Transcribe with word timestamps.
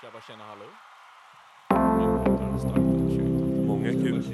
Tjaba 0.00 0.20
tjena 0.26 0.44
hallå. 0.44 0.64
Många 3.66 3.88
kul. 3.92 4.24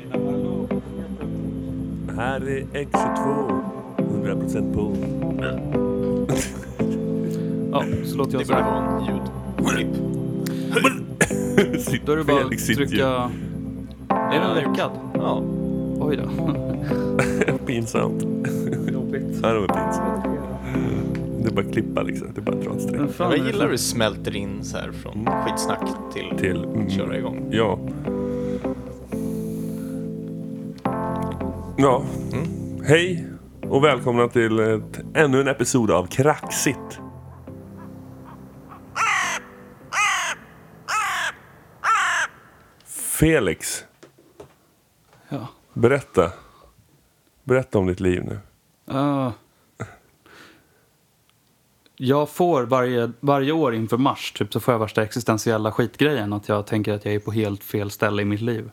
Här 2.16 2.40
är 2.48 2.62
X22. 2.62 3.60
100% 3.98 4.74
på. 4.74 4.96
Ja, 7.72 7.84
så 8.04 8.16
låter 8.16 8.32
Det 8.32 8.38
jag 8.38 8.46
så 8.46 8.52
börjar 8.52 8.64
här. 8.64 8.80
vara 8.80 8.98
en 8.98 9.04
ljudklipp. 9.04 9.94
Då 12.06 12.12
är 12.12 12.16
det 12.16 12.24
bara 12.24 12.44
att 12.44 12.66
trycka... 12.66 13.30
Är 14.08 14.40
den 14.40 14.56
lyckad? 14.56 14.90
Ja. 15.14 15.42
Oj 16.00 16.16
då. 16.16 16.22
Pinsamt. 17.66 18.22
Ja, 19.42 19.48
det 19.52 19.60
var 19.60 19.68
pinsamt. 19.68 20.35
Det 21.46 21.50
är 21.50 21.54
bara 21.54 21.66
att 21.66 21.72
klippa 21.72 22.02
liksom. 22.02 22.28
Det 22.34 22.40
är 22.40 22.42
bara 22.42 22.56
att 22.56 22.62
dra 22.62 22.74
ett 22.74 22.82
streck. 22.82 23.10
Jag 23.18 23.46
gillar 23.46 23.64
hur 23.64 23.72
det 23.72 23.78
smälter 23.78 24.36
in 24.36 24.64
så 24.64 24.76
här 24.78 24.92
från 24.92 25.26
skitsnack 25.44 25.80
till, 26.12 26.38
Till... 26.38 26.64
mm, 26.64 26.90
köra 26.90 27.18
igång. 27.18 27.48
Ja. 27.50 27.78
Ja. 31.76 32.04
Hej 32.84 33.26
och 33.62 33.84
välkomna 33.84 34.28
till 34.28 34.58
ett, 34.58 35.00
ännu 35.14 35.40
en 35.40 35.48
episod 35.48 35.90
av 35.90 36.06
Kraxigt. 36.06 37.00
Felix, 43.18 43.84
Ja. 45.28 45.48
berätta. 45.72 46.32
Berätta 47.44 47.78
om 47.78 47.86
ditt 47.86 48.00
liv 48.00 48.24
nu. 48.24 48.38
Uh, 48.94 49.30
jag 51.96 52.30
får 52.30 52.62
varje, 52.62 53.12
varje 53.20 53.52
år 53.52 53.74
inför 53.74 53.96
mars 53.96 54.32
typ, 54.32 54.52
så 54.52 54.60
får 54.60 54.74
jag 54.74 54.78
värsta 54.78 55.02
existentiella 55.02 55.72
skitgrejen. 55.72 56.32
Att 56.32 56.48
jag 56.48 56.66
tänker 56.66 56.92
att 56.92 57.04
jag 57.04 57.14
är 57.14 57.18
på 57.18 57.32
helt 57.32 57.64
fel 57.64 57.90
ställe 57.90 58.22
i 58.22 58.24
mitt 58.24 58.40
liv. 58.40 58.70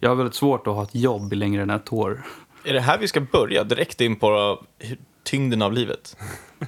Jag 0.00 0.08
har 0.08 0.16
väldigt 0.16 0.34
svårt 0.34 0.66
att 0.66 0.74
ha 0.74 0.82
ett 0.82 0.94
jobb 0.94 1.32
i 1.32 1.36
längre 1.36 1.62
än 1.62 1.70
ett 1.70 1.92
år. 1.92 2.22
Är 2.64 2.72
det 2.72 2.80
här 2.80 2.98
vi 2.98 3.08
ska 3.08 3.20
börja? 3.20 3.64
Direkt 3.64 4.00
in 4.00 4.16
på 4.16 4.62
tyngden 5.24 5.62
av 5.62 5.72
livet? 5.72 6.16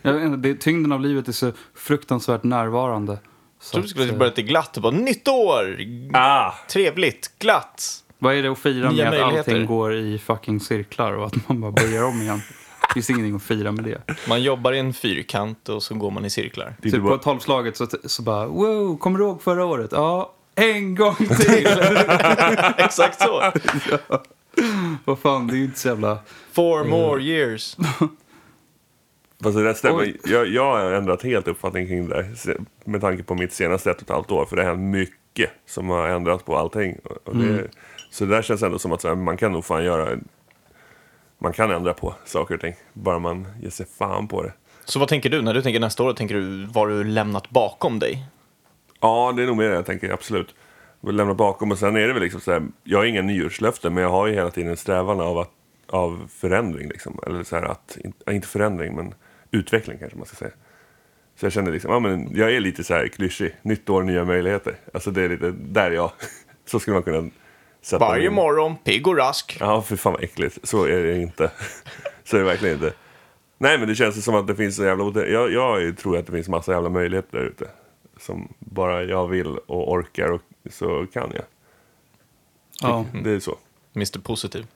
Jag 0.02 0.12
vet 0.12 0.24
inte, 0.24 0.48
det, 0.48 0.54
tyngden 0.54 0.92
av 0.92 1.00
livet 1.00 1.28
är 1.28 1.32
så 1.32 1.52
fruktansvärt 1.74 2.42
närvarande. 2.42 3.12
Jag 3.12 3.20
Så 3.58 3.72
trodde 3.72 3.84
du 3.84 3.88
skulle 3.88 4.04
att, 4.04 4.12
eh, 4.12 4.18
börja 4.18 4.30
lite 4.30 4.42
glatt 4.42 4.76
och 4.76 4.82
bara 4.82 4.92
nytt 4.92 5.28
år! 5.28 5.78
Ah! 6.12 6.52
Trevligt, 6.68 7.38
glatt! 7.38 8.04
Vad 8.18 8.34
är 8.34 8.42
det 8.42 8.48
att 8.48 8.58
fira 8.58 8.90
Nya 8.90 9.10
med 9.10 9.22
att 9.22 9.34
allting 9.38 9.66
går 9.66 9.94
i 9.94 10.18
fucking 10.18 10.60
cirklar 10.60 11.12
och 11.12 11.26
att 11.26 11.48
man 11.48 11.60
bara 11.60 11.72
börjar 11.72 12.04
om 12.04 12.22
igen? 12.22 12.40
Det 12.88 12.94
finns 12.94 13.10
ingenting 13.10 13.36
att 13.36 13.42
fira 13.42 13.72
med 13.72 13.84
det. 13.84 14.02
Man 14.28 14.42
jobbar 14.42 14.72
i 14.72 14.78
en 14.78 14.92
fyrkant 14.92 15.68
och 15.68 15.82
så 15.82 15.94
går 15.94 16.10
man 16.10 16.24
i 16.24 16.30
cirklar. 16.30 16.76
Är 16.82 16.90
Typ 16.90 17.02
på 17.02 17.18
tolvslaget 17.18 17.76
så, 17.76 17.86
så 18.04 18.22
bara, 18.22 18.46
wow, 18.46 18.96
kommer 18.98 19.18
du 19.18 19.24
ihåg 19.24 19.42
förra 19.42 19.64
året? 19.64 19.90
Ja, 19.92 20.32
en 20.54 20.94
gång 20.94 21.14
till! 21.40 21.68
Exakt 22.78 23.20
så! 23.22 23.42
Vad 25.04 25.18
fan, 25.18 25.46
det 25.46 25.54
är 25.54 25.56
ju 25.56 25.64
inte 25.64 25.78
så 25.78 25.88
jävla... 25.88 26.18
Four 26.52 26.84
more 26.84 27.22
years. 27.22 27.76
Fast 29.42 29.56
det 29.56 29.62
där 29.64 29.74
stämmer. 29.74 30.16
Jag, 30.24 30.46
jag 30.48 30.64
har 30.64 30.92
ändrat 30.92 31.22
helt 31.22 31.48
uppfattning 31.48 31.86
kring 31.86 32.08
det 32.08 32.14
där. 32.14 32.56
Med 32.84 33.00
tanke 33.00 33.22
på 33.22 33.34
mitt 33.34 33.52
senaste 33.52 33.90
ett 33.90 33.96
och 33.96 34.02
ett 34.02 34.10
halvt 34.10 34.30
år. 34.30 34.46
För 34.46 34.56
det 34.56 34.62
har 34.62 34.70
hänt 34.70 34.82
mycket 34.82 35.50
som 35.66 35.88
har 35.88 36.08
ändrats 36.08 36.44
på 36.44 36.56
allting. 36.58 36.96
Och- 37.24 37.36
det, 37.36 37.68
Så 38.10 38.24
det 38.24 38.30
där 38.30 38.42
känns 38.42 38.62
ändå 38.62 38.78
som 38.78 38.92
att 38.92 39.00
så 39.00 39.08
här, 39.08 39.14
man 39.14 39.36
kan 39.36 39.52
nog 39.52 39.64
fan 39.64 39.84
göra... 39.84 40.18
Man 41.44 41.52
kan 41.52 41.70
ändra 41.70 41.94
på 41.94 42.14
saker 42.24 42.54
och 42.54 42.60
ting. 42.60 42.74
Bara 42.92 43.18
man 43.18 43.46
ger 43.62 43.70
sig 43.70 43.86
fan 43.98 44.28
på 44.28 44.42
det. 44.42 44.52
Så 44.84 44.98
vad 44.98 45.08
tänker 45.08 45.30
du? 45.30 45.42
När 45.42 45.54
du 45.54 45.62
tänker 45.62 45.80
nästa 45.80 46.02
år, 46.02 46.12
tänker 46.12 46.34
du 46.34 46.66
vad 46.66 46.88
du 46.88 47.04
lämnat 47.04 47.50
bakom 47.50 47.98
dig? 47.98 48.26
Ja, 49.00 49.32
det 49.36 49.42
är 49.42 49.46
nog 49.46 49.56
mer 49.56 49.68
det 49.68 49.74
jag 49.74 49.86
tänker, 49.86 50.10
absolut. 50.10 50.54
Vill 51.00 51.16
lämna 51.16 51.34
bakom 51.34 51.70
och 51.70 51.78
sen 51.78 51.96
är 51.96 52.06
det 52.06 52.12
väl 52.12 52.22
liksom 52.22 52.40
så 52.40 52.52
här, 52.52 52.62
jag 52.84 52.98
har 52.98 53.04
inga 53.04 53.22
nyårslöften 53.22 53.94
men 53.94 54.02
jag 54.02 54.10
har 54.10 54.26
ju 54.26 54.34
hela 54.34 54.50
tiden 54.50 54.70
en 54.70 54.76
strävan 54.76 55.20
av, 55.20 55.38
att, 55.38 55.50
av 55.90 56.30
förändring 56.34 56.88
liksom. 56.88 57.18
Eller 57.26 57.42
så 57.42 57.56
här 57.56 57.62
att, 57.62 57.98
inte 58.30 58.48
förändring 58.48 58.94
men 58.94 59.14
utveckling 59.50 59.98
kanske 59.98 60.18
man 60.18 60.26
ska 60.26 60.36
säga. 60.36 60.52
Så 61.40 61.46
jag 61.46 61.52
känner 61.52 61.72
liksom, 61.72 61.90
ja 61.90 62.00
men 62.00 62.36
jag 62.36 62.54
är 62.54 62.60
lite 62.60 62.84
så 62.84 62.94
här 62.94 63.08
klyschig. 63.08 63.56
Nytt 63.62 63.90
år, 63.90 64.02
nya 64.02 64.24
möjligheter. 64.24 64.76
Alltså 64.94 65.10
det 65.10 65.22
är 65.22 65.28
lite, 65.28 65.50
där 65.50 65.90
är 65.90 65.94
jag. 65.94 66.10
Så 66.66 66.80
skulle 66.80 66.94
man 66.94 67.02
kunna 67.02 67.30
sätta 67.84 68.04
Varje 68.04 68.22
min- 68.28 68.34
morgon, 68.34 68.76
pigg 68.76 69.06
och 69.08 69.16
rask. 69.16 69.56
Ja, 69.60 69.82
för 69.82 69.96
fan 69.96 70.12
vad 70.12 70.22
äckligt. 70.22 70.58
Så 70.62 70.84
är 70.84 71.02
det 71.02 71.16
inte. 71.20 71.50
Så 72.24 72.36
är 72.36 72.40
det 72.40 72.46
verkligen 72.46 72.74
inte. 72.74 72.92
Nej, 73.58 73.78
men 73.78 73.88
det 73.88 73.94
känns 73.94 74.24
som 74.24 74.34
att 74.34 74.46
det 74.46 74.56
finns 74.56 74.76
så 74.76 74.84
jävla... 74.84 75.26
Jag, 75.26 75.52
jag 75.52 75.96
tror 75.98 76.18
att 76.18 76.26
det 76.26 76.32
finns 76.32 76.48
massa 76.48 76.72
jävla 76.72 76.88
möjligheter 76.88 77.38
där 77.38 77.44
ute. 77.44 77.68
Som 78.20 78.52
bara 78.58 79.02
jag 79.04 79.28
vill 79.28 79.58
och 79.66 79.92
orkar 79.92 80.28
och 80.32 80.40
så 80.70 81.06
kan 81.12 81.30
jag. 81.34 81.44
Ja. 82.82 83.04
Det 83.24 83.30
är 83.30 83.40
så. 83.40 83.56
Mr 83.96 84.18
Positiv. 84.22 84.66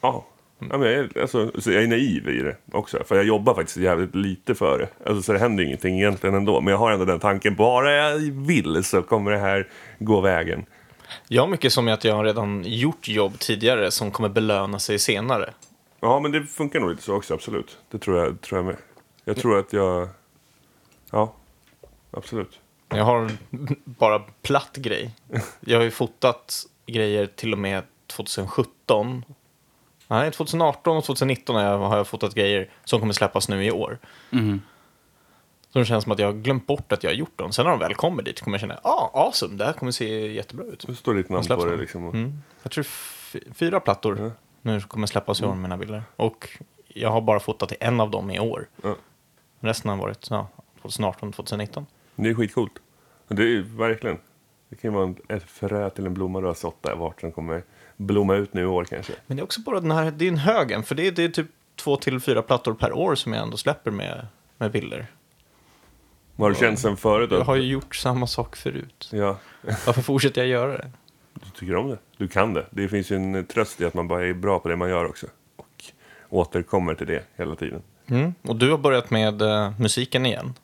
Ja. 0.00 0.24
ja 0.58 0.78
men 0.78 0.80
jag, 0.82 0.92
är, 0.92 1.20
alltså, 1.20 1.60
så 1.60 1.72
jag 1.72 1.82
är 1.82 1.86
naiv 1.86 2.28
i 2.28 2.42
det 2.42 2.56
också. 2.72 3.04
För 3.04 3.16
jag 3.16 3.24
jobbar 3.24 3.54
faktiskt 3.54 3.76
jävligt 3.76 4.14
lite 4.14 4.54
för 4.54 4.78
det. 4.78 5.08
Alltså, 5.10 5.22
så 5.22 5.32
det 5.32 5.38
händer 5.38 5.64
ingenting 5.64 5.98
egentligen 5.98 6.34
ändå. 6.34 6.60
Men 6.60 6.70
jag 6.70 6.78
har 6.78 6.90
ändå 6.90 7.04
den 7.04 7.20
tanken. 7.20 7.54
Bara 7.54 7.92
jag 7.92 8.18
vill 8.32 8.84
så 8.84 9.02
kommer 9.02 9.30
det 9.30 9.38
här 9.38 9.68
gå 9.98 10.20
vägen. 10.20 10.66
Jag 11.28 11.42
har 11.42 11.48
mycket 11.48 11.72
som 11.72 11.88
är 11.88 11.92
att 11.92 12.04
jag 12.04 12.14
har 12.14 12.24
redan 12.24 12.64
gjort 12.66 13.08
jobb 13.08 13.38
tidigare 13.38 13.90
som 13.90 14.10
kommer 14.10 14.28
belöna 14.28 14.78
sig 14.78 14.98
senare. 14.98 15.54
Ja, 16.00 16.20
men 16.20 16.32
det 16.32 16.44
funkar 16.44 16.80
nog 16.80 16.90
lite 16.90 17.02
så 17.02 17.14
också, 17.14 17.34
absolut. 17.34 17.78
Det 17.90 17.98
tror 17.98 18.18
jag, 18.18 18.40
tror 18.40 18.58
jag 18.58 18.66
med. 18.66 18.76
Jag 19.24 19.36
tror 19.36 19.58
att 19.58 19.72
jag... 19.72 20.08
Ja, 21.10 21.34
absolut. 22.10 22.60
Jag 22.88 23.04
har 23.04 23.30
bara 23.84 24.18
platt 24.18 24.76
grej. 24.76 25.10
Jag 25.60 25.78
har 25.78 25.84
ju 25.84 25.90
fotat 25.90 26.66
grejer 26.86 27.26
till 27.26 27.52
och 27.52 27.58
med 27.58 27.82
2017. 28.06 29.24
Nej, 30.08 30.30
2018 30.30 30.96
och 30.96 31.04
2019 31.04 31.56
har 31.56 31.62
jag, 31.62 31.78
har 31.78 31.96
jag 31.96 32.06
fotat 32.06 32.34
grejer 32.34 32.70
som 32.84 33.00
kommer 33.00 33.12
släppas 33.12 33.48
nu 33.48 33.64
i 33.64 33.70
år. 33.70 33.98
Mhm. 34.30 34.62
Det 35.72 35.84
känns 35.84 36.04
som 36.04 36.12
att 36.12 36.18
jag 36.18 36.26
har 36.26 36.32
glömt 36.32 36.66
bort 36.66 36.92
att 36.92 37.02
jag 37.02 37.10
har 37.10 37.14
gjort 37.16 37.38
dem. 37.38 37.52
Sen 37.52 37.64
när 37.64 37.70
de 37.70 37.80
väl 37.80 37.94
kommer 37.94 38.22
dit 38.22 38.40
kommer 38.40 38.54
jag 38.54 38.60
känna, 38.60 38.80
ja, 38.84 39.10
ah, 39.14 39.26
awesome, 39.26 39.56
det 39.56 39.64
här 39.64 39.72
kommer 39.72 39.92
se 39.92 40.32
jättebra 40.32 40.64
ut. 40.66 40.84
Det 40.86 40.94
står 40.94 41.14
ditt 41.14 41.28
namn 41.28 41.46
på 41.46 41.64
det 41.64 41.70
de. 41.70 41.80
liksom. 41.80 42.08
Mm. 42.08 42.42
Jag 42.62 42.72
tror 42.72 42.86
fyra 43.54 43.80
plattor 43.80 44.18
Ja. 44.20 44.30
nu 44.62 44.80
kommer 44.80 45.06
släppas 45.06 45.40
i 45.40 45.44
år 45.44 45.48
med 45.48 45.58
mina 45.58 45.76
bilder. 45.76 46.02
Och 46.16 46.48
jag 46.88 47.10
har 47.10 47.20
bara 47.20 47.40
fotat 47.40 47.68
till 47.68 47.78
en 47.80 48.00
av 48.00 48.10
dem 48.10 48.30
i 48.30 48.40
år. 48.40 48.66
Ja. 48.82 48.94
Resten 49.60 49.90
har 49.90 49.96
varit 49.96 50.26
ja, 50.30 50.48
2018, 50.82 51.32
2019. 51.32 51.86
Det 52.16 52.28
är 52.28 52.34
skitcoolt. 52.34 52.72
Det 53.28 53.42
är 53.42 53.60
verkligen. 53.78 54.18
Det 54.68 54.76
kan 54.76 54.90
ju 54.90 54.96
vara 54.96 55.14
ett 55.28 55.50
frö 55.50 55.90
till 55.90 56.06
en 56.06 56.14
blomma 56.14 56.40
du 56.40 56.46
har 56.46 56.54
sått 56.54 56.82
där 56.82 56.96
vart 56.96 57.20
den 57.20 57.32
kommer 57.32 57.62
blomma 57.96 58.34
ut 58.34 58.54
nu 58.54 58.62
i 58.62 58.66
år 58.66 58.84
kanske. 58.84 59.12
Men 59.26 59.36
det 59.36 59.40
är 59.40 59.44
också 59.44 59.60
bara 59.60 59.80
den 59.80 59.90
här, 59.90 60.10
det 60.10 60.24
är 60.24 60.28
en 60.28 60.38
högen, 60.38 60.82
för 60.82 60.94
det 60.94 61.06
är, 61.06 61.12
det 61.12 61.24
är 61.24 61.28
typ 61.28 61.46
två 61.76 61.96
till 61.96 62.20
fyra 62.20 62.42
plattor 62.42 62.74
per 62.74 62.92
år 62.92 63.14
som 63.14 63.32
jag 63.32 63.42
ändå 63.42 63.56
släpper 63.56 63.90
med, 63.90 64.26
med 64.58 64.70
bilder. 64.70 65.06
Vad 66.38 66.46
har 66.48 66.54
du 66.54 66.60
känt 66.60 66.78
sen 66.78 66.96
förut 66.96 67.30
Jag 67.30 67.44
har 67.44 67.56
ju 67.56 67.62
gjort 67.62 67.96
samma 67.96 68.26
sak 68.26 68.56
förut. 68.56 69.08
Ja, 69.12 69.36
Varför 69.86 70.02
fortsätter 70.02 70.40
jag 70.40 70.48
göra 70.48 70.72
det? 70.72 70.90
du 71.34 71.50
tycker 71.50 71.76
om 71.76 71.88
det. 71.88 71.98
Du 72.16 72.28
kan 72.28 72.54
det. 72.54 72.66
Det 72.70 72.88
finns 72.88 73.10
ju 73.12 73.16
en 73.16 73.46
tröst 73.46 73.80
i 73.80 73.84
att 73.84 73.94
man 73.94 74.08
bara 74.08 74.26
är 74.26 74.32
bra 74.34 74.58
på 74.58 74.68
det 74.68 74.76
man 74.76 74.88
gör 74.88 75.04
också. 75.06 75.26
Och 75.56 75.84
återkommer 76.28 76.94
till 76.94 77.06
det 77.06 77.22
hela 77.36 77.54
tiden. 77.56 77.82
Mm. 78.06 78.34
Och 78.42 78.56
du 78.56 78.70
har 78.70 78.78
börjat 78.78 79.10
med 79.10 79.42
eh, 79.42 79.72
musiken 79.78 80.26
igen. 80.26 80.54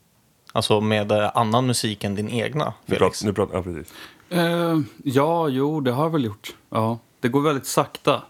Alltså 0.53 0.81
med 0.81 1.12
eh, 1.12 1.31
annan 1.35 1.67
musik 1.67 2.05
än 2.05 2.15
din 2.15 2.29
egna, 2.29 2.65
Nu 2.87 2.97
Felix. 2.97 2.99
pratar, 2.99 3.27
nu 3.27 3.33
pratar, 3.33 3.56
ja, 3.56 3.62
precis. 3.62 3.95
Eh, 4.31 4.79
ja, 5.05 5.49
jo, 5.49 5.81
det 5.81 5.91
har 5.93 6.05
jag 6.05 6.11
väl 6.11 6.25
gjort. 6.25 6.55
Ja, 6.71 6.99
det 7.21 7.29
går 7.29 7.41
väldigt 7.41 7.67
sakta. 7.67 8.23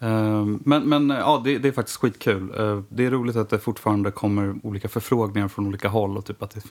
Ehm, 0.00 0.62
men 0.64 0.88
men 0.88 1.10
eh, 1.10 1.18
ja, 1.18 1.40
det, 1.44 1.58
det 1.58 1.68
är 1.68 1.72
faktiskt 1.72 2.00
skitkul. 2.00 2.54
Eh, 2.58 2.82
det 2.88 3.06
är 3.06 3.10
roligt 3.10 3.36
att 3.36 3.48
det 3.50 3.58
fortfarande 3.58 4.10
kommer 4.10 4.54
olika 4.62 4.88
förfrågningar 4.88 5.48
från 5.48 5.66
olika 5.66 5.88
håll 5.88 6.16
och 6.16 6.24
typ 6.24 6.42
att 6.42 6.50
det 6.50 6.62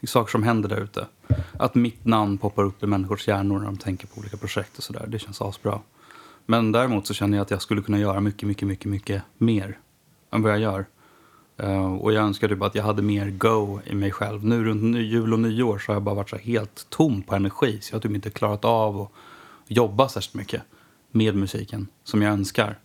är 0.00 0.06
saker 0.06 0.30
som 0.30 0.42
händer 0.42 0.68
där 0.68 0.80
ute. 0.80 1.06
Att 1.52 1.74
mitt 1.74 2.04
namn 2.04 2.38
poppar 2.38 2.64
upp 2.64 2.82
i 2.82 2.86
människors 2.86 3.28
hjärnor 3.28 3.58
när 3.58 3.66
de 3.66 3.76
tänker 3.76 4.06
på 4.06 4.20
olika 4.20 4.36
projekt 4.36 4.78
och 4.78 4.84
sådär. 4.84 5.04
Det 5.08 5.18
känns 5.18 5.42
asbra. 5.42 5.80
Men 6.46 6.72
däremot 6.72 7.06
så 7.06 7.14
känner 7.14 7.38
jag 7.38 7.42
att 7.42 7.50
jag 7.50 7.62
skulle 7.62 7.82
kunna 7.82 7.98
göra 7.98 8.20
mycket, 8.20 8.48
mycket, 8.48 8.68
mycket, 8.68 8.86
mycket 8.86 9.22
mer 9.38 9.78
än 10.30 10.42
vad 10.42 10.52
jag 10.52 10.58
gör. 10.58 10.86
Ehm, 11.56 11.98
och 11.98 12.12
jag 12.12 12.24
önskar 12.24 12.48
typ 12.48 12.62
att 12.62 12.74
jag 12.74 12.84
hade 12.84 13.02
mer 13.02 13.30
go 13.30 13.80
i 13.84 13.94
mig 13.94 14.10
själv. 14.10 14.44
Nu 14.44 14.64
runt 14.64 14.96
jul 14.96 15.32
och 15.32 15.40
nyår 15.40 15.78
så 15.78 15.92
har 15.92 15.94
jag 15.96 16.02
bara 16.02 16.14
varit 16.14 16.30
så 16.30 16.36
helt 16.36 16.86
tom 16.88 17.22
på 17.22 17.34
energi. 17.34 17.78
Så 17.80 17.92
jag 17.92 17.96
har 17.96 18.02
typ 18.02 18.14
inte 18.14 18.30
klarat 18.30 18.64
av 18.64 19.00
att 19.00 19.10
jobba 19.66 20.08
särskilt 20.08 20.34
mycket 20.34 20.62
med 21.10 21.36
musiken 21.36 21.88
som 22.04 22.22
jag 22.22 22.32
önskar. 22.32 22.78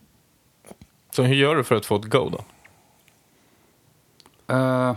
Så 1.12 1.24
hur 1.24 1.36
gör 1.36 1.56
du 1.56 1.64
för 1.64 1.75
att 1.75 1.86
få 1.86 1.96
ett 1.96 2.06
go 2.06 2.30
då? 2.30 2.46
Uh, 4.56 4.96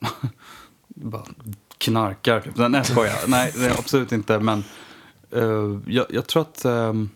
bara 0.88 1.24
knarkar 1.78 2.40
typ. 2.40 2.56
Nej, 2.56 2.70
jag 2.72 2.86
skojar. 2.86 3.18
Nej, 3.26 3.52
det 3.56 3.66
är 3.66 3.78
absolut 3.78 4.12
inte. 4.12 4.38
Men 4.38 4.64
eh, 5.30 5.80
jag, 5.86 6.06
jag 6.10 6.26
tror 6.26 6.42
att... 6.42 6.64
ehm, 6.64 7.10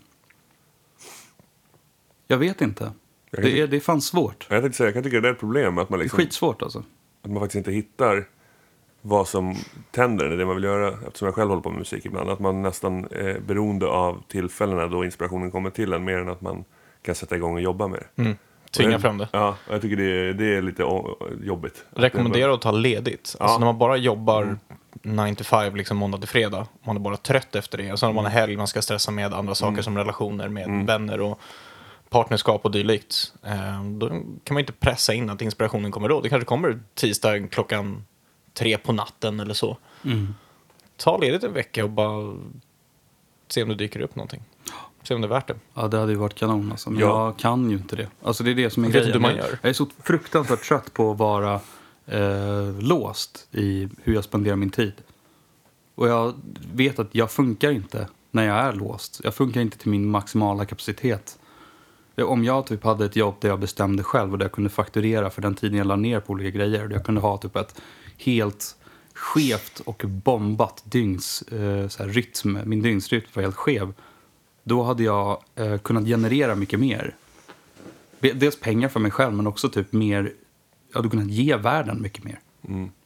jag 2.27 2.39
vet 2.39 2.61
inte. 2.61 2.93
Jag 3.31 3.43
Det 3.45 3.61
är, 3.61 3.67
det 3.67 3.77
är 3.77 3.81
fan 3.81 4.01
svårt. 4.03 4.47
jag 4.51 4.63
tänkte 4.63 4.77
säga, 4.77 4.87
jag 4.87 4.95
kan 4.95 5.03
tycka 5.03 5.21
det 5.21 5.29
är 5.29 5.33
ett 5.33 5.41
problem 5.41 5.79
att 5.79 5.91
man, 5.91 5.99
Det 5.99 6.03
är 6.03 6.05
liksom, 6.05 6.19
skitsvårt 6.19 6.63
alltså. 6.63 6.85
att 7.23 7.31
man 7.31 7.41
faktiskt 7.41 7.57
inte 7.57 7.73
hittar 7.73 8.29
vad 9.07 9.29
som 9.29 9.57
tänder, 9.91 10.29
det 10.29 10.47
man 10.47 10.55
vill 10.55 10.65
göra, 10.65 10.95
eftersom 11.07 11.27
jag 11.27 11.35
själv 11.35 11.49
håller 11.51 11.63
på 11.63 11.71
med 11.71 11.79
musik 11.79 12.07
ibland, 12.07 12.31
att 12.31 12.39
man 12.41 12.63
nästan 12.63 13.05
är 13.05 13.41
beroende 13.47 13.87
av 13.87 14.23
tillfällena 14.29 14.87
då 14.87 15.05
inspirationen 15.05 15.51
kommer 15.51 15.71
till 15.71 15.93
en, 15.93 16.05
mer 16.05 16.19
än 16.19 16.29
att 16.29 16.41
man 16.41 16.65
kan 17.03 17.15
sätta 17.15 17.37
igång 17.37 17.55
och 17.55 17.61
jobba 17.61 17.89
med 17.89 17.99
det. 18.15 18.23
Mm. 18.23 18.37
Tvinga 18.77 18.91
det- 18.91 19.01
fram 19.01 19.19
det. 19.19 19.29
Ja, 19.33 19.57
jag 19.71 19.83
tycker 19.83 19.97
det 19.97 20.05
är, 20.29 20.33
det 20.33 20.57
är 20.57 20.63
lite 20.63 20.83
jobbigt. 21.43 21.85
Rekommendera 21.91 22.55
att 22.55 22.61
ta 22.63 22.71
ledigt. 22.71 23.37
Alltså 23.41 23.55
Ja. 23.55 23.59
när 23.59 23.67
man 23.67 23.79
bara 23.79 23.97
jobbar 23.97 24.59
9 25.03 25.35
to 25.35 25.45
5, 25.45 25.77
liksom 25.77 25.97
måndag 25.97 26.19
till 26.19 26.29
fredag. 26.29 26.67
Man 26.87 26.97
är 26.97 27.01
bara 27.01 27.17
trött 27.17 27.55
efter 27.55 27.79
det. 27.79 27.93
Och 27.93 27.99
sen 27.99 28.07
har 28.07 28.15
man 28.15 28.25
en 28.25 28.31
helg, 28.31 28.57
man 28.57 28.67
ska 28.67 28.83
stressa 28.83 29.11
med 29.11 29.35
andra 29.35 29.55
saker 29.55 29.83
som 29.83 29.97
relationer 29.99 30.49
med 30.49 30.87
vänner 30.87 31.21
och 31.21 31.41
partnerskap 32.11 32.65
och 32.65 32.71
dylikt. 32.71 33.33
Eh, 33.47 33.85
då 33.85 34.09
kan 34.45 34.55
man 34.55 34.59
inte 34.59 34.73
pressa 34.73 35.15
in 35.15 35.31
att 35.31 35.43
inspirationen 35.43 35.91
kommer 35.93 36.09
då. 36.09 36.21
Det 36.21 36.29
kanske 36.29 36.47
kommer 36.47 36.79
tisdag 36.95 37.49
klockan 37.51 38.05
tre 38.55 38.79
på 38.79 38.93
natten 38.93 39.41
eller 39.41 39.55
så. 39.55 39.77
Ta 40.97 41.19
ledigt 41.19 41.45
en 41.45 41.53
vecka 41.53 41.85
och 41.85 41.91
bara 41.91 42.35
se 43.49 43.63
om 43.63 43.69
det 43.69 43.75
dyker 43.75 44.01
upp 44.01 44.17
någonting. 44.17 44.43
Se 45.03 45.15
om 45.15 45.21
det 45.21 45.27
är 45.27 45.29
värt 45.31 45.49
det. 45.49 45.55
Ja, 45.75 45.89
det 45.89 45.99
hade 45.99 46.13
ju 46.13 46.19
varit 46.19 46.35
kanon. 46.35 46.71
Alltså. 46.73 46.91
Men 46.91 47.01
Ja. 47.01 47.25
jag 47.27 47.37
kan 47.39 47.71
ju 47.71 47.77
inte 47.77 47.97
det. 47.97 48.09
Alltså, 48.23 48.45
det 48.45 48.51
är 48.51 48.55
det 48.55 48.71
som 48.71 48.85
är 48.85 48.89
Vet 48.89 48.95
du 48.95 48.99
grejen. 49.01 49.13
hur 49.13 49.21
man 49.21 49.31
Jag- 49.37 49.39
gör? 49.47 49.59
Jag 49.63 49.69
är 49.71 49.73
så 49.73 49.87
fruktansvärt 50.03 50.63
trött 50.69 50.93
på 50.93 51.11
att 51.13 51.19
vara 51.19 51.61
eh, 52.07 52.79
låst 52.81 53.49
i 53.53 53.89
hur 54.03 54.15
jag 54.15 54.25
spenderar 54.25 54.57
min 54.57 54.71
tid. 54.71 54.93
Och 55.95 56.09
jag 56.09 56.35
vet 56.75 56.99
att 56.99 57.09
jag 57.15 57.31
funkar 57.31 57.71
inte 57.71 58.09
när 58.31 58.47
jag 58.47 58.57
är 58.57 58.73
låst. 58.73 59.21
Jag 59.25 59.35
funkar 59.35 59.61
inte 59.61 59.79
till 59.79 59.91
min 59.91 60.07
maximala 60.11 60.65
kapacitet. 60.65 61.39
Om 62.17 62.45
jag 62.45 62.67
typ 62.67 62.85
hade 62.85 63.05
ett 63.05 63.17
jobb 63.17 63.35
där 63.41 63.49
jag 63.49 63.61
bestämde 63.61 64.03
själv 64.03 64.33
och 64.33 64.39
där 64.39 64.45
jag 64.45 64.53
kunde 64.53 64.71
fakturera 64.71 65.31
för 65.31 65.43
den 65.43 65.55
tiden 65.55 65.79
jag 65.79 65.87
la 65.87 65.97
ner 65.97 66.21
på 66.21 66.33
olika 66.33 66.51
grejer. 66.59 66.85
Och 66.87 66.93
jag 66.93 67.05
kunde 67.05 67.21
ha 67.21 67.39
typ 67.39 67.57
ett 67.57 67.81
helt 68.19 68.77
skevt 69.15 69.81
och 69.81 70.03
bombat 70.09 70.83
dygns 70.87 71.43
eh, 71.43 71.89
så 71.89 72.03
här, 72.03 72.11
rytm. 72.11 72.59
Min 72.65 72.83
dygnsrytm 72.83 73.25
var 73.35 73.43
helt 73.43 73.57
skev. 73.57 73.93
Då 74.65 74.83
hade 74.83 75.03
jag 75.03 75.43
eh, 75.55 75.79
kunnat 75.79 76.05
generera 76.05 76.55
mycket 76.55 76.81
mer. 76.81 77.15
Dels 78.21 78.61
pengar 78.61 78.89
för 78.89 79.01
mig 79.01 79.11
själv 79.11 79.33
men 79.35 79.47
också 79.47 79.69
typ 79.69 79.93
mer. 79.93 80.33
Jag 80.93 80.97
hade 80.99 81.09
kunnat 81.09 81.31
ge 81.31 81.57
världen 81.57 82.03
mycket 82.03 82.25
mer. 82.25 82.41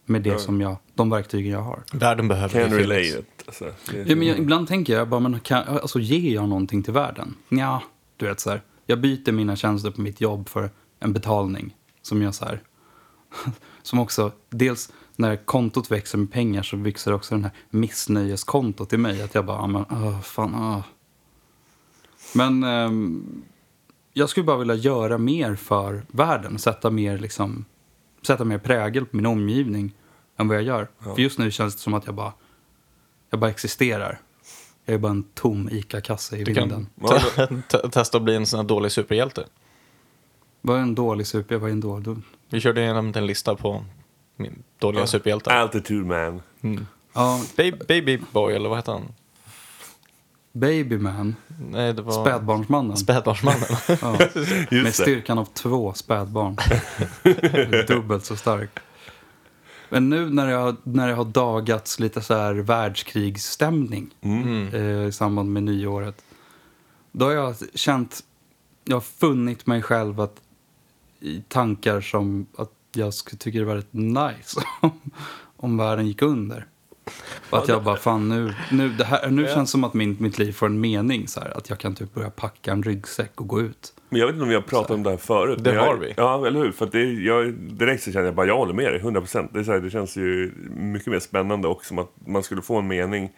Med 0.04 0.22
det 0.22 0.30
Ja. 0.30 0.38
som 0.38 0.60
jag, 0.60 0.76
de 0.94 1.10
verktygen 1.10 1.52
jag 1.52 1.62
har. 1.62 1.82
Världen 1.92 2.28
behöver 2.28 2.68
Can 2.68 2.78
relate. 2.78 3.22
Alltså, 3.46 3.64
det, 3.64 3.98
Ja, 4.08 4.16
men 4.16 4.28
jag, 4.28 4.38
ibland 4.38 4.68
tänker 4.68 4.92
jag 4.92 5.08
bara, 5.08 5.20
men 5.20 5.40
kan, 5.40 5.62
alltså, 5.68 5.98
ger 6.00 6.34
jag 6.34 6.48
någonting 6.48 6.82
till 6.82 6.92
världen? 6.92 7.34
Ja, 7.48 7.82
du 8.16 8.26
vet 8.26 8.40
så 8.40 8.50
här. 8.50 8.62
Jag 8.86 9.00
byter 9.00 9.32
mina 9.32 9.56
tjänster 9.56 9.90
på 9.90 10.00
mitt 10.00 10.20
jobb 10.20 10.48
för 10.48 10.70
en 11.00 11.12
betalning. 11.12 11.74
Som 12.02 12.22
jag 12.22 12.34
så 12.34 12.44
här. 12.44 12.62
Som 13.82 13.98
också, 13.98 14.32
dels 14.50 14.92
när 15.20 15.36
kontot 15.36 15.90
växer 15.90 16.18
med 16.18 16.32
pengar 16.32 16.62
så 16.62 16.76
växer 16.76 17.12
också 17.12 17.34
den 17.34 17.44
här 17.44 17.52
missnöjeskontot 17.70 18.92
i 18.92 18.96
mig. 18.96 19.22
Att 19.22 19.34
jag 19.34 19.44
bara, 19.46 19.56
ja, 19.56 19.66
men, 19.66 19.84
åh, 19.90 20.20
fan, 20.20 20.54
åh. 20.54 20.80
Men 22.34 22.64
ehm, 22.64 23.42
jag 24.12 24.28
skulle 24.28 24.44
bara 24.44 24.56
vilja 24.56 24.74
göra 24.74 25.18
mer 25.18 25.54
för 25.54 26.02
världen. 26.08 26.58
Sätta 26.58 26.90
mer, 26.90 27.18
liksom, 27.18 27.64
sätta 28.26 28.44
mer 28.44 28.58
prägel 28.58 29.06
på 29.06 29.16
min 29.16 29.26
omgivning 29.26 29.92
än 30.36 30.48
vad 30.48 30.56
jag 30.56 30.64
gör. 30.64 30.88
För 30.98 31.18
just 31.18 31.38
nu 31.38 31.50
känns 31.50 31.74
det 31.74 31.80
som 31.80 31.94
att 31.94 32.06
jag 32.06 32.14
bara, 32.14 32.32
jag 33.30 33.40
bara 33.40 33.50
existerar. 33.50 34.20
Jag 34.84 34.94
är 34.94 34.98
bara 34.98 35.12
en 35.12 35.22
tom 35.22 35.68
ICA-kasse 35.72 36.36
i 36.36 36.44
Du 36.44 36.52
vinden. 36.52 36.86
kan 37.00 37.08
te- 37.18 37.62
te- 37.78 37.88
testa 37.88 38.16
att 38.18 38.24
bli 38.24 38.34
en 38.36 38.46
sån 38.46 38.60
här 38.60 38.66
dålig 38.66 38.92
superhjälte. 38.92 39.44
Vad 40.60 40.76
är 40.78 40.82
en 40.82 40.94
dålig 40.94 41.26
super? 41.26 41.56
Vad 41.56 41.68
är 41.70 41.72
en 41.72 41.80
dålig? 41.80 42.16
Vi 42.50 42.60
körde 42.60 42.80
igenom 42.82 43.12
en 43.16 43.26
lista 43.26 43.54
på 43.54 43.84
min 44.38 44.62
dåliga 44.78 45.06
superhjältar. 45.06 45.50
Altitude 45.56 46.04
man. 46.04 46.42
Ja, 47.12 47.40
Baby, 47.56 47.78
baby 47.88 48.18
boy, 48.32 48.54
eller 48.54 48.68
vad 48.68 48.78
heter 48.78 48.92
han? 48.92 49.02
Babyman. 50.52 51.36
Nej, 51.70 51.92
det 51.92 52.02
var... 52.02 52.24
Spädbarnsmannen. 52.24 52.96
Spädbarnsmannen. 52.96 53.66
Ja. 54.02 54.18
Med 54.82 54.94
styrkan 54.94 55.38
av 55.38 55.44
två 55.44 55.92
spädbarn. 55.92 56.56
Dubbelt 57.86 58.24
så 58.24 58.36
stark. 58.36 58.70
Men 59.88 60.08
nu 60.08 60.30
när 60.30 60.48
jag, 60.48 60.76
när 60.82 61.08
jag 61.08 61.16
har 61.16 61.24
dagats 61.24 62.00
lite 62.00 62.20
så 62.20 62.34
här 62.34 62.54
världskrigsstämning 62.54 64.14
Mm. 64.20 64.68
eh, 64.74 65.06
i 65.08 65.12
samband 65.12 65.52
med 65.52 65.62
nyåret. 65.62 66.22
Då 67.12 67.24
har 67.24 67.32
jag 67.32 67.54
känt, 67.74 68.24
jag 68.84 68.96
har 68.96 69.00
funnit 69.00 69.66
mig 69.66 69.82
själv 69.82 70.20
att, 70.20 70.36
i 71.20 71.42
tankar 71.48 72.00
som 72.00 72.46
att 72.56 72.70
jag 72.92 73.14
skulle 73.14 73.38
tycka 73.38 73.58
det 73.58 73.64
var 73.64 73.76
rätt 73.76 73.92
nice 73.92 74.60
om, 75.56 75.76
världen 75.76 76.06
gick 76.06 76.22
under. 76.22 76.66
Och 77.50 77.58
att 77.58 77.68
jag 77.68 77.84
bara, 77.84 77.96
fan 77.96 78.28
nu, 78.28 78.54
nu, 78.70 78.88
det 78.88 79.04
här, 79.04 79.30
nu 79.30 79.46
känns 79.46 79.68
det 79.68 79.72
som 79.72 79.84
att 79.84 79.94
min, 79.94 80.16
mitt 80.20 80.38
liv 80.38 80.52
får 80.52 80.66
en 80.66 80.80
mening. 80.80 81.28
Så 81.28 81.40
här, 81.40 81.56
att 81.56 81.70
jag 81.70 81.78
kan 81.78 81.94
typ 81.94 82.14
börja 82.14 82.30
packa 82.30 82.72
en 82.72 82.82
ryggsäck 82.82 83.40
och 83.40 83.48
gå 83.48 83.60
ut. 83.60 83.92
Men 84.08 84.20
jag 84.20 84.26
vet 84.26 84.34
inte 84.34 84.42
om 84.42 84.48
vi 84.48 84.54
har 84.54 84.62
pratat 84.62 84.90
om 84.90 85.02
det 85.02 85.10
här 85.10 85.16
förut. 85.16 85.58
Det 85.64 85.70
men 85.70 85.74
jag, 85.74 85.86
har 85.86 85.96
vi. 85.96 86.14
Ja, 86.16 86.46
eller 86.46 86.60
hur? 86.60 86.72
För 86.72 86.84
att 86.84 86.92
det, 86.92 87.12
jag, 87.12 87.54
direkt 87.54 88.02
så 88.02 88.12
känner 88.12 88.26
jag 88.26 88.34
bara, 88.34 88.46
jag 88.46 88.56
håller 88.56 88.74
med 88.74 88.92
dig, 88.92 89.00
100 89.00 89.20
procent. 89.20 89.50
Det, 89.52 89.58
är 89.58 89.64
så 89.64 89.72
här, 89.72 89.80
det 89.80 89.90
känns 89.90 90.16
ju 90.16 90.52
mycket 90.70 91.08
mer 91.08 91.20
spännande 91.20 91.68
och 91.68 91.84
som 91.84 91.98
att 91.98 92.12
man 92.26 92.42
skulle 92.42 92.62
få 92.62 92.78
en 92.78 92.86
mening, 92.86 93.30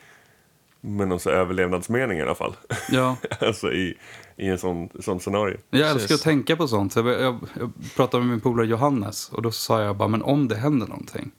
med 0.80 1.08
någon 1.08 1.20
så 1.20 1.30
överlevnadsmening 1.30 2.18
i 2.18 2.22
alla 2.22 2.34
fall. 2.34 2.56
Ja, 2.90 3.16
alltså 3.40 3.72
i, 3.72 3.98
i 4.40 4.48
en 4.48 4.58
sån, 4.58 4.88
sån 5.00 5.20
scenario. 5.20 5.56
jag 5.70 5.90
älskar 5.90 6.14
att 6.14 6.22
tänka 6.22 6.56
på 6.56 6.68
sånt. 6.68 6.92
Så 6.92 6.98
jag, 6.98 7.20
jag, 7.20 7.38
jag 7.58 7.72
pratade 7.96 8.22
med 8.22 8.30
min 8.30 8.40
polare 8.40 8.66
Johannes 8.66 9.28
och 9.28 9.42
då 9.42 9.50
sa 9.50 9.82
jag 9.82 9.96
bara, 9.96 10.08
men 10.08 10.22
om 10.22 10.48
det 10.48 10.56
händer 10.56 10.86
någonting. 10.86 11.30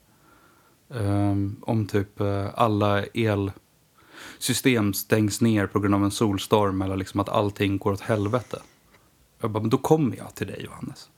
ehm, 0.94 1.56
om 1.60 1.86
typ 1.86 2.20
eh, 2.20 2.46
alla 2.54 3.02
elsystem 3.04 4.94
stängs 4.94 5.40
ner 5.40 5.66
på 5.66 5.80
grund 5.80 5.94
av 5.94 6.04
en 6.04 6.10
solstorm 6.10 6.82
eller 6.82 6.96
liksom 6.96 7.20
att 7.20 7.28
allting 7.28 7.78
går 7.78 7.92
åt 7.92 8.00
helvete. 8.00 8.62
Jag 9.40 9.50
bara, 9.50 9.60
men 9.60 9.70
då 9.70 9.78
kommer 9.78 10.16
jag 10.16 10.34
till 10.34 10.46
dig 10.46 10.64
Johannes. 10.64 11.10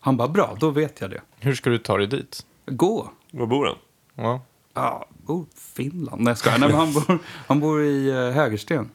Han 0.00 0.16
bara, 0.16 0.28
bra, 0.28 0.56
då 0.60 0.70
vet 0.70 1.00
jag 1.00 1.10
det. 1.10 1.20
Hur 1.38 1.54
ska 1.54 1.70
du 1.70 1.78
ta 1.78 1.96
dig 1.96 2.06
dit? 2.06 2.46
Gå. 2.66 3.10
Var 3.30 3.46
bor 3.46 3.66
han? 3.66 3.76
Ja. 4.14 4.40
Ja, 4.74 5.06
oh, 5.26 5.44
Finland. 5.54 6.22
Nej, 6.22 6.30
jag 6.30 6.38
skojar. 6.38 6.58
Nej, 6.58 6.68
men 6.68 6.78
han, 6.78 6.92
bor, 6.92 7.18
han 7.46 7.60
bor 7.60 7.82
i 7.82 8.12
uh, 8.12 8.30
Hägersten. 8.30 8.90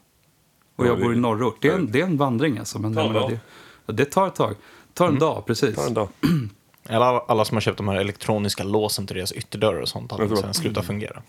Och 0.77 0.85
Ja, 0.85 0.89
jag 0.89 0.97
det- 0.97 1.03
bor 1.03 1.13
i 1.13 1.17
norrort. 1.17 1.57
Det 1.61 1.67
är 1.69 1.73
en, 1.75 1.91
det 1.91 2.01
är 2.01 2.05
en 2.05 2.17
vandring 2.17 2.57
alltså. 2.57 2.79
Men 2.79 2.95
Tar 2.95 3.13
dag. 3.13 3.39
det, 3.85 3.93
det 3.93 4.05
tar 4.05 4.27
ett 4.27 4.35
tag. 4.35 4.49
Det 4.87 4.93
tar 4.93 5.07
en 5.07 5.19
dag, 5.19 5.45
precis. 5.45 5.75
Ta 5.75 5.85
en 5.87 5.93
dag. 5.93 6.09
Alla, 6.89 7.19
alla 7.19 7.45
som 7.45 7.55
har 7.55 7.61
köpt 7.61 7.77
de 7.77 7.87
här 7.87 7.95
elektroniska 7.95 8.63
låsen 8.63 9.07
till 9.07 9.15
deras 9.15 9.31
ytterdörrar 9.31 9.81
och 9.81 9.89
sånt, 9.89 10.11
att 10.11 10.17
tror- 10.17 10.35
sen 10.35 10.53
sluta 10.53 10.83
fungera. 10.83 11.21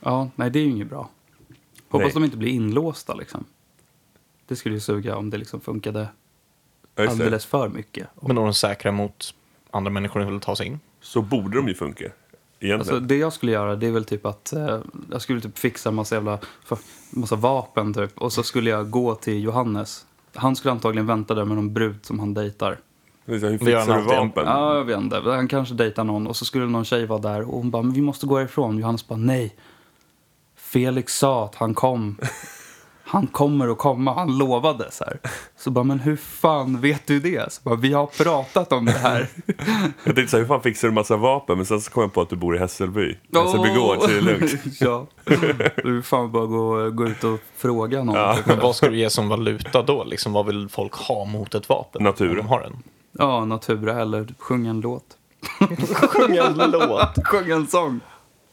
Ja, 0.00 0.30
nej, 0.36 0.50
det 0.50 0.58
är 0.58 0.62
ju 0.62 0.70
inget 0.70 0.88
bra. 0.88 1.10
Hoppas 1.88 2.04
Nej. 2.04 2.14
de 2.14 2.24
inte 2.24 2.36
blir 2.36 2.48
inlåsta 2.50 3.14
liksom. 3.14 3.44
Det 4.46 4.56
skulle 4.56 4.74
ju 4.74 4.80
suga 4.80 5.16
om 5.16 5.30
det 5.30 5.36
liksom 5.38 5.60
funkade 5.60 6.08
det. 6.94 7.08
alldeles 7.10 7.46
för 7.46 7.68
mycket. 7.68 8.08
Men 8.22 8.38
är 8.38 8.42
de 8.42 8.54
säkra 8.54 8.92
mot 8.92 9.34
andra 9.70 9.90
människor 9.90 10.20
som 10.20 10.30
vill 10.30 10.40
ta 10.40 10.56
sig 10.56 10.66
in. 10.66 10.80
Så 11.00 11.22
borde 11.22 11.56
de 11.56 11.68
ju 11.68 11.74
funka. 11.74 12.04
Alltså, 12.78 13.00
det 13.00 13.16
jag 13.16 13.32
skulle 13.32 13.52
göra 13.52 13.76
det 13.76 13.86
är 13.86 13.90
väl 13.90 14.04
typ 14.04 14.26
att 14.26 14.52
eh, 14.52 14.78
jag 15.10 15.22
skulle 15.22 15.40
typ 15.40 15.58
fixa 15.58 15.90
massa 15.90 16.14
jävla 16.14 16.38
massa 17.10 17.36
vapen 17.36 17.94
typ. 17.94 18.18
Och 18.18 18.32
så 18.32 18.42
skulle 18.42 18.70
jag 18.70 18.90
gå 18.90 19.14
till 19.14 19.42
Johannes. 19.42 20.06
Han 20.34 20.56
skulle 20.56 20.72
antagligen 20.72 21.06
vänta 21.06 21.34
där 21.34 21.44
med 21.44 21.56
någon 21.56 21.74
brud 21.74 21.98
som 22.02 22.18
han 22.18 22.34
dejtar. 22.34 22.78
Hur 23.24 23.58
fixar 23.58 23.98
du 23.98 24.02
vapen? 24.02 24.44
Ja, 24.46 24.76
jag 24.76 24.84
vet 24.84 24.98
inte. 24.98 25.20
Han 25.24 25.48
kanske 25.48 25.74
dejtar 25.74 26.04
någon 26.04 26.26
och 26.26 26.36
så 26.36 26.44
skulle 26.44 26.66
någon 26.66 26.84
tjej 26.84 27.06
vara 27.06 27.18
där 27.18 27.40
och 27.42 27.56
hon 27.56 27.70
bara, 27.70 27.82
men 27.82 27.92
vi 27.92 28.00
måste 28.00 28.26
gå 28.26 28.42
ifrån. 28.42 28.78
Johannes 28.78 29.08
bara, 29.08 29.18
nej. 29.18 29.56
Felix 30.56 31.18
sa 31.18 31.44
att 31.44 31.54
han 31.54 31.74
kom. 31.74 32.16
Han 33.10 33.26
kommer 33.26 33.68
att 33.68 33.78
komma, 33.78 34.14
han 34.14 34.38
lovade 34.38 34.90
så 34.90 35.04
här. 35.04 35.18
Så 35.56 35.70
bara, 35.70 35.84
men 35.84 36.00
hur 36.00 36.16
fan 36.16 36.80
vet 36.80 37.06
du 37.06 37.20
det? 37.20 37.52
Så 37.52 37.60
bara, 37.62 37.74
vi 37.74 37.92
har 37.92 38.06
pratat 38.06 38.72
om 38.72 38.84
det 38.84 38.92
här. 38.92 39.28
Jag 40.04 40.14
tänkte 40.14 40.28
så 40.28 40.36
här, 40.36 40.38
hur 40.44 40.48
fan 40.48 40.62
fixar 40.62 40.88
du 40.88 40.94
massa 40.94 41.16
vapen? 41.16 41.56
Men 41.56 41.66
sen 41.66 41.80
så 41.80 41.90
kom 41.90 42.02
jag 42.02 42.12
på 42.12 42.20
att 42.20 42.30
du 42.30 42.36
bor 42.36 42.56
i 42.56 42.58
Hässelby. 42.58 43.16
Hässelby 43.34 43.74
gård, 43.74 44.00
så 44.00 44.06
det 44.06 44.16
är 44.16 44.20
lugnt. 44.20 44.52
ja. 44.80 45.06
Du 45.84 46.02
fan 46.02 46.32
bara 46.32 46.46
gå, 46.46 46.90
gå 46.90 47.06
ut 47.08 47.24
och 47.24 47.40
fråga 47.56 48.04
någon. 48.04 48.16
Ja. 48.16 48.38
Men 48.46 48.58
vad 48.60 48.76
ska 48.76 48.88
du 48.88 48.96
ge 48.98 49.10
som 49.10 49.28
valuta 49.28 49.82
då? 49.82 50.04
Liksom, 50.04 50.32
vad 50.32 50.46
vill 50.46 50.68
folk 50.68 50.92
ha 50.94 51.24
mot 51.24 51.54
ett 51.54 51.68
vapen? 51.68 52.02
Natur. 52.02 52.30
Om 52.30 52.36
de 52.36 52.46
har 52.46 52.60
en. 52.60 52.82
ja, 53.18 53.44
Natura 53.44 54.00
eller 54.00 54.34
sjunga 54.38 54.70
en 54.70 54.80
låt. 54.80 55.04
Sjunga 56.08 56.42
en 56.42 56.70
låt. 56.70 57.26
Sjunga 57.26 57.54
en 57.54 57.66
sång. 57.66 58.00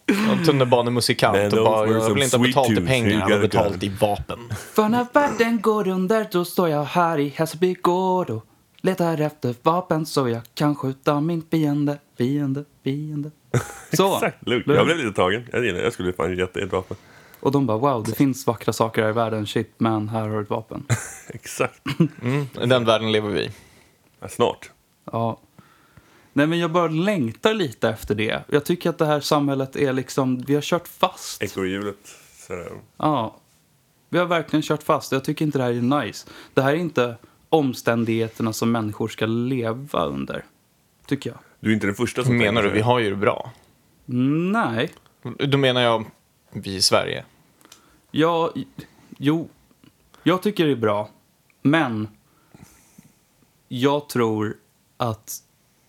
En 0.07 0.45
tunnelbanemusikant 0.45 1.37
Man, 1.37 1.59
och 1.59 1.65
bara, 1.65 1.87
jag 1.87 2.13
vill 2.13 2.23
inte 2.23 2.37
ha 2.37 2.43
betalt 2.43 2.69
i 2.71 2.85
pengar, 2.87 3.29
jag 3.29 3.39
vill 3.39 3.49
betalt 3.49 3.83
i 3.83 3.89
vapen. 3.89 4.39
För 4.73 4.89
när 4.89 5.05
världen 5.13 5.61
går 5.61 5.87
under 5.87 6.27
då 6.31 6.45
står 6.45 6.69
jag 6.69 6.83
här 6.83 7.17
i 7.17 7.29
Hässelby 7.29 7.73
gård 7.73 8.29
och 8.29 8.45
letar 8.81 9.21
efter 9.21 9.55
vapen 9.61 10.05
så 10.05 10.29
jag 10.29 10.41
kan 10.53 10.75
skjuta 10.75 11.21
min 11.21 11.43
fiende, 11.51 11.97
fiende, 12.17 12.65
fiende. 12.83 13.31
Så. 13.93 14.15
Exakt, 14.15 14.47
lugnt. 14.47 14.67
Jag 14.67 14.85
blev 14.85 14.97
lite 14.97 15.11
tagen. 15.11 15.47
Jag 15.51 15.65
gillar 15.65 15.77
det. 15.77 15.83
Jag 15.83 15.93
skulle 15.93 16.13
fan 16.13 16.37
gett 16.37 16.57
ett 16.57 16.71
vapen. 16.71 16.97
Och 17.39 17.51
de 17.51 17.65
bara 17.65 17.77
wow, 17.77 18.03
det 18.03 18.15
finns 18.15 18.47
vackra 18.47 18.73
saker 18.73 19.01
här 19.01 19.09
i 19.09 19.13
världen. 19.13 19.47
Shit 19.47 19.73
man, 19.77 20.09
här 20.09 20.21
har 20.21 20.29
du 20.29 20.41
ett 20.41 20.49
vapen. 20.49 20.85
Exakt. 21.27 21.81
Mm, 22.21 22.47
I 22.61 22.65
den 22.65 22.85
världen 22.85 23.11
lever 23.11 23.29
vi 23.29 23.41
i. 23.41 23.51
Ja, 24.19 24.27
snart. 24.27 24.71
Ja. 25.11 25.39
Nej, 26.37 26.47
men 26.47 26.59
jag 26.59 26.71
bara 26.71 26.87
längtar 26.87 27.53
lite 27.53 27.89
efter 27.89 28.15
det. 28.15 28.43
Jag 28.49 28.65
tycker 28.65 28.89
att 28.89 28.97
det 28.97 29.05
här 29.05 29.19
samhället 29.19 29.75
är 29.75 29.93
liksom, 29.93 30.41
vi 30.41 30.55
har 30.55 30.61
kört 30.61 30.87
fast. 30.87 31.43
Ekorrhjulet. 31.43 31.97
sådär. 32.47 32.71
Ja, 32.97 33.35
vi 34.09 34.17
har 34.17 34.25
verkligen 34.25 34.63
kört 34.63 34.83
fast. 34.83 35.11
Jag 35.11 35.23
tycker 35.23 35.45
inte 35.45 35.57
det 35.57 35.63
här 35.63 35.71
är 35.71 36.03
nice. 36.05 36.27
Det 36.53 36.61
här 36.61 36.73
är 36.73 36.77
inte 36.77 37.15
omständigheterna 37.49 38.53
som 38.53 38.71
människor 38.71 39.07
ska 39.07 39.25
leva 39.25 40.05
under, 40.05 40.45
tycker 41.05 41.29
jag. 41.29 41.39
Du 41.59 41.69
är 41.69 41.73
inte 41.73 41.87
den 41.87 41.95
första 41.95 42.23
som 42.23 42.37
Menar 42.37 42.63
du? 42.63 42.69
Vi 42.69 42.81
har 42.81 42.99
ju 42.99 43.09
det 43.09 43.15
bra. 43.15 43.51
Nej. 44.05 44.89
Då 45.37 45.57
menar 45.57 45.81
jag 45.81 46.05
vi 46.51 46.75
i 46.75 46.81
Sverige. 46.81 47.25
Ja, 48.11 48.53
jo, 49.17 49.49
jag 50.23 50.41
tycker 50.41 50.65
det 50.65 50.71
är 50.71 50.75
bra. 50.75 51.09
Men 51.61 52.07
jag 53.67 54.09
tror 54.09 54.57
att 54.97 55.41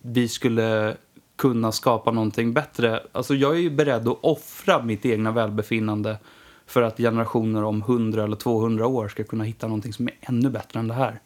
vi 0.07 0.29
skulle 0.29 0.97
kunna 1.37 1.73
skapa 1.73 2.11
någonting 2.11 2.53
bättre. 2.53 3.03
Alltså 3.13 3.35
jag 3.35 3.55
är 3.55 3.61
ju 3.61 3.71
beredd 3.71 4.09
att 4.09 4.19
offra 4.21 4.83
mitt 4.83 5.07
egna 5.07 5.33
välbefinnande 5.33 6.19
för 6.67 6.83
att 6.83 6.97
generationer 6.97 7.65
om 7.65 7.83
100 7.83 8.25
eller 8.25 8.37
200 8.37 8.87
år 8.87 9.09
ska 9.09 9.25
kunna 9.25 9.45
hitta 9.45 9.67
någonting 9.67 9.93
som 9.93 10.09
är 10.09 10.15
ännu 10.21 10.51
bättre 10.51 10.81
än 10.81 10.89
det 10.89 10.95
här. 10.95 11.21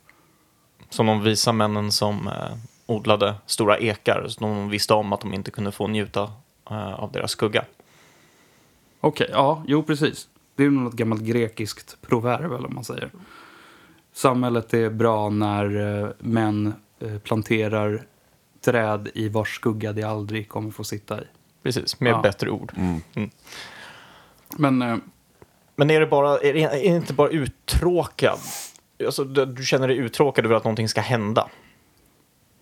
Som 0.88 1.06
de 1.06 1.22
visa 1.22 1.52
männen 1.52 1.92
som 1.92 2.28
eh, 2.28 2.56
odlade 2.86 3.34
stora 3.46 3.78
ekar. 3.78 4.26
Så 4.28 4.40
de 4.40 4.68
visste 4.68 4.94
om 4.94 5.12
att 5.12 5.20
de 5.20 5.34
inte 5.34 5.50
kunde 5.50 5.72
få 5.72 5.86
njuta 5.86 6.22
eh, 6.70 6.94
av 6.94 7.12
deras 7.12 7.30
skugga. 7.30 7.64
Okej, 9.00 9.28
ja, 9.32 9.64
jo 9.66 9.82
precis. 9.82 10.28
Det 10.56 10.64
är 10.64 10.70
något 10.70 10.94
gammalt 10.94 11.22
grekiskt 11.22 11.96
proverb 12.02 12.44
eller 12.44 12.58
vad 12.58 12.72
man 12.72 12.84
säger. 12.84 13.10
Samhället 14.12 14.74
är 14.74 14.90
bra 14.90 15.30
när 15.30 16.00
eh, 16.02 16.08
män 16.18 16.74
eh, 17.00 17.18
planterar 17.18 18.06
träd 18.60 19.08
i 19.14 19.28
vars 19.28 19.54
skugga 19.56 19.92
de 19.92 20.02
aldrig 20.02 20.48
kommer 20.48 20.70
få 20.70 20.84
sitta 20.84 21.20
i. 21.20 21.24
Precis, 21.62 22.00
med 22.00 22.12
Ja. 22.12 22.20
bättre 22.22 22.50
ord. 22.50 22.72
Men 24.56 24.82
eh, 24.82 24.96
Men 25.76 25.90
är 25.90 26.00
det, 26.00 26.06
bara, 26.06 26.38
är 26.38 26.54
det, 26.54 26.62
är 26.62 26.70
det 26.70 26.84
inte 26.96 27.12
bara 27.12 27.28
uttråkad? 27.28 28.38
Alltså, 29.06 29.24
du 29.24 29.46
du 29.46 29.64
känner 29.64 29.88
dig 29.88 29.96
uttråkad 29.96 30.44
över 30.44 30.54
att 30.56 30.64
någonting 30.64 30.88
ska 30.88 31.00
hända? 31.00 31.48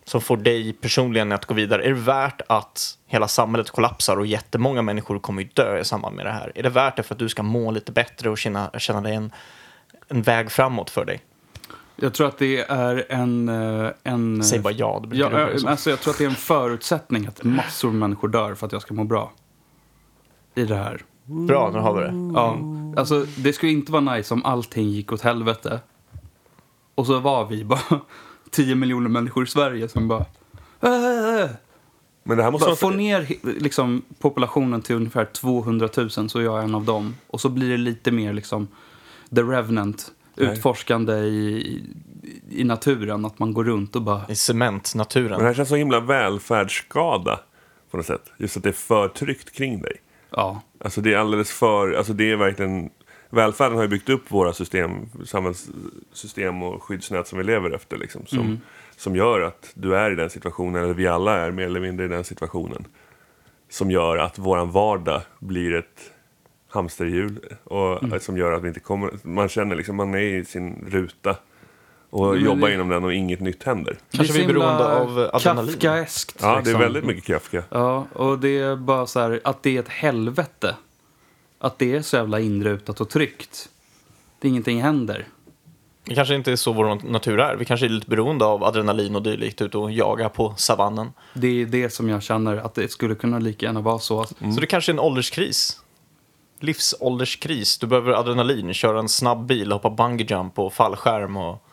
Som 0.05 0.21
får 0.21 0.37
dig 0.37 0.73
personligen 0.73 1.33
att 1.33 1.45
gå 1.45 1.55
vidare. 1.55 1.83
Är 1.85 1.89
det 1.89 1.95
värt 1.95 2.41
att 2.49 2.99
hela 3.07 3.29
samhället 3.29 3.71
kollapsar 3.71 4.17
och 4.17 4.27
jättemånga 4.27 4.83
människor 4.83 5.19
kommer 5.19 5.43
ju 5.43 5.49
dö 5.55 5.79
i 5.81 5.85
samband 5.85 6.17
med 6.17 6.27
det 6.27 6.33
här? 6.33 6.53
Är 6.55 6.63
det 6.63 6.69
värt 6.69 6.97
det 6.97 7.03
för 7.03 7.15
att 7.15 7.19
du 7.19 7.29
ska 7.29 7.43
må 7.43 7.71
lite 7.71 7.93
bättre 7.93 8.31
och 8.31 8.39
känna, 8.39 8.71
känna 8.79 9.01
dig 9.01 9.15
en, 9.15 9.33
en 10.09 10.23
väg 10.23 10.51
framåt 10.51 10.91
för 10.91 11.05
dig? 11.05 11.21
Jag 12.01 12.15
tror 12.15 12.27
att 12.29 12.39
det 12.39 12.59
är 12.61 13.07
en... 13.09 13.49
eh, 13.49 13.91
en 14.05 14.43
Säg 14.45 14.59
bara 14.61 14.73
ja, 14.73 14.99
det 15.03 15.09
brukar 15.09 15.39
Ja, 15.41 15.51
eh, 15.51 15.57
så. 15.57 15.69
alltså 15.69 15.91
jag 15.91 16.01
tror 16.01 16.13
att 16.13 16.19
det 16.19 16.25
är 16.25 16.29
en 16.29 16.35
förutsättning 16.35 17.27
att 17.27 17.45
massor 17.45 17.89
med 17.91 17.99
människor 17.99 18.29
dör 18.29 18.55
för 18.55 18.67
att 18.67 18.73
jag 18.73 18.83
ska 18.83 18.95
må 18.95 19.05
bra. 19.05 19.33
I 20.55 20.65
det 20.65 20.77
här. 20.77 21.03
Bra, 21.25 21.71
nu 21.75 21.79
har 21.79 21.95
vi 21.95 22.01
det. 22.01 22.13
Ja, 22.35 22.59
alltså 23.01 23.27
det 23.39 23.53
skulle 23.53 23.73
inte 23.73 23.93
vara 23.93 24.15
nice 24.15 24.35
om 24.35 24.45
allting 24.45 24.89
gick 24.89 25.13
åt 25.13 25.21
helvete. 25.21 25.81
Och 26.95 27.07
så 27.07 27.19
var 27.19 27.47
vi 27.47 27.65
bara 27.65 27.81
10 28.51 28.75
miljoner 28.75 29.09
människor 29.09 29.45
i 29.45 29.47
Sverige 29.47 29.89
som 29.89 30.09
bara... 30.09 30.25
Äh, 30.81 31.51
Men 32.23 32.37
det 32.37 32.43
här 32.43 32.51
måste 32.51 32.67
bara 32.67 32.77
få 32.77 32.91
ner 32.91 33.27
liksom, 33.61 34.03
populationen 34.19 34.83
till 34.83 34.97
ungefär 34.97 35.25
200 35.25 35.89
000 35.97 36.11
så 36.11 36.39
är 36.39 36.43
jag 36.43 36.65
en 36.65 36.75
av 36.75 36.85
dem. 36.85 37.15
Och 37.27 37.41
så 37.41 37.49
blir 37.49 37.71
det 37.71 37.77
lite 37.77 38.11
mer 38.11 38.33
liksom 38.33 38.69
The 39.35 39.43
Revenant. 39.43 40.13
Nej. 40.39 40.53
Utforskande 40.53 41.13
i, 41.13 41.83
i, 42.51 42.65
naturen. 42.65 43.25
Att 43.25 43.39
man 43.39 43.55
går 43.55 43.65
runt 43.65 43.97
och 43.97 44.03
bara... 44.03 44.23
I 44.29 44.35
cementnaturen. 44.35 45.31
Men 45.31 45.39
det 45.39 45.47
här 45.47 45.55
känns 45.55 45.69
så 45.69 45.77
himla 45.77 46.01
välfärdsskada 46.01 47.41
på 47.91 47.97
något 47.97 48.07
sätt. 48.07 48.33
Just 48.37 48.57
att 48.57 48.63
det 48.63 48.69
är 48.69 48.73
för 48.73 49.09
tryggt 49.09 49.53
kring 49.53 49.83
dig. 49.83 49.97
Ja, 50.31 50.63
Alltså 50.81 51.01
det 51.01 51.15
är 51.15 51.19
alldeles 51.19 51.53
för, 51.53 51.93
alltså 51.93 52.13
det 52.13 52.31
är 52.31 52.37
verkligen, 52.37 52.91
välfärden 53.31 53.77
har 53.77 53.83
ju 53.83 53.89
byggt 53.89 54.09
upp 54.09 54.33
våra 54.33 54.53
system, 54.53 54.93
samhällssystem 55.25 56.63
och 56.63 56.83
skyddsnät 56.83 57.27
som 57.27 57.39
vi 57.39 57.45
lever 57.45 57.71
efter 57.71 57.97
liksom. 57.97 58.27
Som, 58.27 58.61
som 58.97 59.17
gör 59.17 59.41
att 59.41 59.71
du 59.75 59.97
är 59.97 60.11
i 60.11 60.15
den 60.15 60.31
situationen, 60.31 60.85
eller 60.85 60.95
vi 60.95 61.07
alla 61.07 61.37
är 61.37 61.51
mer 61.51 61.67
eller 61.67 61.81
mindre 61.81 62.05
i 62.05 62.09
den 62.09 62.25
situationen. 62.25 62.85
Som 63.71 63.91
gör 63.91 64.17
att 64.17 64.39
våran 64.39 64.71
vardag 64.71 65.23
blir 65.39 65.75
ett 65.75 66.13
hamsterhjul. 66.69 67.39
Och 67.65 68.23
som 68.23 68.37
gör 68.37 68.53
att 68.53 68.63
vi 68.63 68.69
inte 68.69 68.81
kommer, 68.81 69.11
man 69.23 69.49
känner 69.49 69.77
liksom, 69.77 69.97
man 69.97 70.15
är 70.15 70.19
i 70.19 70.45
sin 70.45 70.85
ruta. 70.91 71.37
Och 72.11 72.35
Men 72.35 72.45
jobbar 72.45 72.69
det- 72.69 72.75
inom 72.75 72.89
den 72.89 73.05
och 73.05 73.15
inget 73.15 73.41
nytt 73.41 73.63
händer. 73.63 73.99
Kanske 74.11 74.35
vi 74.35 74.43
är 74.45 74.47
beroende 74.47 74.85
av 74.97 75.21
eh, 75.23 75.31
adrenalin. 75.33 75.73
Kafkaeskt. 75.73 76.37
Ja, 76.41 76.49
det 76.49 76.53
är 76.55 76.59
liksom. 76.63 76.81
väldigt 76.81 77.05
mycket 77.05 77.25
Kafka. 77.25 77.63
Ja, 77.71 78.07
och 78.13 78.39
det 78.39 78.59
är 78.59 78.77
bara 78.77 79.07
så 79.07 79.21
här 79.21 79.41
att 79.45 79.63
det 79.63 79.77
är 79.77 79.81
ett 79.81 79.89
helvete. 79.89 80.77
Att 81.59 81.79
det 81.79 81.95
är 81.97 82.03
så 82.03 82.17
jävla 82.17 82.41
inrutat 82.41 83.01
och 83.01 83.09
tryggt. 83.09 83.69
Det 84.41 84.49
ingenting 84.49 84.83
händer. 84.83 85.27
Det 86.05 86.15
kanske 86.15 86.35
inte 86.35 86.53
är 86.53 86.57
så 86.57 86.73
vår 86.73 87.11
natur 87.11 87.41
är. 87.41 87.57
Vi 87.57 87.65
kanske 87.65 87.87
är 87.87 87.91
lite 87.91 88.11
beroende 88.11 88.45
av 88.45 88.65
adrenalin 88.65 89.17
och 89.17 89.23
dylikt 89.23 89.63
ut 89.63 89.75
och 89.75 89.93
jaga 89.93 90.29
på 90.29 90.55
savannen. 90.57 91.09
Det 91.35 91.63
är 91.63 91.67
det 91.67 91.91
som 91.91 92.09
jag 92.09 92.23
känner 92.23 92.57
att 92.57 92.75
det 92.75 92.91
skulle 92.91 93.15
kunna 93.15 93.39
lika 93.39 93.67
gärna 93.67 93.81
vara 93.81 93.99
så. 93.99 94.25
Så 94.25 94.61
det 94.61 94.67
kanske 94.67 94.93
är 94.93 94.95
en 94.95 95.01
ålderskris. 95.01 95.81
Livsålderskris. 96.61 97.79
Du 97.79 97.87
behöver 97.87 98.13
adrenalin, 98.13 98.75
köra 98.75 98.99
en 98.99 99.09
snabb 99.09 99.47
bil, 99.47 99.73
hoppa 99.73 99.91
bungee 99.91 100.27
jump 100.31 100.59
och 100.59 100.73
fallskärm 100.73 101.37
och 101.37 101.65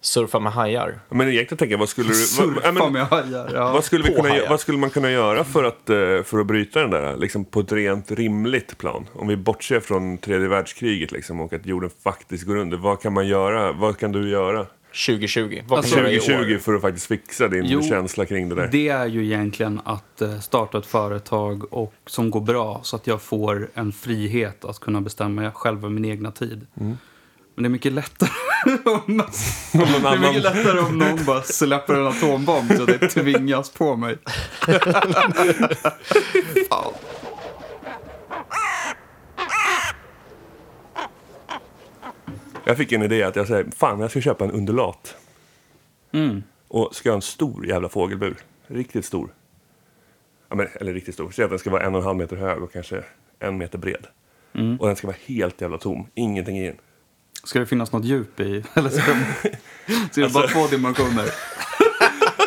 surfa 0.00 0.38
med 0.40 0.52
hajar. 0.52 1.00
Men 1.08 1.28
egentligen 1.28 1.58
tänker 1.58 1.72
jag, 1.72 1.78
vad 1.78 1.88
skulle 1.88 2.08
du... 2.08 2.14
vad- 2.14 2.18
Surfa 2.28 2.72
men- 2.72 2.92
med 2.92 3.06
hajar. 3.06 3.50
Ja. 3.54 3.72
Vad 3.72 3.84
skulle, 3.84 4.04
vi 4.04 4.14
kunna, 4.14 4.28
hajar. 4.28 4.48
vad 4.48 4.60
skulle 4.60 4.78
man 4.78 4.90
kunna 4.90 5.10
göra 5.10 5.44
för 5.44 5.64
att, 5.64 5.90
eh, 5.90 6.22
för 6.24 6.38
att 6.40 6.46
bryta 6.46 6.80
den 6.80 6.90
där, 6.90 7.16
liksom 7.16 7.44
på 7.44 7.60
ett 7.60 7.72
rent 7.72 8.10
rimligt 8.10 8.78
plan? 8.78 9.06
Om 9.14 9.28
vi 9.28 9.36
bortser 9.36 9.80
från 9.80 10.18
tredje 10.18 10.48
världskriget 10.48 11.12
liksom, 11.12 11.40
och 11.40 11.52
att 11.52 11.66
jorden 11.66 11.90
faktiskt 12.04 12.44
går 12.46 12.56
under. 12.56 12.76
Vad 12.76 13.00
kan 13.02 13.12
man 13.12 13.26
göra? 13.26 13.72
Vad 13.72 13.98
kan 13.98 14.12
du 14.12 14.30
göra 14.30 14.66
2020. 15.06 15.62
Vad 15.68 15.78
Alltså, 15.78 15.94
kan 15.94 16.04
du 16.04 16.10
göra 16.10 16.16
i 16.16 16.20
2020 16.26 16.54
år? 16.54 16.58
för 16.58 16.74
att 16.74 16.82
faktiskt 16.82 17.06
fixa 17.06 17.48
din 17.48 17.64
Jo, 17.66 17.82
känsla 17.82 18.26
kring 18.26 18.48
det 18.48 18.54
där? 18.54 18.68
Det 18.72 18.88
är 18.88 19.06
ju 19.06 19.24
egentligen 19.24 19.80
att 19.84 20.20
eh, 20.20 20.38
starta 20.40 20.78
ett 20.78 20.86
företag 20.86 21.72
och, 21.74 21.94
som 22.06 22.30
går 22.30 22.40
bra 22.40 22.80
så 22.84 22.96
att 22.96 23.06
jag 23.06 23.22
får 23.22 23.68
en 23.74 23.92
frihet 23.92 24.64
att 24.64 24.78
kunna 24.80 25.00
bestämma 25.00 25.50
själv 25.52 25.78
över 25.78 25.88
min 25.88 26.04
egna 26.04 26.30
tid. 26.30 26.66
Mm. 26.80 26.98
Men 27.54 27.62
det 27.62 27.66
är 27.66 27.70
mycket 27.70 27.92
lättare 27.92 28.30
om, 28.84 29.00
någon 29.06 29.26
det 29.72 29.78
är 30.08 30.18
mycket 30.18 30.42
lättare 30.42 30.80
om 30.80 30.98
någon 30.98 31.24
bara 31.24 31.42
släpper 31.42 31.94
en 31.94 32.06
atombomb 32.06 32.72
så 32.76 32.84
det 32.84 32.98
tvingas 33.08 33.70
på 33.70 33.96
mig. 33.96 34.16
Jag 42.64 42.76
fick 42.76 42.92
en 42.92 43.02
idé 43.02 43.22
att 43.22 43.36
jag 43.36 43.46
säger, 43.46 43.66
fan 43.76 44.00
jag 44.00 44.10
ska 44.10 44.20
köpa 44.20 44.44
en 44.44 44.50
undulat. 44.50 45.16
Mm. 46.12 46.42
Och 46.68 46.94
ska 46.94 47.10
ha 47.10 47.16
en 47.16 47.22
stor 47.22 47.66
jävla 47.66 47.88
fågelbur. 47.88 48.36
Riktigt 48.66 49.04
stor. 49.04 49.28
Ja, 50.48 50.56
men, 50.56 50.68
eller 50.74 50.92
riktigt 50.94 51.14
stor. 51.14 51.30
Säg 51.30 51.44
att 51.44 51.50
den 51.50 51.58
ska 51.58 51.70
vara 51.70 51.82
en 51.82 51.94
och 51.94 52.00
en 52.00 52.06
halv 52.06 52.18
meter 52.18 52.36
hög 52.36 52.62
och 52.62 52.72
kanske 52.72 53.04
en 53.38 53.58
meter 53.58 53.78
bred. 53.78 54.06
Mm. 54.54 54.76
Och 54.80 54.86
den 54.86 54.96
ska 54.96 55.06
vara 55.06 55.16
helt 55.26 55.60
jävla 55.60 55.78
tom. 55.78 56.06
Ingenting 56.14 56.58
i 56.58 56.66
den. 56.66 56.76
Ska 57.44 57.58
det 57.58 57.66
finnas 57.66 57.92
något 57.92 58.04
djup 58.04 58.40
i? 58.40 58.64
Eller 58.74 58.90
ska 58.90 59.12
det, 59.12 59.56
ska 60.12 60.20
det 60.20 60.32
bara 60.32 60.42
Alltså- 60.42 60.58
två 60.58 60.66
dimensioner? 60.66 61.24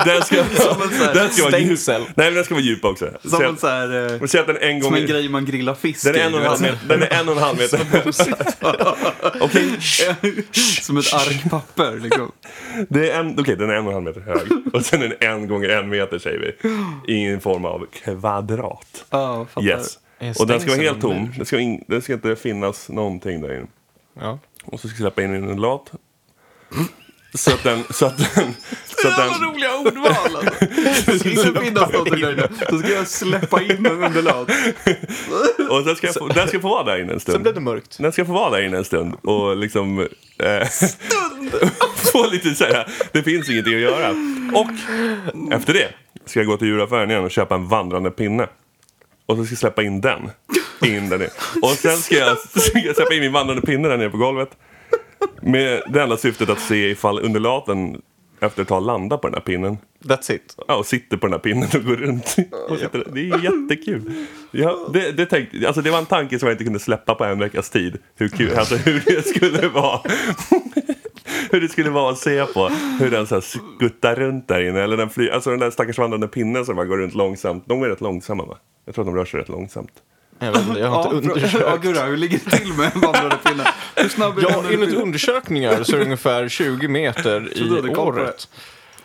Den 0.06 0.22
ska, 0.24 0.36
Som 0.56 0.82
en 0.82 0.90
sån 0.90 0.98
här 0.98 1.14
den 1.14 1.30
ska 1.32 1.44
vara 1.44 1.58
djup. 1.60 1.80
stängsel. 1.80 2.02
Nej, 2.02 2.28
men 2.28 2.34
den 2.34 2.46
ska 2.46 2.54
vara 2.54 2.64
djup 2.64 2.86
också. 2.86 3.10
Som 3.24 3.44
en 3.44 3.50
att- 3.54 3.60
så 3.60 3.68
här... 3.68 4.14
eh, 4.14 4.20
men 4.20 4.28
Säg 4.28 4.42
att 4.42 4.48
den 4.48 4.58
en 4.58 4.80
gång... 4.80 4.92
Som 4.92 4.96
en 5.02 5.08
grej 5.08 5.30
man 5.30 5.46
grillar 5.46 5.74
fisk 5.74 6.04
Den 6.04 6.16
är 6.16 6.20
en 6.20 6.34
och 6.34 6.40
en 6.40 6.46
halv 6.46 6.62
vet. 6.62 6.72
meter. 6.72 6.88
Den 6.88 7.04
är 7.04 7.20
en 7.22 7.30
och 7.30 7.36
en 7.38 7.44
halv 7.44 7.58
meter. 7.58 7.80
Okej, 9.42 9.70
Som 10.82 10.98
ett 10.98 11.14
ark 11.14 11.50
papper 11.50 12.00
liksom. 12.00 12.32
det 12.90 13.12
är 13.12 13.20
en, 13.20 13.40
okej, 13.40 13.56
den 13.56 13.70
är 13.70 13.74
en 13.74 13.86
och 13.88 13.88
en 13.88 13.94
halv 13.94 14.04
meter 14.06 14.22
hög. 14.22 14.74
Och 14.74 14.86
sen 14.86 15.02
är 15.02 15.08
den 15.20 15.30
en 15.32 15.48
gånger 15.48 15.70
en 15.70 15.90
meter 15.90 16.20
säger 16.20 16.40
vi. 16.40 17.14
I 17.14 17.26
en 17.26 17.42
form 17.42 17.66
av 17.66 17.86
kvadrat. 17.92 19.06
Ja, 19.10 19.46
fattar. 19.54 19.68
Yes. 19.68 19.98
Och 20.40 20.48
den 20.48 20.60
ska 20.60 20.70
vara 20.72 20.82
helt 20.82 21.02
tom. 21.02 21.34
Det 21.40 21.46
ska, 21.46 21.60
in, 21.60 21.84
det 21.88 22.02
ska 22.02 22.14
inte 22.14 22.36
finnas 22.36 22.90
någonting 22.90 23.42
där 23.42 23.58
inne. 23.58 23.68
Ja. 24.20 24.40
Och 24.66 24.80
så 24.80 24.88
ska 24.88 24.96
jag 24.96 25.02
släppa 25.02 25.22
in 25.24 25.34
en 25.34 25.62
lat. 25.62 25.92
Så 27.36 27.54
att 27.54 27.64
den... 27.64 27.84
Så 27.90 28.06
att 28.06 28.18
den, 28.18 28.28
så 29.02 29.08
att 29.08 29.18
den 29.18 29.30
Jävla 29.30 29.48
roliga 29.48 29.78
ordval 29.78 30.36
alltså. 30.36 30.66
Det 31.06 31.20
ska 31.20 31.30
inte 31.30 31.62
finnas 31.62 31.92
någonting 31.92 32.22
där 32.22 32.34
inne. 32.34 32.48
Så 32.70 32.80
ska 32.80 32.94
jag 32.94 33.08
släppa 33.08 33.62
in 33.62 33.86
en 33.86 34.04
underlag. 34.04 34.50
och 35.70 35.84
den 35.84 35.96
ska, 35.96 36.14
få, 36.14 36.28
den 36.28 36.48
ska 36.48 36.60
få 36.60 36.70
vara 36.70 36.84
där 36.84 37.02
inne 37.02 37.14
en 37.14 37.20
Sen 37.20 37.20
stund. 37.20 37.42
blev 37.42 37.54
det 37.54 37.62
mörkt. 37.62 37.98
Den 38.00 38.12
ska 38.12 38.26
få 38.26 38.32
vara 38.32 38.50
där 38.50 38.66
inne 38.66 38.78
en 38.78 38.86
stund 38.86 39.16
och 39.24 39.58
liksom... 39.58 40.00
Eh, 40.40 40.68
få 42.14 42.28
lite 42.28 42.56
så 42.56 42.64
här, 42.64 42.88
det 43.12 43.24
finns 43.24 43.50
ingenting 43.50 43.76
att 43.76 43.82
göra. 43.82 44.10
Och 44.54 44.68
efter 45.54 45.74
det 45.74 45.88
ska 46.26 46.40
jag 46.40 46.48
gå 46.48 46.58
till 46.58 46.68
djuraffären 46.68 47.12
igen 47.12 47.24
och 47.24 47.32
köpa 47.32 47.56
en 47.56 47.68
vandrande 47.68 48.12
pinne. 48.12 48.48
Och 49.26 49.38
så 49.38 49.46
ska 49.46 49.52
jag 49.52 49.60
släppa 49.60 49.84
in 49.84 50.02
den. 50.02 50.30
In 50.82 51.10
där 51.10 51.18
nere. 51.18 51.30
Och 51.62 51.70
sen 51.70 51.98
ska 51.98 52.16
jag, 52.16 52.38
ska 52.38 52.80
jag 52.80 52.96
släppa 52.96 53.14
in 53.14 53.20
min 53.20 53.32
vandrande 53.34 53.62
pinne 53.62 53.88
där 53.88 53.98
nere 53.98 54.10
på 54.10 54.18
golvet. 54.18 54.50
Med 55.42 55.84
det 55.88 56.02
enda 56.02 56.18
syftet 56.18 56.50
att 56.50 56.60
se 56.60 56.90
ifall 56.90 57.20
underlaten 57.20 58.02
efter 58.40 58.62
ett 58.62 58.68
tag 58.68 58.84
landar 58.84 59.18
på 59.18 59.28
den 59.28 59.34
här 59.34 59.42
pinnen. 59.42 59.78
That's 60.04 60.32
it. 60.32 60.56
Ja, 60.68 60.76
och 60.76 60.86
sitter 60.86 61.18
på 61.18 61.26
den 61.28 61.34
här 61.34 61.40
pinnen 61.40 61.70
och 61.74 61.84
går 61.84 61.96
runt. 61.96 62.36
Och 62.70 62.80
sitter, 62.80 63.00
där. 63.00 63.12
det 63.14 63.30
är 63.30 63.44
jättekul. 63.44 64.12
Ja, 64.52 64.90
det, 64.94 65.12
det, 65.12 65.26
tänkte, 65.26 65.68
alltså 65.68 65.82
det 65.82 65.92
var 65.92 65.98
en 65.98 66.06
tanke 66.06 66.40
som 66.40 66.48
jag 66.48 66.54
inte 66.54 66.64
kunde 66.64 66.80
släppa 66.80 67.16
på 67.16 67.24
en 67.24 67.40
veckas 67.40 67.70
tid. 67.70 67.98
Hur, 68.16 68.28
kul, 68.28 68.56
alltså 68.56 68.76
hur 68.76 69.04
det 69.06 69.28
skulle 69.28 69.68
vara. 69.68 70.00
hur 71.52 71.62
det 71.62 71.70
skulle 71.70 71.90
vara 71.90 72.12
att 72.12 72.18
se 72.18 72.46
på 72.46 72.70
hur 73.00 73.12
den 73.12 73.28
så 73.28 73.36
här 73.36 73.42
skuttar 73.42 74.16
runt 74.16 74.48
där 74.48 74.62
inne. 74.62 74.82
Eller 74.82 74.98
den, 74.98 75.10
fly, 75.10 75.30
alltså 75.30 75.50
den 75.50 75.60
där 75.60 75.72
stackars 75.72 75.98
vandrande 75.98 76.28
pinnen 76.28 76.66
som 76.66 76.76
bara 76.76 76.86
går 76.86 76.98
runt 76.98 77.16
långsamt. 77.16 77.64
De 77.68 77.84
är 77.84 77.88
rätt 77.88 78.02
långsamma 78.02 78.46
va? 78.46 78.58
Jag 78.86 78.96
tror 78.96 79.04
att 79.04 79.08
de 79.08 79.16
rör 79.16 79.26
sig 79.26 79.40
rätt 79.40 79.50
långsamt. 79.50 79.92
Jag, 80.40 80.52
vet 80.52 80.68
inte, 80.68 80.80
jag 80.80 80.88
har 80.90 81.16
inte 81.16 81.16
undersökt. 81.32 81.64
ja, 81.68 81.76
Gurra, 81.76 82.04
hur 82.04 82.18
ligger 82.18 82.40
det 82.46 82.58
till 82.58 82.74
med 82.74 82.92
en 82.96 83.02
vandrande 83.02 83.38
pinne? 83.38 83.64
Hur 83.96 84.10
snabb 84.10 84.38
är 84.38 84.42
Ja, 84.42 84.64
enligt 84.72 84.94
undersökningar 84.94 85.84
så 85.84 85.94
är 85.94 85.98
det 85.98 86.04
ungefär 86.06 86.50
20 86.50 86.88
meter 86.88 87.58
i 87.58 87.96
året. 87.96 88.48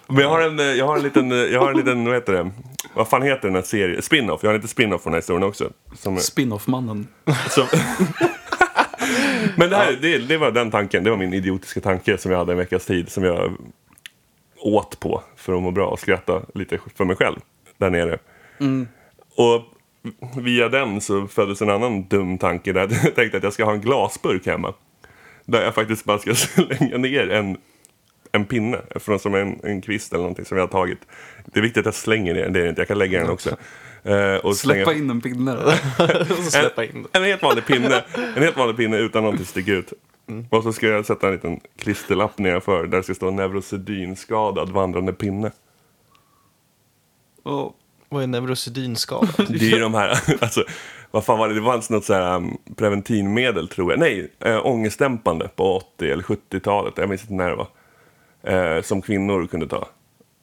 Men 0.06 0.18
jag 0.18 0.28
har 0.28 0.40
en, 0.40 0.58
eh, 0.58 0.64
jag 0.64 0.86
har 0.86 0.96
en 0.96 1.02
liten, 1.02 1.32
eh, 1.32 1.38
jag 1.38 1.60
har 1.60 1.70
en 1.70 1.76
liten, 1.76 2.04
vad 2.04 2.14
heter 2.14 2.32
det? 2.32 2.50
Vad 2.94 3.08
fan 3.08 3.22
heter 3.22 3.48
den 3.48 3.54
här 3.54 3.62
serien? 3.62 4.02
Spin-off. 4.02 4.40
Jag 4.42 4.48
har 4.48 4.54
en 4.54 4.58
liten 4.60 4.68
spin-off 4.68 5.02
från 5.02 5.10
den 5.12 5.16
här 5.16 5.20
historien 5.20 5.42
också. 5.42 5.70
Spin-off-mannen. 6.20 7.08
Men 9.56 9.70
det, 9.70 9.76
här, 9.76 9.98
det, 10.02 10.18
det 10.18 10.36
var 10.36 10.50
den 10.50 10.70
tanken, 10.70 11.04
det 11.04 11.10
var 11.10 11.16
min 11.16 11.34
idiotiska 11.34 11.80
tanke 11.80 12.18
som 12.18 12.30
jag 12.30 12.38
hade 12.38 12.52
en 12.52 12.58
veckas 12.58 12.86
tid. 12.86 13.10
Som 13.12 13.24
jag 13.24 13.52
åt 14.58 15.00
på 15.00 15.22
för 15.36 15.52
att 15.56 15.62
må 15.62 15.70
bra 15.70 15.86
och 15.86 16.00
skratta 16.00 16.42
lite 16.54 16.78
för 16.96 17.04
mig 17.04 17.16
själv 17.16 17.36
där 17.78 17.90
nere. 17.90 18.18
Och 19.36 19.62
via 20.36 20.68
den 20.68 21.00
så 21.00 21.26
föddes 21.26 21.62
en 21.62 21.70
annan 21.70 22.08
dum 22.08 22.38
tanke 22.38 22.72
där 22.72 22.80
jag 23.04 23.14
tänkte 23.14 23.36
att 23.36 23.42
jag 23.44 23.52
ska 23.52 23.64
ha 23.64 23.72
en 23.72 23.80
glasburk 23.80 24.46
hemma. 24.46 24.74
Där 25.44 25.62
jag 25.62 25.74
faktiskt 25.74 26.04
bara 26.04 26.18
ska 26.18 26.34
slänga 26.34 26.98
ner 26.98 27.30
en, 27.30 27.56
en 28.32 28.44
pinne 28.44 28.78
från 28.94 29.18
som 29.18 29.34
en, 29.34 29.60
en 29.64 29.80
kvist 29.80 30.12
eller 30.12 30.22
någonting 30.22 30.44
som 30.44 30.56
jag 30.56 30.62
har 30.64 30.68
tagit. 30.68 30.98
Det 31.44 31.60
är 31.60 31.62
viktigt 31.62 31.80
att 31.80 31.84
jag 31.84 31.94
slänger 31.94 32.34
ner 32.34 32.42
den, 32.42 32.52
det 32.52 32.58
är 32.60 32.62
det 32.62 32.68
inte. 32.68 32.80
Jag 32.80 32.88
kan 32.88 32.98
lägga 32.98 33.20
den 33.20 33.30
också. 33.30 33.56
Eh, 34.02 34.34
och 34.34 34.56
Släppa 34.56 34.90
slänga- 34.90 34.98
in 34.98 35.10
en 35.10 35.20
pinne. 35.20 35.54
då. 35.54 35.72
Släppa 36.50 36.84
in 36.84 37.02
det. 37.12 37.18
en 37.18 37.24
helt 37.24 37.42
vanlig 37.42 37.66
pinne, 37.66 38.04
en 38.36 38.42
helt 38.42 38.56
vanlig 38.56 38.76
pinne 38.76 38.96
utan 38.98 39.22
någonting 39.22 39.46
sticka 39.46 39.72
ut. 39.72 39.92
Och 40.50 40.62
så 40.62 40.72
ska 40.72 40.86
jag 40.86 41.06
sätta 41.06 41.26
en 41.26 41.32
liten 41.32 41.60
klisterlapp 41.78 42.38
nedanför 42.38 42.86
där 42.86 42.96
det 42.96 43.02
ska 43.02 43.14
stå 43.14 43.30
neurosedynskadad 43.30 44.68
vandrande 44.70 45.12
pinne. 45.12 45.52
Och 47.42 47.74
Vad 48.12 48.22
är 48.22 48.26
neurosedynskada? 48.26 49.28
Det 49.48 49.66
är 49.66 49.70
ju 49.70 49.78
de 49.78 49.94
här, 49.94 50.10
alltså, 50.40 50.64
vad 51.10 51.24
fan 51.24 51.38
var 51.38 51.48
det, 51.48 51.54
det 51.54 51.62
fanns 51.62 51.90
något 51.90 52.04
så 52.04 52.14
här 52.14 52.36
um, 52.36 52.58
preventivmedel 52.76 53.68
tror 53.68 53.92
jag. 53.92 54.00
Nej, 54.00 54.32
äh, 54.40 54.66
ångestdämpande 54.66 55.48
på 55.48 55.76
80 55.76 56.10
eller 56.10 56.22
70-talet, 56.22 56.94
jag 56.96 57.08
minns 57.08 57.22
inte 57.22 57.34
när 57.34 57.50
det 57.50 57.56
var. 57.56 57.68
Eh, 58.42 58.82
som 58.82 59.02
kvinnor 59.02 59.46
kunde 59.46 59.68
ta. 59.68 59.88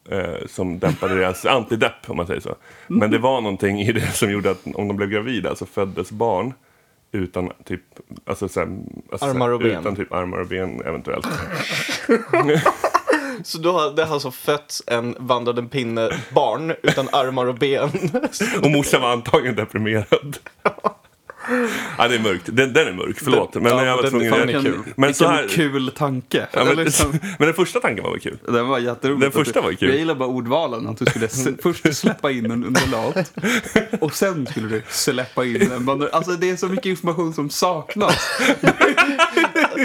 Eh, 0.09 0.47
som 0.47 0.79
dämpade 0.79 1.15
deras 1.15 1.45
antidepp 1.45 2.09
om 2.09 2.17
man 2.17 2.27
säger 2.27 2.41
så. 2.41 2.55
Men 2.87 3.11
det 3.11 3.17
var 3.17 3.41
någonting 3.41 3.81
i 3.81 3.91
det 3.91 4.11
som 4.11 4.31
gjorde 4.31 4.51
att 4.51 4.65
om 4.65 4.87
de 4.87 4.97
blev 4.97 5.09
gravida 5.09 5.55
så 5.55 5.65
föddes 5.65 6.11
barn 6.11 6.53
utan 7.11 7.51
typ, 7.65 7.81
alltså, 8.25 8.49
så 8.49 8.59
här, 8.59 8.79
alltså, 9.11 9.25
Armar 9.25 9.49
och 9.49 9.59
ben. 9.59 9.79
Utan 9.79 9.95
typ 9.95 10.13
armar 10.13 10.37
och 10.37 10.47
ben 10.47 10.81
eventuellt. 10.85 11.27
Så 13.47 13.57
då 13.57 13.71
har 13.71 14.01
alltså 14.01 14.31
fötts 14.31 14.83
en 14.87 15.15
vandrande 15.19 15.63
pinne 15.63 16.09
barn 16.33 16.75
utan 16.83 17.09
armar 17.11 17.45
och 17.45 17.55
ben. 17.55 17.91
Och 18.63 18.71
morsan 18.71 19.01
var 19.01 19.11
antagligen 19.11 19.55
deprimerad. 19.55 20.37
Ja, 21.97 22.07
det 22.07 22.15
är 22.15 22.19
mörkt. 22.19 22.43
Den, 22.45 22.73
den 22.73 22.87
är 22.87 22.93
mörk, 22.93 23.17
förlåt. 23.23 23.53
Men 23.55 23.65
ja, 23.65 23.85
jag 23.85 23.95
var 23.95 24.01
den- 24.01 24.11
tvungen... 24.11 24.33
är 24.33 24.45
vilken, 24.45 24.63
kul. 24.63 24.79
Men 24.95 25.13
så 25.13 25.27
här- 25.27 25.47
kul 25.47 25.91
tanke. 25.91 26.47
Ja, 26.51 26.63
men, 26.63 26.75
Liksom, 26.75 27.11
men 27.39 27.47
den 27.47 27.53
första 27.53 27.79
tanken 27.79 28.03
var 28.03 28.11
väl 28.11 28.19
kul? 28.19 28.37
den 28.47 28.67
var 28.67 28.79
jätterolig. 28.79 29.21
Den 29.21 29.31
första 29.31 29.61
var 29.61 29.73
kul. 29.73 29.89
Jag 29.89 29.97
gillar 29.97 30.15
bara 30.15 30.29
ordvalen. 30.29 30.87
Att 30.87 30.97
du 30.97 31.05
skulle 31.05 31.27
först 31.63 31.97
släppa 31.97 32.31
in 32.31 32.45
en 32.51 32.63
undulat 32.63 33.31
och 33.99 34.13
sen 34.15 34.47
skulle 34.47 34.67
du 34.67 34.81
släppa 34.89 35.45
in 35.45 35.61
en 35.61 35.85
vandrande... 35.85 36.15
Alltså 36.15 36.31
det 36.31 36.49
är 36.49 36.55
så 36.55 36.67
mycket 36.67 36.85
information 36.85 37.33
som 37.33 37.49
saknas. 37.49 38.29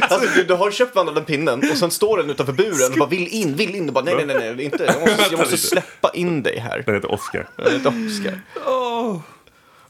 Alltså, 0.02 0.28
du, 0.36 0.42
du 0.44 0.54
har 0.54 0.70
köpt 0.70 0.96
vandrande 0.96 1.20
pinnen 1.20 1.70
och 1.70 1.76
sen 1.76 1.90
står 1.90 2.18
den 2.18 2.30
utanför 2.30 2.52
buren 2.52 2.92
och 2.92 2.98
bara 2.98 3.08
vill 3.08 3.28
in, 3.28 3.56
vill 3.56 3.74
in. 3.74 3.88
Och 3.88 3.94
bara, 3.94 4.04
nej, 4.04 4.14
nej, 4.26 4.26
nej, 4.26 4.54
nej, 4.56 4.64
inte. 4.64 4.84
Jag 4.84 5.00
måste, 5.00 5.26
jag 5.30 5.38
måste 5.38 5.56
släppa 5.56 6.10
in 6.14 6.42
dig 6.42 6.58
här. 6.58 6.82
Den 6.86 6.94
heter 6.94 7.12
Oscar. 7.12 7.48
Jag 7.56 7.70
heter 7.70 7.88
Oscar. 8.06 8.40
Åh. 8.66 9.20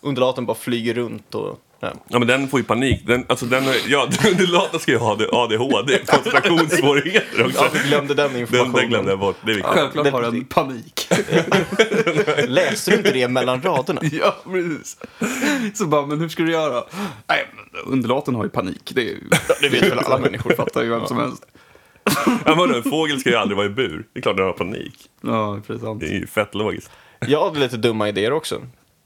Undulaten 0.03 0.47
bara 0.47 0.57
flyger 0.57 0.95
runt 0.95 1.35
och... 1.35 1.59
Ja. 1.81 1.93
Ja, 2.09 2.19
men 2.19 2.29
den 2.29 2.49
får 2.49 2.61
ju 2.61 2.65
panik. 2.65 3.03
Den, 3.07 3.25
alltså 3.29 3.47
den, 3.47 3.65
ja, 3.88 4.09
undulaten 4.31 4.81
ska 4.81 4.93
ju 4.93 4.99
ha 4.99 5.19
ADHD, 5.33 5.99
koncentrationssvårigheter 6.07 7.47
också. 7.47 7.59
Ja, 7.65 7.69
vi 7.73 7.88
glömde 7.88 8.15
den 8.15 8.33
Den, 8.33 8.41
informationen. 8.41 8.75
den 8.81 8.88
glömde 8.88 9.11
jag 9.12 9.19
bort. 9.19 9.37
Det 9.45 9.51
är 9.53 9.55
viktigt. 9.55 9.73
Självklart 9.75 10.05
det- 10.05 10.11
har 10.11 10.23
den 10.23 10.45
panik. 10.45 11.09
Läste 12.49 12.91
du 12.91 12.97
inte 12.97 13.11
det 13.12 13.29
mellan 13.29 13.62
raderna? 13.62 14.01
ja, 14.12 14.37
precis. 14.45 14.97
Så 15.75 15.87
bara, 15.87 16.07
men 16.07 16.21
hur 16.21 16.29
ska 16.29 16.43
du 16.43 16.53
göra? 16.53 16.85
Nej, 17.29 17.49
men 17.73 17.93
undulaten 17.93 18.35
har 18.35 18.45
ju 18.45 18.51
panik. 18.51 18.93
Det, 18.95 19.01
är 19.01 19.05
ju, 19.05 19.21
Det 19.61 19.69
vet 19.69 19.83
väl 19.83 19.99
alla 19.99 20.19
människor. 20.19 20.55
fattar 20.55 20.83
ju 20.83 20.88
vem 20.88 21.07
som 21.07 21.17
helst. 21.19 21.47
Ja, 22.45 22.55
men 22.67 22.75
en 22.75 22.83
fågel 22.83 23.21
ska 23.21 23.31
ju 23.31 23.37
aldrig 23.37 23.57
vara 23.57 23.67
i 23.67 23.71
bur. 23.71 24.05
Det 24.12 24.19
är 24.21 24.23
klart 24.23 24.37
den 24.37 24.47
har 24.47 24.53
panik. 24.53 24.95
Ja, 25.21 25.61
precis. 25.67 25.83
sant. 25.83 26.01
Det 26.01 26.07
är 26.07 26.19
ju 26.21 26.27
fett 26.27 26.55
logiskt. 26.55 26.91
Jag 27.27 27.45
hade 27.45 27.61
lite 27.61 27.77
dumma 27.77 28.09
idéer 28.09 28.33
också. 28.33 28.61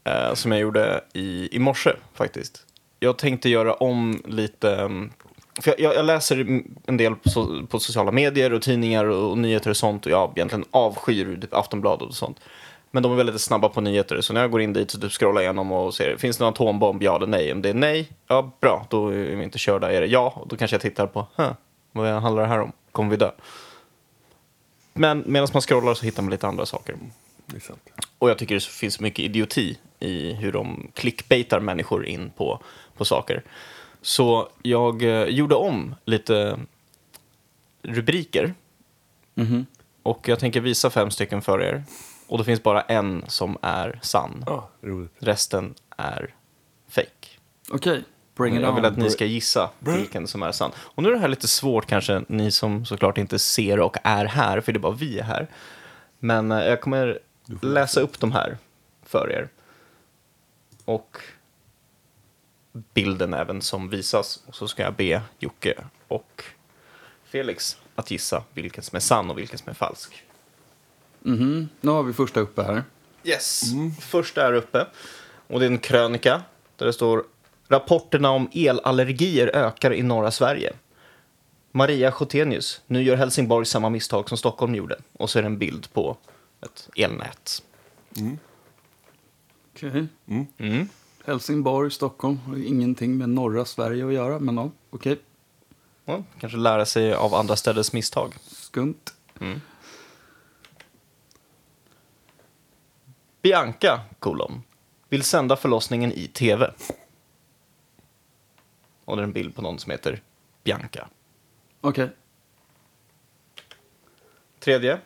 Eh, 0.07 0.33
som 0.33 0.51
jag 0.51 0.61
gjorde 0.61 1.01
i, 1.13 1.55
i 1.55 1.59
morse 1.59 1.91
faktiskt. 2.13 2.65
Jag 2.99 3.17
tänkte 3.17 3.49
göra 3.49 3.73
om 3.73 4.21
lite... 4.25 4.75
mm, 4.75 5.11
För 5.61 5.75
jag, 5.77 5.95
jag, 5.95 6.05
läser 6.05 6.63
en 6.85 6.97
del 6.97 7.15
på, 7.15 7.29
so, 7.29 7.67
på 7.67 7.79
sociala 7.79 8.11
medier 8.11 8.53
och 8.53 8.61
tidningar 8.61 9.05
och, 9.05 9.31
och 9.31 9.37
nyheter 9.37 9.69
och 9.69 9.77
sånt. 9.77 10.05
Och 10.05 10.11
jag 10.11 10.31
egentligen 10.35 10.65
avskyr 10.71 11.37
typ 11.41 11.53
Aftonbladet 11.53 12.07
och 12.07 12.15
sånt. 12.15 12.39
Men 12.91 13.03
de 13.03 13.11
är 13.11 13.15
väldigt 13.15 13.41
snabba 13.41 13.69
på 13.69 13.81
nyheter. 13.81 14.21
Så 14.21 14.33
när 14.33 14.41
jag 14.41 14.51
går 14.51 14.61
in 14.61 14.73
dit 14.73 14.91
så 14.91 14.99
typ 14.99 15.11
scrollar 15.11 15.41
jag 15.41 15.45
igenom 15.45 15.71
och 15.71 15.93
ser. 15.93 16.17
Finns 16.17 16.37
det 16.37 16.43
någon 16.43 16.53
atombomb? 16.53 17.03
Ja 17.03 17.15
eller 17.15 17.27
nej? 17.27 17.51
Om 17.53 17.61
det 17.61 17.69
är 17.69 17.73
nej, 17.73 18.11
ja 18.27 18.51
bra. 18.59 18.87
Då 18.89 19.07
är 19.07 19.35
vi 19.35 19.43
inte 19.43 19.57
körda. 19.57 19.91
Är 19.91 20.01
det 20.01 20.07
ja? 20.07 20.33
Och 20.35 20.47
då 20.47 20.57
kanske 20.57 20.75
jag 20.75 20.81
tittar 20.81 21.07
på. 21.07 21.27
Huh, 21.35 21.51
vad 21.91 22.07
handlar 22.07 22.43
det 22.43 22.49
här 22.49 22.59
om? 22.59 22.71
Kommer 22.91 23.09
vi 23.09 23.17
dö? 23.17 23.31
Men 24.93 25.23
medan 25.25 25.47
man 25.53 25.61
scrollar 25.61 25.93
så 25.93 26.05
hittar 26.05 26.23
man 26.23 26.31
lite 26.31 26.47
andra 26.47 26.65
saker. 26.65 26.95
Och 28.19 28.29
jag 28.29 28.37
tycker 28.37 28.55
det 28.55 28.63
finns 28.63 28.99
mycket 28.99 29.25
idioti 29.25 29.77
i 29.99 30.33
hur 30.33 30.51
de 30.51 30.91
clickbaitar 30.93 31.59
människor 31.59 32.05
in 32.05 32.29
på, 32.37 32.61
på 32.97 33.05
saker. 33.05 33.43
Så 34.01 34.49
jag 34.63 35.03
eh, 35.03 35.23
gjorde 35.23 35.55
om 35.55 35.95
lite 36.05 36.59
rubriker. 37.81 38.53
Och 40.03 40.27
jag 40.27 40.39
tänker 40.39 40.61
visa 40.61 40.89
fem 40.89 41.11
stycken 41.11 41.41
för 41.41 41.61
er. 41.61 41.83
Och 42.27 42.37
det 42.37 42.43
finns 42.43 42.63
bara 42.63 42.81
en 42.81 43.23
som 43.27 43.57
är 43.61 43.99
sann. 44.01 44.45
Roligt. 44.81 45.11
Resten 45.19 45.73
är 45.97 46.33
fake. 46.89 47.27
Okej, 47.69 48.03
bring 48.35 48.55
it 48.55 48.61
Jag 48.61 48.75
vill 48.75 48.85
on. 48.85 48.91
att 48.91 48.97
ni 48.97 49.09
ska 49.09 49.25
gissa 49.25 49.69
vilken 49.79 50.27
som 50.27 50.43
är 50.43 50.51
sann. 50.51 50.71
Och 50.77 51.03
nu 51.03 51.09
är 51.09 51.13
det 51.13 51.19
här 51.19 51.27
lite 51.27 51.47
svårt 51.47 51.85
kanske, 51.85 52.23
ni 52.27 52.51
som 52.51 52.85
såklart 52.85 53.17
inte 53.17 53.39
ser 53.39 53.79
och 53.79 53.97
är 54.03 54.25
här, 54.25 54.61
för 54.61 54.71
det 54.71 54.77
är 54.77 54.81
bara 54.81 54.95
vi 54.95 55.19
är 55.19 55.23
här. 55.23 55.47
Men 56.19 56.51
eh, 56.51 56.65
jag 56.65 56.81
kommer 56.81 57.19
läsa 57.61 58.01
upp 58.01 58.19
de 58.19 58.31
här 58.31 58.57
för 59.05 59.31
er. 59.31 59.49
Och 60.87 61.17
bilden 62.93 63.33
även 63.33 63.61
som 63.61 63.89
visas. 63.89 64.43
Och 64.45 64.55
så 64.55 64.67
ska 64.67 64.83
jag 64.83 64.93
be 64.93 65.21
Jocke 65.39 65.83
och 66.07 66.43
Felix 67.23 67.77
att 67.95 68.11
gissa 68.11 68.43
vilken 68.53 68.83
som 68.83 68.95
är 68.95 68.99
sann 68.99 69.29
och 69.29 69.37
vilken 69.37 69.57
som 69.59 69.69
är 69.69 69.73
falsk. 69.73 70.23
Mhm, 71.19 71.69
Nu 71.81 71.91
har 71.91 72.03
vi 72.03 72.13
första 72.13 72.39
uppe 72.39 72.63
här. 72.63 72.83
Yes. 73.23 73.61
Första 74.01 74.47
är 74.47 74.53
uppe. 74.53 74.87
Och 75.47 75.59
det 75.59 75.65
är 75.65 75.69
en 75.69 75.77
krönika 75.79 76.41
där 76.75 76.85
det 76.85 76.93
står 76.93 77.23
Rapporterna 77.67 78.29
om 78.29 78.49
elallergier 78.53 79.47
ökar 79.55 79.93
i 79.93 80.03
norra 80.03 80.31
Sverige. 80.31 80.73
Maria 81.71 82.11
Schotenius, 82.11 82.81
nu 82.87 83.03
gör 83.03 83.15
Helsingborg 83.15 83.65
samma 83.65 83.89
misstag 83.89 84.29
som 84.29 84.37
Stockholm 84.37 84.75
gjorde. 84.75 84.97
Och 85.13 85.29
så 85.29 85.39
är 85.39 85.43
det 85.43 85.47
en 85.47 85.57
bild 85.57 85.93
på 85.93 86.17
ett 86.61 86.89
elnät. 86.95 87.63
Okej. 89.77 90.07
Mm. 90.57 90.89
Helsingborg, 91.25 91.91
Stockholm 91.91 92.37
har 92.37 92.57
ingenting 92.57 93.17
med 93.17 93.29
norra 93.29 93.65
Sverige 93.65 94.05
att 94.07 94.13
göra, 94.13 94.39
men 94.39 94.57
ja, 94.57 94.71
okej. 94.89 95.19
Ja, 96.05 96.23
kanske 96.39 96.57
lära 96.57 96.85
sig 96.85 97.13
av 97.13 97.33
andra 97.33 97.55
städers 97.55 97.93
misstag. 97.93 98.35
Skumt. 98.41 99.03
Bianca, 103.41 104.01
kolon, 104.19 104.63
vill 105.09 105.23
sända 105.23 105.55
förlossningen 105.55 106.11
i 106.11 106.27
tv. 106.27 106.73
Och 109.05 109.15
det 109.15 109.21
är 109.21 109.23
en 109.23 109.33
bild 109.33 109.55
på 109.55 109.61
någon 109.61 109.79
som 109.79 109.91
heter 109.91 110.21
Bianca. 110.63 111.07
Okej. 111.81 112.09
Tredje. 114.59 114.99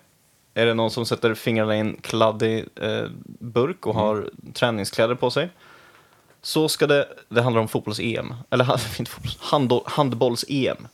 Är 0.54 0.66
det 0.66 0.74
någon 0.74 0.92
som 0.92 1.06
sätter 1.06 1.34
fingrarna 1.34 1.76
i 1.76 1.80
en 1.80 1.98
kladdig 2.02 2.66
eh, 2.76 3.06
burk 3.40 3.86
och 3.86 3.96
har 3.96 4.30
träningskläder 4.54 5.16
på 5.16 5.32
sig. 5.32 5.50
Så 6.42 6.70
ska 6.70 6.88
det, 6.88 7.08
det 7.30 7.42
handlar 7.42 7.62
om 7.62 7.68
fotbolls-EM, 7.68 8.34
eller 8.50 8.66
inte 9.00 9.12
fotbolls, 9.12 9.38
handboll, 9.40 9.84
handbolls-EM. 9.86 10.88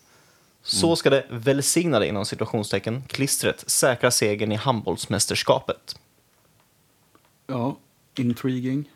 Så 0.62 0.96
ska 0.96 1.10
det 1.10 1.26
välsignade 1.30 2.08
inom 2.08 2.26
situationstecken 2.26 3.04
klistret 3.08 3.70
säkra 3.70 4.12
segern 4.12 4.52
i 4.52 4.56
handbollsmästerskapet. 4.56 6.00
Ja, 7.48 7.76
intriguing. 8.16 8.90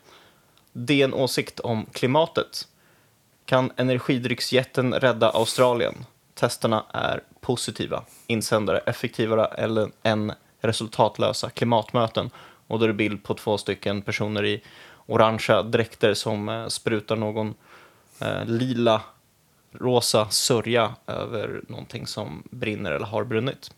DN 0.72 1.14
åsikt 1.14 1.60
om 1.60 1.86
klimatet. 1.92 2.68
Kan 3.44 3.72
energidrycksjätten 3.76 4.94
rädda 4.94 5.30
Australien? 5.30 6.04
Testerna 6.34 6.84
är 6.92 7.22
positiva. 7.40 8.04
Insändare 8.26 8.78
effektivare 8.78 9.44
eller 9.44 9.90
än 10.02 10.32
resultatlösa 10.62 11.50
klimatmöten. 11.50 12.30
Och 12.66 12.78
då 12.78 12.84
är 12.84 12.88
det 12.88 12.94
bild 12.94 13.24
på 13.24 13.34
två 13.34 13.58
stycken 13.58 14.02
personer 14.02 14.44
i 14.44 14.62
orangea 15.06 15.62
dräkter 15.62 16.14
som 16.14 16.48
eh, 16.48 16.66
sprutar 16.68 17.16
någon 17.16 17.54
eh, 18.20 18.44
lila 18.44 19.02
rosa 19.72 20.30
sörja 20.30 20.94
över 21.06 21.60
någonting 21.68 22.06
som 22.06 22.42
brinner 22.50 22.92
eller 22.92 23.06
har 23.06 23.24
brunnit. 23.24 23.70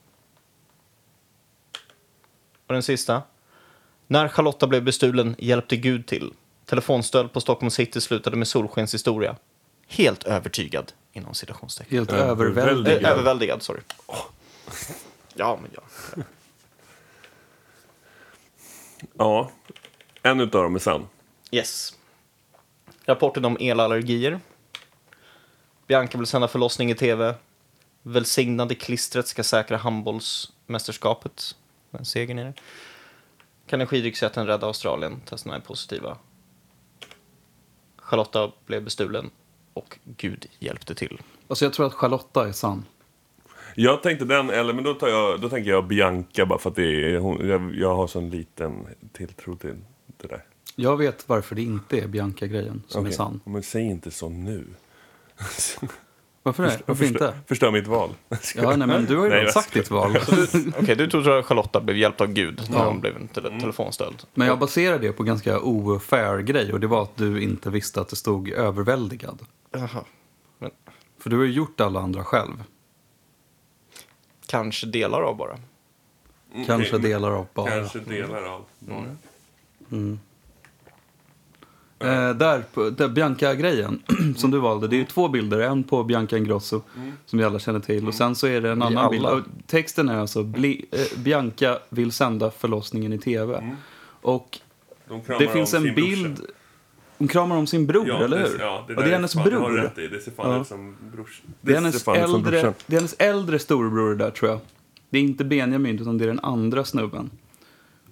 Och 2.67 2.75
den 2.75 2.83
sista. 2.83 3.23
När 4.07 4.29
Charlotta 4.29 4.67
blev 4.67 4.83
bestulen 4.85 5.35
hjälpte 5.39 5.77
Gud 5.77 6.07
till. 6.07 6.33
Telefonstöld 6.65 7.33
på 7.33 7.41
Stockholm 7.41 7.71
City 7.71 8.01
slutade 8.01 8.37
med 8.37 8.49
solskenshistoria. 8.49 9.37
Helt 9.89 10.25
övertygad, 10.25 10.93
inom 11.13 11.35
citationstecken. 11.35 11.99
Helt 11.99 12.13
Överväldigad. 12.13 12.69
överväldigad. 12.69 13.05
Eh, 13.05 13.11
överväldigad, 13.11 13.63
sorry. 13.63 13.81
Ja, 15.35 15.59
men 15.63 15.71
ja. 15.75 15.83
Ja, 19.19 19.51
en 20.23 20.41
utav 20.41 20.63
dem 20.63 20.75
är 20.75 20.79
sann. 20.79 21.09
Yes. 21.51 21.99
Rapporten 23.05 23.45
om 23.45 23.57
elallergier. 23.61 24.41
Bianca 25.87 26.19
vill 26.19 26.27
sända 26.27 26.49
förlossning 26.49 26.91
i 26.91 26.95
tv. 26.95 27.35
Välsignade 28.03 28.75
klistret 28.75 29.29
ska 29.29 29.45
säkra 29.45 29.77
handbollsmästerskapet. 29.77 31.57
En 31.91 32.05
segern 32.05 32.39
i 32.39 32.45
det. 32.45 32.55
Kan 33.67 33.81
energidrycksjätten 33.81 34.47
rädda 34.47 34.67
Australien? 34.67 35.21
Testerna 35.21 35.57
är 35.57 35.61
positiva. 35.61 36.19
Charlotta 37.97 38.53
blev 38.67 38.85
bestulen 38.85 39.31
och 39.75 39.99
Gud 40.05 40.47
hjälpte 40.59 40.95
till. 40.95 41.21
Alltså 41.49 41.65
jag 41.65 41.73
tror 41.73 41.87
att 41.87 41.95
Charlotta 41.95 42.49
är 42.49 42.53
sann. 42.53 42.85
Jag 43.75 44.03
tänkte 44.03 44.25
den, 44.25 44.51
eller 44.51 44.73
men 44.73 44.85
då, 44.85 44.95
tar 44.95 45.09
jag, 45.09 45.41
då 45.41 45.49
tänker 45.49 45.71
jag 45.71 45.87
Bianca 45.87 46.47
bara 46.47 46.59
för 46.59 46.71
att 46.71 46.77
det 46.77 47.15
är, 47.15 47.19
hon, 47.19 47.49
jag, 47.49 47.75
jag 47.75 47.97
har 47.97 48.07
sån 48.07 48.31
liten 48.31 48.87
tilltro 49.13 49.57
till 49.57 49.75
det 50.21 50.29
där. 50.29 50.45
Jag 50.77 50.97
vet 50.97 51.29
varför 51.29 51.55
det 51.55 51.63
inte 51.63 51.99
är 51.99 52.07
Bianca-grejen 52.09 52.83
som 52.89 53.05
är 53.05 53.09
Okej, 53.09 53.17
sann. 53.17 53.41
Men 53.45 53.63
säg 53.63 53.83
inte 53.83 54.11
så 54.11 54.29
nu. 54.29 54.67
Varför 56.43 56.63
det? 56.63 56.81
Varför 56.87 57.05
inte? 57.05 57.35
Förstör 57.47 57.71
mitt 57.71 57.87
val. 57.87 58.11
Ja, 58.57 58.77
nej, 58.77 58.89
men 58.89 59.05
du 59.05 59.17
har 59.17 59.25
ju 59.25 59.31
redan 59.31 59.53
sagt 59.53 59.73
ditt 59.75 59.91
val. 59.91 60.17
Okej, 60.81 60.97
du 60.97 61.07
tror 61.11 61.39
att 61.39 61.47
Charlotta 61.47 61.81
blev 61.81 61.97
hjälpt 61.97 62.21
av 62.21 62.27
Gud 62.33 62.61
när 62.71 62.79
Ja. 62.79 62.85
hon 62.87 63.01
blev 63.01 63.17
en 63.17 63.29
tele- 63.29 63.61
telefonstöld. 63.61 64.23
Men 64.35 64.47
jag 64.49 64.59
baserar 64.59 64.99
det 64.99 65.13
på 65.13 65.23
ganska 65.23 65.61
ofair 65.61 66.39
grej 66.39 66.73
och 66.73 66.81
det 66.81 66.87
var 66.87 67.03
att 67.03 67.17
du 67.17 67.43
inte 67.43 67.71
visste 67.71 68.01
att 68.01 68.09
det 68.09 68.17
stod 68.17 68.49
överväldigad. 68.49 69.39
Jaha. 69.73 70.05
Men 70.59 70.71
För 71.21 71.31
du 71.31 71.37
har 71.37 71.45
ju 71.45 71.53
gjort 71.53 71.81
alla 71.81 72.01
andra 72.01 72.25
själv. 72.25 72.65
Kanske 74.55 74.87
delar 74.87 75.23
av 75.23 75.37
bara. 75.37 75.57
Kanske 76.67 76.99
delar 76.99 77.31
av 77.31 77.47
bara. 77.55 77.71
Kanske 77.71 77.99
delar 77.99 78.43
av. 78.43 78.65
bara. 78.79 79.17
Eh, 81.99 82.35
där, 82.37 82.65
på- 82.75 82.91
där 82.91 83.09
Bianca-grejen 83.09 84.03
som 84.37 84.51
du 84.51 84.59
valde, 84.59 84.89
det 84.89 84.97
är 84.97 84.99
ju 84.99 85.05
två 85.05 85.29
bilder. 85.29 85.61
En 85.61 85.85
på 85.85 86.05
Bianca 86.05 86.37
Ingrosso, 86.39 86.83
som 87.27 87.39
vi 87.39 87.45
alla 87.45 87.59
känner 87.59 87.81
till. 87.81 88.09
Och 88.09 88.15
sen 88.15 88.35
så 88.35 88.47
är 88.47 88.61
det 88.61 88.71
en 88.71 88.79
Vi 88.79 88.85
annan 88.85 88.99
alla. 88.99 89.11
bild. 89.11 89.27
Och 89.27 89.41
texten 89.67 90.09
är 90.09 90.19
alltså 90.19 90.43
bli, 90.43 90.85
eh, 90.93 91.19
Bianca 91.19 91.79
vill 91.89 92.13
sända 92.13 92.51
förlossningen 92.51 93.13
i 93.13 93.19
tv. 93.19 93.77
Och 94.23 94.59
De 95.09 95.23
det 95.39 95.49
finns 95.49 95.75
en 95.75 95.95
bild... 95.95 96.35
brorsa. 96.37 96.53
Hon 97.19 97.29
kramar 97.29 97.57
om 97.57 97.67
sin 97.67 97.87
bror, 97.87 98.09
Ja, 98.09 98.25
eller 98.25 98.39
det- 98.39 98.49
hur? 98.49 98.59
Ja, 98.61 98.85
det, 98.89 98.95
och 98.97 99.03
det 99.03 99.09
är 99.09 99.13
hennes 99.13 99.33
fan- 99.35 99.45
bror. 99.45 99.71
rätt 99.71 99.99
i. 99.99 100.09
Det 100.09 100.21
ser 100.21 100.31
fan 100.31 100.51
Ja. 100.51 100.61
ut 100.61 100.67
som 100.67 100.97
brors. 101.13 101.43
Det 101.61 101.73
är, 101.73 101.75
hennes 101.77 102.05
fan 102.05 102.17
ut 102.17 102.23
som 102.31 102.35
äldre, 102.47 102.75
det 102.87 102.97
är 102.97 103.01
hennes 103.01 103.15
äldre 103.19 103.59
storebror 103.59 104.11
det 104.15 104.25
där, 104.25 104.31
tror 104.31 104.51
jag. 104.51 104.61
Det 105.11 105.19
är 105.19 105.23
inte 105.23 105.45
Benjamin, 105.45 105.99
utan 105.99 106.19
det 106.19 106.25
är 106.25 106.29
den 106.29 106.41
andra 106.41 106.85
snubben. 106.85 107.31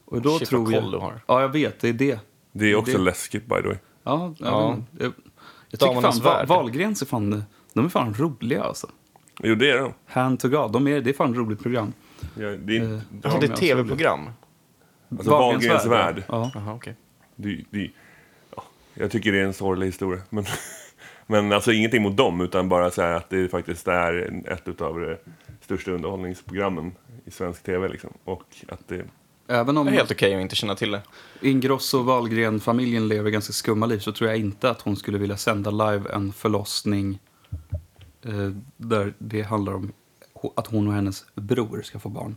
Och 0.04 0.22
då 0.22 0.38
Shit, 0.38 0.48
tror 0.48 0.72
jag... 0.72 0.90
du 0.92 0.96
har. 0.98 1.20
Ja, 1.26 1.40
jag 1.40 1.48
vet. 1.48 1.80
Det 1.80 1.88
är 1.88 1.92
det. 1.92 2.18
Det 2.52 2.70
är 2.72 2.76
också 2.76 2.98
det- 2.98 3.04
läskigt 3.04 3.46
by 3.46 3.56
the 3.62 3.68
way. 3.68 3.76
Ja, 4.04 4.34
ja. 4.38 4.46
Ja. 4.46 4.70
men 4.70 4.86
Jag, 5.04 5.12
jag 5.70 5.80
tycker 5.80 6.00
fan 6.00 6.20
värld. 6.20 6.48
Wahlgrens 6.48 7.02
är 7.02 7.06
fan... 7.06 7.44
De 7.74 7.84
är 7.84 7.88
fan 7.88 8.14
roliga, 8.18 8.62
alltså. 8.62 8.86
Jo, 9.42 9.54
det 9.54 9.70
är 9.70 9.78
de. 9.78 9.92
Hand 10.06 10.40
to 10.40 10.48
God. 10.48 10.72
De 10.72 10.88
är, 10.88 11.00
det 11.00 11.10
är 11.10 11.14
fan 11.14 11.30
ett 11.30 11.36
roligt 11.36 11.62
program. 11.62 11.92
Ja, 12.34 12.48
det 12.48 12.76
är, 12.76 12.82
Eh, 12.82 12.90
ja, 12.90 12.98
Ja, 13.22 13.36
det 13.40 13.46
är 13.46 13.50
ett 13.52 13.56
tv-program. 13.56 14.30
alltså, 15.10 15.30
Wahlgrens 15.30 15.86
värld. 15.86 16.22
Ja. 16.28 16.50
Jaha, 16.54 16.74
okej. 16.74 16.96
Det, 17.36 17.64
det, 17.70 17.90
jag 18.94 19.10
tycker 19.10 19.32
det 19.32 19.40
är 19.40 19.44
en 19.44 19.54
sorglig 19.54 19.86
historia. 19.86 20.22
Men, 20.30 20.44
men 21.26 21.52
alltså 21.52 21.72
ingenting 21.72 22.02
mot 22.02 22.16
dem, 22.16 22.40
utan 22.40 22.68
bara 22.68 22.90
så 22.90 23.02
här 23.02 23.12
att 23.12 23.30
det 23.30 23.48
faktiskt 23.48 23.88
är 23.88 24.42
ett 24.52 24.80
av 24.80 25.00
de 25.00 25.16
största 25.60 25.90
underhållningsprogrammen 25.90 26.92
i 27.24 27.30
svensk 27.30 27.62
tv. 27.62 27.88
Liksom. 27.88 28.10
Och 28.24 28.44
att 28.68 28.88
det, 28.88 29.04
Även 29.48 29.74
Det 29.74 29.80
om 29.80 29.88
är 29.88 29.92
helt 29.92 30.10
okej 30.10 30.34
att 30.34 30.40
inte 30.40 30.56
känna 30.56 30.74
till 30.74 30.90
det. 30.90 31.02
Ingrosso 31.40 31.98
och 31.98 32.04
Wahlgren-familjen 32.04 33.08
lever 33.08 33.30
ganska 33.30 33.52
skumma 33.52 33.86
liv 33.86 33.98
så 33.98 34.12
tror 34.12 34.30
jag 34.30 34.38
inte 34.38 34.70
att 34.70 34.82
hon 34.82 34.96
skulle 34.96 35.18
vilja 35.18 35.36
sända 35.36 35.70
live 35.70 36.10
en 36.12 36.32
förlossning 36.32 37.18
eh, 38.24 38.50
där 38.76 39.14
det 39.18 39.42
handlar 39.42 39.74
om 39.74 39.92
att 40.56 40.66
hon 40.66 40.88
och 40.88 40.94
hennes 40.94 41.24
bror 41.34 41.82
ska 41.82 41.98
få 41.98 42.08
barn. 42.08 42.36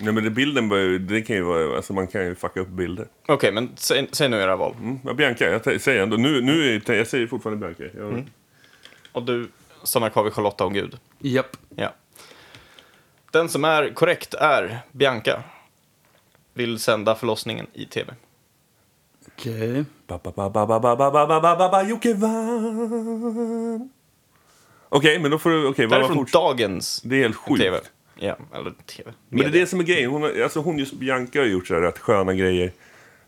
Nej 0.00 0.12
men 0.12 0.24
det, 0.24 0.30
bilden 0.30 0.68
bör, 0.68 0.98
det 0.98 1.22
kan 1.22 1.36
ju 1.36 1.42
vara, 1.42 1.76
alltså 1.76 1.92
man 1.92 2.06
kan 2.06 2.24
ju 2.24 2.34
fucka 2.34 2.60
upp 2.60 2.68
bilder. 2.68 3.06
Okej, 3.22 3.34
okay, 3.34 3.50
men 3.52 3.70
säg, 3.76 4.08
säg, 4.12 4.28
nu 4.28 4.36
era 4.36 4.56
val. 4.56 4.74
Mm, 4.80 4.98
ja, 5.04 5.14
Bianca, 5.14 5.44
jag 5.44 5.80
säger 5.80 6.02
ändå, 6.02 6.16
nu, 6.16 6.40
nu 6.40 6.76
är, 6.76 6.92
jag 6.92 7.06
säger 7.06 7.26
fortfarande 7.26 7.66
Bianca. 7.66 7.98
Jag... 7.98 8.08
Mm. 8.08 8.26
Och 9.12 9.22
du 9.22 9.48
stannar 9.82 10.10
kvar 10.10 10.24
vid 10.24 10.32
Charlotta 10.32 10.64
och 10.64 10.74
Gud? 10.74 10.98
Japp. 11.18 11.56
Ja. 11.76 11.94
Den 13.30 13.48
som 13.48 13.64
är 13.64 13.94
korrekt 13.94 14.34
är 14.34 14.78
Bianca. 14.92 15.42
Vill 16.54 16.78
sända 16.78 17.14
förlossningen 17.14 17.66
i 17.72 17.84
tv. 17.84 18.14
Okej. 19.26 19.70
Okay. 19.70 19.84
Jocke 21.88 22.14
vann! 22.14 23.90
Okej, 24.88 25.18
men 25.18 25.30
då 25.30 25.38
får 25.38 25.50
du... 25.50 25.66
Okay, 25.66 25.86
det 25.86 25.96
är 25.96 26.04
från 26.04 26.26
dagens 26.32 27.00
Det 27.02 27.16
är 27.16 27.20
helt 27.20 27.36
sjukt. 27.36 27.90
Ja, 28.20 28.36
eller 28.54 28.70
tv. 28.86 29.12
Men 29.28 29.38
det 29.40 29.46
är 29.46 29.50
det 29.60 29.66
som 29.66 29.80
är 29.80 29.84
grejen. 29.84 30.10
Hon, 30.10 30.42
alltså 30.42 30.60
hon 30.60 30.78
just 30.78 30.94
Bianca 30.94 31.38
har 31.38 31.46
gjort 31.46 31.66
så 31.66 31.74
här 31.74 31.80
rätt 31.80 31.98
sköna 31.98 32.34
grejer. 32.34 32.72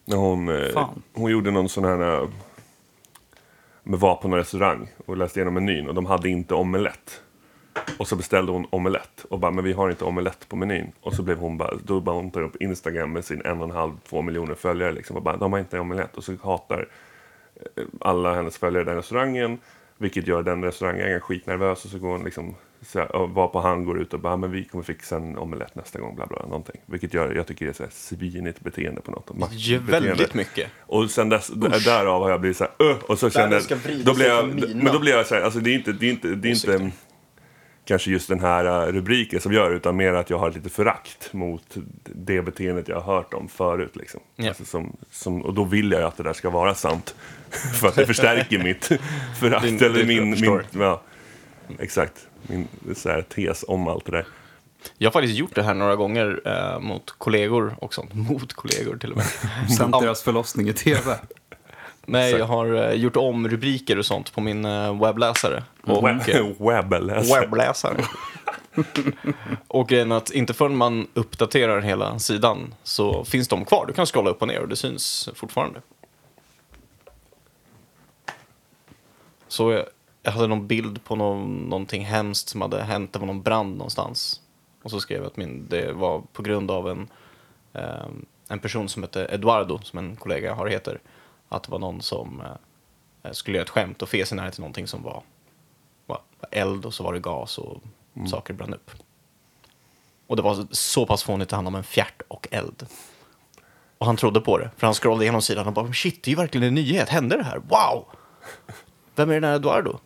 När 0.05 0.17
hon, 0.17 0.49
eh, 0.49 0.69
Fan. 0.69 1.03
hon 1.13 1.31
gjorde 1.31 1.51
någon 1.51 1.69
sån 1.69 1.85
här... 1.85 2.23
eh, 2.23 2.29
Med 3.83 3.99
var 4.01 4.17
på 4.17 4.29
någon 4.29 4.39
restaurang 4.39 4.89
och 5.07 5.17
läste 5.17 5.39
igenom 5.41 5.55
menyn 5.55 5.89
och 5.89 5.95
de 5.95 6.07
hade 6.07 6.29
inte 6.29 6.55
omelett. 6.55 7.23
Och 7.99 8.09
så 8.09 8.17
beställde 8.17 8.53
hon 8.53 8.67
omelett 8.71 9.25
och 9.31 9.39
bara, 9.39 9.51
men 9.51 9.65
vi 9.65 9.73
har 9.73 9.91
inte 9.91 10.05
omelett 10.05 10.49
på 10.49 10.57
menyn. 10.57 10.93
Och 11.01 11.15
så 11.15 11.23
blev 11.23 11.39
hon 11.39 11.59
bara, 11.59 11.75
då 11.85 12.01
bara 12.01 12.17
hon 12.17 12.31
tar 12.31 12.43
upp 12.43 12.57
Instagram 12.63 13.13
med 13.13 13.25
sin 13.25 13.43
en 13.45 13.59
och 13.59 13.65
en 13.65 13.71
halv, 13.77 13.93
två 14.09 14.23
miljoner 14.23 14.55
följare 14.55 14.93
liksom 14.93 15.17
och 15.17 15.23
bara, 15.23 15.37
de 15.37 15.53
har 15.53 15.59
inte 15.61 15.79
omelett. 15.81 16.17
Och 16.17 16.25
så 16.25 16.37
hatar 16.43 16.89
eh, 17.77 17.85
alla 18.01 18.35
hennes 18.35 18.59
följare 18.59 18.85
den 18.85 18.97
restaurangen. 18.97 19.59
Vilket 20.01 20.27
gör 20.27 20.43
den 20.43 20.65
restaurangägaren 20.65 21.21
skitnervös 21.21 21.85
och 21.85 21.91
så 21.91 21.99
går 21.99 22.09
hon 22.09 22.25
liksom 22.25 22.55
så 22.83 22.99
här, 22.99 23.17
och 23.17 23.31
var 23.31 23.49
på 23.49 23.61
han 23.61 23.85
går 23.85 24.01
ut 24.01 24.15
och 24.15 24.21
bara, 24.21 24.37
men 24.37 24.51
vi 24.51 24.65
kommer 24.65 24.85
fixa 24.85 25.17
en 25.17 25.39
omelett 25.39 25.75
nästa 25.75 25.99
gång, 26.01 26.17
bla 26.17 26.27
bla, 26.27 26.43
någonting. 26.43 26.81
Vilket 26.87 27.15
gör, 27.15 27.35
jag 27.35 27.47
tycker 27.47 27.65
det 27.65 27.71
är 27.71 27.75
så 27.75 27.83
här 27.83 27.91
svinigt 27.91 28.61
beteende 28.61 29.01
på 29.01 29.11
något. 29.11 29.37
Maktbeteende. 29.39 29.93
väldigt 29.93 30.35
mycket. 30.35 30.71
Och 30.81 31.11
sen 31.11 31.29
dess, 31.29 31.49
därav 31.85 32.23
har 32.23 32.31
jag 32.31 32.41
blivit 32.41 32.57
så 32.57 32.65
här, 32.65 32.91
"Öh", 32.91 32.97
och 33.09 33.19
så 33.19 33.31
känner 33.31 33.61
jag, 33.71 33.79
då 34.05 34.15
blir 34.15 34.27
jag, 34.27 34.47
men 34.75 34.93
då 34.93 34.99
blir 34.99 35.13
jag 35.13 35.27
så 35.27 35.35
här, 35.35 35.43
alltså 35.43 35.61
det 35.61 35.71
är 35.71 35.75
inte, 35.75 35.93
det 35.93 36.07
är 36.07 36.11
inte, 36.11 36.29
det 36.29 36.49
är 36.49 36.51
inte. 36.51 36.91
Kanske 37.91 38.11
just 38.11 38.29
den 38.29 38.41
här 38.41 38.65
äh, 38.87 38.93
rubriken 38.93 39.41
som 39.41 39.53
gör 39.53 39.71
utan 39.71 39.97
mer 39.97 40.13
att 40.13 40.31
jag 40.31 40.39
har 40.39 40.51
lite 40.51 40.69
förakt 40.69 41.33
mot 41.33 41.63
det 42.05 42.43
beteendet 42.43 42.89
jag 42.89 43.01
har 43.01 43.15
hört 43.15 43.35
om 43.35 43.49
förut. 43.49 43.97
Liksom. 43.97 44.21
Ja. 44.37 44.49
Alltså 44.49 44.65
som, 44.65 44.97
som, 45.11 45.43
och 45.43 45.55
då 45.55 45.65
vill 45.65 45.93
jag 45.93 46.01
ju 46.01 46.07
att 46.07 46.17
det 46.17 46.23
där 46.23 46.33
ska 46.33 46.51
vara 46.51 46.75
sant. 46.75 47.15
För 47.81 47.89
att 47.89 47.95
det 47.95 48.07
förstärker 48.07 48.59
mitt 48.59 48.85
förakt. 49.41 49.65
Din- 49.65 49.85
eller 49.85 50.05
min, 50.05 50.31
min, 50.31 50.61
ja, 50.73 51.03
exakt, 51.79 52.27
min 52.43 52.69
så 52.95 53.09
här, 53.09 53.23
tes 53.23 53.65
om 53.69 53.89
allt 53.89 54.07
det 54.07 54.13
där. 54.13 54.27
Jag 54.99 55.09
har 55.09 55.13
faktiskt 55.13 55.39
gjort 55.39 55.55
det 55.55 55.63
här 55.63 55.75
några 55.75 55.97
gånger 55.97 56.41
eh, 56.45 56.81
mot 56.81 57.15
kollegor 57.19 57.75
och 57.79 57.95
sånt. 57.95 58.15
Mot 58.31 58.53
kollegor 58.53 58.97
till 58.97 59.11
och 59.11 59.17
med. 59.17 59.27
Sänt 59.77 59.91
Ja. 59.93 60.01
deras 60.01 60.23
förlossning 60.23 60.69
i 60.69 60.73
tv. 60.73 61.17
Nej, 62.11 62.25
Exakt. 62.25 62.39
jag 62.39 62.47
har 62.47 62.75
eh, 62.75 62.93
gjort 62.93 63.17
om 63.17 63.49
rubriker 63.49 63.99
och 63.99 64.07
sånt 64.07 64.33
på 64.33 64.41
min 64.41 64.65
eh, 64.65 65.01
webbläsare. 65.01 65.63
Och, 65.83 66.05
Web, 66.09 66.21
webbläsare. 66.59 67.41
webbläsare. 67.41 68.05
och 69.67 69.89
grejen 69.89 70.13
att 70.13 70.31
inte 70.31 70.55
förrän 70.55 70.77
man 70.77 71.07
uppdaterar 71.15 71.81
hela 71.81 72.19
sidan 72.19 72.75
så 72.83 73.25
finns 73.25 73.49
de 73.49 73.65
kvar. 73.65 73.87
Du 73.87 73.93
kan 73.93 74.07
scrolla 74.07 74.31
upp 74.31 74.43
och 74.43 74.49
ner 74.49 74.61
och 74.61 74.69
det 74.69 74.77
syns 74.77 75.29
fortfarande. 75.35 75.81
Så 79.49 79.73
eh, 79.73 79.83
jag 80.23 80.33
hade 80.33 80.47
någon 80.47 80.67
bild 80.67 81.05
på 81.05 81.17
någon, 81.17 81.57
någonting 81.57 82.05
hemskt 82.05 82.49
som 82.49 82.61
hade 82.61 82.83
hänt. 82.83 83.13
Det 83.13 83.19
var 83.19 83.27
någon 83.27 83.43
brand 83.43 83.77
någonstans. 83.77 84.41
Och 84.83 84.91
så 84.91 85.01
skrev 85.01 85.19
jag 85.19 85.27
att 85.27 85.37
min, 85.37 85.67
det 85.69 85.93
var 85.93 86.23
på 86.33 86.43
grund 86.43 86.71
av 86.71 86.89
en, 86.89 87.09
eh, 87.73 88.07
en 88.49 88.59
person 88.59 88.89
som 88.89 89.03
hette 89.03 89.25
Eduardo, 89.25 89.79
som 89.83 89.99
en 89.99 90.17
kollega 90.17 90.55
har 90.55 90.67
heter. 90.67 91.01
Att 91.53 91.63
det 91.63 91.71
var 91.73 91.79
någon 91.79 92.03
som 92.03 92.43
eh, 93.23 93.33
skulle 93.33 93.57
göra 93.57 93.65
ett 93.65 93.71
skämt 93.71 94.03
och 94.03 94.09
fes 94.09 94.33
i 94.33 94.35
närheten 94.35 94.55
till 94.55 94.61
någonting 94.61 94.87
som 94.87 95.03
var, 95.03 95.23
var 96.07 96.21
eld 96.51 96.85
och 96.87 96.95
så 96.95 97.05
var 97.05 97.13
det 97.13 97.21
gas 97.21 97.59
och 97.59 97.83
saker 98.29 98.55
brann 98.55 98.75
upp. 98.75 98.91
Och 100.27 100.37
det 100.37 100.43
var 100.43 100.67
så 100.71 101.07
pass 101.07 101.23
fånigt 101.23 101.43
att 101.47 101.49
det 101.51 101.57
handlade 101.57 101.75
om 101.75 101.79
en 101.79 101.85
fjärt 101.85 102.23
och 102.29 102.49
eld. 102.51 102.87
Och 103.99 104.07
han 104.07 104.17
trodde 104.17 104.41
på 104.41 104.59
det, 104.59 104.71
för 104.77 104.87
han 104.87 104.95
scrollade 104.95 105.25
igenom 105.25 105.43
sidan 105.43 105.67
och 105.67 105.73
bara 105.73 105.93
shit, 105.93 106.23
det 106.23 106.29
är 106.29 106.33
ju 106.33 106.37
verkligen 106.37 106.69
en 106.69 106.75
nyhet, 106.75 107.09
hände 107.09 107.37
det 107.37 107.45
här? 107.45 107.59
Wow! 107.59 108.05
Vem 109.15 109.31
är 109.31 109.35
den 109.35 109.45
här 109.45 109.57
Eduardo? 109.57 109.99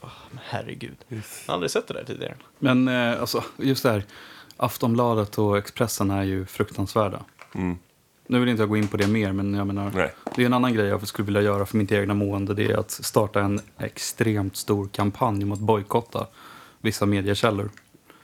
Bara, 0.00 0.12
"Men 0.30 0.40
herregud, 0.44 0.96
jag 1.08 1.18
har 1.46 1.54
aldrig 1.54 1.70
sett 1.70 1.88
det 1.88 1.94
där 1.94 2.04
tidigare. 2.04 2.34
Men 2.58 2.88
eh, 2.88 3.20
alltså, 3.20 3.44
just 3.56 3.82
det 3.82 3.90
här. 3.90 4.04
Aftonbladet 4.56 5.38
och 5.38 5.58
Expressen 5.58 6.10
är 6.10 6.22
ju 6.22 6.46
fruktansvärda. 6.46 7.22
Nu 8.32 8.40
vill 8.40 8.48
inte 8.48 8.62
jag 8.62 8.68
gå 8.68 8.76
in 8.76 8.88
på 8.88 8.96
det 8.96 9.06
mer, 9.06 9.32
men 9.32 9.54
jag 9.54 9.66
menar, 9.66 9.90
Nej. 9.94 10.14
det 10.36 10.42
är 10.42 10.46
en 10.46 10.52
annan 10.52 10.74
grej 10.74 10.86
jag 10.86 11.08
skulle 11.08 11.26
vilja 11.26 11.42
göra 11.42 11.66
för 11.66 11.76
mitt 11.76 11.92
egna 11.92 12.14
mående. 12.14 12.54
Det 12.54 12.70
är 12.70 12.76
att 12.76 12.90
starta 12.90 13.40
en 13.40 13.60
extremt 13.78 14.56
stor 14.56 14.88
kampanj 14.92 15.44
mot 15.44 15.58
bojkotta 15.58 16.26
vissa 16.80 17.06
mediekällor. 17.06 17.70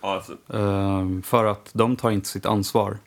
Alltså, 0.00 0.32
Ehm, 0.54 1.22
för 1.22 1.44
att 1.44 1.70
de 1.72 1.96
tar 1.96 2.10
inte 2.10 2.28
sitt 2.28 2.46
ansvar. 2.46 2.98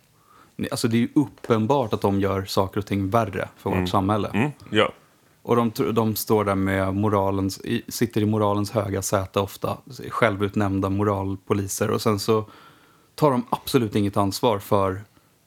Alltså 0.71 0.87
det 0.87 0.97
är 0.97 0.99
ju 0.99 1.09
uppenbart 1.15 1.93
att 1.93 2.01
de 2.01 2.19
gör 2.19 2.45
saker 2.45 2.79
och 2.79 2.85
ting 2.85 3.09
värre 3.09 3.47
för 3.57 3.69
vårt 3.69 3.89
samhälle. 3.89 4.27
mm, 4.33 4.51
ja. 4.69 4.91
Och 5.41 5.55
de, 5.55 5.71
de 5.93 6.15
står 6.15 6.45
där 6.45 6.55
med 6.55 6.95
moralens, 6.95 7.61
sitter 7.87 8.21
i 8.21 8.25
moralens 8.25 8.71
höga 8.71 9.01
säte 9.01 9.39
ofta, 9.39 9.77
självutnämnda 10.09 10.89
moralpoliser. 10.89 11.89
Och 11.89 12.01
sen 12.01 12.19
så 12.19 12.45
tar 13.15 13.31
de 13.31 13.45
absolut 13.49 13.95
inget 13.95 14.17
ansvar 14.17 14.59
för 14.59 15.01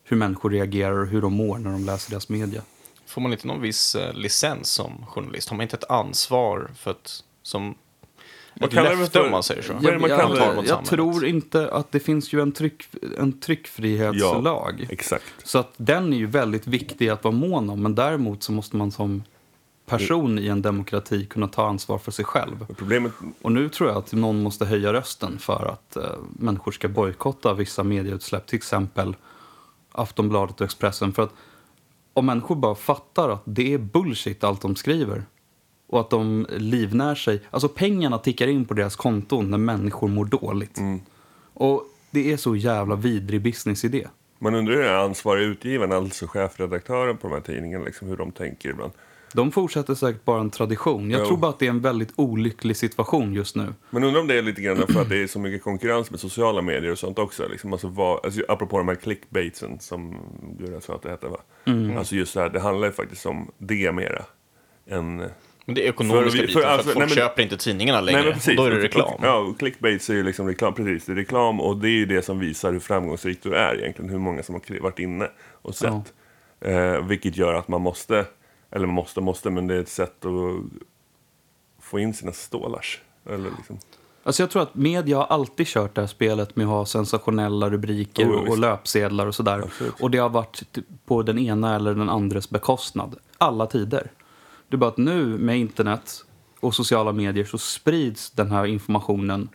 hur 0.05 0.17
människor 0.17 0.51
reagerar 0.51 0.99
och 1.01 1.07
hur 1.07 1.23
de 1.23 1.33
mår 1.33 1.59
när 1.59 1.71
de 1.71 1.85
läser 1.85 2.11
deras 2.11 2.29
media. 2.29 2.62
Får 3.07 3.21
man 3.21 3.33
inte 3.33 3.47
någon 3.47 3.61
viss 3.61 3.95
eh, 3.95 4.12
licens 4.14 4.69
som 4.71 5.07
journalist? 5.07 5.49
Har 5.49 5.57
man 5.57 5.62
inte 5.62 5.77
ett 5.77 5.90
ansvar 5.90 6.71
för 6.77 6.90
att, 6.90 7.25
som 7.43 7.75
Vad 8.55 8.69
ett 8.69 8.75
kallar 8.75 8.97
löfte 8.97 9.19
för- 9.19 9.25
om 9.25 9.31
man 9.31 9.43
säger 9.43 9.62
så? 9.62 9.73
Jag, 9.83 10.01
jag, 10.01 10.11
jag 10.11 10.37
samhället? 10.37 10.85
tror 10.85 11.27
inte 11.27 11.71
att 11.71 11.93
det 11.93 12.01
finns 12.01 12.33
ju 12.33 12.40
en, 12.40 12.53
tryck, 12.53 12.85
en 13.19 13.40
tryckfrihetslag. 13.40 14.87
Exakt. 14.90 15.25
Så 15.45 15.59
att 15.59 15.73
den 15.77 16.12
är 16.12 16.17
ju 16.17 16.27
väldigt 16.27 16.67
viktig 16.67 17.09
att 17.09 17.25
vara 17.25 17.35
mån 17.35 17.71
om. 17.71 17.83
Men 17.83 17.95
däremot 17.95 18.43
så 18.43 18.53
måste 18.53 18.77
man 18.77 18.93
som 18.93 19.23
person 19.87 20.38
i 20.38 20.47
en 20.49 20.62
demokrati 20.62 21.27
kunna 21.27 21.49
ta 21.49 21.69
ansvar 21.69 21.99
för 21.99 22.12
sig 22.12 22.25
själv. 22.25 22.67
Och 22.69 22.77
Problemet, 22.77 23.12
Och 23.43 23.53
nu 23.53 23.69
tror 23.69 23.88
jag 23.88 23.99
att 23.99 24.12
någon 24.12 24.43
måste 24.43 24.64
höja 24.64 24.93
rösten 24.93 25.38
för 25.38 25.71
att 25.73 25.97
eh, 25.97 26.03
människor 26.33 26.73
ska 26.73 26.88
bojkotta 26.88 27.55
vissa 27.55 27.83
medieutsläpp, 27.83 28.47
till 28.47 28.57
exempel 28.57 29.17
Aftonbladet 29.94 30.61
och 30.61 30.64
Expressen. 30.64 31.12
För 31.12 31.22
att 31.22 31.33
om 32.12 32.26
människor 32.26 32.57
bara 32.57 32.74
fattar 32.74 33.28
att 33.28 33.42
det 33.44 33.74
är 33.74 33.78
bullshit 33.78 34.44
allt 34.44 34.61
de 34.61 34.76
skriver 34.76 35.24
och 35.87 36.00
att 36.00 36.11
de 36.11 36.46
livnär 36.50 37.14
sig, 37.14 37.42
alltså 37.50 37.68
pengarna 37.68 38.18
tickar 38.18 38.46
in 38.46 38.64
på 38.64 38.74
deras 38.74 38.96
konton 38.96 39.50
när 39.50 39.59
människor 39.59 40.09
mår 40.09 40.24
dåligt. 40.24 40.78
Och 41.54 41.85
det 42.11 42.33
är 42.33 42.37
så 42.37 42.57
jävla 42.57 42.94
vidrig 42.96 43.42
businessidé. 43.42 44.07
man 44.38 44.54
undrar 44.54 44.74
hur 44.74 44.83
den 44.83 44.94
ansvariga 44.94 45.46
utgivaren, 45.46 45.92
alltså 45.92 46.26
chefredaktören 46.26 47.16
på 47.16 47.28
de 47.28 47.35
här 47.35 47.40
tidningarna, 47.40 47.85
liksom, 47.85 48.09
hur 48.09 48.16
de 48.16 48.33
tänker 48.33 48.68
ibland. 48.68 48.92
De 49.35 49.53
fortsätter 49.53 49.94
säkert 49.94 50.25
bara 50.25 50.40
en 50.40 50.51
tradition. 50.51 51.11
Jag 51.11 51.20
Jo. 51.20 51.27
tror 51.27 51.37
bara 51.37 51.51
att 51.51 51.59
det 51.59 51.66
är 51.66 51.70
en 51.70 51.81
väldigt 51.81 52.12
olycklig 52.16 52.77
situation 52.77 53.35
just 53.35 53.57
nu. 53.57 53.75
Men 53.90 54.05
undrar 54.05 54.20
om 54.20 54.27
det 54.27 54.38
är 54.38 54.42
lite 54.42 54.61
grann 54.62 54.77
för 54.88 55.01
att 55.01 55.09
det 55.09 55.23
är 55.23 55.27
så 55.27 55.38
mycket 55.38 55.62
konkurrens 55.62 56.11
med 56.11 56.20
sociala 56.20 56.62
medier 56.62 56.92
och 56.92 56.99
sånt 56.99 57.18
också. 57.18 57.49
Liksom, 57.49 57.73
alltså, 57.73 57.88
vad, 57.88 58.25
alltså, 58.25 58.42
apropå 58.49 58.79
de 58.79 58.88
här 58.88 58.94
clickbaitsen 58.94 59.81
som 59.81 60.16
Gurra 60.59 60.81
sa 60.81 60.94
att 60.94 61.03
det 61.03 61.11
hette 61.11 61.27
va? 61.29 61.38
Alltså 61.99 62.16
just 62.16 62.35
det 62.35 62.40
här, 62.40 62.49
det 62.49 62.61
handlar 62.61 62.87
ju 62.88 62.92
faktiskt 62.92 63.27
om 63.27 63.51
det 63.59 63.92
mera. 63.92 64.23
Än, 64.90 65.16
Men 65.66 65.75
det 65.75 65.85
är 65.87 65.88
ekonomiska 65.88 66.31
För 66.31 66.37
vi- 66.37 66.47
biten, 66.47 66.53
för 66.53 66.61
för, 66.61 66.68
alltså, 66.68 66.88
att 66.88 66.94
folk 66.94 66.99
nej, 66.99 67.16
men- 67.16 67.16
köper 67.16 67.42
inte 67.42 67.57
tidningarna 67.57 68.01
längre. 68.01 68.23
Nej, 68.23 68.33
precis. 68.33 68.57
då 68.57 68.64
är 68.64 68.70
det 68.70 68.83
reklam. 68.83 69.20
Ja, 69.23 69.55
clickbaits 69.59 70.11
är 70.11 70.14
ju 70.14 70.23
liksom 70.23 70.47
reklam. 70.49 70.75
Precis, 70.75 71.05
det 71.07 71.12
är 71.12 71.16
reklam 71.16 71.61
och 71.61 71.77
det 71.77 71.88
är 71.88 71.90
ju 71.99 72.07
det 72.07 72.23
som 72.23 72.38
visar 72.38 72.73
hur 72.73 72.81
framgångsrikt 72.81 73.42
du 73.42 73.55
är 73.55 73.79
egentligen. 73.81 74.11
Hur 74.11 74.18
många 74.18 74.42
som 74.42 74.55
har 74.55 74.81
varit 74.81 74.99
inne 74.99 75.29
och 75.53 75.75
sett. 75.75 76.12
Eh, 76.61 77.07
vilket 77.07 77.37
gör 77.37 77.55
att 77.55 77.68
man 77.68 77.81
måste, 77.81 78.25
eller 78.75 78.87
måste, 78.87 79.21
måste, 79.21 79.51
men 79.51 79.67
det 79.67 79.75
är 79.75 79.81
ett 79.81 79.89
sätt 79.89 80.25
att 80.25 80.65
få 81.81 81.99
in 81.99 82.15
sina 82.15 82.33
stålars. 82.33 83.01
Eller 83.27 83.51
liksom. 83.57 83.79
Alltså 84.23 84.43
jag 84.43 84.51
tror 84.51 84.63
att 84.63 84.75
media 84.75 85.17
har 85.17 85.25
alltid 85.25 85.67
kört 85.67 85.95
det 85.95 86.01
här 86.01 86.09
spelet 86.09 86.57
med 86.57 86.67
att 86.67 86.71
ha 86.71 86.87
sensationella 86.87 87.71
rubriker 87.71 88.25
Jo, 88.27 88.51
och, 88.51 88.59
löpsedlar 88.59 89.27
och 89.27 89.35
sådär. 89.35 89.59
Absolut. 89.59 90.01
Och 90.01 90.11
det 90.11 90.19
har 90.19 90.29
varit 90.29 90.63
på 91.07 91.23
den 91.23 91.39
ena 91.39 91.77
eller 91.77 91.95
den 91.95 92.09
andres 92.09 92.51
bekostnad. 92.51 93.17
Alla 93.39 93.67
tider. 93.67 94.11
Det 94.69 94.77
är 94.77 94.79
bara 94.79 94.91
att 94.91 94.97
nu 94.97 95.39
med 95.39 95.59
internet 95.59 96.25
och 96.61 96.75
sociala 96.75 97.13
medier 97.13 97.45
så 97.45 97.59
sprids 97.59 98.31
den 98.31 98.51
här 98.51 98.67
informationen. 98.67 99.49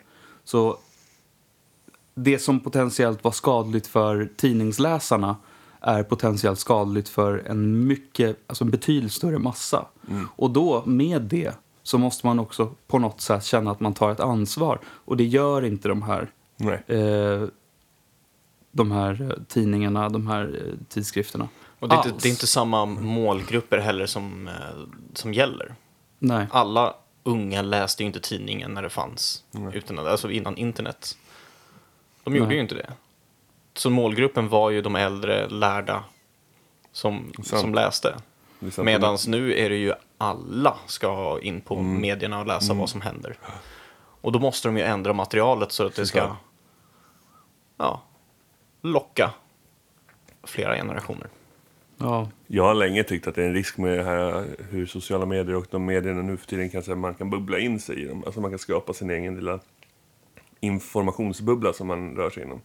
Så 0.43 0.77
det 2.15 2.39
som 2.39 2.59
potentiellt 2.59 3.23
var 3.23 3.31
skadligt 3.31 3.87
för 3.87 4.29
tidningsläsarna 4.37 5.35
är 5.81 6.03
potentiellt 6.03 6.59
skadligt 6.59 7.09
för 7.09 7.43
en 7.47 7.87
mycket, 7.87 8.37
alltså 8.47 8.63
en 8.63 8.69
betydligt 8.69 9.13
större 9.13 9.39
massa. 9.39 9.85
Och 10.35 10.51
då 10.51 10.83
med 10.85 11.21
det 11.21 11.55
så 11.83 11.97
måste 11.97 12.27
man 12.27 12.39
också 12.39 12.73
på 12.87 12.99
något 12.99 13.21
sätt 13.21 13.45
känna 13.45 13.71
att 13.71 13.79
man 13.79 13.93
tar 13.93 14.11
ett 14.11 14.19
ansvar. 14.19 14.79
Och 14.85 15.17
det 15.17 15.23
gör 15.23 15.65
inte 15.65 15.87
de 15.87 16.01
här, 16.01 16.31
Nej. 16.57 16.83
eh, 16.87 17.47
de 18.71 18.91
här 18.91 19.21
eh, 19.21 19.43
tidningarna, 19.47 20.09
de 20.09 20.27
här 20.27 20.61
eh, 20.65 20.73
tidskrifterna. 20.89 21.47
Och 21.79 21.89
det 21.89 21.95
är, 21.95 21.97
inte, 21.97 22.19
det 22.21 22.27
är 22.27 22.31
inte 22.31 22.47
samma 22.47 22.85
målgrupper 22.85 23.77
heller 23.77 24.05
som, 24.05 24.47
eh, 24.47 24.53
som 25.13 25.33
gäller. 25.33 25.75
Nej. 26.19 26.47
Alla 26.51 26.95
unga 27.23 27.61
läste 27.61 28.03
ju 28.03 28.07
inte 28.07 28.19
tidningen 28.19 28.73
när 28.73 28.81
det 28.81 28.89
fanns, 28.89 29.43
utan, 29.73 29.99
alltså 29.99 30.31
innan 30.31 30.57
internet. 30.57 31.17
De 32.23 32.35
gjorde 32.35 32.47
Nej. 32.47 32.55
ju 32.55 32.61
inte 32.61 32.75
det. 32.75 32.93
Så 33.73 33.89
målgruppen 33.89 34.49
var 34.49 34.69
ju 34.69 34.81
de 34.81 34.95
äldre 34.95 35.47
lärda 35.47 36.03
som, 36.91 37.31
som 37.43 37.73
läste. 37.73 38.15
Medan 38.77 39.17
nu 39.27 39.59
är 39.59 39.69
det 39.69 39.75
ju 39.75 39.93
alla 40.17 40.77
ska 40.87 41.39
in 41.41 41.61
på 41.61 41.75
Mm. 41.75 42.01
medierna 42.01 42.39
och 42.39 42.47
läsa 42.47 42.73
vad 42.73 42.89
som 42.89 43.01
händer. 43.01 43.37
Och 44.21 44.31
då 44.31 44.39
måste 44.39 44.67
de 44.67 44.77
ju 44.77 44.83
ändra 44.83 45.13
materialet 45.13 45.71
så 45.71 45.85
att 45.85 45.95
det 45.95 46.05
ska 46.05 46.35
ja, 47.77 48.01
locka 48.81 49.31
flera 50.43 50.75
generationer. 50.75 51.27
Ja. 51.97 52.29
Jag 52.47 52.63
har 52.63 52.73
länge 52.73 53.03
tyckt 53.03 53.27
att 53.27 53.35
det 53.35 53.43
är 53.43 53.47
en 53.47 53.53
risk 53.53 53.77
med 53.77 53.97
det 53.97 54.03
här, 54.03 54.45
hur 54.69 54.85
sociala 54.85 55.25
medier 55.25 55.55
och 55.55 55.65
de 55.71 55.85
medierna 55.85 56.21
nu 56.21 56.37
för 56.37 56.47
tiden 56.47 56.69
kan 56.69 56.83
säga 56.83 56.95
man 56.95 57.13
kan 57.15 57.29
bubbla 57.29 57.59
in 57.59 57.79
sig 57.79 58.03
i 58.03 58.05
dem. 58.05 58.23
Alltså 58.25 58.41
man 58.41 58.51
kan 58.51 58.59
skapa 58.59 58.93
sin 58.93 59.09
egen 59.09 59.35
lilla 59.35 59.59
informationsbubbla 60.59 61.73
som 61.73 61.87
man 61.87 62.15
rör 62.15 62.29
sig 62.29 62.43
inom. 62.43 62.61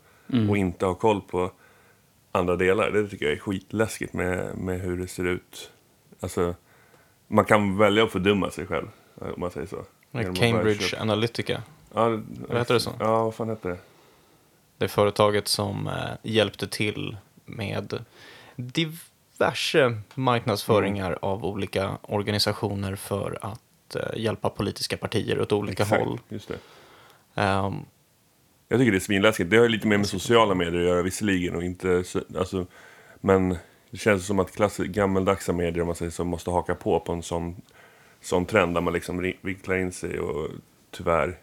Och 0.49 0.57
inte 0.57 0.87
ha 0.87 0.95
koll 0.95 1.21
på 1.21 1.51
andra 2.33 2.57
delar. 2.57 2.91
Det 2.91 3.09
tycker 3.09 3.25
jag 3.27 3.35
är 3.35 3.39
skitläskigt 3.39 4.13
med, 4.13 4.57
med 4.59 4.81
hur 4.81 4.97
det 4.97 5.09
ser 5.09 5.25
ut. 5.25 5.71
Alltså, 6.21 6.55
man 7.29 7.45
kan 7.45 7.79
välja 7.79 8.05
att 8.05 8.13
fördumma 8.13 8.51
sig 8.51 8.67
själv, 8.67 8.87
om 9.15 9.33
man 9.37 9.51
säger 9.51 9.67
så. 9.67 9.85
Cambridge 10.35 11.01
Analytica, 11.01 11.63
Ja, 11.95 12.09
det- 12.09 12.23
Vad 12.49 12.59
heter 12.59 12.75
det 12.75 12.81
så? 12.81 12.91
Ja, 12.99 13.25
vad 13.25 13.35
fan 13.35 13.49
heter 13.49 13.69
det? 13.71 13.79
det 14.79 14.89
företaget 14.89 15.49
som 15.49 15.87
eh, 15.87 15.93
hjälpte 16.23 16.69
till 16.69 17.17
med 17.45 18.05
diverse 18.57 19.97
marknadsföringar 20.15 21.07
Mm. 21.07 21.19
av 21.23 21.45
olika 21.45 21.99
organisationer 22.03 22.97
för 22.97 23.39
att 23.41 23.97
eh, 23.97 24.03
hjälpa 24.21 24.51
politiska 24.51 24.97
partier 24.97 25.41
åt 25.41 25.53
olika 25.53 25.83
Exakt, 25.83 26.05
håll. 26.05 26.21
Just 26.29 26.49
det. 26.49 26.59
Ehm, 27.35 27.75
Jag 28.69 28.79
tycker 28.81 28.93
det 28.93 28.99
är 28.99 29.01
svinläskigt. 29.01 29.51
Det 29.51 29.57
har 29.57 29.69
lite 29.69 29.87
mer 29.87 29.99
med 29.99 30.07
sociala 30.07 30.55
medier 30.55 30.81
att 30.81 30.87
göra 30.87 31.03
visserligen. 31.03 31.57
Och 31.57 31.63
inte, 31.63 32.05
så- 32.05 32.21
alltså, 32.39 32.67
men 33.21 33.57
det 33.91 33.97
känns 33.97 34.27
som 34.27 34.39
att 34.39 34.53
klass, 34.53 34.77
gammaldags 34.79 35.49
medier 35.49 35.81
om 35.81 35.87
man 35.87 35.97
säger 35.97 36.11
så, 36.11 36.25
måste 36.25 36.51
haka 36.51 36.75
på 36.75 37.01
på 37.01 37.13
en 37.13 37.23
sån, 37.23 37.57
sån 38.21 38.47
trend 38.47 38.75
där 38.75 38.81
man 38.81 38.93
liksom 38.93 39.33
vinklar 39.43 39.77
in 39.77 39.93
sig 39.93 40.21
och 40.21 40.51
tyvärr. 40.91 41.39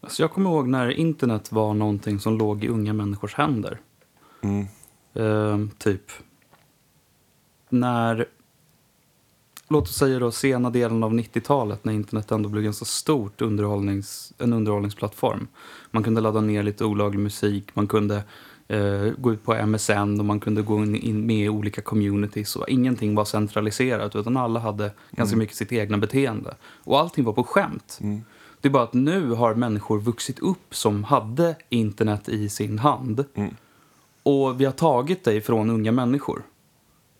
Alltså 0.00 0.22
jag 0.22 0.30
kommer 0.32 0.50
ihåg 0.50 0.68
när 0.68 0.90
internet 0.90 1.52
var 1.52 1.74
någonting 1.74 2.18
som 2.18 2.38
låg 2.38 2.64
i 2.64 2.68
unga 2.68 2.92
människors 2.92 3.34
händer. 3.34 3.78
Mm. 4.42 4.66
Ehm, 5.14 5.70
typ 5.78 6.02
när, 7.68 8.26
låt 9.74 9.88
oss 9.88 9.96
säga 9.96 10.18
då 10.18 10.30
sena 10.30 10.70
delen 10.70 11.02
av 11.04 11.12
90-talet 11.12 11.84
när 11.84 11.92
internet 11.92 12.30
ändå 12.30 12.48
blev 12.48 12.64
ganska 12.64 12.84
stort 12.84 13.42
underhållnings, 13.42 14.32
en 14.38 14.52
underhållningsplattform. 14.52 15.48
Man 15.90 16.02
kunde 16.02 16.20
ladda 16.20 16.40
ner 16.40 16.62
lite 16.62 16.84
olaglig 16.84 17.20
musik, 17.20 17.70
man 17.74 17.86
kunde 17.86 18.22
eh, 18.68 19.12
gå 19.18 19.32
ut 19.32 19.44
på 19.44 19.66
MSN 19.66 20.20
och 20.20 20.24
man 20.24 20.40
kunde 20.40 20.62
gå 20.62 20.84
in, 20.84 21.26
med 21.26 21.44
i 21.44 21.48
olika 21.48 21.82
communities. 21.82 22.56
Och 22.56 22.68
ingenting 22.68 23.14
var 23.14 23.24
centraliserat 23.24 24.16
utan 24.16 24.36
alla 24.36 24.60
hade 24.60 24.90
ganska 25.10 25.36
mycket 25.36 25.56
sitt 25.56 25.72
egna 25.72 25.98
beteende. 25.98 26.54
Och 26.84 27.00
allting 27.00 27.24
var 27.24 27.32
på 27.32 27.44
skämt. 27.44 27.98
Det 28.60 28.68
är 28.68 28.72
bara 28.72 28.82
att 28.82 28.94
nu 28.94 29.30
har 29.30 29.54
människor 29.54 30.00
vuxit 30.00 30.38
upp 30.38 30.74
som 30.74 31.04
hade 31.04 31.56
internet 31.68 32.28
i 32.28 32.48
sin 32.48 32.78
hand. 32.78 33.24
Och 34.22 34.60
vi 34.60 34.64
har 34.64 34.72
tagit 34.72 35.24
det 35.24 35.34
ifrån 35.34 35.70
unga 35.70 35.92
människor. 35.92 36.42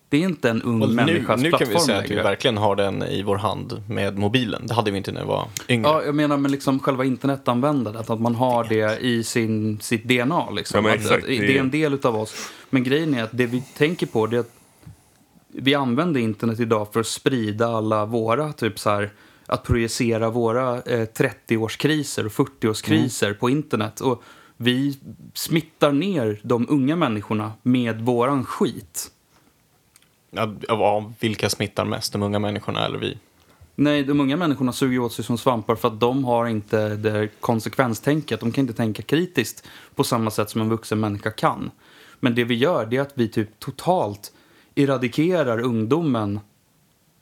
Det 0.08 0.16
är 0.16 0.20
inte 0.20 0.50
en 0.50 0.62
ung 0.62 0.82
Och 0.82 0.88
nu, 0.88 0.94
människas 0.94 1.40
nu 1.40 1.50
kan 1.50 1.58
plattform 1.58 1.74
vi 1.80 1.86
säga 1.86 1.98
att 1.98 2.10
vi 2.10 2.14
verkligen 2.14 2.56
har 2.56 2.76
den 2.76 3.02
i 3.02 3.22
vår 3.22 3.36
hand 3.36 3.82
med 3.88 4.18
mobilen. 4.18 4.66
Det 4.66 4.74
hade 4.74 4.90
vi 4.90 4.96
inte 4.96 5.12
när 5.12 5.20
vi 5.20 5.26
var 5.26 5.48
yngre. 5.68 5.88
Ja, 5.90 6.02
jag 6.04 6.14
menar 6.14 6.36
med 6.36 6.50
liksom 6.50 6.80
själva 6.80 7.04
internetanvändandet, 7.04 8.10
att 8.10 8.20
man 8.20 8.34
har 8.34 8.64
det 8.64 8.98
i 9.00 9.24
sin, 9.24 9.80
sitt 9.80 10.04
DNA. 10.04 10.50
Liksom. 10.50 10.84
Ja, 10.84 10.94
att, 10.94 11.10
att, 11.10 11.22
det 11.22 11.36
är 11.36 11.42
är- 11.50 11.60
en 11.60 11.70
del 11.70 11.98
av 12.02 12.16
oss. 12.16 12.50
Men 12.70 12.84
grejen 12.84 13.14
är 13.14 13.22
att 13.22 13.30
det 13.32 13.46
vi 13.46 13.60
tänker 13.76 14.06
på 14.06 14.26
det 14.26 14.36
är 14.36 14.40
att 14.40 14.50
vi 15.48 15.74
använder 15.74 16.20
internet 16.20 16.60
idag 16.60 16.88
för 16.92 17.00
att 17.00 17.06
sprida 17.06 17.66
alla 17.66 18.04
våra, 18.04 18.52
typ 18.52 18.78
så 18.78 18.90
här, 18.90 19.10
att 19.46 19.62
projicera 19.64 20.30
våra 20.30 20.74
eh, 20.82 21.06
30-årskriser 21.16 22.26
och 22.26 22.32
40-årskriser 22.32 23.26
Mm. 23.26 23.38
på 23.38 23.50
internet. 23.50 24.00
Och 24.00 24.22
vi 24.56 24.98
smittar 25.34 25.92
ner 25.92 26.40
de 26.42 26.66
unga 26.68 26.96
människorna 26.96 27.52
med 27.62 28.00
våran 28.00 28.44
skit. 28.44 29.10
Ja, 30.68 31.12
vilka 31.20 31.50
smittar 31.50 31.84
mest? 31.84 32.12
De 32.12 32.22
unga 32.22 32.38
människorna 32.38 32.86
eller 32.86 32.98
vi? 32.98 33.18
Nej, 33.74 34.02
de 34.02 34.20
unga 34.20 34.36
människorna 34.36 34.72
suger 34.72 34.98
åt 34.98 35.12
sig 35.12 35.24
som 35.24 35.38
svampar 35.38 35.74
för 35.74 35.88
att 35.88 36.00
de 36.00 36.24
har 36.24 36.46
inte 36.46 36.96
det 36.96 37.28
konsekvenstänket. 37.40 38.40
De 38.40 38.52
kan 38.52 38.62
inte 38.62 38.74
tänka 38.74 39.02
kritiskt 39.02 39.68
på 39.94 40.04
samma 40.04 40.30
sätt 40.30 40.50
som 40.50 40.60
en 40.60 40.68
vuxen 40.68 41.00
människa 41.00 41.30
kan. 41.30 41.70
Men 42.20 42.34
det 42.34 42.44
vi 42.44 42.54
gör 42.54 42.86
det 42.86 42.96
är 42.96 43.00
att 43.00 43.12
vi 43.14 43.28
typ 43.28 43.60
totalt 43.60 44.32
eradikerar 44.74 45.60
ungdomen. 45.60 46.40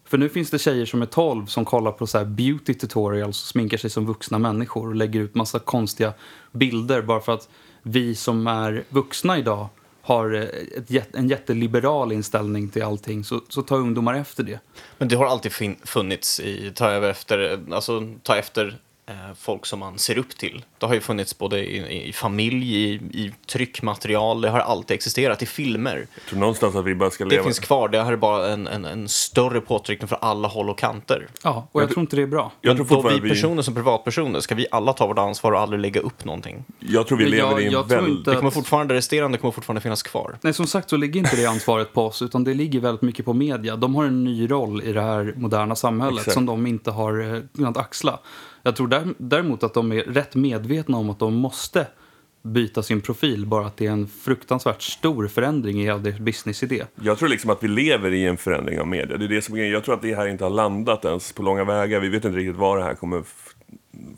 För 0.04 0.18
nu 0.18 0.28
finns 0.28 0.50
det 0.50 0.58
tjejer 0.58 0.86
som 0.86 1.02
är 1.02 1.06
12 1.06 1.46
som 1.46 1.64
kollar 1.64 1.92
på 1.92 2.06
så 2.06 2.18
här 2.18 2.24
beauty 2.24 2.74
tutorials 2.74 3.42
och 3.42 3.48
sminkar 3.48 3.78
sig 3.78 3.90
som 3.90 4.06
vuxna 4.06 4.38
människor 4.38 4.88
och 4.88 4.94
lägger 4.94 5.20
ut 5.20 5.34
massa 5.34 5.58
konstiga 5.58 6.12
bilder 6.52 7.02
bara 7.02 7.20
för 7.20 7.32
att 7.32 7.48
vi 7.82 8.14
som 8.14 8.46
är 8.46 8.84
vuxna 8.88 9.38
idag 9.38 9.68
har 10.02 10.34
eh, 10.34 10.96
ett, 10.96 11.14
en 11.14 11.28
jätteliberal 11.28 12.12
inställning 12.12 12.68
till 12.68 12.82
allting. 12.82 13.24
Så, 13.24 13.40
så 13.48 13.62
tar 13.62 13.76
ungdomar 13.76 14.14
efter 14.14 14.42
det. 14.42 14.60
Men 14.98 15.08
det 15.08 15.16
har 15.16 15.26
alltid 15.26 15.52
funnits 15.84 16.40
i 16.40 16.72
ta 16.74 16.90
över 16.90 17.10
efter, 17.10 17.52
eh, 17.52 17.74
alltså 17.74 18.08
ta 18.22 18.36
efter 18.36 18.78
folk 19.36 19.66
som 19.66 19.78
man 19.78 19.98
ser 19.98 20.18
upp 20.18 20.36
till. 20.36 20.64
Det 20.78 20.86
har 20.86 20.94
ju 20.94 21.00
funnits 21.00 21.38
både 21.38 21.58
i, 21.58 22.08
i 22.08 22.12
familj, 22.12 22.76
i, 22.76 22.92
i 22.94 23.32
tryckmaterial, 23.46 24.40
det 24.40 24.48
har 24.50 24.58
alltid 24.60 24.94
existerat 24.94 25.42
i 25.42 25.46
filmer. 25.46 26.06
Jag 26.14 26.24
tror 26.30 26.38
någonstans 26.38 26.74
att 26.76 26.84
vi 26.84 26.94
bara 26.94 27.10
ska 27.10 27.24
Det 27.24 27.30
leva... 27.30 27.42
finns 27.44 27.58
kvar, 27.58 27.88
det 27.88 28.02
här 28.02 28.12
är 28.12 28.16
bara 28.16 28.48
en, 28.52 28.66
en, 28.66 28.84
en 28.84 29.08
större 29.08 29.60
påtryckning 29.60 30.08
från 30.08 30.18
alla 30.22 30.48
håll 30.48 30.70
och 30.70 30.78
kanter. 30.78 31.28
Ja, 31.44 31.68
och 31.72 31.82
jag 31.82 31.90
tror 31.90 32.00
inte 32.00 32.16
det 32.16 32.22
är 32.22 32.26
bra. 32.26 32.52
Jag 32.60 32.76
Men 32.76 32.86
tror 32.86 33.02
då 33.02 33.08
vi 33.08 33.28
personer 33.28 33.62
som 33.62 33.74
privatpersoner, 33.74 34.40
ska 34.40 34.54
vi 34.54 34.66
alla 34.70 34.92
ta 34.92 35.06
vårt 35.06 35.18
ansvar 35.18 35.52
och 35.52 35.60
aldrig 35.60 35.80
lägga 35.80 36.00
upp 36.00 36.24
någonting? 36.24 36.64
jag 36.78 37.06
tror 37.06 37.18
vi 37.18 37.24
Men 37.24 37.30
lever 37.30 37.50
jag- 37.50 37.62
i 37.62 37.66
en 37.66 37.72
jag 37.72 37.88
väldigt... 37.88 38.24
Det 38.24 38.36
kommer 38.36 38.50
fortfarande, 38.50 38.94
resterande 38.94 39.38
kommer 39.38 39.52
fortfarande 39.52 39.80
finnas 39.80 40.02
kvar. 40.02 40.38
Nej, 40.42 40.52
som 40.54 40.66
sagt 40.66 40.90
så 40.90 40.96
ligger 40.96 41.20
inte 41.20 41.36
det 41.36 41.46
ansvaret 41.46 41.92
på 41.92 42.06
oss, 42.06 42.22
utan 42.22 42.44
det 42.44 42.54
ligger 42.54 42.80
väldigt 42.80 43.02
mycket 43.02 43.24
på 43.24 43.32
media. 43.32 43.76
De 43.76 43.94
har 43.94 44.04
en 44.04 44.24
ny 44.24 44.50
roll 44.50 44.82
i 44.82 44.92
det 44.92 45.00
här 45.02 45.34
moderna 45.36 45.74
samhället 45.76 46.18
Exakt. 46.18 46.34
som 46.34 46.46
de 46.46 46.66
inte 46.66 46.90
har 46.90 47.34
eh, 47.34 47.40
kunnat 47.56 47.76
axla. 47.76 48.18
Jag 48.62 48.76
tror 48.76 48.88
där, 48.88 49.14
däremot 49.18 49.62
att 49.62 49.74
de 49.74 49.92
är 49.92 50.02
rätt 50.02 50.34
medvetna 50.34 50.96
om 50.96 51.10
att 51.10 51.18
de 51.18 51.34
måste 51.34 51.86
byta 52.42 52.82
sin 52.82 53.00
profil, 53.00 53.46
bara 53.46 53.66
att 53.66 53.76
det 53.76 53.86
är 53.86 53.90
en 53.90 54.06
fruktansvärt 54.06 54.82
stor 54.82 55.28
förändring 55.28 55.80
i 55.80 55.84
hela 55.84 55.98
deras 55.98 56.18
businessidé. 56.18 56.84
Jag 57.02 57.18
tror 57.18 57.28
liksom 57.28 57.50
att 57.50 57.62
vi 57.62 57.68
lever 57.68 58.12
i 58.12 58.26
en 58.26 58.36
förändring 58.36 58.80
av 58.80 58.86
media. 58.86 59.16
Det 59.16 59.24
är 59.24 59.28
det 59.28 59.42
som 59.42 59.56
är. 59.56 59.64
Jag 59.64 59.84
tror 59.84 59.94
att 59.94 60.02
det 60.02 60.14
här 60.14 60.26
inte 60.26 60.44
har 60.44 60.50
landat 60.50 61.04
ens 61.04 61.32
på 61.32 61.42
långa 61.42 61.64
vägar. 61.64 62.00
Vi 62.00 62.08
vet 62.08 62.24
inte 62.24 62.38
riktigt 62.38 62.56
var 62.56 62.76
det 62.76 62.84
här 62.84 62.94
kommer 62.94 63.22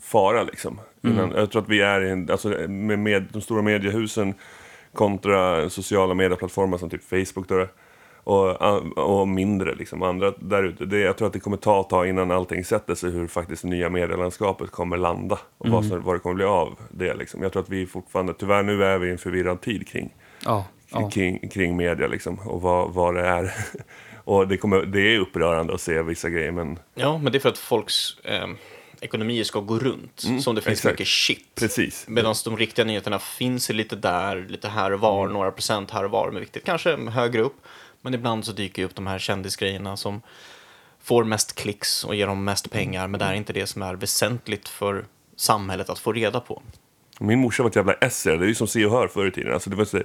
fara 0.01 0.43
liksom. 0.43 0.79
Innan, 1.03 1.31
Jag 1.31 1.51
tror 1.51 1.61
att 1.61 1.69
vi 1.69 1.81
är 1.81 2.01
en, 2.01 2.31
alltså 2.31 2.47
med, 2.67 2.99
med 2.99 3.25
de 3.31 3.41
stora 3.41 3.61
mediehusen 3.61 4.33
kontra 4.93 5.69
sociala 5.69 6.13
medieplattformar 6.13 6.77
som 6.77 6.89
typ 6.89 7.03
Facebook 7.03 7.47
då, 7.47 7.67
och, 8.25 8.61
och 8.97 9.27
mindre 9.27 9.75
liksom, 9.75 10.01
andra 10.01 10.31
där 10.37 10.63
ute. 10.63 10.85
Det, 10.85 10.99
jag 10.99 11.17
tror 11.17 11.27
att 11.27 11.33
det 11.33 11.39
kommer 11.39 11.57
ta 11.57 11.81
ett 11.81 11.89
tag 11.89 12.09
innan 12.09 12.31
allting 12.31 12.65
sätter 12.65 12.95
sig 12.95 13.11
hur 13.11 13.27
faktiskt 13.27 13.61
det 13.61 13.67
nya 13.67 13.89
medielandskapet 13.89 14.71
kommer 14.71 14.97
landa 14.97 15.39
och 15.57 15.69
vad, 15.69 15.85
som, 15.85 16.03
vad 16.03 16.15
det 16.15 16.19
kommer 16.19 16.35
bli 16.35 16.45
av 16.45 16.79
det. 16.91 17.13
Liksom. 17.13 17.43
Jag 17.43 17.51
tror 17.51 17.63
att 17.63 17.69
vi 17.69 17.85
fortfarande, 17.85 18.33
tyvärr 18.33 18.63
nu 18.63 18.83
är 18.83 18.97
vi 18.97 19.07
i 19.07 19.11
en 19.11 19.17
förvirrad 19.17 19.61
tid 19.61 19.87
kring 19.87 20.13
Ja, 20.45 20.65
ja. 20.89 21.09
kring, 21.09 21.49
kring 21.49 21.77
media 21.77 22.07
liksom, 22.07 22.39
och 22.39 22.61
vad, 22.61 22.93
vad 22.93 23.15
det 23.15 23.27
är. 23.27 23.53
och 24.23 24.47
det, 24.47 24.57
kommer, 24.57 24.81
det 24.81 25.15
är 25.15 25.19
upprörande 25.19 25.73
att 25.73 25.81
se 25.81 26.01
vissa 26.01 26.29
grejer, 26.29 26.51
men 26.51 26.79
Ja, 26.95 27.17
men 27.17 27.31
det 27.31 27.37
är 27.37 27.39
för 27.39 27.49
att 27.49 27.57
folks 27.57 28.19
eh, 28.23 28.47
ekonomier 29.01 29.43
ska 29.43 29.59
gå 29.59 29.79
runt. 29.79 30.19
som 30.41 30.55
det 30.55 30.61
finns 30.61 30.79
exakt. 30.79 30.93
mycket 30.93 31.07
shit. 31.07 31.55
precis. 31.55 32.05
Medan 32.07 32.35
de 32.45 32.57
riktiga 32.57 32.85
nyheterna 32.85 33.19
finns 33.19 33.69
lite 33.69 33.95
där, 33.95 34.45
lite 34.49 34.67
här 34.67 34.91
och 34.91 34.99
var, 34.99 35.27
några 35.27 35.51
procent 35.51 35.91
här 35.91 36.03
och 36.03 36.11
var. 36.11 36.31
Men 36.31 36.39
viktigt 36.39 36.63
kanske 36.63 36.97
högre 36.97 37.41
upp. 37.41 37.55
Men 38.05 38.13
ibland 38.13 38.45
så 38.45 38.51
dyker 38.51 38.81
ju 38.81 38.85
upp 38.85 38.95
de 38.95 39.07
här 39.07 39.19
kändisgrejerna 39.19 39.97
som 39.97 40.21
får 41.03 41.23
mest 41.23 41.55
klicks 41.55 42.03
och 42.03 42.15
ger 42.15 42.27
dem 42.27 42.43
mest 42.43 42.71
pengar. 42.71 43.07
Men 43.07 43.19
det 43.19 43.25
är 43.25 43.33
inte 43.33 43.53
det 43.53 43.67
som 43.67 43.81
är 43.81 43.95
väsentligt 43.95 44.67
för 44.67 45.05
samhället 45.35 45.89
att 45.89 45.99
få 45.99 46.13
reda 46.13 46.39
på. 46.39 46.61
Min 47.19 47.39
morsa 47.39 47.63
var 47.63 47.69
ett 47.69 47.75
jävla 47.75 47.93
esser, 47.93 48.37
det 48.37 48.45
är 48.45 48.47
ju 48.47 48.55
som 48.55 48.67
Se 48.67 48.85
och 48.85 48.91
Hör 48.91 49.07
förr 49.07 49.27
i 49.27 49.31
tiden. 49.31 49.53
Alltså, 49.53 49.69
det 49.69 49.75
var 49.75 49.85
så, 49.85 50.01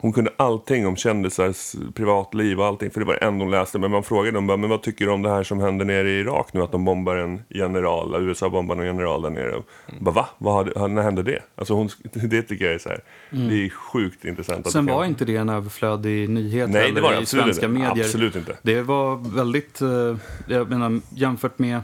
hon 0.00 0.12
kunde 0.12 0.32
allting 0.36 0.86
om 0.86 0.96
kändisars 0.96 1.74
privatliv 1.94 2.60
och 2.60 2.66
allting, 2.66 2.90
för 2.90 3.00
det 3.00 3.06
var 3.06 3.14
det 3.14 3.26
enda 3.26 3.44
hon 3.44 3.50
läste. 3.50 3.78
Men 3.78 3.90
man 3.90 4.02
frågade 4.02 4.36
dem 4.36 4.46
bara, 4.46 4.56
men 4.56 4.70
vad 4.70 4.82
tycker 4.82 5.04
du 5.04 5.10
om 5.10 5.22
det 5.22 5.30
här 5.30 5.42
som 5.42 5.60
händer 5.60 5.84
nere 5.84 6.10
i 6.10 6.20
Irak 6.20 6.52
nu? 6.52 6.62
Att 6.62 6.72
de 6.72 6.84
bombar 6.84 7.16
en 7.16 7.42
general, 7.48 8.28
USA 8.28 8.50
bombar 8.50 8.76
en 8.76 8.86
general 8.86 9.22
där 9.22 9.30
nere. 9.30 9.56
Och, 9.56 9.64
bara, 10.00 10.14
va? 10.14 10.28
Vad 10.38 10.90
när 10.90 11.02
hände 11.02 11.22
det? 11.22 11.42
Alltså 11.54 11.74
hon, 11.74 11.88
det 12.12 12.42
tycker 12.42 12.64
jag 12.64 12.74
är 12.74 12.78
så 12.78 12.88
här, 12.88 13.00
det 13.30 13.64
är 13.64 13.70
sjukt 13.70 14.24
intressant. 14.24 14.70
Sen 14.70 14.86
var 14.86 15.04
inte 15.04 15.24
det 15.24 15.36
en 15.36 15.48
överflödig 15.48 16.28
nyhet 16.30 16.70
Nej, 16.70 16.92
det 16.92 17.00
var 17.00 17.12
det 17.12 17.20
i 17.20 17.26
svenska 17.26 17.66
inte. 17.66 17.80
medier. 17.80 18.04
Absolut 18.04 18.36
inte. 18.36 18.58
Det 18.62 18.82
var 18.82 19.36
väldigt, 19.36 19.80
eh, 19.80 20.16
jag 20.46 20.70
menar 20.70 21.00
jämfört 21.14 21.58
med, 21.58 21.80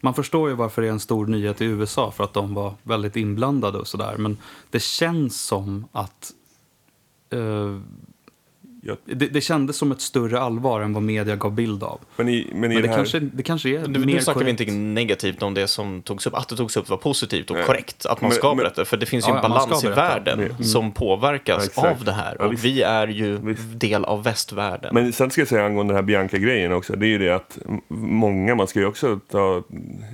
man 0.00 0.14
förstår 0.14 0.48
ju 0.48 0.54
varför 0.54 0.82
det 0.82 0.88
är 0.88 0.92
en 0.92 1.00
stor 1.00 1.26
nyhet 1.26 1.60
i 1.60 1.64
USA 1.64 2.10
för 2.10 2.24
att 2.24 2.32
de 2.32 2.54
var 2.54 2.74
väldigt 2.82 3.16
inblandade 3.16 3.78
och 3.78 3.86
sådär. 3.86 4.14
Men 4.18 4.38
det 4.70 4.82
känns 4.82 5.42
som 5.42 5.88
att 5.92 6.32
eh, 7.30 7.38
Jag, 7.38 7.82
det, 9.04 9.26
det 9.26 9.40
kändes 9.40 9.76
som 9.76 9.92
ett 9.92 10.00
större 10.00 10.40
allvar 10.40 10.80
än 10.80 10.92
vad 10.92 11.02
media 11.02 11.36
gav 11.36 11.52
bild 11.52 11.82
av. 11.82 12.00
men 12.16 12.28
i, 12.28 12.46
men 12.52 12.64
i 12.64 12.68
Men 12.68 12.76
det 12.76 12.82
det, 12.82 12.88
här... 12.88 12.96
kanske, 12.96 13.18
det 13.20 13.42
kanske 13.42 13.68
är 13.68 13.86
Nu, 13.88 13.98
mer 13.98 14.06
nu 14.06 14.20
snackar 14.20 14.44
vi 14.44 14.50
inte 14.50 14.64
negativt 14.72 15.42
om 15.42 15.54
det 15.54 15.66
som 15.66 16.02
togs 16.02 16.26
upp. 16.26 16.34
Att 16.34 16.48
det 16.48 16.56
togs 16.56 16.76
upp 16.76 16.88
var 16.88 16.96
positivt 16.96 17.50
och 17.50 17.56
Nej. 17.56 17.64
korrekt. 17.66 18.06
Att 18.06 18.20
man 18.20 18.28
Men- 18.28 18.36
ska 18.38 18.48
men- 18.48 18.56
berätta. 18.56 18.84
För 18.84 18.96
det 18.96 19.06
finns 19.06 19.24
ju 19.28 19.30
Ja, 19.30 19.36
en 19.38 19.42
ja, 19.42 19.48
balans 19.48 19.84
i 19.84 19.88
världen 19.88 20.40
Mm. 20.40 20.64
som 20.64 20.92
påverkas 20.92 21.70
Ja, 21.76 21.90
av 21.90 22.04
det 22.04 22.12
här. 22.12 22.36
Ja, 22.38 22.46
och 22.46 22.52
visst. 22.52 22.64
vi 22.64 22.82
är 22.82 23.08
ju 23.08 23.36
Visst. 23.38 23.62
del 23.80 24.04
av 24.04 24.22
västvärlden. 24.24 24.94
Men 24.94 25.12
sen 25.12 25.30
ska 25.30 25.40
jag 25.40 25.48
säga 25.48 25.64
angående 25.64 25.92
den 25.92 25.96
här 25.96 26.02
Bianca-grejen 26.06 26.72
också. 26.72 26.92
Det 26.96 27.06
är 27.06 27.08
ju 27.08 27.18
det 27.18 27.30
att 27.34 27.58
många, 27.88 28.54
man 28.54 28.66
ska 28.66 28.78
ju 28.80 28.86
också 28.86 29.20
ta 29.30 29.62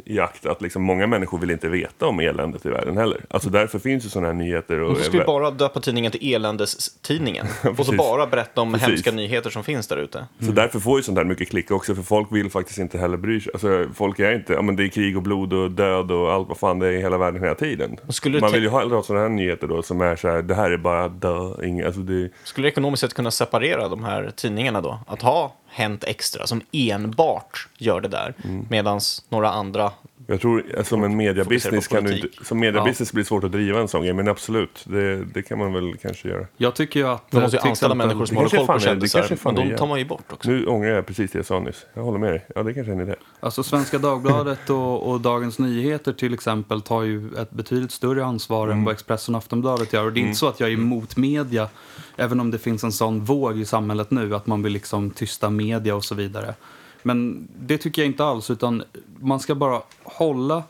i 0.04 0.20
akt 0.20 0.46
att 0.46 0.62
liksom 0.62 0.82
många 0.82 1.06
människor 1.06 1.38
vill 1.38 1.50
inte 1.50 1.68
veta 1.68 2.06
om 2.06 2.20
eländet 2.20 2.66
i 2.66 2.68
världen 2.68 2.96
heller. 2.96 3.20
Alltså 3.30 3.50
därför 3.50 3.78
finns 3.78 4.04
ju 4.04 4.08
sådana 4.08 4.26
här 4.28 4.34
nyheter. 4.34 4.80
Och 4.80 4.96
så 4.96 5.02
ska 5.02 5.18
vi 5.18 5.24
bara 5.24 5.50
döpa 5.50 5.80
tidningen 5.80 6.12
till 6.12 6.34
Eländestidningen. 6.34 7.46
och 7.78 7.87
så 7.87 7.92
bara 7.92 8.26
berätta 8.26 8.60
om 8.66 8.72
Precis. 8.72 8.88
hemska 8.88 9.11
nyheter 9.11 9.50
som 9.50 9.64
finns 9.64 9.88
där 9.88 9.96
ute. 9.96 10.27
Så 10.40 10.53
därför 10.53 10.81
får 10.81 10.98
ju 10.98 11.03
sånt 11.03 11.18
här 11.18 11.24
mycket 11.24 11.48
klick 11.48 11.70
också, 11.70 11.94
för 11.94 12.03
folk 12.03 12.33
vill 12.33 12.50
faktiskt 12.50 12.79
inte 12.79 12.98
heller 12.98 13.16
bry 13.16 13.40
sig. 13.40 13.50
Alltså, 13.55 13.87
folk 13.94 14.18
är 14.18 14.35
inte, 14.35 14.53
ja 14.53 14.62
men 14.62 14.77
det 14.77 14.85
är 14.85 14.88
krig 14.88 15.16
och 15.16 15.22
blod 15.22 15.53
och 15.53 15.70
död 15.70 16.11
och 16.11 16.33
allt 16.33 16.48
vad 16.48 16.59
fan 16.59 16.79
det 16.79 16.87
är 16.87 16.92
i 16.92 17.00
hela 17.00 17.18
världen 17.18 17.42
hela 17.42 17.55
tiden. 17.55 17.96
Man 18.40 18.53
vill 18.53 18.62
ju 18.62 18.68
ha, 18.68 18.88
ha 18.88 19.03
sådana 19.03 19.22
här 19.22 19.29
nyheter 19.29 19.66
då 19.66 19.83
som 19.83 20.00
är 20.00 20.16
så 20.16 20.29
här, 20.29 20.42
det 20.42 20.55
här 20.55 20.70
är 20.70 20.77
bara 20.77 21.09
dö, 21.09 21.64
inga, 21.64 21.87
alltså 21.87 22.00
det, 22.00 22.31
Skulle 22.44 22.66
det 22.66 22.72
ekonomiskt 22.72 23.00
sett 23.00 23.14
kunna 23.14 23.31
separera 23.31 23.88
de 23.88 24.05
här 24.05 24.33
tidningarna 24.37 24.81
då? 24.81 24.98
Att 25.07 25.22
ha 25.22 25.55
Hänt 25.74 26.04
Extra 26.04 26.46
som 26.46 26.60
enbart 26.72 27.68
gör 27.78 28.00
det 28.00 28.08
där. 28.08 28.34
Mm. 28.44 28.66
Medan 28.70 29.00
några 29.28 29.50
andra 29.50 29.92
jag 30.26 30.40
tror 30.40 30.64
eh, 30.76 30.82
som 30.84 31.04
en 31.04 31.16
mediabusiness 31.16 31.88
kan 31.88 32.04
du 32.04 32.16
inte, 32.16 32.44
som 32.44 32.58
mediabusiness 32.58 33.12
blir 33.12 33.24
det 33.24 33.28
svårt 33.28 33.44
att 33.44 33.52
driva 33.52 33.80
en 33.80 33.88
sån 33.88 34.02
grej, 34.02 34.12
men 34.12 34.28
absolut, 34.28 34.84
det, 34.84 35.24
det 35.24 35.42
kan 35.42 35.58
man 35.58 35.72
väl 35.72 35.96
kanske 36.02 36.28
göra. 36.28 36.46
Jag 36.56 36.74
tycker 36.74 37.00
ju 37.00 37.08
att... 37.08 37.30
de 37.30 37.40
måste 37.40 37.56
eh, 37.56 37.58
ju 37.58 37.62
till 37.62 37.70
anställa 37.70 37.94
exempel- 37.94 38.08
människor 38.08 38.27
som 38.27 38.37
håller 38.37 38.50
koll 38.50 38.66
på 38.66 38.79
kändisar. 38.79 39.38
Men 39.44 39.54
de 39.54 39.77
tar 39.77 39.87
man 39.87 39.98
ju 39.98 40.04
bort 40.04 40.33
också. 40.33 40.50
Nu 40.50 40.66
ångrar 40.66 40.90
jag 40.90 41.06
precis 41.06 41.31
det 41.31 41.38
jag 41.38 41.46
sa 41.46 41.60
nyss. 41.60 41.87
Jag 41.94 42.02
håller 42.02 42.18
med 42.18 42.33
dig. 42.33 42.46
Ja, 42.54 42.62
det 42.62 42.75
kanske 42.75 42.92
är 42.92 42.96
en 42.96 43.00
idé. 43.00 43.14
Alltså 43.40 43.62
Svenska 43.62 43.98
Dagbladet 43.98 44.70
och, 44.70 45.10
och 45.10 45.20
Dagens 45.20 45.58
Nyheter 45.58 46.12
till 46.12 46.35
exempel 46.35 46.83
tar 46.83 47.02
ju 47.02 47.35
ett 47.38 47.50
betydligt 47.50 47.92
större 47.92 48.25
ansvar 48.25 48.68
än 48.68 48.85
vad 48.85 48.92
Expressen 48.92 49.35
och 49.35 49.38
Aftonbladet 49.38 49.92
gör. 49.92 50.04
Och 50.04 50.12
det 50.12 50.20
är 50.20 50.22
inte 50.22 50.38
så 50.38 50.48
att 50.48 50.60
jag 50.60 50.68
är 50.68 50.75
emot 50.75 51.16
media, 51.16 51.68
även 52.16 52.40
om 52.40 52.50
det 52.50 52.58
finns 52.58 52.85
en 52.85 52.92
sån 52.92 53.25
våg 53.25 53.58
i 53.58 53.64
samhället 53.64 54.10
nu 54.10 54.35
att 54.35 54.46
man 54.46 54.62
vill 54.62 54.72
liksom 54.72 55.10
tysta 55.10 55.50
media 55.50 55.63
och 55.73 56.04
så 56.04 56.15
vidare. 56.15 56.54
Men 57.02 57.48
det 57.58 57.79
tycker 57.79 58.02
jag 58.02 58.06
inte 58.06 58.25
alls, 58.25 58.50
utan 58.50 58.83
man 59.21 59.40
ska 59.40 59.54
bara 59.54 59.83
hålla 60.02 60.62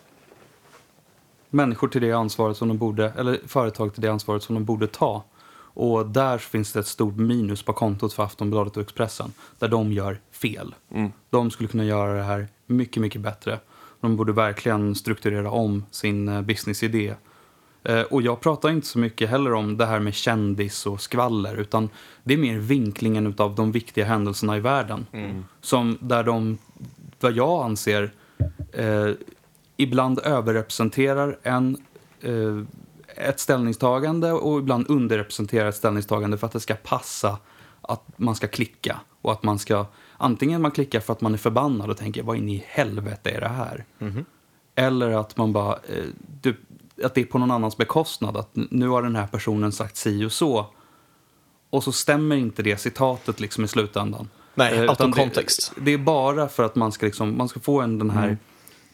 människor 1.50 1.88
till 1.88 2.00
det 2.00 2.12
ansvaret 2.12 2.56
som 2.56 2.68
de 2.68 2.78
borde, 2.78 3.12
eller 3.18 3.38
företag 3.46 3.94
till 3.94 4.02
det 4.02 4.08
ansvaret 4.08 4.42
som 4.42 4.54
de 4.54 4.64
borde 4.64 4.86
ta. 4.86 5.24
Och 5.76 6.06
där 6.06 6.38
finns 6.38 6.72
det 6.72 6.80
ett 6.80 6.86
stort 6.86 7.16
minus 7.16 7.62
på 7.62 7.72
kontot 7.72 8.12
för 8.12 8.22
Aftonbladet 8.22 8.76
och 8.76 8.82
Expressen. 8.82 9.32
Där 9.58 9.68
de 9.68 9.92
gör 9.92 10.20
fel. 10.30 10.74
De 11.30 11.50
skulle 11.50 11.68
kunna 11.68 11.84
göra 11.84 12.14
det 12.14 12.22
här 12.22 12.48
mycket, 12.66 13.00
mycket 13.00 13.20
bättre. 13.20 13.58
De 14.00 14.16
borde 14.16 14.32
verkligen 14.32 14.94
strukturera 14.94 15.50
om 15.50 15.84
sin 15.90 16.28
eh, 16.28 16.42
businessidé. 16.42 17.14
Eh, 17.84 18.00
Och 18.02 18.22
jag 18.22 18.40
pratar 18.40 18.70
inte 18.70 18.86
så 18.86 18.98
mycket 18.98 19.30
heller 19.30 19.52
om 19.52 19.76
det 19.76 19.86
här 19.86 20.00
med 20.00 20.14
kändis 20.14 20.86
och 20.86 21.00
skvaller. 21.00 21.56
Utan 21.56 21.88
det 22.24 22.34
är 22.34 22.38
mer 22.38 22.58
vinklingen 22.58 23.34
av 23.38 23.54
de 23.54 23.72
viktiga 23.72 24.04
händelserna 24.04 24.56
i 24.56 24.60
världen. 24.60 25.06
Som 25.60 25.98
där 26.00 26.24
de, 26.24 26.58
vad 27.20 27.32
jag 27.32 27.64
anser, 27.64 28.12
eh, 28.72 29.08
ibland 29.76 30.18
överrepresenterar 30.18 31.38
en, 31.42 31.76
eh, 32.20 32.62
ett 33.28 33.40
ställningstagande 33.40 34.32
och 34.32 34.58
ibland 34.58 34.86
underrepresenterar 34.90 35.68
ett 35.68 35.76
ställningstagande 35.76 36.38
för 36.38 36.46
att 36.46 36.52
det 36.52 36.60
ska 36.60 36.74
passa 36.74 37.38
att 37.80 38.04
man 38.16 38.34
ska 38.34 38.46
klicka. 38.46 39.00
Och 39.22 39.32
att 39.32 39.42
man 39.42 39.58
ska, 39.58 39.86
antingen 40.16 40.62
man 40.62 40.70
klickar 40.70 41.00
för 41.00 41.12
att 41.12 41.20
man 41.20 41.34
är 41.34 41.38
förbannad 41.38 41.90
och 41.90 41.96
tänker 41.96 42.22
vad 42.22 42.36
in 42.36 42.48
i 42.48 42.64
helvete 42.68 43.30
är 43.30 43.40
det 43.40 43.48
här? 43.48 43.84
Eller 44.74 45.10
att 45.10 45.36
man 45.36 45.52
bara, 45.52 45.72
eh, 45.72 46.04
du, 46.40 46.56
att 47.04 47.14
det 47.14 47.20
är 47.20 47.24
på 47.24 47.38
någon 47.38 47.50
annans 47.50 47.76
bekostnad. 47.76 48.36
Att 48.36 48.50
nu 48.52 48.88
har 48.88 49.02
den 49.02 49.16
här 49.16 49.26
personen 49.26 49.72
sagt 49.72 49.96
si 49.96 50.24
och 50.24 50.32
så. 50.32 50.66
Och 51.70 51.84
så 51.84 51.92
stämmer 51.92 52.36
inte 52.36 52.62
det 52.62 52.76
citatet 52.76 53.40
liksom 53.40 53.64
i 53.64 53.68
slutändan. 53.68 54.28
Nej, 54.54 54.74
Eh, 54.78 54.84
utan 54.84 55.10
det- 55.10 55.16
context. 55.16 55.72
Det, 55.80 55.92
är 55.92 55.98
bara 55.98 56.48
för 56.48 56.62
att 56.62 56.74
man 56.74 56.92
ska, 56.92 57.06
liksom, 57.06 57.38
man 57.38 57.48
ska 57.48 57.60
få 57.60 57.80
en, 57.80 57.98
den 57.98 58.10
här, 58.10 58.38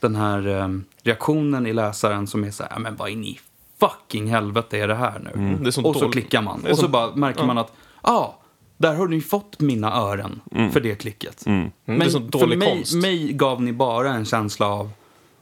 den 0.00 0.16
här 0.16 0.46
ehm, 0.46 0.84
reaktionen 1.02 1.66
i 1.66 1.72
läsaren 1.72 2.26
som 2.26 2.44
är 2.44 2.50
så 2.50 2.62
här, 2.62 2.70
"Ja, 2.74 2.78
men 2.78 2.96
vad 2.96 3.10
in 3.10 3.24
i 3.24 3.40
fucking 3.80 4.26
helvete 4.30 4.78
är 4.78 4.88
det 4.88 4.94
här 4.94 5.18
nu? 5.34 5.56
Det 5.62 5.66
är 5.66 5.70
så 5.70 5.84
och 5.88 5.94
så 5.94 6.00
dåligt- 6.00 6.12
klickar 6.12 6.42
man. 6.42 6.62
det 6.62 6.70
Och 6.70 6.76
så 6.76 6.82
så- 6.82 6.88
bara 6.88 7.14
märker 7.16 7.44
man 7.44 7.58
att, 7.58 7.72
ja, 8.02 8.10
ah, 8.10 8.38
där 8.76 8.94
har 8.94 9.08
ni 9.08 9.20
fått 9.20 9.60
mina 9.60 9.92
öron 9.94 10.40
för 10.72 10.80
det 10.80 10.94
klicket. 10.94 11.46
Mm, 11.46 11.70
det 11.84 11.92
är 11.92 11.96
Men 11.98 12.10
för 12.10 12.18
dålig 12.18 12.58
mig, 12.58 12.84
mig 12.94 13.32
gav 13.32 13.62
ni 13.62 13.72
bara 13.72 14.10
en 14.12 14.24
känsla 14.24 14.66
av, 14.66 14.90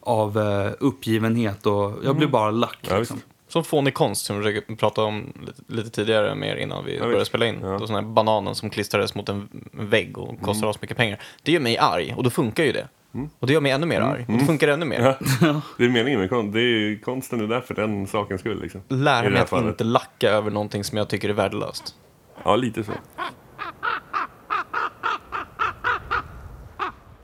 av 0.09 0.39
eh, 0.39 0.73
uppgivenhet 0.81 1.67
och 1.67 1.93
jag 2.05 2.17
blev 2.17 2.31
bara 2.31 2.51
lack. 2.51 2.79
Ja, 2.91 2.99
liksom. 2.99 3.21
Som 3.49 3.65
fånig 3.65 3.95
konst 3.95 4.27
som 4.27 4.41
vi 4.41 4.61
pratade 4.61 5.07
om 5.07 5.33
lite, 5.47 5.63
lite 5.67 5.91
tidigare 5.91 6.35
mer 6.35 6.57
innan 6.57 6.85
vi 6.85 6.99
började 7.01 7.25
spela 7.25 7.47
in. 7.47 7.59
Ja. 7.63 7.79
Då 7.79 7.87
sån 7.87 7.97
här 7.97 8.03
bananen 8.03 8.55
som 8.55 8.71
klistrades 8.71 9.15
mot 9.15 9.29
en 9.29 9.49
vägg 9.73 10.19
och 10.19 10.41
kostar 10.41 10.63
Mm. 10.63 10.69
oss 10.71 10.83
mycket 10.83 10.97
pengar. 10.97 11.21
Det 11.43 11.53
gör 11.53 11.61
mig 11.61 11.79
arg 11.79 12.15
och 12.17 12.23
då 12.25 12.31
funkar 12.31 12.65
ju 12.65 12.73
det. 12.73 12.89
Och 13.39 13.47
det 13.47 13.53
gör 13.53 13.61
mig 13.61 13.73
ännu 13.73 13.87
mer 13.87 14.01
arg. 14.01 14.25
Och 14.29 14.39
då 14.39 14.45
funkar 14.45 14.67
det 14.67 14.73
ännu 14.73 14.87
mer. 14.87 14.99
Mm. 15.01 15.15
Ja, 15.41 15.61
det 15.79 15.85
är 15.85 15.89
meningen 15.89 16.21
med 16.21 16.31
konst. 16.31 16.53
Det 16.53 16.61
är 16.61 16.63
ju, 16.63 16.99
konsten 16.99 17.41
är 17.41 17.47
där 17.47 17.61
för 17.61 17.75
den 17.75 18.07
sakens 18.07 18.41
skull. 18.41 18.61
Liksom. 18.63 18.81
I 18.89 18.95
Lär 18.95 19.23
det 19.23 19.31
mig 19.31 19.41
att 19.43 19.49
fallet. 19.49 19.69
inte 19.69 19.85
lacka 19.85 20.31
över 20.31 20.51
någonting 20.51 20.85
som 20.85 20.99
jag 20.99 21.09
tycker 21.09 21.29
är 21.29 21.33
värdelöst. 21.33 21.95
Ja, 22.45 22.57
lite 22.57 22.85
så. 22.85 22.93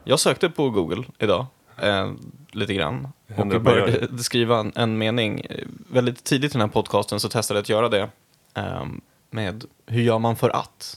Jag 0.04 0.20
sökte 0.20 0.50
på 0.50 0.70
Google 0.70 1.04
idag, 1.18 1.46
eh, 1.82 2.12
lite 2.54 2.74
grann. 2.74 3.08
Och 3.36 3.46
gör 3.46 3.58
började 3.58 4.18
skriva 4.22 4.58
en, 4.58 4.72
en 4.76 4.98
mening. 4.98 5.46
Väldigt 5.90 6.24
tidigt 6.24 6.50
i 6.50 6.52
den 6.52 6.60
här 6.60 6.68
podcasten 6.68 7.20
så 7.20 7.28
testade 7.28 7.58
jag 7.58 7.62
att 7.62 7.68
göra 7.68 7.88
det. 7.88 8.08
Eh, 8.54 8.84
med 9.30 9.64
hur 9.86 10.02
gör 10.02 10.18
man 10.18 10.36
för 10.36 10.50
att? 10.50 10.96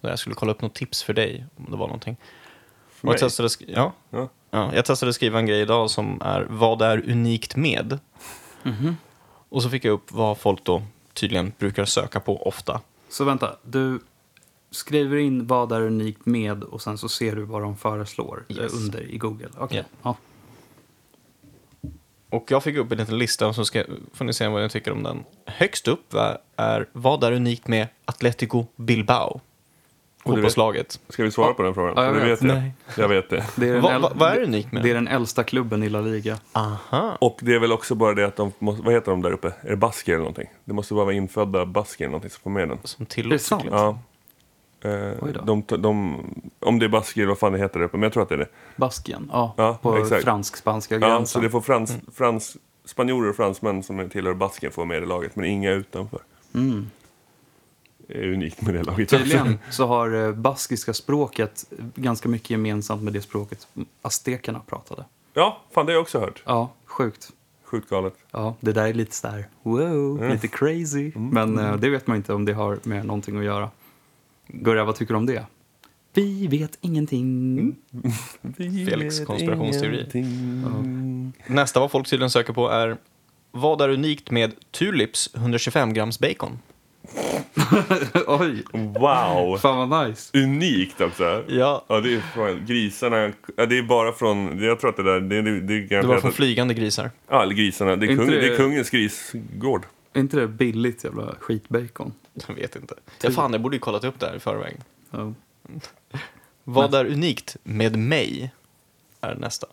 Jag 0.00 0.18
skulle 0.18 0.34
kolla 0.34 0.52
upp 0.52 0.62
något 0.62 0.74
tips 0.74 1.02
för 1.02 1.12
dig, 1.14 1.46
om 1.56 1.64
det 1.70 1.76
var 1.76 1.86
någonting. 1.86 2.16
För 2.88 3.08
Och 3.08 3.14
jag, 3.14 3.20
mig? 3.20 3.20
testade, 3.20 3.48
sk- 3.48 3.64
ja, 3.74 3.92
Ja. 4.10 4.28
ja, 4.50 4.74
jag 4.74 4.84
testade 4.84 5.12
skriva 5.12 5.38
en 5.38 5.46
grej 5.46 5.60
idag 5.60 5.90
som 5.90 6.22
är 6.22 6.46
vad 6.50 6.82
är 6.82 7.10
unikt 7.10 7.56
med? 7.56 7.98
Och 9.48 9.62
så 9.62 9.70
fick 9.70 9.84
jag 9.84 9.92
upp 9.92 10.12
vad 10.12 10.38
folk 10.38 10.64
då 10.64 10.82
tydligen 11.12 11.52
brukar 11.58 11.84
söka 11.84 12.20
på 12.20 12.46
ofta. 12.48 12.80
Så 13.08 13.24
vänta, 13.24 13.56
du 13.62 14.00
skriver 14.74 15.16
in 15.16 15.46
vad 15.46 15.72
är 15.72 15.80
unikt 15.80 16.26
med 16.26 16.62
och 16.62 16.82
sen 16.82 16.98
så 16.98 17.08
ser 17.08 17.36
du 17.36 17.42
vad 17.42 17.62
de 17.62 17.76
föreslår 17.76 18.44
eh, 18.48 18.56
Yes. 18.56 18.72
under 18.74 19.02
i 19.10 19.18
Google. 19.18 19.48
Okej. 19.58 19.84
Ja. 20.02 20.16
Ja. 21.80 21.88
Och 22.30 22.44
jag 22.50 22.62
fick 22.62 22.76
upp 22.76 22.92
en 22.92 22.98
liten 22.98 23.18
lista 23.18 23.46
och 23.46 23.54
så 23.54 23.64
ska, 23.64 23.84
får 24.12 24.24
ni 24.24 24.32
se 24.32 24.48
vad 24.48 24.62
jag 24.64 24.70
tycker 24.70 24.92
om 24.92 25.02
den. 25.02 25.24
Högst 25.46 25.88
upp 25.88 26.14
är, 26.14 26.38
är 26.56 26.86
vad 26.92 27.24
är 27.24 27.32
unikt 27.32 27.68
med 27.68 27.88
Atletico 28.04 28.66
Bilbao? 28.76 29.40
Vet- 30.24 30.32
Fotbollslaget. 30.34 31.00
Ska 31.08 31.22
vi 31.22 31.30
svara 31.30 31.54
på 31.54 31.62
den 31.62 31.74
frågan? 31.74 31.94
Ja, 31.96 32.04
jag 32.04 32.14
För 32.14 32.20
det 32.20 32.26
vet. 32.30 32.42
vet 32.42 32.48
jag. 32.48 32.58
Nej. 32.58 32.72
Jag 32.98 33.08
vet 33.08 33.30
det. 33.30 33.44
Det 33.56 33.68
är 33.68 33.72
den 33.72 33.82
Vad- 33.82 33.92
äl- 33.92 34.00
vad- 34.02 34.16
vad 34.16 34.32
är 34.32 34.42
unikt 34.42 34.72
med 34.72 34.82
Det 34.82 34.90
är 34.90 34.94
den? 34.94 35.08
äldsta 35.08 35.44
klubben 35.44 35.82
i 35.82 35.88
La 35.88 36.00
Liga. 36.00 36.38
Aha. 36.52 37.16
Och 37.20 37.38
det 37.42 37.54
är 37.54 37.58
väl 37.58 37.72
också 37.72 37.94
bara 37.94 38.14
det 38.14 38.26
att 38.26 38.36
de 38.36 38.52
måste, 38.58 38.82
vad 38.82 38.94
heter 38.94 39.10
de 39.10 39.22
där 39.22 39.32
uppe? 39.32 39.52
Är 39.60 39.70
det 39.70 39.76
basker 39.76 40.12
eller 40.12 40.18
någonting? 40.20 40.48
Det 40.64 40.72
måste 40.72 40.94
bara 40.94 41.04
vara 41.04 41.14
infödda 41.14 41.66
basker 41.66 42.04
eller 42.04 42.10
någonting 42.10 42.30
som 42.30 42.40
får 42.42 42.50
med 42.50 42.68
den. 42.68 42.78
Som 42.84 43.04
Det 43.04 43.12
är 43.12 43.14
tillåts. 43.14 43.44
sant. 43.46 43.64
Ja. 43.70 43.98
De, 45.44 45.64
de, 45.66 46.16
om 46.60 46.78
det 46.78 46.86
är 46.86 46.88
basker 46.88 47.26
vad 47.26 47.38
fan 47.38 47.52
det 47.52 47.58
heter 47.58 47.78
där 47.78 47.86
uppe, 47.86 47.96
men 47.96 48.02
jag 48.02 48.12
tror 48.12 48.22
att 48.22 48.28
det 48.28 48.34
är 48.34 48.38
det. 48.38 48.48
Baskien, 48.76 49.30
ja. 49.32 49.54
Ja, 49.56 49.78
på 49.82 50.04
fransk-spanska 50.04 50.94
Ja, 50.94 50.98
gränsen. 51.00 51.26
så 51.26 51.40
det 51.40 51.50
får 51.50 51.60
frans, 51.60 51.96
frans, 52.14 52.56
spanjorer 52.84 53.30
och 53.30 53.36
fransmän 53.36 53.82
som 53.82 54.08
tillhör 54.08 54.34
basken 54.34 54.70
få 54.72 54.84
med 54.84 55.02
i 55.02 55.06
laget, 55.06 55.36
men 55.36 55.44
inga 55.44 55.70
utanför. 55.70 56.20
Mm. 56.54 56.90
Det 58.06 58.18
är 58.18 58.32
unikt 58.32 58.62
med 58.62 58.74
det 58.74 58.82
laget. 58.82 59.08
Tydligen 59.08 59.58
så 59.70 59.86
har 59.86 60.26
eh, 60.26 60.32
baskiska 60.32 60.94
språket 60.94 61.64
ganska 61.94 62.28
mycket 62.28 62.50
gemensamt 62.50 63.02
med 63.02 63.12
det 63.12 63.20
språket 63.20 63.68
aztekerna 64.02 64.60
pratade. 64.66 65.04
Ja, 65.34 65.62
fan 65.74 65.86
det 65.86 65.92
har 65.92 65.94
jag 65.94 66.02
också 66.02 66.18
hört. 66.20 66.42
Ja, 66.46 66.72
sjukt. 66.84 67.30
Sjukt 67.64 67.90
galet. 67.90 68.14
Ja, 68.30 68.54
det 68.60 68.72
där 68.72 68.86
är 68.86 68.94
lite 68.94 69.14
sådär, 69.14 69.46
wow, 69.62 70.30
lite 70.30 70.48
crazy. 70.48 71.12
Men 71.14 71.58
eh, 71.58 71.76
det 71.76 71.90
vet 71.90 72.06
man 72.06 72.16
inte 72.16 72.34
om 72.34 72.44
det 72.44 72.52
har 72.52 72.78
med 72.82 73.06
någonting 73.06 73.38
att 73.38 73.44
göra. 73.44 73.70
Gurra, 74.48 74.84
vad 74.84 74.96
tycker 74.96 75.14
du 75.14 75.18
om 75.18 75.26
det? 75.26 75.44
Vi 76.14 76.46
vet 76.46 76.78
ingenting. 76.80 77.76
Felix 78.90 79.20
konspirationsteori. 79.20 79.96
ingenting. 80.14 81.32
Nästa 81.46 81.80
vad 81.80 81.90
folk 81.90 82.06
tydligen 82.08 82.30
söker 82.30 82.52
på 82.52 82.68
är 82.68 82.96
vad 83.52 83.80
är 83.80 83.88
unikt 83.88 84.30
med 84.30 84.52
Tulips 84.70 85.30
125 85.34 85.92
grams 85.92 86.18
bacon? 86.18 86.58
Oj, 88.26 88.62
Wow! 88.72 89.58
fan 89.58 89.88
vad 89.88 90.08
nice. 90.08 90.38
Unikt 90.38 91.00
också. 91.00 91.44
Ja. 91.48 91.84
Ja, 91.88 92.00
det 92.00 92.14
är 92.14 92.20
fan, 92.20 92.66
grisarna. 92.66 93.32
Ja, 93.56 93.66
det 93.66 93.78
är 93.78 93.82
bara 93.82 94.12
från, 94.12 94.58
jag 94.62 94.80
tror 94.80 94.90
att 94.90 94.96
det 94.96 95.02
där, 95.02 95.20
det, 95.20 95.42
det, 95.42 95.60
det 95.60 95.74
är 95.96 96.00
Det 96.02 96.06
var 96.08 96.20
från 96.20 96.32
flygande 96.32 96.74
grisar. 96.74 97.10
ja, 97.28 97.42
eller 97.42 97.54
grisarna. 97.54 97.96
Det 97.96 98.06
är, 98.06 98.10
Inte 98.10 98.24
kung, 98.24 98.32
det- 98.34 98.40
det 98.40 98.52
är 98.52 98.56
kungens 98.56 98.90
grisgård. 98.90 99.86
Är 100.14 100.20
inte 100.20 100.36
det 100.36 100.48
billigt 100.48 101.04
jävla 101.04 101.34
skitbacon? 101.40 102.12
Jag 102.48 102.54
vet 102.54 102.76
inte. 102.76 102.94
Ja, 103.22 103.30
fan, 103.30 103.52
jag 103.52 103.60
borde 103.60 103.76
ju 103.76 103.80
kollat 103.80 104.04
upp 104.04 104.20
det 104.20 104.26
här 104.26 104.36
i 104.36 104.40
förväg. 104.40 104.76
Ja. 105.10 105.32
Vad 106.64 106.94
är 106.94 107.04
unikt 107.04 107.56
med 107.62 107.96
mig? 107.96 108.52
Är 109.20 109.34
nästa. 109.34 109.66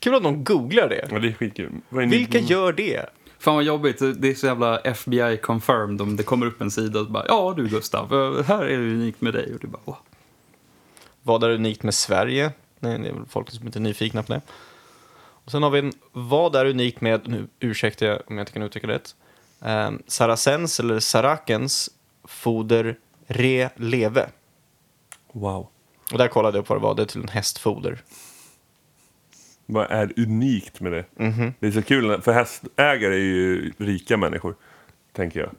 Kul 0.00 0.14
att 0.14 0.22
någon 0.22 0.44
googlar 0.44 0.88
det. 0.88 1.08
Ja, 1.10 1.18
det 1.18 1.28
är 1.28 1.32
skitkul. 1.32 1.70
Vad 1.88 2.04
är 2.04 2.08
Vilka 2.08 2.38
ni- 2.38 2.44
gör 2.46 2.72
det? 2.72 3.06
Fan 3.38 3.54
vad 3.54 3.64
jobbigt, 3.64 3.98
det 3.98 4.28
är 4.30 4.34
så 4.34 4.46
jävla 4.46 4.78
FBI 4.78 5.36
confirmed 5.42 6.00
om 6.02 6.16
det 6.16 6.22
kommer 6.22 6.46
upp 6.46 6.60
en 6.60 6.70
sida 6.70 7.00
och 7.00 7.10
bara 7.10 7.24
ja 7.28 7.54
du 7.56 7.68
Gustav, 7.68 8.12
eh, 8.38 8.44
här 8.44 8.62
är 8.62 8.78
det 8.78 8.92
unikt 8.92 9.20
med 9.20 9.32
dig 9.34 9.54
och 9.54 9.60
du 9.60 9.66
bara. 9.66 9.96
Vad 11.22 11.44
är 11.44 11.50
unikt 11.50 11.82
med 11.82 11.94
Sverige? 11.94 12.52
Nej, 12.80 12.98
det 12.98 13.08
är 13.08 13.12
väl 13.12 13.26
folk 13.28 13.50
som 13.50 13.66
inte 13.66 13.78
är 13.78 13.80
nyfikna 13.80 14.22
på 14.22 14.32
det. 14.32 14.40
Och 15.16 15.50
sen 15.50 15.62
har 15.62 15.70
vi 15.70 15.78
en, 15.78 15.92
vad 16.12 16.56
är 16.56 16.64
unikt 16.66 17.00
med, 17.00 17.28
nu 17.28 17.46
ursäkta 17.60 18.04
jag 18.06 18.22
om 18.26 18.36
jag 18.36 18.42
inte 18.42 18.52
kan 18.52 18.62
uttrycka 18.62 18.86
det 18.86 18.94
rätt, 18.94 19.14
um, 19.64 20.02
Saracens 20.06 20.80
eller 20.80 21.00
Sarakens 21.00 21.90
foder 22.28 22.96
re 23.26 23.70
leve. 23.76 24.26
Wow. 25.32 25.68
Och 26.12 26.18
där 26.18 26.28
kollade 26.28 26.58
jag 26.58 26.66
på 26.66 26.74
vad 26.74 26.80
det 26.82 26.86
var, 26.86 26.94
det 26.94 27.02
är 27.02 27.06
till 27.06 27.22
en 27.22 27.28
hästfoder. 27.28 27.98
Vad 29.66 29.90
är 29.90 30.12
unikt 30.16 30.80
med 30.80 30.92
det? 30.92 31.04
Mhm. 31.16 31.54
Det 31.60 31.66
är 31.66 31.70
så 31.70 31.82
kul, 31.82 32.20
för 32.22 32.32
hästägare 32.32 33.14
är 33.14 33.18
ju 33.18 33.72
rika 33.78 34.16
människor. 34.16 34.54
Tänker 35.12 35.40
jag. 35.40 35.50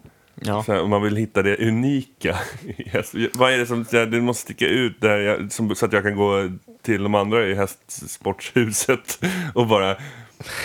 Ja. 0.41 0.63
Så 0.63 0.73
här, 0.73 0.87
man 0.87 1.01
vill 1.01 1.15
hitta 1.15 1.41
det 1.41 1.57
unika. 1.67 2.39
häst- 2.85 3.13
Vad 3.33 3.53
är 3.53 3.57
det 3.57 3.65
som 3.65 3.85
det 3.91 4.21
måste 4.21 4.41
sticka 4.41 4.67
ut 4.67 5.01
där 5.01 5.17
jag, 5.17 5.51
som, 5.51 5.75
så 5.75 5.85
att 5.85 5.93
jag 5.93 6.03
kan 6.03 6.15
gå 6.15 6.49
till 6.81 7.03
de 7.03 7.15
andra 7.15 7.45
i 7.47 7.53
hästsportshuset 7.55 9.19
och 9.53 9.67
bara 9.67 9.97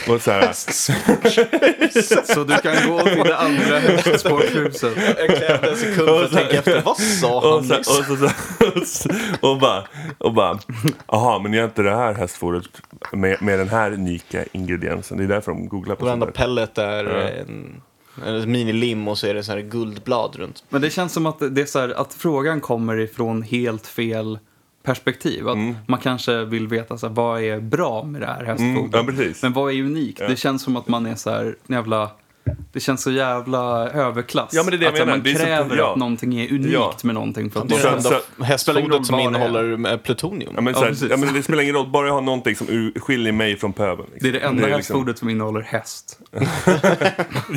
och 0.09 0.23
så 0.23 0.31
här, 0.31 0.53
Så 2.35 2.45
du 2.45 2.57
kan 2.57 2.89
gå 2.91 3.01
till 3.01 3.19
det 3.25 3.37
andra 3.37 3.79
hästsporthuset. 3.79 4.93
Jag 5.19 5.37
krävde 5.39 5.71
en 5.71 5.77
sekund 5.77 6.09
för 6.09 6.25
att 6.25 6.33
tänka 6.33 6.59
efter, 6.59 6.83
vad 6.85 6.97
sa 6.97 7.41
och, 7.41 7.53
han 7.55 7.65
så, 7.65 7.77
nyss? 7.77 7.89
och, 7.89 8.05
så, 8.05 8.25
och, 8.81 8.87
så, 8.87 9.09
och 9.41 9.59
bara, 9.61 9.85
och 10.19 10.35
bara, 10.35 10.59
jaha, 11.09 11.39
men 11.39 11.53
gör 11.53 11.65
inte 11.65 11.83
det 11.83 11.97
här 11.97 12.15
hästfodret 12.15 12.65
med, 13.13 13.43
med 13.43 13.59
den 13.59 13.69
här 13.69 13.93
unika 13.93 14.45
ingrediensen. 14.53 15.19
Det 15.19 15.25
är 15.25 15.29
därför 15.29 15.53
de 15.53 15.69
googlar 15.69 15.95
på 15.95 16.05
Varenda 16.05 16.27
sånt 16.27 16.37
där. 16.37 16.43
pellet 16.45 16.79
är 16.79 17.05
Ja. 17.05 17.29
en, 17.29 17.83
en 18.27 18.51
minilim 18.53 19.09
och 19.09 19.19
så 19.19 19.27
är 19.27 19.35
det 19.35 19.43
så 19.45 19.53
här 19.53 19.61
guldblad 19.61 20.37
runt. 20.37 20.65
Men 20.69 20.81
det 20.81 20.91
känns 20.91 21.13
som 21.13 21.27
att, 21.27 21.39
det 21.55 21.61
är 21.63 21.67
så 21.67 21.79
här, 21.79 21.89
att 22.01 22.15
frågan 22.15 22.61
kommer 22.61 23.01
ifrån 23.01 23.43
helt 23.43 23.87
fel 23.87 24.39
perspektiv. 24.83 25.49
Att 25.49 25.59
Man 25.87 26.01
kanske 26.03 26.45
vill 26.45 26.69
veta 26.69 26.99
så 26.99 27.07
här, 27.07 27.15
vad 27.15 27.43
är 27.43 27.61
bra 27.61 28.05
med 28.05 28.21
det 28.21 28.27
här 28.27 28.45
hästfodret. 28.45 28.95
Mm, 28.95 29.23
ja. 29.23 29.33
Men 29.43 29.53
vad 29.53 29.73
är 29.73 29.83
unikt? 29.83 30.21
Ja. 30.21 30.29
Det 30.29 30.37
känns 30.37 30.63
som 30.63 30.77
att 30.77 30.89
man 30.89 31.07
är 31.07 31.15
så 31.15 31.31
här 31.31 31.57
en 31.67 31.75
jävla 31.75 32.11
Det 32.73 32.81
känns 32.81 33.03
så 33.03 33.11
jävla 33.11 33.91
överklass. 33.91 34.51
Ja, 34.53 34.63
men 34.63 34.71
det 34.71 34.77
är 34.77 34.79
det 34.79 34.85
jag 34.85 34.93
att 34.93 34.99
här, 34.99 35.07
menar. 35.07 35.19
man 35.19 35.25
Det 35.25 35.31
är 35.31 35.35
så- 35.35 35.45
kräver 35.45 35.77
ja. 35.77 35.93
att 35.93 35.97
någonting 35.99 36.41
är 36.41 36.53
unikt 36.53 36.73
Ja. 36.73 36.95
med 37.03 37.15
någonting. 37.15 37.51
För 37.51 37.61
att 37.61 37.69
Det 37.69 37.75
är 37.75 38.01
det 38.39 38.45
hästfodet 38.45 39.07
som 39.07 39.17
det 39.17 39.23
är. 39.23 39.27
innehåller 39.27 39.93
eh, 39.93 39.97
plutonium. 39.97 40.53
Ja, 40.55 40.61
men, 40.61 40.75
så 40.75 40.85
här, 40.85 40.97
ja, 41.11 41.17
men 41.17 41.35
det 41.35 41.43
spelar 41.43 41.63
ingen 41.63 41.75
roll, 41.75 41.91
bara 41.91 42.07
jag 42.07 42.15
har 42.15 42.21
någonting 42.21 42.57
som 42.57 42.93
skiljer 42.97 43.33
mig 43.33 43.57
från 43.57 43.73
pöbeln. 43.73 44.09
Liksom. 44.13 44.31
det 44.33 44.37
är 44.39 44.41
det 44.41 44.47
enda 44.47 44.63
liksom- 44.63 44.77
hästfodet 44.77 45.19
som 45.19 45.29
innehåller 45.29 45.61
häst. 45.61 46.19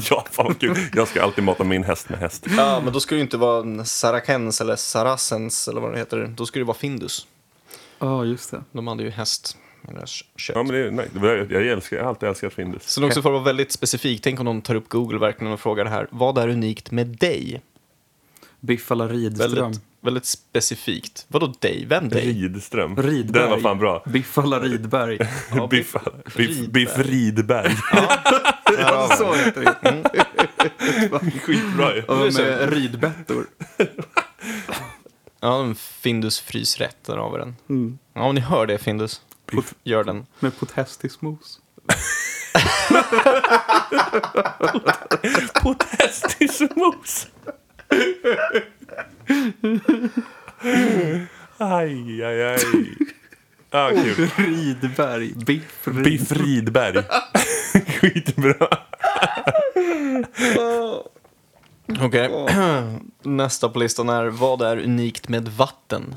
Ja, 0.10 0.26
fan 0.32 0.46
vad 0.46 0.60
kul. 0.60 0.78
Jag 0.94 1.08
ska 1.08 1.24
alltid 1.24 1.44
mata 1.44 1.64
min 1.64 1.84
häst 1.84 2.10
med 2.10 2.20
häst. 2.20 2.46
Ja, 2.58 2.82
men 2.84 2.94
då 2.94 3.00
ska 3.00 3.16
det 3.16 3.20
ju 3.20 3.24
inte 3.24 3.38
vara 3.38 3.60
en 3.60 3.86
Sarakens 3.86 4.62
eller 4.62 4.76
Saracens 4.76 5.68
eller 5.68 5.82
vad 5.82 5.92
det 5.94 5.98
heter. 6.00 6.34
Då 6.38 6.46
ska 6.46 6.60
det 6.60 6.66
vara 6.66 6.78
Findus. 6.78 7.28
Ja, 8.00 8.26
just 8.26 8.52
det. 8.52 8.64
De 8.72 8.88
hade 8.88 9.04
ju 9.04 9.10
häst. 9.10 9.58
Kött. 10.36 10.56
Ja, 10.56 10.64
men 10.64 10.72
det 10.72 10.78
är, 10.78 10.92
nej, 10.92 11.48
jag, 11.50 11.68
älskar, 11.68 11.98
jag 11.98 12.04
har 12.04 12.10
alltid 12.10 12.30
älskat 12.30 12.54
Findus. 12.54 12.84
Sen 12.84 13.04
också 13.04 13.22
för 13.22 13.30
att 13.30 13.34
vara 13.34 13.44
väldigt 13.44 13.72
specifik, 13.72 14.22
tänk 14.22 14.40
om 14.40 14.46
någon 14.46 14.62
tar 14.62 14.76
upp 14.76 14.90
Google 14.90 15.20
verkligen 15.20 15.54
och 15.54 15.60
frågar 15.60 15.84
det 15.84 15.90
här. 15.90 16.08
Vad 16.10 16.38
är 16.38 16.48
unikt 16.48 16.92
med 16.92 17.08
dig? 17.08 17.62
Biff 18.60 18.92
alla 18.92 19.08
Ridström. 19.08 19.52
Väldigt, 19.54 19.82
väldigt 20.02 20.26
specifikt. 20.26 21.26
Vadå 21.28 21.54
dig? 21.60 21.86
Vem 21.88 22.10
dig? 22.10 22.34
Ridström. 22.34 22.96
Ridberg. 22.96 23.42
Den 23.42 23.52
var 23.52 23.60
fan 23.60 23.78
bra. 23.80 24.04
Biff 24.08 24.38
alla 24.38 24.60
Ridberg. 24.60 25.20
Ja, 25.56 25.68
Biff, 25.68 25.94
biff, 26.26 26.36
Ridberg. 26.38 26.68
biff 26.68 26.98
Ridberg. 26.98 27.76
ja, 28.80 29.10
så 29.18 29.34
heter 29.34 29.62
det. 29.62 31.32
Skitbra 31.40 31.96
ju. 31.96 32.04
Och 32.04 32.18
med 32.18 32.74
ridbettor. 32.74 33.46
Ja, 35.40 35.64
en 35.64 35.76
Findus 35.76 36.40
frysrätt, 36.40 36.98
där 37.06 37.18
har 37.18 37.32
vi 37.32 37.38
den. 37.38 37.56
Mm. 37.70 37.98
Ja, 38.14 38.22
om 38.22 38.36
ni 38.36 38.42
hör 38.42 38.66
det 38.66 38.78
Findus, 38.78 39.22
Biff. 39.56 39.74
gör 39.84 40.04
den. 40.04 40.26
Med 40.40 40.60
potatismos. 40.60 41.60
Potatismos. 45.64 47.28
Aj, 51.58 52.24
aj, 52.24 52.44
aj. 52.44 52.60
Ah, 53.72 53.90
kul. 53.90 54.30
Ridberg. 54.38 55.34
Biff 55.46 55.88
Rid- 55.88 56.04
Biff 56.04 56.32
Ridberg. 56.32 57.04
Skitbra. 58.00 58.68
Okej, 62.02 62.30
nästa 63.24 63.70
på 63.70 63.80
listan 63.80 64.10
är 64.10 64.26
vad 64.26 64.62
är 64.62 64.78
unikt 64.78 65.30
med 65.30 65.48
vatten? 65.48 66.16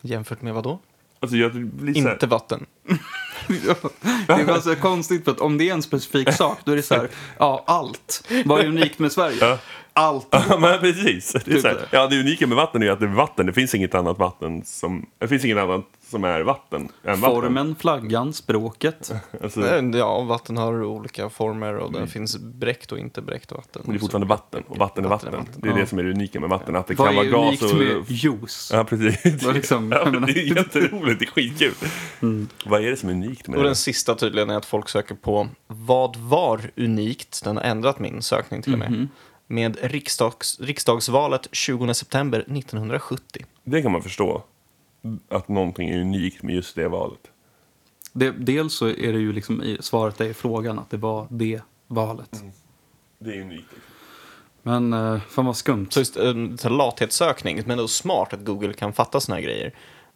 Jämfört 0.00 0.42
med 0.42 0.54
vad 0.54 0.64
då? 0.64 0.78
Alltså, 1.22 1.36
jag 1.36 1.52
blir 1.52 1.94
så 1.94 2.00
här, 2.00 2.12
Inte 2.12 2.26
vatten. 2.26 2.66
Ja, 3.66 3.74
det 4.26 4.32
är 4.32 4.44
bara 4.46 4.60
så 4.60 4.76
konstigt 4.76 5.24
för 5.24 5.32
att 5.32 5.40
om 5.40 5.58
det 5.58 5.68
är 5.68 5.74
en 5.74 5.82
specifik 5.82 6.32
sak 6.32 6.58
då 6.64 6.72
är 6.72 6.76
det 6.76 6.82
så 6.82 6.94
här, 6.94 7.08
ja 7.38 7.64
allt. 7.66 8.28
Vad 8.44 8.60
är 8.60 8.66
unikt 8.66 8.98
med 8.98 9.12
Sverige? 9.12 9.36
Ja. 9.40 9.58
Allt. 9.92 10.26
Ja, 10.48 10.58
men 10.58 10.80
precis. 10.80 11.32
Det, 11.32 11.38
är 11.38 11.40
Typ 11.40 11.60
så 11.60 11.68
här, 11.68 11.74
det. 11.74 11.86
ja, 11.90 12.06
det 12.06 12.20
unika 12.20 12.46
med 12.46 12.56
vatten 12.56 12.82
är 12.82 12.90
att 12.90 13.00
det 13.00 13.06
är 13.06 13.08
vatten. 13.08 13.46
Det 13.46 13.52
finns 13.52 13.74
inget 13.74 13.94
annat 13.94 14.18
vatten 14.18 14.64
som... 14.64 15.06
Det 15.18 15.28
finns 15.28 15.44
inget 15.44 15.58
annat 15.58 15.84
som 16.12 16.24
är 16.24 16.40
vatten 16.40 16.80
än 17.04 17.20
vatten. 17.20 17.20
Formen, 17.20 17.74
flaggan, 17.76 18.32
språket. 18.32 19.12
Alltså, 19.42 19.66
Eh, 19.66 19.84
Ja, 19.98 20.20
vatten 20.20 20.56
har 20.56 20.84
olika 20.84 21.30
former 21.30 21.76
och 21.76 21.92
det 21.92 22.06
finns 22.06 22.38
bräckt 22.38 22.92
och 22.92 22.98
inte 22.98 23.22
bräckt 23.22 23.52
vatten. 23.52 23.82
men 23.84 23.92
det 23.92 23.98
är 23.98 24.00
fortfarande 24.00 24.26
vatten 24.28 24.62
och 24.68 24.76
vatten 24.78 25.04
är 25.04 25.08
Vatten 25.08 25.30
vatten. 25.32 25.34
är 25.34 25.38
vatten. 25.46 25.60
Det 25.62 25.68
är 25.68 25.72
Ja. 25.72 25.78
det 25.80 25.86
som 25.86 25.98
är 25.98 26.02
det 26.02 26.10
unika 26.10 26.40
med 26.40 26.48
vatten. 26.50 26.76
Att 26.76 26.86
det 26.86 26.94
Vad 26.94 27.06
kan 27.08 27.16
vara 27.16 27.26
är 27.26 27.30
gas 27.30 27.62
unikt 27.62 27.62
och... 27.62 27.78
med 27.78 28.04
juice? 28.10 28.70
Ja, 28.74 28.84
precis. 28.84 29.42
Vad 29.42 29.54
liksom, 29.54 29.92
ja, 29.92 30.04
det 30.10 30.32
är 30.40 30.56
jätteroligt. 30.56 31.18
Det 31.18 31.24
är 31.24 31.30
skitkul. 31.30 31.74
Vad 32.66 32.84
är 32.84 32.90
det 32.90 32.96
som 32.96 33.08
är 33.08 33.12
unikt 33.12 33.48
med 33.48 33.56
Och 33.56 33.62
det? 33.62 33.68
den 33.68 33.76
sista 33.76 34.14
tydligen 34.14 34.50
är 34.50 34.56
att 34.56 34.64
folk 34.66 34.88
söker 34.88 35.14
på 35.14 35.48
vad 35.66 36.16
var 36.16 36.70
unikt, 36.76 37.44
den 37.44 37.56
har 37.56 37.64
ändrat 37.64 37.98
min 37.98 38.22
sökning 38.22 38.62
till 38.62 38.72
och 38.72 38.78
med, 38.78 39.08
med 39.46 39.76
riksdags, 39.82 40.60
riksdagsvalet 40.60 41.48
20 41.52 41.94
september 41.94 42.38
1970. 42.40 43.44
Det 43.64 43.82
kan 43.82 43.92
man 43.92 44.02
förstå. 44.02 44.42
Att 45.28 45.48
någonting 45.48 45.88
är 45.88 46.00
unikt 46.00 46.42
med 46.42 46.54
just 46.54 46.74
det 46.74 46.88
valet. 46.88 47.30
Det, 48.12 48.30
dels 48.30 48.74
så 48.74 48.86
är 48.86 49.12
det 49.12 49.18
ju 49.18 49.32
liksom 49.32 49.62
i 49.62 49.78
svaret 49.80 50.20
är 50.20 50.24
i 50.24 50.34
frågan 50.34 50.78
att 50.78 50.90
det 50.90 50.96
var 50.96 51.26
det 51.30 51.60
valet. 51.86 52.42
Det 53.18 53.36
är 53.36 53.40
unikt. 53.40 53.68
Men 54.62 54.92
eh, 54.92 55.20
fan 55.20 55.46
vad 55.46 55.56
skumt. 55.56 55.86
Så 55.90 56.00
just 56.00 56.16
en 56.16 56.58
här 56.62 56.70
lathetssökning, 56.70 57.62
men 57.66 57.78
det 57.78 57.84
är 57.84 57.86
smart 57.86 58.32
att 58.32 58.44
Google 58.44 58.72
kan 58.72 58.92
fatta 58.92 59.20
såna 59.20 59.36
här 59.36 59.42
grejer. 59.42 59.74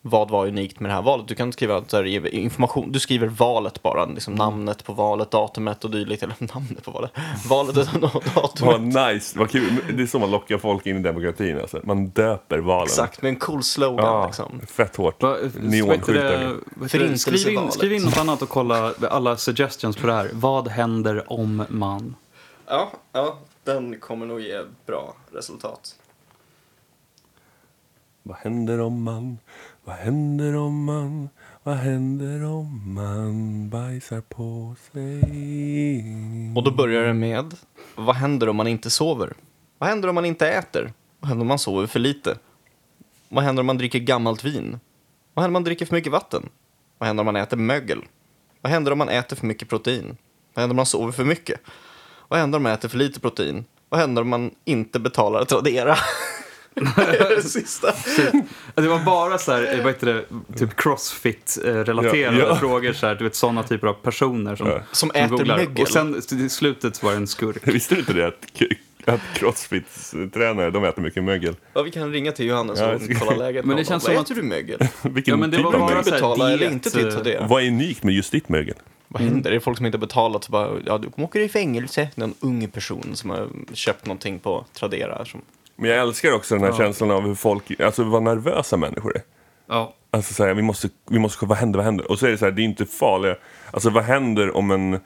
Vad 0.09 0.31
var 0.31 0.47
unikt 0.47 0.81
med 0.81 0.91
det 0.91 0.95
här 0.95 1.03
valet? 1.03 1.29
Du 1.29 1.35
kan 1.35 1.53
skriva 1.53 1.85
så 1.87 1.97
här, 1.97 2.05
ge 2.05 2.29
information, 2.29 2.93
du 2.93 3.01
skriver 3.01 3.27
valet 3.27 3.83
bara, 3.83 4.05
liksom 4.07 4.35
namnet 4.35 4.85
på 4.85 4.93
valet, 4.93 5.31
datumet 5.31 5.85
och 5.85 5.91
dylikt. 5.91 6.23
Eller 6.23 6.37
namnet 6.55 6.85
på 6.85 6.91
valet, 6.91 7.11
valet 7.49 7.77
och 7.77 8.25
datumet. 8.35 8.61
Vad 8.61 8.81
nice, 9.15 9.39
vad 9.39 9.51
kul. 9.51 9.73
Det 9.95 10.03
är 10.03 10.07
så 10.07 10.19
man 10.19 10.31
lockar 10.31 10.59
folk 10.59 10.87
in 10.87 10.97
i 10.97 11.03
demokratin. 11.03 11.61
Alltså. 11.61 11.81
Man 11.85 12.09
döper 12.09 12.59
valen. 12.59 12.85
Exakt, 12.87 13.23
med 13.23 13.29
en 13.29 13.37
cool 13.37 13.63
slogan 13.63 14.07
Ja, 14.07 14.27
liksom. 14.27 14.61
fett 14.67 14.97
hårt. 14.97 15.23
Neonskyltar. 15.55 17.17
Skriv 17.17 17.49
in, 17.53 17.71
skriv 17.71 17.93
in 17.93 18.03
något 18.03 18.19
annat 18.19 18.43
och 18.43 18.49
kolla 18.49 18.93
alla 19.11 19.37
suggestions 19.37 19.97
på 19.97 20.07
det 20.07 20.13
här. 20.13 20.31
Vad 20.33 20.69
händer 20.69 21.33
om 21.33 21.65
man? 21.69 22.15
Ja, 22.67 22.93
ja, 23.13 23.39
den 23.65 24.01
kommer 24.01 24.27
nog 24.27 24.41
ge 24.41 24.63
bra 24.87 25.15
resultat. 25.33 25.95
Vad 28.23 28.37
händer 28.37 28.81
om 28.81 29.03
man, 29.03 29.39
vad 29.87 29.97
händer 29.97 30.57
om 30.57 30.84
man, 30.84 31.28
vad 31.62 31.76
händer 31.76 32.45
om 32.45 32.95
man 32.95 33.68
bajsar 33.70 34.20
på 34.20 34.74
sig? 34.93 35.22
Och 36.57 36.64
då 36.64 36.70
börjar 36.70 37.03
det 37.03 37.14
med, 37.14 37.55
vad 37.95 38.16
händer 38.16 38.49
om 38.49 38.57
man 38.57 38.66
inte 38.66 38.91
sover? 38.91 39.32
Vad 39.78 39.89
händer 39.89 40.09
om 40.09 40.14
man 40.14 40.24
inte 40.24 40.49
äter? 40.49 40.93
Vad 41.20 41.28
händer 41.28 41.43
om 41.43 41.49
man 41.49 41.59
sover 41.59 41.87
för 41.87 41.99
lite? 41.99 42.39
Vad 43.28 43.45
händer 43.45 43.61
om 43.61 43.66
man 43.66 43.78
dricker 43.78 43.99
gammalt 43.99 44.45
vin? 44.45 44.80
Vad 45.34 45.43
händer 45.43 45.49
om 45.49 45.53
man 45.53 45.64
dricker 45.64 45.87
för 45.87 45.95
mycket 45.95 46.12
vatten? 46.12 46.49
Vad 46.99 47.07
händer 47.07 47.20
om 47.20 47.26
man 47.26 47.37
äter 47.37 47.57
mögel? 47.57 48.05
Vad 48.61 48.72
händer 48.72 48.93
om 48.93 48.99
man 48.99 49.09
äter 49.09 49.37
för 49.37 49.47
mycket 49.47 49.68
protein? 49.68 50.16
Vad 50.55 50.62
händer 50.62 50.72
om 50.72 50.76
man 50.76 50.87
sover 50.87 51.12
för 51.12 51.24
mycket? 51.24 51.61
Vad 52.28 52.41
händer 52.41 52.57
om 52.57 52.62
man 52.62 52.72
äter 52.72 52.89
för 52.89 52.99
lite 52.99 53.20
protein? 53.20 53.64
Vad 53.89 54.01
händer 54.01 54.22
om 54.22 54.28
man 54.28 54.51
inte 54.64 55.01
betalar 55.01 55.45
Tradera? 55.45 55.97
Det 56.77 57.18
är 57.20 57.37
det 57.37 57.43
sista. 57.49 57.93
Det 58.74 58.89
var 58.89 58.99
bara 59.05 59.39
så 59.39 59.53
här, 59.53 59.77
vad 59.85 59.93
heter 59.93 60.07
det, 60.07 60.24
typ 60.59 60.77
crossfit-relaterade 60.77 62.39
Ja, 62.39 62.47
ja. 62.49 62.57
frågor. 62.57 62.93
Så 62.93 63.07
här, 63.07 63.14
du 63.14 63.24
vet 63.24 63.35
sådana 63.35 63.62
typer 63.62 63.87
av 63.87 63.93
personer 63.95 64.57
som, 64.57 64.66
Ja. 64.66 64.81
Som 64.93 65.11
äter 65.11 65.29
googlar. 65.29 65.57
mögel. 65.57 65.83
Och 65.83 65.89
sen 65.89 66.22
till 66.22 66.51
slutet 66.51 67.03
var 67.03 67.11
det 67.11 67.16
en 67.16 67.27
skurk. 67.27 67.57
Visste 67.68 67.95
du 67.95 67.99
inte 68.01 68.12
det 68.12 68.27
att, 68.27 68.35
att 69.05 69.20
crossfit-tränare, 69.35 70.70
de 70.70 70.85
äter 70.85 71.03
mycket 71.03 71.24
mögel? 71.24 71.55
Ja, 71.74 71.83
vi 71.83 71.91
kan 71.91 72.12
ringa 72.12 72.33
till 72.33 72.47
Johannes 72.47 72.81
och 72.81 73.01
ska- 73.03 73.14
kolla 73.14 73.37
läget. 73.37 73.64
Men 73.64 73.77
det 73.77 73.85
känns 73.85 74.05
som 74.05 74.16
att- 74.16 74.22
äter 74.27 74.35
du 74.35 74.43
mögel? 74.43 74.79
Vilken 75.03 75.33
Ja, 75.33 75.37
men 75.37 75.51
det 75.51 75.57
typ 75.57 75.64
var 75.66 75.72
av 75.74 75.81
bara 75.81 75.95
mögel? 75.95 76.12
betala 76.12 76.53
eller 76.53 76.70
inte 76.70 76.91
till 76.91 77.07
eh, 77.09 77.14
Tradera? 77.14 77.47
Vad 77.47 77.62
är 77.62 77.66
unikt 77.68 78.03
med 78.03 78.14
just 78.14 78.33
ditt 78.33 78.49
mögel? 78.49 78.74
Vad 79.09 79.22
händer? 79.22 79.51
Det 79.51 79.57
är 79.57 79.61
folk 79.61 79.77
som 79.77 79.87
inte 79.87 79.99
betalat 79.99 80.45
så 80.45 80.53
bara, 80.53 80.70
ja 80.87 80.99
du 80.99 81.22
åker 81.22 81.41
i 81.41 81.49
fängelse. 81.49 82.09
Någon 82.14 82.35
ung 82.41 82.68
person 82.68 83.11
som 83.14 83.31
har 83.31 83.49
köpt 83.72 84.07
någonting 84.07 84.39
på 84.39 84.64
Tradera. 84.72 85.24
Som, 85.24 85.43
Men 85.77 85.91
jag 85.91 86.01
älskar 86.01 86.33
också 86.33 86.55
den 86.55 86.64
här 86.64 86.70
Ja. 86.70 86.77
känslan 86.77 87.11
av 87.11 87.22
hur 87.27 87.35
folk, 87.35 87.81
alltså 87.81 88.05
vad 88.05 88.22
nervösa 88.22 88.77
människor 88.77 89.16
är. 89.16 89.22
Ja. 89.68 89.95
Alltså 90.11 90.35
så 90.35 90.45
här, 90.47 90.55
vi 90.55 90.62
måste, 90.62 90.89
vi 91.11 91.18
måste, 91.18 91.47
vad 91.47 91.59
händer, 91.59 91.77
vad 91.79 91.85
händer? 91.85 92.11
Och 92.11 92.18
så 92.18 92.27
är 92.27 92.31
det 92.31 92.39
så 92.39 92.45
här, 92.45 92.53
det 92.53 92.62
är 92.62 92.64
inte 92.64 92.87
farliga, 92.87 93.37
alltså 93.70 93.91
vad 93.91 94.05
händer 94.05 94.57
om 94.57 94.70
en, 94.70 94.95
eh, 94.95 95.01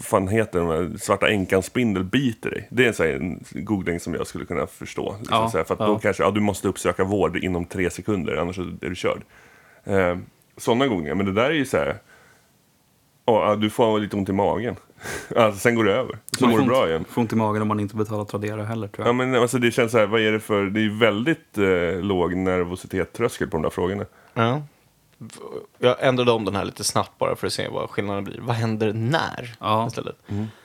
fan 0.00 0.28
heter 0.28 0.60
här 0.60 0.98
svarta 0.98 1.28
änkan 1.28 1.62
spindel 1.62 2.04
biter 2.04 2.50
dig? 2.50 2.68
Det 2.70 2.84
är 2.84 2.88
en, 2.88 2.94
så 2.94 3.02
här, 3.04 3.10
en 3.12 3.44
googling 3.52 4.00
som 4.00 4.14
jag 4.14 4.26
skulle 4.26 4.44
kunna 4.44 4.66
förstå. 4.66 5.16
Liksom, 5.18 5.36
Ja, 5.36 5.50
så 5.50 5.56
här, 5.58 5.64
för 5.64 5.74
att 5.74 5.80
ja. 5.80 5.86
då 5.86 5.98
kanske, 5.98 6.22
ja 6.22 6.30
du 6.30 6.40
måste 6.40 6.68
uppsöka 6.68 7.04
vård 7.04 7.36
inom 7.36 7.64
tre 7.64 7.90
sekunder, 7.90 8.36
annars 8.36 8.58
är 8.58 8.76
du 8.80 8.94
körd. 8.94 9.22
Eh, 9.84 10.16
Sådana 10.56 10.86
googlingar, 10.86 11.14
men 11.14 11.26
det 11.26 11.32
där 11.32 11.44
är 11.50 11.54
ju 11.54 11.64
så 11.64 11.76
här, 11.76 11.96
ja, 13.24 13.56
du 13.56 13.70
får 13.70 13.98
lite 14.00 14.16
ont 14.16 14.28
i 14.28 14.32
magen. 14.32 14.76
alltså, 15.36 15.60
sen 15.60 15.74
går 15.74 15.84
det 15.84 15.92
över, 15.92 16.18
så 16.38 16.46
mår 16.46 16.58
du 16.58 16.64
bra 16.64 16.88
igen. 16.88 17.04
Får 17.08 17.20
ont 17.20 17.32
i 17.32 17.36
magen 17.36 17.62
om 17.62 17.68
man 17.68 17.80
inte 17.80 17.96
betalar 17.96 18.24
Tradera 18.24 18.64
heller 18.64 18.88
tror 18.88 19.06
Ja, 19.06 19.08
jag. 19.08 19.14
men 19.16 19.34
alltså, 19.34 19.58
det 19.58 19.70
känns 19.70 19.92
så 19.92 19.98
här, 19.98 20.06
vad 20.06 20.20
är 20.20 20.32
det 20.32 20.40
för, 20.40 20.62
det 20.64 20.80
är 20.80 20.82
ju 20.82 20.98
väldigt 20.98 21.58
eh, 21.58 22.00
låg 22.04 22.34
nervositetströskel 22.36 23.48
på 23.48 23.56
de 23.56 23.62
där 23.62 23.70
frågorna. 23.70 24.04
ja. 24.34 24.62
Jag 25.78 25.96
ändrade 26.00 26.32
om 26.32 26.44
den 26.44 26.56
här 26.56 26.64
lite 26.64 26.84
snabbt 26.84 27.18
bara 27.18 27.36
för 27.36 27.46
att 27.46 27.52
se 27.52 27.68
vad 27.68 27.90
skillnaden 27.90 28.24
blir. 28.24 28.40
Vad 28.40 28.56
händer 28.56 28.92
när? 28.92 29.54
Ja. 29.60 29.86
Istället. 29.86 30.16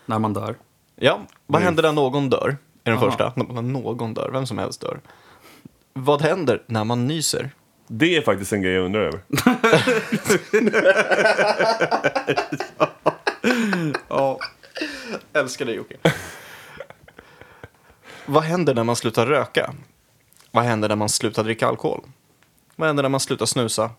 När 0.05 0.19
man 0.19 0.33
dör. 0.33 0.55
Ja, 0.95 1.19
vad 1.47 1.61
Mm. 1.61 1.65
händer 1.65 1.83
när 1.83 1.91
någon 1.91 2.29
dör? 2.29 2.57
Är 2.83 2.91
den 2.91 2.93
Aha. 2.99 3.05
första. 3.05 3.33
När 3.35 3.61
någon 3.61 4.13
dör, 4.13 4.29
vem 4.33 4.45
som 4.45 4.57
helst 4.57 4.81
dör. 4.81 4.99
Vad 5.93 6.21
händer 6.21 6.63
när 6.67 6.83
man 6.83 7.07
nyser? 7.07 7.49
Det 7.87 8.17
är 8.17 8.21
faktiskt 8.21 8.53
en 8.53 8.61
grej 8.61 8.73
jag 8.73 8.85
undrar 8.85 9.01
över. 9.01 9.21
Ja, 14.07 14.39
älskar 15.33 15.65
dig 15.65 15.75
Jocke. 15.75 15.97
Vad 18.25 18.43
händer 18.43 18.75
när 18.75 18.83
man 18.83 18.95
slutar 18.95 19.25
röka? 19.25 19.73
Vad 20.51 20.63
händer 20.63 20.89
när 20.89 20.95
man 20.95 21.09
slutar 21.09 21.43
dricka 21.43 21.67
alkohol? 21.67 22.01
Vad 22.75 22.89
händer 22.89 23.03
när 23.03 23.09
man 23.09 23.19
slutar 23.19 23.45
snusa? 23.45 23.91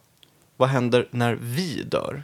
Vad 0.57 0.69
händer 0.69 1.09
när 1.11 1.35
vi 1.35 1.83
dör? 1.83 2.23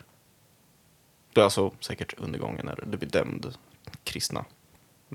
Det 1.33 1.41
är 1.41 1.45
alltså 1.45 1.73
säkert 1.81 2.15
undergången 2.19 2.67
när 2.67 2.85
du 2.87 2.97
blir 2.97 3.09
dömd 3.09 3.55
kristna. 4.05 4.45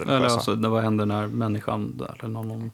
Eller 0.02 0.26
alltså, 0.26 0.56
det, 0.56 0.70
vad 0.70 0.84
händer 0.84 1.06
när 1.06 1.28
människan 1.28 2.08
eller 2.20 2.30
någon, 2.30 2.72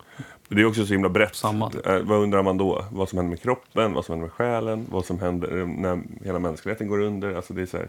Det 0.48 0.62
är 0.62 0.66
också 0.66 0.86
så 0.86 0.94
himla 0.94 1.10
brett. 1.10 1.36
Samma. 1.36 1.72
Eh, 1.86 2.00
vad 2.00 2.20
undrar 2.20 2.44
man 2.44 2.58
då? 2.58 2.86
Vad 2.92 3.10
som 3.10 3.18
händer 3.18 3.30
med 3.30 3.42
kroppen, 3.42 3.94
vad 3.94 4.06
som 4.06 4.14
händer 4.14 4.28
med 4.28 4.34
själen, 4.34 4.86
vad 4.90 5.06
som 5.06 5.20
händer 5.20 5.66
när 5.66 6.02
hela 6.26 6.40
mänskligheten 6.40 6.88
går 6.88 7.02
under. 7.02 7.36
Alltså 7.36 7.54
det 7.54 7.62
är 7.62 7.66
så 7.66 7.78
här, 7.78 7.88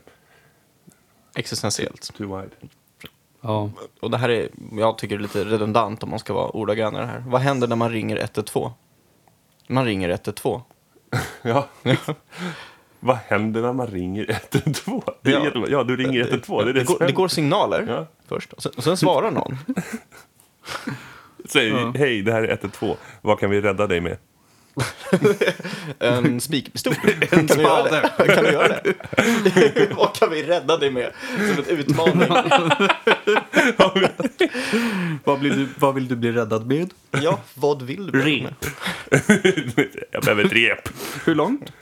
Existentiellt. 1.34 2.14
too 2.18 2.36
wide. 2.36 2.50
Ja, 3.40 3.70
Och 4.00 4.10
det 4.10 4.16
här 4.18 4.28
är, 4.28 4.48
jag 4.72 4.98
tycker 4.98 5.16
det 5.16 5.20
är 5.20 5.22
lite 5.22 5.44
redundant 5.44 6.02
om 6.02 6.10
man 6.10 6.18
ska 6.18 6.34
vara 6.34 6.48
ordagrann 6.48 6.94
i 6.94 6.98
det 6.98 7.06
här. 7.06 7.24
Vad 7.26 7.40
händer 7.40 7.68
när 7.68 7.76
man 7.76 7.90
ringer 7.90 8.16
112? 8.16 8.70
Man 9.68 9.84
ringer 9.84 10.08
112. 10.08 10.60
Ja. 11.42 11.66
vad 13.00 13.16
händer 13.16 13.62
när 13.62 13.72
man 13.72 13.86
ringer 13.86 14.30
112? 14.52 15.02
Det 15.22 15.30
är 15.32 15.44
Ja. 15.44 15.50
ja. 15.54 15.66
ja, 15.68 15.84
du 15.84 15.96
ringer 15.96 16.20
112. 16.20 16.64
Det, 16.64 16.70
är 16.70 16.74
det, 16.74 16.80
Det 16.80 16.86
går, 16.86 17.06
det 17.06 17.12
går 17.12 17.28
signaler 17.28 17.84
Ja. 17.88 18.06
Först, 18.28 18.52
och 18.52 18.62
sen, 18.62 18.72
och 18.76 18.84
sen 18.84 18.96
svarar 18.96 19.30
någon. 19.30 19.58
Säger, 21.44 21.70
Ja. 21.70 21.92
hej, 21.96 22.22
det 22.22 22.32
här 22.32 22.42
är 22.42 22.48
112. 22.52 22.96
Vad 23.22 23.40
kan 23.40 23.50
vi 23.50 23.60
rädda 23.60 23.86
dig 23.86 24.00
med? 24.00 24.16
En 25.98 26.40
spikpistol. 26.40 26.94
En 27.20 27.28
kan, 27.28 27.46
du 27.56 27.62
göra 27.62 27.90
det? 27.90 28.10
kan 28.34 28.44
du 28.44 28.52
göra 28.52 28.68
det? 28.68 28.94
Vad 29.96 30.14
kan 30.14 30.30
vi 30.30 30.42
rädda 30.42 30.76
dig 30.76 30.90
med? 30.90 31.12
Som 31.36 31.64
en 31.68 31.78
utmaning. 31.78 32.28
vad, 35.24 35.40
blir 35.40 35.50
du, 35.50 35.68
vad 35.78 35.94
vill 35.94 36.08
du 36.08 36.16
bli 36.16 36.32
räddad 36.32 36.66
med? 36.66 36.90
Ja, 37.10 37.40
vad 37.54 37.82
vill 37.82 38.06
du? 38.12 38.20
Rep. 38.22 38.64
jag 40.10 40.22
behöver 40.22 40.44
ett 40.44 40.52
rep. 40.52 40.88
Hur 41.24 41.34
långt? 41.34 41.72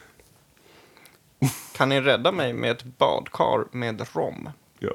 Kan 1.77 1.89
ni 1.89 2.01
rädda 2.01 2.33
mig 2.33 2.53
med 2.53 2.71
ett 2.71 2.85
badkar 2.85 3.77
med 3.77 4.07
rom? 4.15 4.51
Ja. 4.79 4.91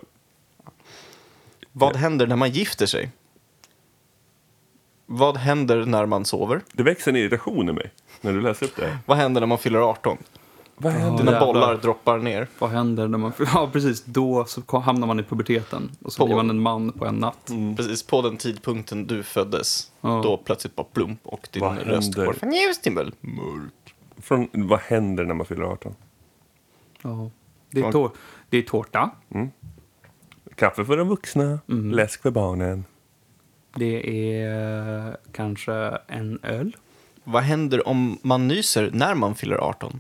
Vad 1.72 1.96
händer 1.96 2.28
när 2.28 2.36
man 2.36 2.50
gifter 2.52 2.86
sig? 2.86 3.10
Vad 5.06 5.38
händer 5.38 5.86
när 5.86 6.06
man 6.06 6.26
sover? 6.26 6.62
Det 6.74 6.84
växer 6.84 7.12
en 7.12 7.18
irritation 7.18 7.70
i 7.70 7.74
mig 7.74 7.92
när 8.22 8.34
du 8.34 8.42
läser 8.42 8.66
upp 8.66 8.76
det 8.76 8.86
här. 8.88 8.98
Vad 9.06 9.18
händer 9.18 9.42
när 9.42 9.48
man 9.48 9.58
fyller 9.58 9.80
18? 9.80 10.18
Vad 10.82 10.94
Ja. 10.94 10.98
Dina 10.98 11.12
jävlar. 11.32 11.40
bollar 11.46 11.78
droppar 11.78 12.18
ner. 12.18 12.48
Vad 12.60 12.70
händer 12.70 13.08
när 13.08 13.18
man... 13.18 13.32
Ja, 13.54 13.70
precis. 13.74 14.04
Då 14.06 14.46
så 14.46 14.80
hamnar 14.80 15.08
man 15.08 15.20
i 15.20 15.24
puberteten. 15.24 15.92
Och 16.02 16.14
så 16.14 16.18
På- 16.18 16.26
blir 16.26 16.36
man 16.36 16.50
en 16.50 16.60
man 16.60 16.92
på 16.92 17.06
en 17.06 17.16
natt. 17.16 17.52
Precis 17.78 18.04
på 18.04 18.22
den 18.22 18.38
tidpunkten 18.38 19.08
du 19.08 19.24
föddes. 19.24 19.92
Ja. 20.02 20.22
Då 20.24 20.38
plötsligt 20.38 20.76
bara 20.76 20.88
plump 20.94 21.20
och 21.24 21.48
din 21.52 21.62
Vad 21.62 21.78
röst 21.78 22.16
händer? 22.16 22.26
går 22.26 22.34
från 22.34 22.52
ljus 22.54 22.80
till 22.82 22.92
mörk. 22.92 23.14
Från, 24.18 24.50
vad 24.54 24.80
händer 24.80 25.26
när 25.26 25.34
man 25.34 25.46
fyller 25.46 25.64
18? 25.64 25.96
Ja. 27.02 27.30
Det, 27.72 27.82
är 27.82 27.92
tår, 27.92 28.12
det 28.50 28.58
är 28.58 28.62
tårta. 28.62 29.10
Kaffe 30.60 30.86
för 30.86 30.98
de 30.98 31.08
vuxna, 31.08 31.60
Mm. 31.70 31.92
läsk 31.92 32.22
för 32.22 32.32
barnen. 32.32 32.86
Det 33.76 34.10
är 34.44 35.18
kanske 35.32 35.74
en 36.08 36.40
öl. 36.44 36.76
Vad 37.24 37.44
händer 37.44 37.88
om 37.88 38.20
man 38.22 38.48
nyser 38.48 38.90
när 38.94 39.16
man 39.16 39.36
fyller 39.36 39.56
18? 39.56 40.00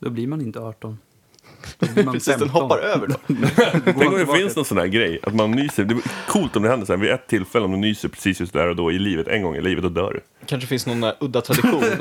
Då 0.00 0.10
blir 0.10 0.26
man 0.26 0.40
inte 0.40 0.60
18. 0.60 0.98
Då 1.78 1.86
blir 1.94 2.04
man 2.04 2.14
Precis, 2.14 2.28
den 2.28 2.38
15. 2.38 2.62
hoppar 2.62 2.78
över 2.78 3.06
då. 3.06 3.14
Tänk 3.84 4.12
om 4.12 4.18
det 4.18 4.26
finns 4.26 4.56
någon 4.56 4.64
sån 4.64 4.78
här 4.78 4.86
grej, 4.86 5.20
att 5.22 5.34
man 5.34 5.50
nyser. 5.50 5.84
Det 5.84 5.94
är 5.94 6.02
coolt 6.32 6.56
om 6.56 6.62
det 6.62 6.68
händer 6.68 6.86
så 6.86 6.92
här, 6.92 7.00
vid 7.00 7.10
ett 7.10 7.26
tillfälle, 7.28 7.64
om 7.64 7.70
du 7.72 7.76
nyser 7.78 8.08
precis 8.08 8.40
just 8.40 8.52
där 8.52 8.68
och 8.68 8.76
då 8.76 8.92
i 8.92 8.98
livet, 8.98 9.28
en 9.28 9.42
gång 9.42 9.56
i 9.56 9.60
livet, 9.60 9.82
då 9.82 9.88
dör 9.88 10.12
du. 10.12 10.20
kanske 10.46 10.66
finns 10.68 10.86
någon 10.86 11.04
eh, 11.04 11.12
udda 11.20 11.40
tradition. 11.40 11.82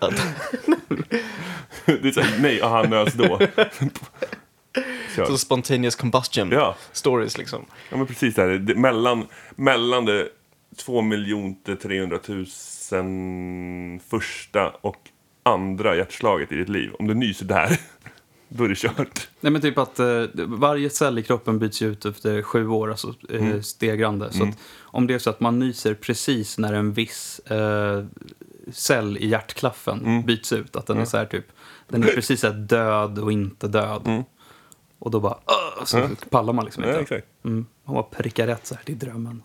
Att- 0.00 0.22
Det 1.84 2.08
är 2.08 2.12
så 2.12 2.20
här, 2.20 2.38
nej, 2.42 2.62
ah, 2.62 2.68
han 2.68 2.90
nös 2.90 3.14
då. 3.14 3.38
Kör. 5.18 5.26
så 5.26 5.38
spontaneous 5.38 5.96
combustion 5.96 6.50
Ja. 6.50 6.76
stories 6.92 7.38
liksom. 7.38 7.64
Ja, 7.90 7.96
men 7.96 8.06
precis 8.06 8.34
där. 8.34 8.48
Det, 8.48 8.74
mellan, 8.74 9.26
mellan 9.56 10.04
det 10.04 10.28
2 10.76 11.02
300 11.82 12.18
000 12.92 14.00
första 14.10 14.68
och 14.80 14.96
andra 15.42 15.96
hjärtslaget 15.96 16.52
i 16.52 16.56
ditt 16.56 16.68
liv. 16.68 16.90
Om 16.98 17.06
du 17.06 17.14
nyser 17.14 17.44
där, 17.44 17.80
då 18.48 18.64
är 18.64 18.68
det 18.68 18.74
kört. 18.78 19.28
Nej 19.40 19.52
men 19.52 19.60
typ 19.62 19.78
att 19.78 19.98
eh, 19.98 20.24
varje 20.46 20.90
cell 20.90 21.18
i 21.18 21.22
kroppen 21.22 21.58
byts 21.58 21.82
ut 21.82 22.04
efter 22.04 22.42
sju 22.42 22.68
år, 22.68 22.90
alltså 22.90 23.14
eh, 23.30 23.40
Mm. 23.46 23.62
stegrande. 23.62 24.32
Så 24.32 24.42
att 24.44 24.58
om 24.78 25.06
det 25.06 25.14
är 25.14 25.18
så 25.18 25.30
att 25.30 25.40
man 25.40 25.58
nyser 25.58 25.94
precis 25.94 26.58
när 26.58 26.72
en 26.72 26.92
viss 26.92 27.38
eh, 27.38 28.04
cell 28.72 29.16
i 29.16 29.26
hjärtklaffen 29.28 30.00
Mm. 30.04 30.22
byts 30.22 30.52
ut, 30.52 30.76
att 30.76 30.86
den 30.86 30.98
är 30.98 31.04
så 31.04 31.16
här 31.16 31.26
typ, 31.26 31.46
den 31.88 32.02
är 32.02 32.06
precis 32.06 32.40
så 32.40 32.46
här 32.46 32.54
död 32.54 33.18
och 33.18 33.32
inte 33.32 33.68
död. 33.68 34.24
Och 34.98 35.10
då 35.10 35.20
bara, 35.20 35.38
"Åh", 35.46 35.84
så 35.84 36.08
pallar 36.30 36.52
man 36.52 36.64
liksom 36.64 36.82
Mm. 36.84 36.94
Ja, 36.94 37.00
inte. 37.00 37.14
exakt. 37.16 37.32
Mm. 37.44 37.66
Man 37.84 37.94
bara 37.94 38.02
prickar 38.02 38.46
rätt 38.46 38.66
så 38.66 38.74
här, 38.74 38.82
det 38.86 38.92
är 38.92 38.96
drömmen. 38.96 39.42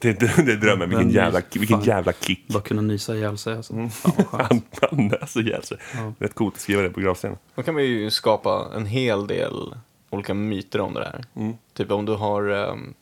Det, 0.00 0.12
det, 0.20 0.42
det 0.46 0.52
är 0.52 0.56
drömmen. 0.56 0.88
Vilken 0.88 1.10
jävla, 1.10 1.42
vilken 1.52 1.80
jävla 1.82 2.12
kick. 2.12 2.48
Bara 2.48 2.62
kunna 2.62 2.82
nysa 2.82 3.14
ihjäl 3.16 3.38
sig 3.38 3.56
alltså. 3.56 3.72
Mm. 3.72 3.90
Fan 3.90 4.12
vad 4.16 4.26
skönt. 4.26 4.50
Han, 4.80 4.90
han 4.90 5.06
nös 5.08 5.36
ihjäl 5.36 5.62
sig. 5.62 5.78
Rätt 6.18 6.34
coolt 6.34 6.54
att 6.54 6.60
skriva 6.60 6.82
det 6.82 6.90
på 6.90 7.00
gravstenen. 7.00 7.36
Då 7.54 7.62
kan 7.62 7.74
man 7.74 7.84
ju 7.84 8.10
skapa 8.10 8.66
en 8.76 8.86
hel 8.86 9.26
del 9.26 9.74
olika 10.10 10.34
myter 10.34 10.80
om 10.80 10.94
det 10.94 11.00
där. 11.00 11.24
Mm. 11.36 11.54
Typ 11.74 11.90
om 11.90 12.04
du 12.04 12.12
har 12.14 12.48
um, 12.48 12.94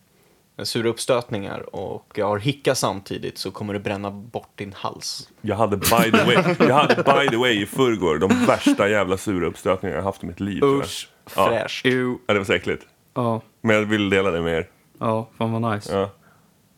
sura 0.63 0.89
uppstötningar 0.89 1.75
och 1.77 2.19
har 2.23 2.39
hicka 2.39 2.75
samtidigt 2.75 3.39
så 3.39 3.51
kommer 3.51 3.73
det 3.75 3.81
bränna 3.81 4.11
bort 4.11 4.51
din 4.55 4.73
hals. 4.73 5.29
Jag 5.41 5.57
hade 5.57 5.77
by 5.77 5.87
the 5.87 6.25
way, 6.25 6.55
jag 6.59 6.75
hade 6.75 6.95
by 6.95 7.29
the 7.29 7.37
way 7.37 7.63
i 7.63 7.67
förrgår 7.67 8.19
de 8.19 8.47
värsta 8.47 8.89
jävla 8.89 9.17
sura 9.17 9.47
uppstötningar 9.47 9.97
jag 9.97 10.03
haft 10.03 10.23
i 10.23 10.27
mitt 10.27 10.41
liv. 10.41 10.61
tror 10.61 10.73
jag. 10.75 10.81
Usch. 10.85 11.09
Ja. 11.37 11.49
Fräscht. 11.49 11.85
Jo. 11.87 12.19
Ja, 12.27 12.33
det 12.35 12.41
var 12.41 12.45
så 12.45 12.53
äckligt. 12.53 12.87
Ja, 13.15 13.41
Men 13.63 13.77
jag 13.77 13.83
vill 13.83 14.11
dela 14.11 14.31
det 14.31 14.41
med 14.43 14.59
er. 14.59 14.67
ja, 14.99 15.29
fan 15.39 15.53
vad 15.63 15.75
nice. 15.75 15.93
Ja. 15.95 16.11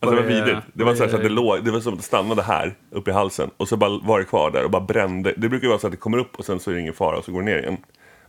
Alltså 0.01 0.15
det 0.15 0.21
var 0.27 0.31
är- 0.31 0.35
vidrigt. 0.45 0.67
Det 0.73 0.83
var 0.83 0.95
så, 0.95 1.03
här, 1.03 1.09
så 1.09 1.15
att 1.15 1.21
det, 1.23 1.29
låg, 1.29 1.63
det 1.65 1.71
var 1.71 1.79
som 1.79 1.93
att 1.93 1.99
det 1.99 2.05
stannade 2.05 2.41
här, 2.41 2.75
uppe 2.91 3.11
i 3.11 3.13
halsen. 3.13 3.49
Och 3.57 3.67
så 3.67 3.77
bara 3.77 3.99
var 4.03 4.19
det 4.19 4.25
kvar 4.25 4.51
där 4.51 4.63
och 4.63 4.71
bara 4.71 4.81
brände. 4.81 5.33
Det 5.37 5.49
brukar 5.49 5.63
ju 5.65 5.69
vara 5.69 5.79
så 5.79 5.87
att 5.87 5.91
det 5.93 5.97
kommer 5.97 6.17
upp 6.17 6.35
och 6.39 6.45
sen 6.45 6.59
så 6.59 6.71
är 6.71 6.75
det 6.75 6.81
ingen 6.81 6.93
fara 6.93 7.17
och 7.17 7.25
så 7.25 7.31
går 7.31 7.39
det 7.39 7.45
ner 7.45 7.57
igen. 7.57 7.77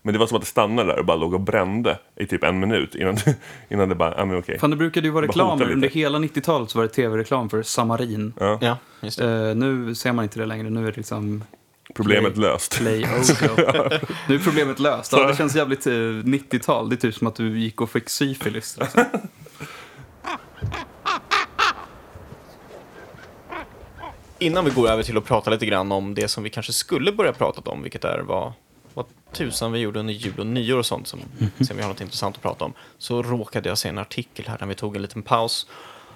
Men 0.02 0.12
det 0.12 0.18
var 0.18 0.26
som 0.26 0.36
att 0.36 0.42
det 0.42 0.48
stannade 0.48 0.92
där 0.92 0.98
och 0.98 1.04
bara 1.04 1.16
låg 1.16 1.34
och 1.34 1.40
brände 1.40 1.98
i 2.16 2.26
typ 2.26 2.44
en 2.44 2.60
minut 2.60 2.94
innan, 2.94 3.16
innan 3.68 3.88
det 3.88 3.94
bara, 3.94 4.14
ja 4.16 4.24
men 4.24 4.38
okej. 4.38 4.58
Fan, 4.58 4.70
det 4.70 4.76
brukade 4.76 5.06
ju 5.06 5.12
vara 5.12 5.26
reklam. 5.26 5.62
Under 5.62 5.88
hela 5.88 6.18
90-talet 6.18 6.70
så 6.70 6.78
var 6.78 6.82
det 6.82 6.88
tv-reklam 6.92 7.50
för 7.50 7.62
Samarin. 7.62 8.32
Ja. 8.40 8.58
Ja, 8.60 8.76
just 9.00 9.18
det. 9.18 9.48
Eh, 9.50 9.56
nu 9.56 9.94
ser 9.94 10.12
man 10.12 10.22
inte 10.22 10.38
det 10.38 10.46
längre. 10.46 10.70
Nu 10.70 10.80
är 10.86 10.90
det 10.90 10.96
liksom 10.96 11.44
Problemet 11.94 12.34
Play. 12.34 12.48
löst. 12.48 12.78
play 12.78 13.04
Ojo. 13.04 13.56
Nu 14.28 14.34
är 14.34 14.38
problemet 14.38 14.78
löst. 14.78 15.12
Ja, 15.12 15.26
det 15.26 15.36
känns 15.36 15.56
jävligt 15.56 15.86
eh, 15.86 15.90
90-tal. 15.90 16.88
Det 16.88 16.94
är 16.94 16.96
typ 16.96 17.14
som 17.14 17.26
att 17.26 17.34
du 17.34 17.60
gick 17.60 17.80
och 17.80 17.90
fick 17.90 18.08
syfilis. 18.08 18.78
Alltså. 18.78 19.04
Innan 24.38 24.64
vi 24.64 24.70
går 24.70 24.88
över 24.88 25.02
till 25.02 25.16
att 25.16 25.24
prata 25.24 25.50
lite 25.50 25.66
grann 25.66 25.92
om 25.92 26.14
det 26.14 26.28
som 26.28 26.44
vi 26.44 26.50
kanske 26.50 26.72
skulle 26.72 27.12
börja 27.12 27.32
prata 27.32 27.70
om, 27.70 27.82
vilket 27.82 28.04
är 28.04 28.18
vad, 28.18 28.52
vad 28.94 29.06
tusan 29.32 29.72
vi 29.72 29.78
gjorde 29.78 30.00
under 30.00 30.14
jul 30.14 30.38
och 30.38 30.46
nyår 30.46 30.78
och 30.78 30.86
sånt, 30.86 31.08
som 31.08 31.20
se 31.38 31.70
om 31.70 31.76
vi 31.76 31.82
har 31.82 31.88
något 31.88 32.00
intressant 32.00 32.36
att 32.36 32.42
prata 32.42 32.64
om, 32.64 32.72
så 32.98 33.22
råkade 33.22 33.68
jag 33.68 33.78
se 33.78 33.88
en 33.88 33.98
artikel 33.98 34.48
här 34.48 34.56
när 34.60 34.66
vi 34.66 34.74
tog 34.74 34.96
en 34.96 35.02
liten 35.02 35.22
paus. 35.22 35.66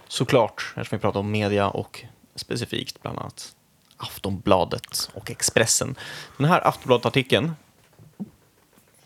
Såklart, 0.08 0.72
eftersom 0.76 0.98
vi 0.98 1.00
pratade 1.00 1.18
om 1.18 1.30
media 1.30 1.68
och 1.68 2.04
specifikt 2.36 3.02
bland 3.02 3.18
annat 3.18 3.54
Aftonbladet 3.96 5.10
och 5.14 5.30
Expressen. 5.30 5.94
Den 6.36 6.46
här 6.46 6.68
Aftonbladet-artikeln 6.68 7.52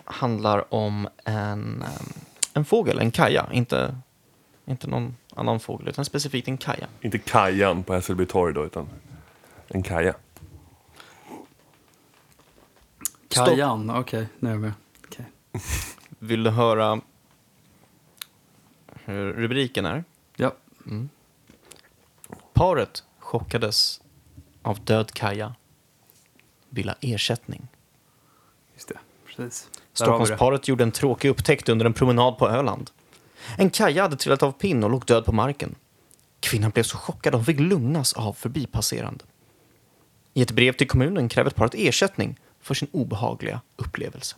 handlar 0.04 0.74
om 0.74 1.08
en, 1.24 1.34
em, 1.34 1.84
en 2.54 2.64
fågel, 2.64 2.98
en 2.98 3.10
kaja, 3.10 3.46
inte, 3.52 3.96
inte 4.66 4.86
någon 4.86 5.16
annan 5.34 5.60
fågel, 5.60 5.88
utan 5.88 6.04
specifikt 6.04 6.48
en 6.48 6.58
kaja. 6.58 6.86
Inte 7.00 7.18
Kajan 7.18 7.82
på 7.82 7.94
Hässelby 7.94 8.26
torg 8.26 8.54
då, 8.54 8.64
utan 8.64 8.88
en 9.68 9.82
kaja. 9.82 10.14
Kajan, 13.28 13.90
okej. 13.90 14.28
nu 14.38 14.48
är 14.48 14.52
jag 14.52 14.60
med. 14.60 14.72
Okej. 15.04 15.24
Vill 16.18 16.42
du 16.42 16.50
höra 16.50 17.00
hur 19.04 19.32
rubriken 19.32 19.86
är? 19.86 20.04
Ja. 20.36 20.52
Paret 22.52 23.04
chockades 23.18 24.00
av 24.62 24.84
död 24.84 25.12
kaja. 25.12 25.54
Vill 26.70 26.88
ha 26.88 26.96
ersättning. 27.00 27.68
Just 28.74 28.88
det. 28.88 28.98
Precis. 29.26 29.68
Där. 29.72 29.80
Stockholmsparet 29.92 30.68
gjorde 30.68 30.84
en 30.84 30.92
tråkig 30.92 31.28
upptäckt 31.28 31.68
under 31.68 31.86
en 31.86 31.92
promenad 31.94 32.38
på 32.38 32.48
Öland. 32.48 32.90
En 33.56 33.70
kaja 33.70 34.02
hade 34.02 34.16
trillat 34.16 34.42
av 34.42 34.52
pinn 34.52 34.84
och 34.84 34.90
låg 34.90 35.04
död 35.04 35.24
på 35.24 35.32
marken. 35.32 35.74
Kvinnan 36.40 36.70
blev 36.70 36.82
så 36.82 36.96
chockad 36.96 37.34
att 37.34 37.38
hon 37.38 37.44
fick 37.44 37.60
lugnas 37.60 38.12
av 38.12 38.32
förbipasserande. 38.32 39.24
I 40.34 40.42
ett 40.42 40.50
brev 40.52 40.72
till 40.72 40.88
kommunen 40.88 41.28
kräver 41.28 41.50
paret 41.50 41.74
ersättning 41.76 42.38
för 42.60 42.74
sin 42.74 42.88
obehagliga 42.92 43.60
upplevelse. 43.76 44.36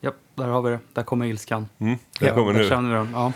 Ja, 0.00 0.12
där 0.34 0.44
har 0.48 0.62
vi 0.62 0.70
det. 0.70 0.80
Där 0.92 1.02
kommer 1.02 1.26
ilskan. 1.26 1.68
Mm, 1.78 1.98
det 2.18 2.26
Ja, 2.26 2.34
kommer 2.34 2.52
Där 2.52 2.60
nu. 2.62 2.68
känner 2.68 2.88
vi 2.90 2.94
den. 2.94 3.08
Ja. 3.12 3.32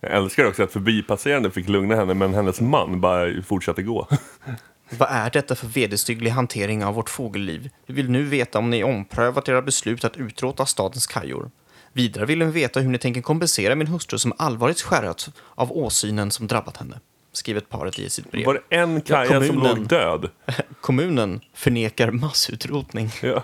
Jag 0.00 0.12
älskar 0.12 0.44
också 0.44 0.62
att 0.62 0.72
förbipasserande 0.72 1.50
fick 1.50 1.68
lugna 1.68 1.96
henne, 1.96 2.14
men 2.14 2.34
hennes 2.34 2.60
man 2.60 3.00
bara 3.00 3.42
fortsatte 3.42 3.82
gå. 3.82 4.08
Vad 4.90 5.08
är 5.10 5.30
detta 5.30 5.54
för 5.54 5.66
vederstygglig 5.66 6.30
hantering 6.30 6.84
av 6.84 6.94
vårt 6.94 7.10
fågelliv? 7.10 7.70
Vi 7.86 7.94
vill 7.94 8.10
nu 8.10 8.22
veta 8.22 8.58
om 8.58 8.70
ni 8.70 8.84
omprövat 8.84 9.48
era 9.48 9.62
beslut 9.62 10.04
att 10.04 10.16
utrota 10.16 10.66
stadens 10.66 11.06
kajor. 11.06 11.50
Vidare 11.92 12.26
vill 12.26 12.42
hon 12.42 12.52
veta 12.52 12.80
hur 12.80 12.88
ni 12.88 12.98
tänker 12.98 13.22
kompensera 13.22 13.74
min 13.74 13.86
hustru 13.86 14.18
som 14.18 14.32
allvarligt 14.38 14.80
skärrats 14.80 15.30
av 15.54 15.72
åsynen 15.72 16.30
som 16.30 16.46
drabbat 16.46 16.76
henne. 16.76 17.00
Skrivet 17.32 17.68
paret 17.68 17.98
i 17.98 18.10
sitt 18.10 18.30
brev. 18.30 18.46
Var 18.46 18.54
det 18.54 18.76
en 18.76 19.00
Kaja 19.00 19.40
som 19.40 19.48
kommunen. 19.48 19.76
låg 19.76 19.86
död? 19.86 20.30
Kommunen 20.80 21.40
förnekar 21.54 22.10
massutrotning. 22.10 23.10
Ja. 23.22 23.42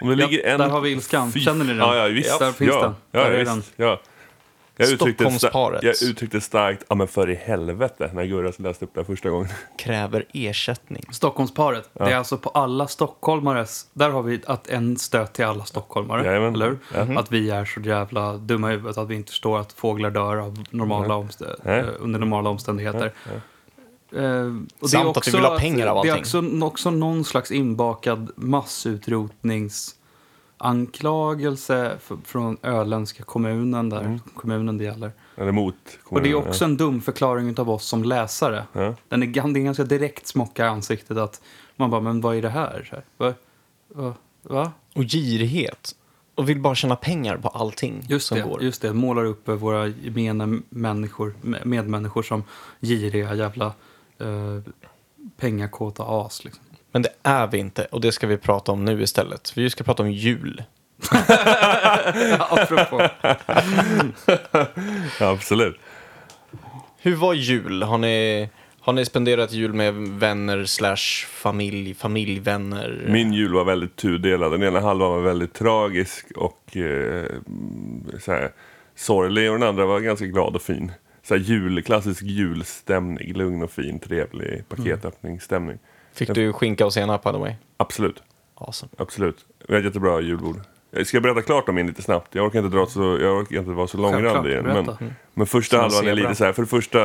Om 0.00 0.08
det 0.08 0.14
ligger 0.14 0.46
en... 0.46 0.58
där 0.60 0.68
har 0.68 0.80
vi 0.80 0.90
ilskan. 0.90 1.32
Känner 1.32 1.64
ni 1.64 1.70
den? 1.70 1.78
Ja, 1.78 1.96
ja 1.96 2.06
visst. 2.06 2.38
Där 2.38 2.52
finns 2.52 2.70
ja. 2.70 2.82
den. 2.82 2.94
Ja, 3.10 3.20
Där 3.20 3.30
är 3.30 3.54
visst. 3.56 3.72
Ja. 3.76 4.00
Jag 4.76 4.88
uttryckte, 4.88 5.24
Stockholmsparet. 5.24 5.82
jag 5.82 6.02
uttryckte 6.02 6.40
starkt, 6.40 6.84
ja 6.88 6.94
men 6.94 7.08
för 7.08 7.30
i 7.30 7.34
helvete, 7.34 8.10
när 8.14 8.24
Gurra 8.24 8.52
läste 8.58 8.84
upp 8.84 8.94
det 8.94 9.04
första 9.04 9.30
gången. 9.30 9.48
Kräver 9.78 10.24
ersättning. 10.32 11.04
Stockholmsparet. 11.10 11.90
Det 11.92 12.02
är 12.02 12.16
alltså 12.16 12.38
på 12.38 12.48
alla 12.48 12.86
stockholmares... 12.88 13.86
Där 13.92 14.10
har 14.10 14.22
vi 14.22 14.40
att 14.46 14.68
en 14.68 14.96
stöt 14.96 15.32
till 15.32 15.44
alla 15.44 15.64
stockholmare. 15.64 16.24
Jajamän. 16.24 16.54
Eller 16.54 16.66
hur? 16.66 16.78
Ja. 16.94 17.20
Att 17.20 17.32
vi 17.32 17.50
är 17.50 17.64
så 17.64 17.80
jävla 17.80 18.36
dumma 18.36 18.68
i 18.68 18.72
huvudet 18.72 18.98
att 18.98 19.08
vi 19.08 19.14
inte 19.14 19.30
förstår 19.30 19.58
att 19.58 19.72
fåglar 19.72 20.10
dör 20.10 20.36
av 20.36 20.64
normala 20.70 21.28
eh, 21.64 21.84
under 21.98 22.18
normala 22.18 22.50
omständigheter. 22.50 23.12
Eh, 24.16 24.22
och 24.80 24.90
Samt 24.90 25.16
att 25.16 25.28
vi 25.28 25.32
vill 25.32 25.40
ha 25.40 25.58
pengar 25.58 25.86
av 25.86 26.04
Det 26.04 26.08
är 26.08 26.12
allting. 26.12 26.20
också, 26.20 26.66
också 26.66 26.90
någon 26.90 27.24
slags 27.24 27.50
inbakad 27.52 28.30
massutrotningsanklagelse 30.64 31.96
f- 31.96 32.12
från 32.24 32.56
öländska 32.62 33.22
kommunen, 33.22 33.88
där 33.90 34.00
Mm. 34.00 34.18
kommunen 34.18 34.78
det 34.78 34.84
gäller. 34.84 35.12
Eller 35.36 35.52
mot 35.52 35.74
Och 36.04 36.22
det 36.22 36.28
är 36.28 36.32
kommunen, 36.32 36.48
också 36.48 36.64
en 36.64 36.76
dum 36.76 37.00
förklaring 37.00 37.58
av 37.58 37.70
oss 37.70 37.84
som 37.84 38.04
läsare. 38.04 38.64
Ja. 38.72 38.94
Den 39.08 39.22
är, 39.22 39.26
det 39.26 39.60
är 39.60 39.64
ganska 39.64 39.84
direkt 39.84 40.26
smocka 40.26 40.64
i 40.64 40.68
ansiktet 40.68 41.16
att 41.16 41.40
man 41.76 41.90
bara, 41.90 42.00
men 42.00 42.20
vad 42.20 42.36
är 42.36 42.42
det 42.42 42.48
här? 42.50 42.86
Så 42.90 42.96
här 42.96 43.04
va? 43.16 43.34
Va? 43.88 44.14
Va? 44.42 44.72
Och 44.94 45.02
girighet. 45.04 45.94
Och 46.36 46.48
vill 46.48 46.60
bara 46.60 46.74
tjäna 46.74 46.96
pengar 46.96 47.36
på 47.36 47.48
allting 47.48 48.02
Just 48.08 48.26
som 48.26 48.38
det, 48.38 48.44
går. 48.44 48.62
just 48.62 48.82
det. 48.82 48.92
Målar 48.92 49.24
upp 49.24 49.48
våra 49.48 49.86
gemene 49.86 50.60
människor, 50.68 51.34
med- 51.42 51.66
medmänniskor 51.66 52.22
som 52.22 52.44
giriga 52.80 53.34
jävla 53.34 53.66
eh, 54.18 54.60
pengakåta 55.36 56.02
as. 56.08 56.44
Liksom. 56.44 56.63
Men 56.94 57.02
det 57.02 57.12
är 57.22 57.46
vi 57.46 57.58
inte 57.58 57.84
och 57.84 58.00
det 58.00 58.12
ska 58.12 58.26
vi 58.26 58.36
prata 58.36 58.72
om 58.72 58.84
nu 58.84 59.02
istället. 59.02 59.52
Vi 59.56 59.70
ska 59.70 59.84
prata 59.84 60.02
om 60.02 60.10
jul. 60.10 60.62
Apropå. 62.38 63.08
Ja, 65.20 65.30
absolut. 65.30 65.76
Hur 66.98 67.16
var 67.16 67.34
jul? 67.34 67.82
Har 67.82 67.98
ni, 67.98 68.48
har 68.80 68.92
ni 68.92 69.04
spenderat 69.04 69.52
jul 69.52 69.72
med 69.72 69.94
vänner 69.94 70.64
slash 70.64 71.26
familj, 71.28 71.94
familjvänner? 71.94 73.06
Min 73.08 73.32
jul 73.32 73.52
var 73.52 73.64
väldigt 73.64 73.96
tudelad. 73.96 74.52
Den 74.52 74.62
ena 74.62 74.80
halvan 74.80 75.10
var 75.10 75.20
väldigt 75.20 75.54
tragisk 75.54 76.26
och 76.36 76.76
eh, 76.76 77.24
så 78.20 78.32
här, 78.32 78.52
sorglig 78.96 79.52
och 79.52 79.58
den 79.58 79.68
andra 79.68 79.86
var 79.86 80.00
ganska 80.00 80.26
glad 80.26 80.56
och 80.56 80.62
fin. 80.62 80.92
Så 81.22 81.34
här, 81.34 81.40
jul, 81.40 81.82
klassisk 81.82 82.22
julstämning, 82.22 83.32
lugn 83.34 83.62
och 83.62 83.70
fin, 83.70 83.98
trevlig 83.98 84.68
paketöppningsstämning. 84.68 85.78
Fick 86.14 86.34
du 86.34 86.52
skinka 86.52 86.86
och 86.86 86.92
senap 86.92 87.24
by 87.24 87.30
the 87.30 87.38
way? 87.38 87.54
Absolut, 87.76 88.22
Awesome. 88.54 88.92
absolut. 88.96 89.46
Vi 89.68 89.74
har 89.74 89.78
ett 89.78 89.84
jättebra 89.84 90.20
julbord. 90.20 90.56
Jag 90.90 91.06
ska 91.06 91.20
berätta 91.20 91.42
klart 91.42 91.68
om 91.68 91.74
min 91.74 91.86
lite 91.86 92.02
snabbt. 92.02 92.34
Jag 92.34 92.46
orkar 92.46 92.58
inte, 92.58 92.76
dra 92.76 92.86
så, 92.86 93.18
jag 93.20 93.36
orkar 93.36 93.58
inte 93.58 93.70
vara 93.70 93.86
så 93.86 93.98
långrandig. 93.98 94.62
Men, 94.62 94.84
berätta. 94.86 94.98
men 95.34 95.46
första 95.46 95.80
halvan 95.80 96.06
är 96.08 96.14
lite 96.14 96.34
så 96.34 96.44
här. 96.44 96.52
För 96.52 96.62
det 96.62 96.68
första 96.68 96.98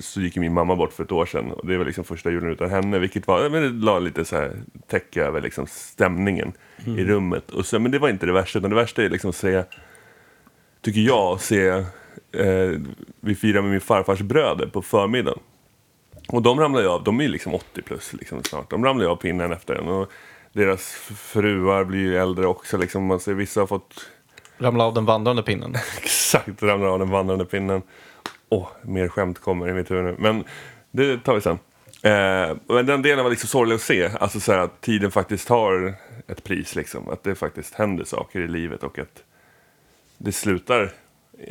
så 0.00 0.20
gick 0.20 0.36
min 0.36 0.54
mamma 0.54 0.76
bort 0.76 0.92
för 0.92 1.04
ett 1.04 1.12
år 1.12 1.26
sedan. 1.26 1.50
Och 1.50 1.66
det 1.66 1.78
var 1.78 1.84
liksom 1.84 2.04
första 2.04 2.30
julen 2.30 2.50
utan 2.50 2.70
henne. 2.70 2.98
Vilket 2.98 3.26
var, 3.26 3.50
men 3.50 3.62
det 3.62 3.84
la 3.84 3.98
lite 3.98 4.24
så 4.24 4.36
här 4.36 4.56
täcke 4.86 5.24
över 5.24 5.40
liksom 5.40 5.66
stämningen 5.66 6.52
i 6.84 7.04
rummet. 7.04 7.50
Och 7.50 7.66
så, 7.66 7.78
men 7.78 7.90
det 7.90 7.98
var 7.98 8.08
inte 8.08 8.26
det 8.26 8.32
värsta. 8.32 8.58
Utan 8.58 8.70
det 8.70 8.76
värsta 8.76 9.02
är 9.02 9.10
liksom 9.10 9.30
att 9.30 9.36
se, 9.36 9.64
tycker 10.80 11.00
jag, 11.00 11.40
se. 11.40 11.68
Eh, 11.68 12.70
vi 13.20 13.34
firar 13.34 13.62
med 13.62 13.70
min 13.70 13.80
farfars 13.80 14.20
bröder 14.20 14.66
på 14.66 14.82
förmiddagen. 14.82 15.38
Och 16.28 16.42
de 16.42 16.60
ramlar 16.60 16.80
ju 16.80 16.88
av, 16.88 17.04
de 17.04 17.20
är 17.20 17.24
ju 17.24 17.30
liksom 17.30 17.54
80 17.54 17.82
plus 17.82 18.12
liksom 18.12 18.42
snart. 18.42 18.70
De 18.70 18.84
ramlar 18.84 19.04
ju 19.04 19.10
av 19.10 19.16
pinnen 19.16 19.52
efter 19.52 19.74
en. 19.74 19.88
Och 19.88 20.10
deras 20.52 20.82
fruar 21.16 21.84
blir 21.84 22.00
ju 22.00 22.18
äldre 22.18 22.46
också. 22.46 22.76
Liksom. 22.76 23.06
Man 23.06 23.20
ser, 23.20 23.34
vissa 23.34 23.60
har 23.60 23.66
fått 23.66 24.06
Ramla 24.58 24.84
av 24.84 24.94
den 24.94 25.04
vandrande 25.04 25.42
pinnen. 25.42 25.74
exakt 25.98 26.62
ramlar 26.62 26.88
av 26.88 26.98
den 26.98 27.10
vandrande 27.10 27.44
pinnen. 27.44 27.82
Åh, 28.48 28.68
mer 28.82 29.08
skämt 29.08 29.38
kommer 29.38 29.68
i 29.68 29.74
mitt 29.74 29.90
huvud 29.90 30.04
nu. 30.04 30.16
Men 30.18 30.44
det 30.90 31.18
tar 31.18 31.34
vi 31.34 31.40
sen. 31.40 31.58
Eh, 32.02 32.56
men 32.66 32.86
den 32.86 33.02
delen 33.02 33.24
var 33.24 33.30
liksom 33.30 33.48
sorglig 33.48 33.74
att 33.74 33.80
se. 33.80 34.10
Alltså 34.20 34.40
så 34.40 34.52
här 34.52 34.58
att 34.58 34.80
tiden 34.80 35.10
faktiskt 35.10 35.48
har 35.48 35.94
ett 36.26 36.44
pris. 36.44 36.74
Liksom. 36.74 37.08
Att 37.08 37.22
det 37.22 37.34
faktiskt 37.34 37.74
händer 37.74 38.04
saker 38.04 38.40
i 38.40 38.48
livet 38.48 38.82
och 38.82 38.98
att 38.98 39.22
det 40.18 40.32
slutar. 40.32 40.92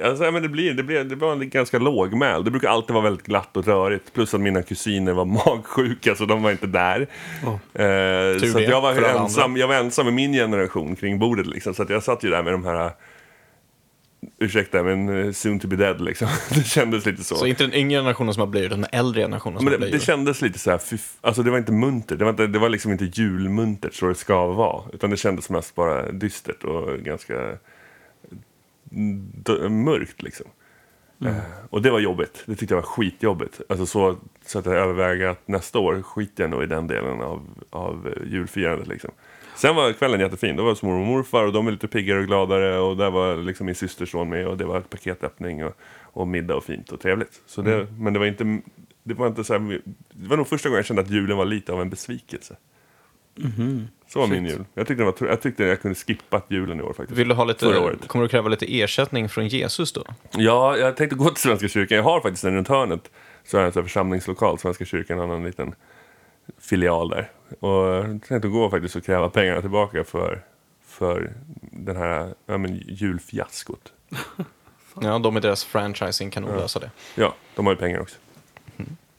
Alltså, 0.03 0.31
men 0.31 0.41
det, 0.41 0.49
blir, 0.49 0.73
det, 0.73 0.83
blir, 0.83 1.03
det 1.03 1.15
var 1.15 1.31
en 1.31 1.49
ganska 1.49 1.79
lågmäld. 1.79 2.45
Det 2.45 2.51
brukar 2.51 2.69
alltid 2.69 2.93
vara 2.93 3.03
väldigt 3.03 3.25
glatt 3.25 3.57
och 3.57 3.67
rörigt. 3.67 4.13
Plus 4.13 4.33
att 4.33 4.41
mina 4.41 4.61
kusiner 4.61 5.13
var 5.13 5.25
magsjuka 5.55 6.15
så 6.15 6.25
de 6.25 6.43
var 6.43 6.51
inte 6.51 6.67
där. 6.67 7.07
Oh. 7.43 7.85
Eh, 7.85 8.39
så 8.39 8.59
jag, 8.59 8.81
var 8.81 8.93
ensam, 8.93 9.57
jag 9.57 9.67
var 9.67 9.75
ensam 9.75 10.05
med 10.05 10.13
min 10.13 10.33
generation 10.33 10.95
kring 10.95 11.19
bordet. 11.19 11.45
Liksom, 11.45 11.73
så 11.73 11.83
att 11.83 11.89
jag 11.89 12.03
satt 12.03 12.23
ju 12.23 12.29
där 12.29 12.43
med 12.43 12.53
de 12.53 12.65
här 12.65 12.91
ursäkta, 14.39 14.83
men 14.83 15.25
eh, 15.25 15.31
soon 15.31 15.59
to 15.59 15.67
be 15.67 15.75
dead 15.75 16.01
liksom. 16.01 16.27
Det 16.49 16.63
kändes 16.63 17.05
lite 17.05 17.23
så. 17.23 17.35
Så 17.35 17.45
inte 17.45 17.63
den 17.63 17.73
yngre 17.73 17.99
generationen 17.99 18.33
som 18.33 18.41
har 18.41 18.47
blöjor, 18.47 18.67
utan 18.67 18.81
den 18.81 18.89
äldre 18.91 19.21
generationen 19.21 19.57
som 19.57 19.65
men 19.65 19.73
har 19.73 19.79
det, 19.79 19.85
blöjor. 19.85 19.97
det 19.97 20.05
kändes 20.05 20.41
lite 20.41 20.59
så 20.59 20.71
här, 20.71 20.81
alltså 21.21 21.43
det 21.43 21.51
var 21.51 21.57
inte 21.57 21.71
muntert. 21.71 22.19
Det 22.19 22.25
var, 22.25 22.31
inte, 22.31 22.47
det 22.47 22.59
var 22.59 22.69
liksom 22.69 22.91
inte 22.91 23.05
julmuntert 23.05 23.93
så 23.93 24.07
det 24.07 24.15
ska 24.15 24.47
vara. 24.47 24.83
Utan 24.93 25.09
det 25.09 25.17
kändes 25.17 25.49
mest 25.49 25.75
bara 25.75 26.11
dystert 26.11 26.63
och 26.63 26.99
ganska 26.99 27.57
mörkt 29.69 30.21
liksom. 30.21 30.45
Eh, 31.25 31.37
och 31.69 31.81
det 31.81 31.91
var 31.91 31.99
jobbigt. 31.99 32.43
Det 32.45 32.55
tyckte 32.55 32.75
jag 32.75 32.81
var 32.81 32.87
skitjobbigt. 32.87 33.61
Alltså 33.69 33.85
så, 33.85 34.17
så 34.45 34.59
att 34.59 34.65
jag 34.65 34.75
överväger 34.75 35.27
att 35.27 35.47
nästa 35.47 35.79
år 35.79 36.01
skiter 36.01 36.43
jag 36.43 36.49
nog 36.51 36.63
i 36.63 36.65
den 36.65 36.87
delen 36.87 37.21
av, 37.21 37.41
av 37.69 38.07
eh, 38.07 38.31
julfirandet 38.31 38.87
liksom. 38.87 39.11
Sen 39.55 39.75
var 39.75 39.93
kvällen 39.93 40.19
jättefin. 40.19 40.55
Då 40.55 40.63
var 40.63 40.69
det 40.69 40.83
mormor 40.83 41.01
och 41.01 41.07
morfar 41.07 41.43
och 41.43 41.53
de 41.53 41.65
var 41.65 41.71
lite 41.71 41.87
piggare 41.87 42.19
och 42.19 42.25
gladare. 42.25 42.79
Och 42.79 42.97
där 42.97 43.11
var 43.11 43.35
liksom 43.37 43.65
min 43.65 43.75
systerson 43.75 44.29
med 44.29 44.47
och 44.47 44.57
det 44.57 44.65
var 44.65 44.81
paketöppning 44.81 45.65
och, 45.65 45.73
och 46.01 46.27
middag 46.27 46.55
och 46.55 46.63
fint 46.63 46.91
och 46.91 46.99
trevligt. 46.99 47.41
Så 47.45 47.61
det, 47.61 47.87
Men 47.99 48.13
det 48.13 48.19
var 48.19 48.25
inte, 48.25 48.61
det 49.03 49.13
var 49.13 49.27
inte 49.27 49.43
så 49.43 49.53
här, 49.53 49.81
det 50.11 50.27
var 50.27 50.37
nog 50.37 50.47
första 50.47 50.69
gången 50.69 50.77
jag 50.77 50.85
kände 50.85 51.01
att 51.01 51.09
julen 51.09 51.37
var 51.37 51.45
lite 51.45 51.73
av 51.73 51.81
en 51.81 51.89
besvikelse. 51.89 52.55
Så 54.13 54.19
var 54.19 54.27
min 54.27 54.45
jul. 54.45 54.65
Jag 54.73 54.87
tyckte, 54.87 55.03
det 55.03 55.11
var, 55.21 55.27
jag 55.27 55.41
tyckte 55.41 55.63
jag 55.63 55.81
kunde 55.81 55.95
skippat 55.95 56.45
julen 56.47 56.79
i 56.79 56.83
år 56.83 56.93
faktiskt. 56.93 57.19
Vill 57.19 57.27
du 57.27 57.35
ha 57.35 57.45
Förra 57.45 57.69
lite, 57.69 57.79
året. 57.79 58.07
kommer 58.07 58.23
du 58.23 58.29
kräva 58.29 58.49
lite 58.49 58.81
ersättning 58.81 59.29
från 59.29 59.47
Jesus 59.47 59.93
då? 59.93 60.03
Ja, 60.31 60.77
jag 60.77 60.97
tänkte 60.97 61.15
gå 61.15 61.29
till 61.29 61.41
Svenska 61.41 61.67
kyrkan. 61.67 61.97
Jag 61.97 62.03
har 62.03 62.21
faktiskt 62.21 62.43
en 62.43 62.55
runt 62.55 62.67
hörnet. 62.67 63.11
Så 63.43 63.57
är 63.57 63.61
det 63.61 63.75
en 63.75 63.83
församlingslokal. 63.83 64.59
Svenska 64.59 64.85
kyrkan 64.85 65.19
har 65.19 65.35
en 65.35 65.43
liten 65.43 65.75
filial 66.57 67.09
där. 67.09 67.31
Och 67.59 67.69
jag 67.69 68.21
tänkte 68.27 68.47
gå 68.47 68.69
faktiskt 68.69 68.95
och 68.95 69.05
kräva 69.05 69.29
pengarna 69.29 69.61
tillbaka 69.61 70.03
för, 70.03 70.43
för 70.85 71.33
den 71.61 71.95
här 71.95 72.33
ja, 72.45 72.57
men, 72.57 72.75
julfiaskot. 72.87 73.93
Ja, 75.01 75.19
de 75.19 75.33
med 75.33 75.43
deras 75.43 75.63
franchising 75.63 76.31
kan 76.31 76.43
nog 76.43 76.55
lösa 76.55 76.79
det. 76.79 76.91
Ja, 77.15 77.35
de 77.55 77.65
har 77.65 77.73
ju 77.73 77.79
pengar 77.79 77.99
också. 77.99 78.15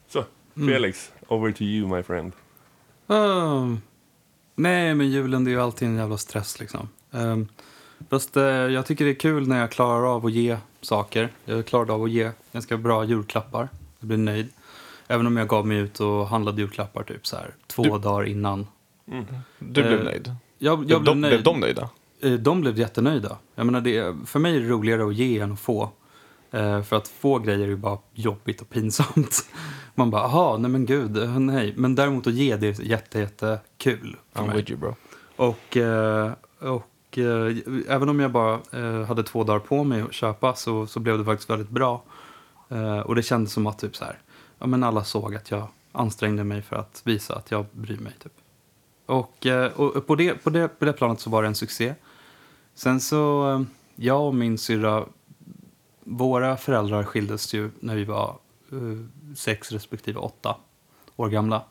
Så, 0.07 0.23
Felix, 0.55 1.11
over 1.27 1.51
to 1.51 1.61
you 1.61 1.95
my 1.95 2.03
friend. 2.03 2.33
Ehm, 3.09 3.81
nej, 4.55 4.95
men 4.95 5.09
julen 5.09 5.43
det 5.43 5.49
är 5.49 5.53
ju 5.53 5.61
alltid 5.61 5.87
en 5.87 5.95
jävla 5.95 6.17
stress 6.17 6.59
liksom. 6.59 6.89
Um, 7.11 7.47
fast 8.09 8.37
eh, 8.37 8.43
jag 8.43 8.85
tycker 8.85 9.05
det 9.05 9.11
är 9.11 9.15
kul 9.15 9.47
när 9.47 9.59
jag 9.59 9.71
klarar 9.71 10.15
av 10.15 10.25
att 10.25 10.31
ge 10.31 10.57
saker. 10.81 11.29
Jag 11.45 11.65
klarade 11.65 11.93
av 11.93 12.03
att 12.03 12.11
ge 12.11 12.31
ganska 12.53 12.77
bra 12.77 13.03
julklappar. 13.03 13.69
Jag 13.99 14.07
blev 14.07 14.19
nöjd. 14.19 14.47
Även 15.07 15.27
om 15.27 15.37
jag 15.37 15.47
gav 15.47 15.67
mig 15.67 15.77
ut 15.77 15.99
och 15.99 16.27
handlade 16.27 16.61
julklappar 16.61 17.03
typ 17.03 17.27
så 17.27 17.35
här 17.35 17.53
två 17.67 17.83
Du- 17.83 17.89
dagar 17.99 18.23
innan. 18.27 18.67
Du 19.59 19.81
blev 19.81 19.93
Eh, 19.99 20.03
nöjd. 20.05 20.35
Jag, 20.57 20.79
jag 20.79 21.01
Blev 21.01 21.03
de, 21.03 21.21
nöjd. 21.21 21.31
blev 21.33 21.43
de 21.43 21.59
nöjda? 21.59 21.89
Eh, 22.21 22.31
De 22.31 22.61
blev 22.61 22.77
jättenöjda. 22.79 23.37
Jag 23.55 23.65
menar, 23.65 23.81
det, 23.81 24.15
för 24.25 24.39
mig 24.39 24.55
är 24.55 24.59
det 24.61 24.67
roligare 24.67 25.05
att 25.07 25.15
ge 25.15 25.39
än 25.39 25.51
att 25.51 25.59
få. 25.59 25.89
Eh, 26.55 26.81
för 26.81 26.95
att 26.95 27.07
få 27.07 27.39
grejer 27.39 27.67
är 27.67 27.75
bara 27.75 27.97
jobbigt 28.13 28.61
och 28.61 28.69
pinsamt. 28.69 29.49
Man 29.95 30.11
bara, 30.11 30.21
aha, 30.21 30.57
nej 30.57 30.71
men 30.71 30.85
gud, 30.85 31.29
nej. 31.39 31.73
Men 31.77 31.95
däremot 31.95 32.27
att 32.27 32.33
ge, 32.33 32.55
det 32.55 32.67
är 32.67 32.81
jätte, 32.81 33.19
jätte 33.19 33.59
kul 33.77 34.17
I'm 34.33 34.47
mig. 34.47 34.57
with 34.57 34.71
you 34.71 34.79
bro. 34.79 34.95
Och, 35.35 35.77
eh, 35.77 36.31
och 36.59 37.17
eh, 37.17 37.57
även 37.87 38.09
om 38.09 38.19
jag 38.19 38.31
bara 38.31 38.59
hade 39.07 39.23
två 39.23 39.43
dagar 39.43 39.59
på 39.59 39.83
mig 39.83 40.01
att 40.01 40.13
köpa 40.13 40.55
så, 40.55 40.87
så 40.87 40.99
blev 40.99 41.17
det 41.17 41.25
faktiskt 41.25 41.49
väldigt 41.49 41.69
bra. 41.69 42.03
Och 43.05 43.15
det 43.15 43.23
kändes 43.23 43.53
som 43.53 43.67
att 43.67 43.79
typ 43.79 43.95
så 43.95 44.05
här, 44.05 44.19
ja, 44.59 44.67
men 44.67 44.83
alla 44.83 45.03
såg 45.03 45.35
att 45.35 45.51
jag 45.51 45.67
ansträngde 45.91 46.43
mig 46.43 46.61
för 46.61 46.75
att 46.75 47.01
visa 47.03 47.35
att 47.35 47.51
jag 47.51 47.65
bryr 47.71 47.97
mig. 47.97 48.13
Typ. 48.23 48.31
Och, 49.05 49.47
och 49.75 50.07
på, 50.07 50.15
det, 50.15 50.43
på, 50.43 50.49
det, 50.49 50.67
på 50.67 50.85
det 50.85 50.93
planet 50.93 51.19
så 51.19 51.29
var 51.29 51.41
det 51.41 51.47
en 51.47 51.55
succé. 51.55 51.93
Sen 52.75 52.99
så, 52.99 53.65
jag 53.95 54.27
och 54.27 54.35
min 54.35 54.57
syrra, 54.57 55.05
våra 56.05 56.57
föräldrar 56.57 57.03
skildes 57.03 57.53
ju 57.53 57.71
när 57.79 57.95
vi 57.95 58.05
var 58.05 58.37
eh, 58.71 59.35
sex 59.35 59.71
respektive 59.71 60.19
åtta 60.19 60.55
år 61.15 61.29
gamla. 61.29 61.63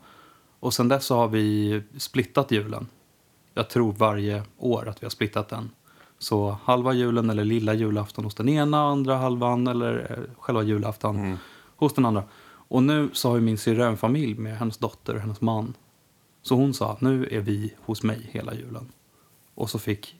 Och 0.60 0.74
sen 0.74 0.88
dess 0.88 1.04
så 1.04 1.16
har 1.16 1.28
vi 1.28 1.82
splittat 1.98 2.50
julen. 2.50 2.86
Jag 3.54 3.70
tror 3.70 3.92
varje 3.92 4.42
år 4.58 4.88
att 4.88 5.02
vi 5.02 5.04
har 5.04 5.10
splittat 5.10 5.48
den. 5.48 5.70
Så 6.18 6.58
halva 6.64 6.92
julen 6.92 7.30
eller 7.30 7.44
lilla 7.44 7.74
julafton 7.74 8.24
hos 8.24 8.34
den 8.34 8.48
ena, 8.48 8.82
andra 8.82 9.16
halvan 9.16 9.66
eller 9.66 10.10
eh, 10.10 10.34
själva 10.40 10.62
julafton 10.62 11.38
hos 11.76 11.94
den 11.94 12.04
andra. 12.04 12.24
Och 12.68 12.82
nu 12.82 13.10
så 13.12 13.28
har 13.28 13.36
ju 13.36 13.42
min 13.42 13.58
syrra 13.58 13.86
en 13.86 13.96
familj 13.96 14.34
med 14.34 14.58
hennes 14.58 14.78
dotter 14.78 15.14
och 15.14 15.20
hennes 15.20 15.40
man. 15.40 15.74
Så 16.42 16.54
hon 16.54 16.74
sa 16.74 16.96
nu 17.00 17.28
är 17.30 17.40
vi 17.40 17.74
hos 17.80 18.02
mig 18.02 18.30
hela 18.32 18.54
julen. 18.54 18.92
Och 19.54 19.70
så 19.70 19.78
fick 19.78 20.16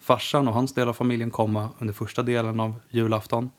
farsan 0.00 0.48
och 0.48 0.54
hans 0.54 0.74
del 0.74 0.88
av 0.88 0.92
familjen 0.92 1.30
komma 1.30 1.68
under 1.78 1.94
första 1.94 2.22
delen 2.22 2.60
av 2.60 2.74
julafton. 2.90 3.50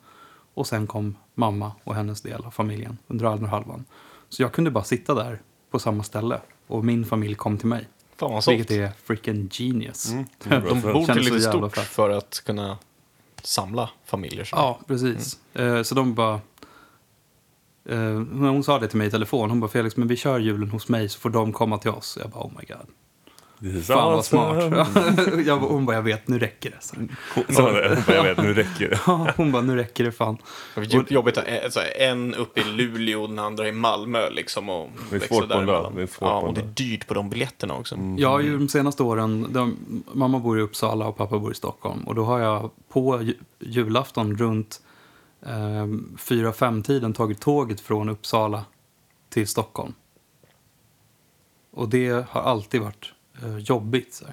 Och 0.54 0.66
sen 0.66 0.86
kom 0.86 1.16
mamma 1.34 1.72
och 1.84 1.94
hennes 1.94 2.20
del 2.20 2.44
av 2.44 2.50
familjen 2.50 2.98
under 3.06 3.26
andra 3.26 3.46
halvan. 3.48 3.84
Så 4.28 4.42
jag 4.42 4.52
kunde 4.52 4.70
bara 4.70 4.84
sitta 4.84 5.14
där 5.14 5.42
på 5.70 5.78
samma 5.78 6.02
ställe 6.02 6.40
och 6.66 6.84
min 6.84 7.04
familj 7.04 7.34
kom 7.34 7.58
till 7.58 7.68
mig. 7.68 7.88
Fan 8.16 8.32
vad. 8.32 8.46
Vilket 8.46 8.70
är 8.70 8.92
freaking 9.04 9.48
genius. 9.52 10.10
Mm, 10.10 10.24
De 10.48 10.80
bor 10.80 11.06
tillräckligt 11.06 11.42
stort 11.42 11.74
fett. 11.74 11.86
för 11.86 12.10
att 12.10 12.42
kunna 12.46 12.78
samla 13.42 13.90
familjer. 14.04 14.44
så. 14.44 14.56
Ja, 14.56 14.80
precis. 14.86 15.38
Eh, 15.54 15.82
så 15.82 15.94
de 15.94 16.14
bara... 16.14 16.40
Eh, 17.84 17.98
hon 18.32 18.64
sa 18.64 18.78
det 18.78 18.88
till 18.88 18.98
mig 18.98 19.06
i 19.06 19.10
telefon, 19.10 19.50
hon 19.50 19.60
bara 19.60 19.70
Felix, 19.70 19.96
men 19.96 20.08
vi 20.08 20.16
kör 20.16 20.38
julen 20.38 20.70
hos 20.70 20.88
mig 20.88 21.08
så 21.08 21.18
får 21.18 21.30
de 21.30 21.52
komma 21.52 21.78
till 21.78 21.90
oss. 21.90 22.18
Jag 22.20 22.30
bara 22.30 22.44
oh 22.44 22.52
my 22.58 22.64
god. 22.68 22.86
Fan 23.86 24.12
vad 24.12 24.24
smart. 24.24 24.56
jag, 25.46 25.60
bara- 25.60 25.70
hon 25.70 25.86
bara, 25.86 25.96
jag 25.96 26.02
vet, 26.02 26.28
nu 26.28 26.38
räcker 26.38 26.70
det. 26.70 26.76
Så. 26.80 26.96
Det. 26.96 27.08
Hon 27.34 27.44
bara, 28.06 28.14
Jag 28.14 28.22
vet, 28.24 28.38
nu 28.38 28.54
räcker 28.54 28.88
det. 28.88 29.00
Ja, 29.06 29.28
hon 29.36 29.52
bara, 29.52 29.62
nu 29.62 29.76
räcker 29.76 30.04
det 30.04 30.12
fan. 30.12 30.38
Jobbigt 31.08 31.38
att 31.38 31.44
eh, 31.48 31.68
så 31.70 31.80
en 32.00 32.34
uppe 32.34 32.60
i 32.60 32.64
Luleå 32.64 33.22
och 33.22 33.28
den 33.28 33.38
andra 33.38 33.68
i 33.68 33.72
Malmö. 33.72 34.30
Liksom, 34.30 34.68
och 34.68 34.90
Det 35.10 35.16
är 35.16 35.20
svårt 35.20 35.48
på 35.48 35.54
en 35.54 35.66
dag. 35.66 36.08
ja, 36.20 36.38
och 36.40 36.54
det 36.54 36.60
är 36.60 36.64
dyrt 36.66 37.06
på 37.06 37.14
de 37.14 37.30
biljetterna 37.30 37.74
också. 37.74 37.98
Jag 38.18 38.28
har 38.28 38.40
ju 38.40 38.58
de 38.58 38.68
senaste 38.68 39.02
åren, 39.02 39.46
de, 39.50 39.76
mamma 40.12 40.38
bor 40.38 40.58
i 40.58 40.62
Uppsala 40.62 41.06
och 41.06 41.16
pappa 41.16 41.38
bor 41.38 41.52
i 41.52 41.54
Stockholm. 41.54 42.02
Och 42.04 42.14
då 42.14 42.24
har 42.24 42.38
jag 42.38 42.70
på 42.88 43.22
ju- 43.22 43.38
julafton 43.60 44.36
runt 44.36 44.80
eh, 45.46 45.86
fyra 46.18 46.52
fem 46.52 46.82
tiden 46.82 47.12
tagit 47.12 47.40
tåget 47.40 47.80
från 47.80 48.08
Uppsala 48.08 48.64
till 49.28 49.48
Stockholm. 49.48 49.94
Och 51.74 51.88
det 51.88 52.26
har 52.30 52.40
alltid 52.42 52.80
varit 52.80 53.04
eh, 53.04 53.12
jobbigt. 53.58 54.14
Så. 54.14 54.24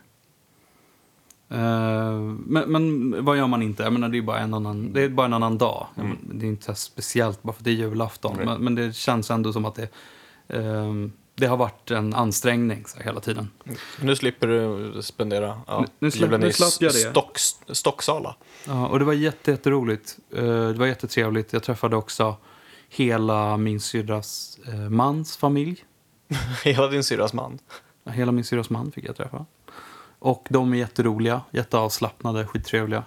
Eh, 1.52 2.14
men, 2.46 2.72
men 2.72 3.26
vad 3.26 3.38
gör 3.38 3.48
man 3.48 3.62
inte? 3.62 3.84
Jag 3.84 3.94
menar, 3.94 4.10
det, 4.10 4.18
är 4.18 4.22
bara 4.22 4.40
en 4.40 4.54
annan, 4.54 4.94
det 4.94 5.02
är 5.02 5.10
bara 5.10 5.26
en 5.26 5.34
annan 5.34 5.58
dag. 5.58 5.88
Menar, 5.96 6.18
Det 6.34 6.46
är 6.46 6.50
inte 6.50 6.76
speciellt 6.76 7.44
bara 7.44 7.54
för 7.54 7.60
att 7.62 7.66
det 7.66 7.72
är 7.72 7.76
julafton. 7.76 8.34
Nej. 8.38 8.46
Men, 8.46 8.62
men 8.64 8.76
det 8.76 8.96
känns 8.96 9.32
ändå 9.32 9.54
som 9.54 9.66
att 9.66 9.76
det, 9.76 9.90
eh, 10.48 10.94
det 11.36 11.48
har 11.48 11.58
varit 11.58 11.92
en 11.92 12.14
ansträngning 12.14 12.84
så 12.88 13.00
hela 13.00 13.20
tiden. 13.20 13.48
Nu 14.02 14.16
slipper 14.16 14.48
du 14.48 15.02
spendera 15.02 15.62
ja, 15.68 15.80
Nu- 15.82 15.88
nu 16.00 16.10
släpp- 16.12 16.22
julen 16.26 16.40
nu 16.42 16.48
i. 16.48 16.54
Stock, 17.12 17.38
Stocksala. 17.68 18.36
Ja, 18.68 18.88
och 18.88 19.00
det 19.00 19.06
var 19.06 19.14
jätte, 19.14 19.52
jätteroligt. 19.52 20.18
Eh, 20.36 20.44
Det 20.44 20.74
var 20.74 20.86
jättetrevligt. 20.86 21.54
Jag 21.54 21.64
träffade 21.64 21.96
också 21.96 22.36
hela 22.90 23.58
min 23.58 23.80
syrras 23.80 24.60
eh, 24.68 24.76
mans 24.90 25.38
familj. 25.38 25.84
Hela 26.64 26.88
din 26.88 27.04
syrras 27.04 27.34
man. 27.34 27.60
Hela 28.10 28.32
min 28.32 28.44
syrras 28.44 28.70
man 28.70 28.92
fick 28.92 29.06
jag 29.06 29.16
träffa. 29.16 29.46
Och 30.20 30.48
de 30.50 30.74
är 30.74 30.78
jätteroliga, 30.78 31.42
jätteavslappnade, 31.52 32.48
skittrevliga. 32.48 33.04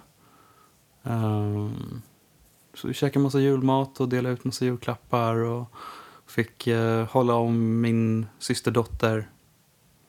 Ehm, 1.03 2.01
Så 2.73 2.87
vi 2.87 2.93
käkade 2.93 3.23
massa 3.23 3.39
julmat 3.39 3.99
och 3.99 4.09
delade 4.09 4.33
ut 4.33 4.43
massa 4.43 4.65
julklappar. 4.65 5.35
Och 5.35 5.67
fick 6.25 6.67
eh, 6.67 7.07
hålla 7.07 7.35
om 7.35 7.81
min 7.81 8.25
systerdotter. 8.39 9.29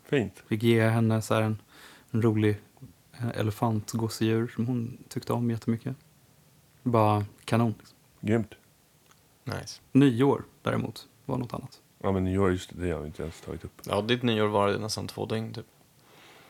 Fint. 0.04 0.42
Fick 0.48 0.62
ge 0.62 0.88
henne 0.88 1.22
så 1.22 1.34
här 1.34 1.42
en, 1.42 1.58
en 2.10 2.22
rolig 2.22 2.60
eh, 3.12 3.28
elefantgosedjur 3.28 4.48
som 4.48 4.66
hon 4.66 4.98
tyckte 5.08 5.32
om 5.32 5.50
jättemycket. 5.50 5.96
Bara 6.82 7.24
kanon. 7.44 7.74
Liksom. 7.78 7.96
Grymt. 8.20 8.54
Nice. 9.44 9.80
Nyår 9.92 10.44
däremot 10.62 11.08
var 11.26 11.38
något 11.38 11.54
annat. 11.54 11.80
Ja, 12.04 12.12
men 12.12 12.24
nyår, 12.24 12.50
just 12.50 12.70
det, 12.70 12.86
det 12.86 12.92
har 12.92 13.00
vi 13.00 13.06
inte 13.06 13.22
ens 13.22 13.40
tagit 13.40 13.64
upp. 13.64 13.80
Ja, 13.84 14.00
ditt 14.00 14.22
nyår 14.22 14.48
var 14.48 14.78
nästan 14.78 15.06
två 15.06 15.26
dygn 15.26 15.52
typ. 15.52 15.66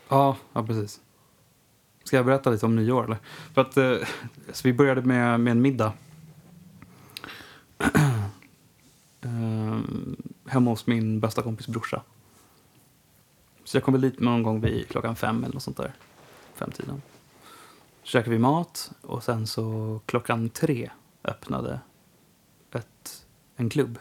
Ja, 0.08 0.36
ja 0.52 0.66
precis. 0.66 1.00
Ska 2.04 2.16
jag 2.16 2.26
berätta 2.26 2.50
lite 2.50 2.66
om 2.66 2.76
nyår 2.76 3.04
eller? 3.04 3.18
För 3.54 3.60
att 3.60 3.76
eh, 3.76 3.96
så 4.52 4.68
vi 4.68 4.72
började 4.72 5.02
med, 5.02 5.40
med 5.40 5.50
en 5.50 5.62
middag. 5.62 5.92
eh, 9.20 9.78
hemma 10.46 10.70
hos 10.70 10.86
min 10.86 11.20
bästa 11.20 11.42
kompis 11.42 11.68
brorsa. 11.68 12.02
Så 13.64 13.76
jag 13.76 13.84
kom 13.84 13.94
väl 13.94 14.00
dit 14.00 14.20
någon 14.20 14.42
gång 14.42 14.60
vid 14.60 14.88
klockan 14.88 15.16
fem 15.16 15.44
eller 15.44 15.54
något 15.54 15.62
sånt 15.62 15.76
där. 15.76 15.92
Femtiden. 16.54 17.02
Så 18.02 18.08
käkade 18.08 18.30
vi 18.30 18.38
mat 18.38 18.92
och 19.00 19.22
sen 19.22 19.46
så 19.46 20.00
klockan 20.06 20.48
tre 20.48 20.90
öppnade 21.24 21.80
ett, 22.72 23.26
en 23.56 23.70
klubb. 23.70 23.98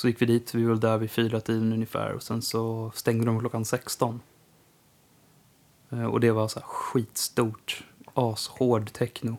Så 0.00 0.08
gick 0.08 0.22
vi 0.22 0.26
dit, 0.26 0.54
vi 0.54 0.64
var 0.64 0.74
där 0.74 0.98
vid 0.98 1.10
fyra 1.10 1.40
tiden 1.40 1.72
ungefär 1.72 2.12
och 2.12 2.22
sen 2.22 2.42
så 2.42 2.92
stängde 2.94 3.26
de 3.26 3.40
klockan 3.40 3.64
16. 3.64 4.20
Eh, 5.90 6.04
Och 6.04 6.20
det 6.20 6.30
var 6.30 6.48
så 6.48 6.58
här 6.60 6.66
skitstort, 6.66 7.84
ashård 8.14 8.92
techno. 8.92 9.36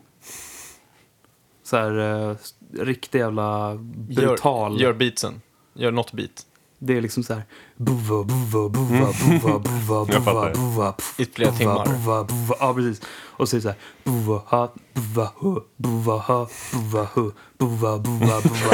Så 1.62 1.76
här 1.76 1.98
eh, 2.30 2.36
riktig 2.72 3.18
jävla 3.18 3.74
brutal. 3.94 4.72
Gör, 4.72 4.80
gör 4.80 4.92
beatsen. 4.92 5.42
Gör 5.74 5.90
något 5.90 6.12
beat. 6.12 6.46
Det 6.84 6.96
är 6.96 7.00
liksom 7.00 7.22
så 7.22 7.34
här 7.34 7.42
buva, 7.76 8.24
buva, 8.24 8.68
buva, 8.68 9.12
buva, 9.28 9.58
buva, 9.58 9.96
Jag 9.96 10.06
buva, 10.06 10.20
fattar. 10.20 10.54
buva, 10.54 10.94
I 11.18 11.24
flera 11.24 11.50
buva, 11.50 11.58
timmar. 11.58 11.86
buva, 11.86 12.24
buva. 12.24 12.54
Ja, 12.60 12.74
precis. 12.74 13.00
Och 13.26 13.48
så 13.48 13.56
är 13.56 13.58
det 13.58 13.62
så 13.62 13.68
här 13.68 13.78
buva, 14.04 14.42
ha, 14.46 14.74
buva, 14.94 15.30
hu, 15.40 15.60
buva, 15.76 16.16
ha, 16.16 16.48
buva, 16.72 17.08
hu, 17.14 17.30
buva, 17.58 17.98
buva, 17.98 18.40
buva. 18.40 18.70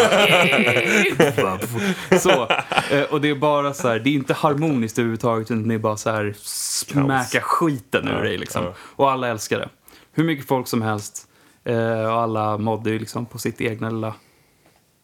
buva, 1.18 1.58
buva. 1.66 2.18
Så, 2.20 2.48
eh, 2.94 3.02
och 3.10 3.20
det 3.20 3.28
är 3.30 3.34
bara 3.34 3.74
så 3.74 3.88
här, 3.88 3.98
det 3.98 4.10
är 4.10 4.14
inte 4.14 4.34
harmoniskt 4.34 4.98
överhuvudtaget 4.98 5.50
utan 5.50 5.68
det 5.68 5.74
är 5.74 5.78
bara 5.78 5.96
så 5.96 6.10
här 6.10 6.34
smäcka 6.42 7.40
skiten 7.40 8.08
ur 8.08 8.22
dig 8.22 8.38
liksom. 8.38 8.64
Och 8.78 9.10
alla 9.10 9.28
älskar 9.28 9.58
det. 9.58 9.68
Hur 10.12 10.24
mycket 10.24 10.46
folk 10.48 10.68
som 10.68 10.82
helst. 10.82 11.24
Eh, 11.64 12.04
och 12.04 12.20
alla 12.20 12.58
mådde 12.58 12.90
ju 12.90 12.98
liksom 12.98 13.26
på 13.26 13.38
sitt 13.38 13.60
egna 13.60 13.90
lilla 13.90 14.14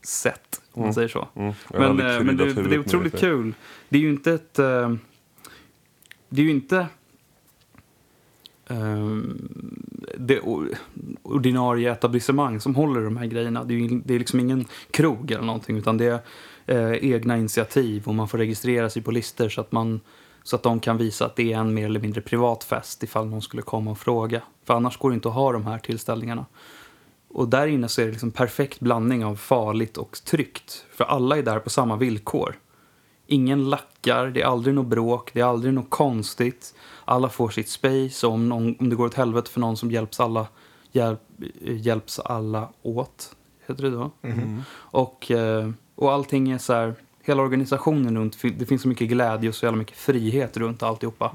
sätt, 0.07 0.61
om 0.75 0.83
man 0.83 0.95
säger 0.95 1.09
så. 1.09 1.29
Mm. 1.35 1.53
Men, 1.71 2.01
eh, 2.01 2.23
men 2.23 2.37
det, 2.37 2.53
det 2.53 2.75
är 2.75 2.79
otroligt 2.79 3.19
kul. 3.19 3.55
Det 3.89 3.99
är 3.99 4.03
ju 4.03 4.09
inte 4.11 4.33
ett... 4.33 4.59
eh, 4.59 4.95
det 6.29 6.43
är 6.43 6.45
ju 6.45 6.51
inte... 6.51 6.87
ehm, 8.67 9.39
det 10.19 10.41
ordinarie 11.23 11.93
etablissemang 11.93 12.61
som 12.61 12.75
håller 12.75 13.01
de 13.01 13.17
här 13.17 13.27
grejerna. 13.27 13.65
Det 13.65 13.75
är, 13.75 13.79
ju, 13.79 14.01
det 14.05 14.15
är 14.15 14.19
liksom 14.19 14.41
ingen 14.41 14.65
krog 14.91 15.31
eller 15.31 15.45
någonting 15.45 15.77
utan 15.77 15.97
det 15.99 16.07
är 16.07 16.21
eh, 16.67 17.13
egna 17.13 17.39
initiativ 17.39 18.03
och 18.07 18.15
man 18.15 18.29
får 18.29 18.39
registrera 18.39 18.91
sig 18.91 19.03
på 19.03 19.11
listor 19.11 19.49
så 19.49 19.61
att, 19.61 19.73
man, 19.73 20.01
så 20.43 20.57
att 20.57 20.63
de 20.63 20.81
kan 20.81 20.97
visa 20.97 21.27
att 21.27 21.37
det 21.37 21.53
är 21.53 21.59
en 21.59 21.75
mer 21.75 21.85
eller 21.85 22.01
mindre 22.01 22.21
privat 22.21 22.65
fest 22.65 23.03
ifall 23.03 23.27
någon 23.27 23.43
skulle 23.43 23.63
komma 23.63 23.91
och 23.91 23.99
fråga. 23.99 24.43
För 24.65 24.75
annars 24.75 24.97
går 24.99 25.11
det 25.11 25.15
inte 25.15 25.29
att 25.29 25.35
ha 25.35 25.53
de 25.53 25.67
här 25.67 25.79
tillställningarna. 25.79 26.47
Och 27.35 27.49
där 27.49 27.67
inne 27.67 27.89
så 27.89 28.01
är 28.01 28.05
det 28.05 28.11
liksom 28.11 28.31
perfekt 28.31 28.81
blandning 28.81 29.25
av 29.25 29.37
farligt 29.37 29.97
och 29.97 30.19
tryggt. 30.25 30.85
För 30.91 31.05
alla 31.05 31.39
är 31.39 31.43
där 31.43 31.59
på 31.59 31.71
samma 31.71 31.97
villkor. 31.97 32.55
Ingen 33.27 33.71
lackar, 33.71 34.27
det 34.27 34.43
är 34.43 34.47
aldrig 34.47 34.75
något 34.75 34.87
bråk, 34.87 35.31
det 35.35 35.41
är 35.41 35.45
aldrig 35.45 35.75
något 35.75 35.91
konstigt. 35.91 36.75
Alla 37.05 37.29
får 37.29 37.49
sitt 37.49 37.69
space 37.69 38.27
och 38.27 38.33
om, 38.33 38.49
någon, 38.49 38.77
om 38.79 38.89
det 38.89 38.97
går 38.97 39.07
åt 39.07 39.15
helvete 39.15 39.51
för 39.51 39.61
någon 39.61 39.77
som 39.77 39.91
hjälps 39.91 40.21
alla, 40.21 40.47
hjälp, 40.93 41.21
hjälps 41.61 42.19
alla 42.19 42.69
åt. 42.83 43.37
Heter 43.67 43.83
det 43.83 43.91
då? 43.91 44.11
Och, 44.75 45.31
eh, 45.31 45.71
och 45.95 46.13
allting 46.13 46.51
är 46.51 46.59
så 46.59 46.73
här, 46.73 46.95
hela 47.23 47.43
organisationen 47.43 48.17
runt, 48.17 48.43
det 48.59 48.67
finns 48.67 48.83
så 48.83 48.89
mycket 48.89 49.09
glädje 49.09 49.49
och 49.49 49.55
så 49.55 49.67
jävla 49.67 49.79
mycket 49.79 49.97
frihet 49.97 50.57
runt 50.57 50.83
alltihopa. 50.83 51.31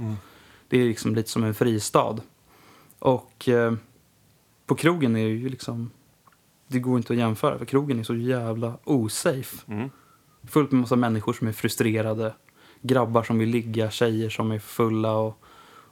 Det 0.69 0.81
är 0.81 0.85
liksom 0.85 1.15
lite 1.15 1.29
som 1.29 1.43
en 1.43 1.53
fristad. 1.53 2.17
Och 2.99 3.49
eh, 3.49 3.73
på 4.69 4.75
krogen 4.75 5.15
är 5.15 5.23
det 5.23 5.35
ju 5.35 5.49
liksom, 5.49 5.91
det 6.67 6.79
går 6.79 6.97
inte 6.97 7.13
att 7.13 7.19
jämföra 7.19 7.57
för 7.57 7.65
krogen 7.65 7.99
är 7.99 8.03
så 8.03 8.15
jävla 8.15 8.77
osafe. 8.83 9.57
Mm. 9.67 9.89
Fullt 10.47 10.71
med 10.71 10.81
massa 10.81 10.95
människor 10.95 11.33
som 11.33 11.47
är 11.47 11.51
frustrerade. 11.51 12.33
Grabbar 12.81 13.23
som 13.23 13.37
vill 13.37 13.49
ligga, 13.49 13.91
tjejer 13.91 14.29
som 14.29 14.51
är 14.51 14.59
fulla 14.59 15.13
och, 15.13 15.43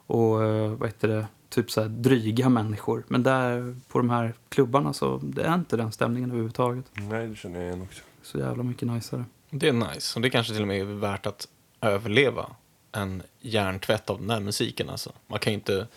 och 0.07 0.43
eh, 0.43 0.71
vad 0.71 0.89
heter 0.89 1.07
det, 1.07 1.27
typ 1.49 1.71
så 1.71 1.81
här 1.81 1.89
dryga 1.89 2.49
människor. 2.49 3.03
Men 3.07 3.23
där 3.23 3.75
på 3.87 3.97
de 3.97 4.09
här 4.09 4.33
klubbarna 4.49 4.93
så 4.93 5.17
det 5.23 5.43
är 5.43 5.55
inte 5.55 5.77
den 5.77 5.91
stämningen 5.91 6.29
överhuvudtaget. 6.29 6.85
Nej, 6.93 7.27
det 7.27 7.35
känner 7.35 7.59
jag 7.59 7.67
igen 7.67 7.81
också. 7.81 8.03
Så 8.21 8.37
jävla 8.37 8.63
mycket 8.63 8.87
najsare. 8.87 9.25
Det 9.49 9.67
är 9.67 9.73
nice. 9.73 10.19
Och 10.19 10.21
det 10.21 10.29
kanske 10.29 10.53
till 10.53 10.61
och 10.61 10.67
med 10.67 10.81
är 10.81 10.85
värt 10.85 11.25
att 11.25 11.47
överleva 11.81 12.45
en 12.91 13.23
hjärntvätt 13.39 14.09
av 14.09 14.19
den 14.19 14.29
här 14.29 14.39
musiken. 14.39 14.89
Alltså. 14.89 15.11
Man 15.27 15.39
kan 15.39 15.53
ju 15.53 15.57
inte 15.59 15.87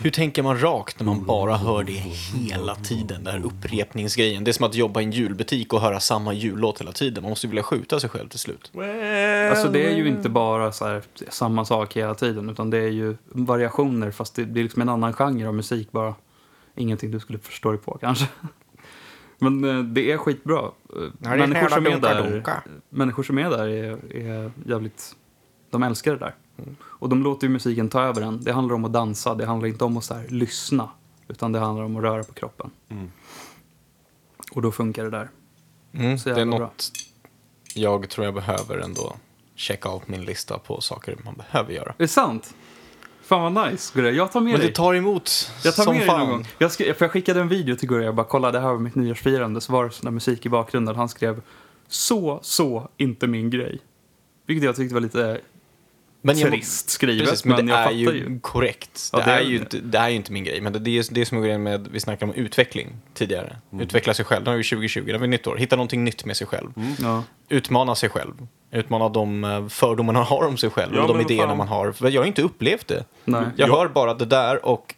Hur 0.00 0.10
tänker 0.10 0.42
man 0.42 0.60
rakt 0.60 1.00
när 1.00 1.06
man 1.06 1.24
bara 1.24 1.56
hör 1.56 1.84
det 1.84 1.92
hela 1.92 2.74
tiden? 2.74 3.24
Den 3.24 3.34
här 3.34 3.46
upprepningsgrejen. 3.46 4.44
Det 4.44 4.50
är 4.50 4.52
som 4.52 4.66
att 4.66 4.74
jobba 4.74 5.00
i 5.00 5.04
en 5.04 5.12
julbutik 5.12 5.72
och 5.72 5.80
höra 5.80 6.00
samma 6.00 6.32
jullåt 6.32 6.80
hela 6.80 6.92
tiden. 6.92 7.22
Man 7.22 7.30
måste 7.30 7.46
ju 7.46 7.50
vilja 7.50 7.62
skjuta 7.62 8.00
sig 8.00 8.10
själv 8.10 8.28
till 8.28 8.38
slut. 8.38 8.72
Alltså 9.50 9.68
det 9.68 9.86
är 9.86 9.96
ju 9.96 10.08
inte 10.08 10.28
bara 10.28 10.72
så 10.72 10.86
här, 10.86 11.02
samma 11.28 11.64
sak 11.64 11.96
hela 11.96 12.14
tiden, 12.14 12.50
utan 12.50 12.70
det 12.70 12.78
är 12.78 12.90
ju 12.90 13.16
variationer, 13.24 14.10
fast 14.10 14.34
det 14.34 14.44
blir 14.44 14.62
liksom 14.62 14.82
en 14.82 14.88
annan 14.88 15.12
genre 15.12 15.48
av 15.48 15.54
musik 15.54 15.92
bara. 15.92 16.14
Ingenting 16.74 17.10
du 17.10 17.20
skulle 17.20 17.38
förstå 17.38 17.70
dig 17.70 17.80
på 17.80 17.98
kanske. 18.00 18.26
Men 19.38 19.64
eh, 19.64 19.82
det 19.84 20.12
är 20.12 20.16
skitbra. 20.16 20.58
Eh, 20.58 20.70
det 21.18 21.28
är 21.28 21.36
människor, 21.36 21.68
som 21.68 21.86
är 21.86 22.00
där, 22.00 22.42
människor 22.90 23.22
som 23.22 23.38
är 23.38 23.50
där 23.50 23.68
är, 23.68 24.16
är 24.16 24.50
jävligt... 24.66 25.16
De 25.70 25.82
älskar 25.82 26.12
det 26.12 26.18
där. 26.18 26.34
Och 26.82 27.08
de 27.08 27.22
låter 27.22 27.46
ju 27.46 27.52
musiken 27.52 27.88
ta 27.88 28.02
över 28.02 28.22
en. 28.22 28.44
Det 28.44 28.52
handlar 28.52 28.74
om 28.74 28.84
att 28.84 28.92
dansa, 28.92 29.34
det 29.34 29.46
handlar 29.46 29.68
inte 29.68 29.84
om 29.84 29.96
att 29.96 30.04
så 30.04 30.14
här, 30.14 30.26
lyssna. 30.28 30.88
Utan 31.28 31.52
det 31.52 31.58
handlar 31.58 31.84
om 31.84 31.96
att 31.96 32.02
röra 32.02 32.24
på 32.24 32.32
kroppen. 32.32 32.70
Och 34.52 34.62
då 34.62 34.72
funkar 34.72 35.04
det 35.04 35.10
där. 35.10 35.30
Mm, 35.92 36.18
Så 36.18 36.28
det 36.28 36.40
är 36.40 36.44
något 36.44 36.90
jag 37.74 38.08
tror 38.10 38.24
jag 38.24 38.34
behöver 38.34 38.78
ändå 38.78 39.16
checka 39.54 39.88
av 39.88 40.02
min 40.06 40.24
lista 40.24 40.58
på 40.58 40.80
saker 40.80 41.16
man 41.24 41.34
behöver 41.34 41.72
göra. 41.72 41.88
Är 41.90 41.94
det 41.98 42.08
sant? 42.08 42.54
Fan 43.22 43.54
vad 43.54 43.70
nice, 43.72 43.92
Gurra. 43.94 44.10
Jag 44.10 44.32
tar 44.32 44.40
med 44.40 44.50
Men 44.52 44.60
dig. 44.60 44.68
det 44.68 44.74
tar 44.74 44.94
emot 44.94 45.30
Jag 45.64 45.74
tar 45.76 45.82
som 45.84 45.92
med 45.94 46.00
dig 46.02 46.08
någon 46.08 46.18
fan. 46.18 46.30
gång. 46.30 46.46
Jag, 46.58 46.72
skrev, 46.72 46.94
för 46.94 47.04
jag 47.04 47.12
skickade 47.12 47.40
en 47.40 47.48
video 47.48 47.76
till 47.76 47.88
Gurra, 47.88 48.04
jag 48.04 48.14
bara 48.14 48.26
kolla 48.26 48.50
det 48.52 48.60
här 48.60 48.68
var 48.68 48.78
mitt 48.78 48.94
nyårsfirande, 48.94 49.60
så 49.60 49.72
var 49.72 49.84
det 49.84 49.90
sån 49.90 50.04
där 50.04 50.10
musik 50.12 50.46
i 50.46 50.48
bakgrunden. 50.48 50.96
Han 50.96 51.08
skrev 51.08 51.42
så, 51.88 52.38
så, 52.42 52.88
inte 52.96 53.26
min 53.26 53.50
grej. 53.50 53.78
Vilket 54.46 54.64
jag 54.64 54.76
tyckte 54.76 54.94
var 54.94 55.00
lite 55.00 55.40
Men 56.26 56.38
jag- 56.38 56.50
trist 56.50 56.90
skrivet, 56.90 57.28
Precis, 57.28 57.44
men, 57.44 57.56
men, 57.56 57.66
det 57.66 57.72
jag 57.72 57.80
är 57.80 57.84
fattar 57.84 57.96
ju, 57.96 58.04
ju. 58.12 58.40
korrekt. 58.40 59.10
Ja, 59.12 59.18
det, 59.18 59.24
det 59.24 59.30
är 59.32 59.36
är 59.38 59.42
ju 59.42 59.58
det. 59.58 59.62
inte, 59.62 59.78
det 59.80 59.98
är 59.98 60.08
ju 60.08 60.16
inte 60.16 60.32
min 60.32 60.44
grej. 60.44 60.60
Men 60.60 60.72
det, 60.72 60.78
det 60.78 60.98
är 60.98 61.14
det 61.14 61.26
som 61.26 61.38
är 61.38 61.42
grejen 61.42 61.62
med, 61.62 61.88
vi 61.92 62.00
snackade 62.00 62.32
om 62.32 62.38
utveckling 62.38 62.88
tidigare. 63.14 63.56
Mm. 63.72 63.84
Utveckla 63.84 64.14
sig 64.14 64.24
själv. 64.24 64.44
Nu 64.44 64.50
har 64.50 64.56
vi 64.56 64.64
2020, 64.64 65.04
det 65.06 65.12
har 65.12 65.18
vi 65.18 65.26
nytt 65.28 65.46
år. 65.46 65.56
Hitta 65.56 65.76
någonting 65.76 66.04
nytt 66.04 66.24
med 66.24 66.36
sig 66.36 66.46
själv. 66.46 66.70
Ja. 67.02 67.22
Utmana 67.48 67.94
sig 67.94 68.08
själv. 68.08 68.46
Utmana 68.70 69.08
de 69.08 69.44
eh, 69.44 69.68
fördomar 69.68 70.12
man 70.12 70.24
har 70.24 70.46
om 70.46 70.56
sig 70.56 70.70
själv. 70.70 70.92
Ja, 70.94 71.02
och 71.02 71.08
de 71.08 71.20
idéerna 71.20 71.46
fan. 71.48 71.56
man 71.58 71.68
har. 71.68 71.92
För 71.92 72.10
jag 72.10 72.20
har 72.20 72.26
inte 72.26 72.42
upplevt 72.42 72.86
det. 72.88 73.04
Nej. 73.24 73.42
Jag 73.56 73.68
Ja. 73.68 73.76
hör 73.78 73.88
bara 73.88 74.14
det 74.14 74.24
där 74.24 74.66
och 74.66 74.94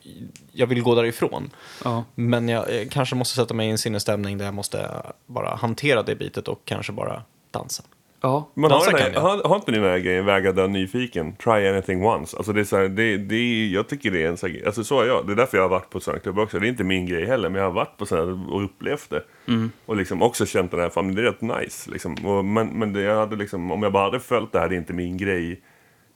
jag 0.52 0.66
vill 0.66 0.82
gå 0.82 0.94
därifrån. 0.94 1.50
Ja. 1.84 2.04
Men 2.14 2.48
jag 2.48 2.80
eh, 2.80 2.88
kanske 2.90 3.14
måste 3.14 3.34
sätta 3.36 3.54
mig 3.54 3.68
i 3.68 3.70
en 3.70 3.78
sinnesstämning 3.78 4.38
där 4.38 4.44
jag 4.44 4.54
måste 4.54 5.02
bara 5.26 5.54
hantera 5.56 6.02
det 6.02 6.14
bitet 6.14 6.48
och 6.48 6.60
kanske 6.64 6.92
bara 6.92 7.22
dansa. 7.50 7.82
Ja. 8.20 8.50
Man 8.54 8.70
har, 8.70 8.84
den 8.84 8.90
kan 8.90 9.00
här, 9.00 9.10
jag. 9.12 9.20
har, 9.20 9.48
har 9.48 9.56
inte 9.56 9.70
ni 9.70 9.78
den 9.78 9.90
här 9.90 9.98
grejen, 9.98 10.26
väga 10.26 10.52
död 10.52 10.70
nyfiken, 10.70 11.36
try 11.36 11.68
anything 11.68 12.04
once? 12.04 12.36
Alltså 12.36 12.52
det 12.52 12.60
är 12.60 12.64
så 12.64 12.76
här, 12.76 12.88
det, 12.88 13.16
det 13.16 13.34
är, 13.34 13.74
jag 13.74 13.88
tycker 13.88 14.10
det 14.10 14.22
är 14.22 14.28
en 14.28 14.36
sån 14.36 14.50
här, 14.50 14.66
alltså 14.66 14.84
så 14.84 15.00
är 15.00 15.06
jag, 15.06 15.26
det 15.26 15.32
är 15.32 15.36
därför 15.36 15.56
jag 15.56 15.64
har 15.64 15.68
varit 15.68 15.90
på 15.90 16.00
sådana 16.00 16.20
klubbar 16.20 16.42
också. 16.42 16.58
Det 16.58 16.66
är 16.66 16.68
inte 16.68 16.84
min 16.84 17.06
grej 17.06 17.26
heller, 17.26 17.48
men 17.48 17.58
jag 17.58 17.68
har 17.68 17.74
varit 17.74 17.96
på 17.96 18.06
sådana 18.06 18.52
och 18.52 18.64
upplevt 18.64 19.10
det. 19.10 19.22
Och 19.86 19.96
liksom 19.96 20.22
också 20.22 20.46
känt 20.46 20.70
den 20.70 20.80
här, 20.80 20.88
fan 20.88 21.14
det 21.14 21.22
är 21.22 21.24
rätt 21.24 21.40
nice 21.40 21.90
liksom. 21.90 22.26
Och, 22.26 22.44
men 22.44 22.68
men 22.68 22.92
det, 22.92 23.00
jag 23.00 23.16
hade 23.16 23.36
liksom, 23.36 23.70
om 23.70 23.82
jag 23.82 23.92
bara 23.92 24.04
hade 24.04 24.20
följt 24.20 24.52
det 24.52 24.58
här, 24.58 24.68
det 24.68 24.74
är 24.74 24.78
inte 24.78 24.92
min 24.92 25.16
grej 25.16 25.60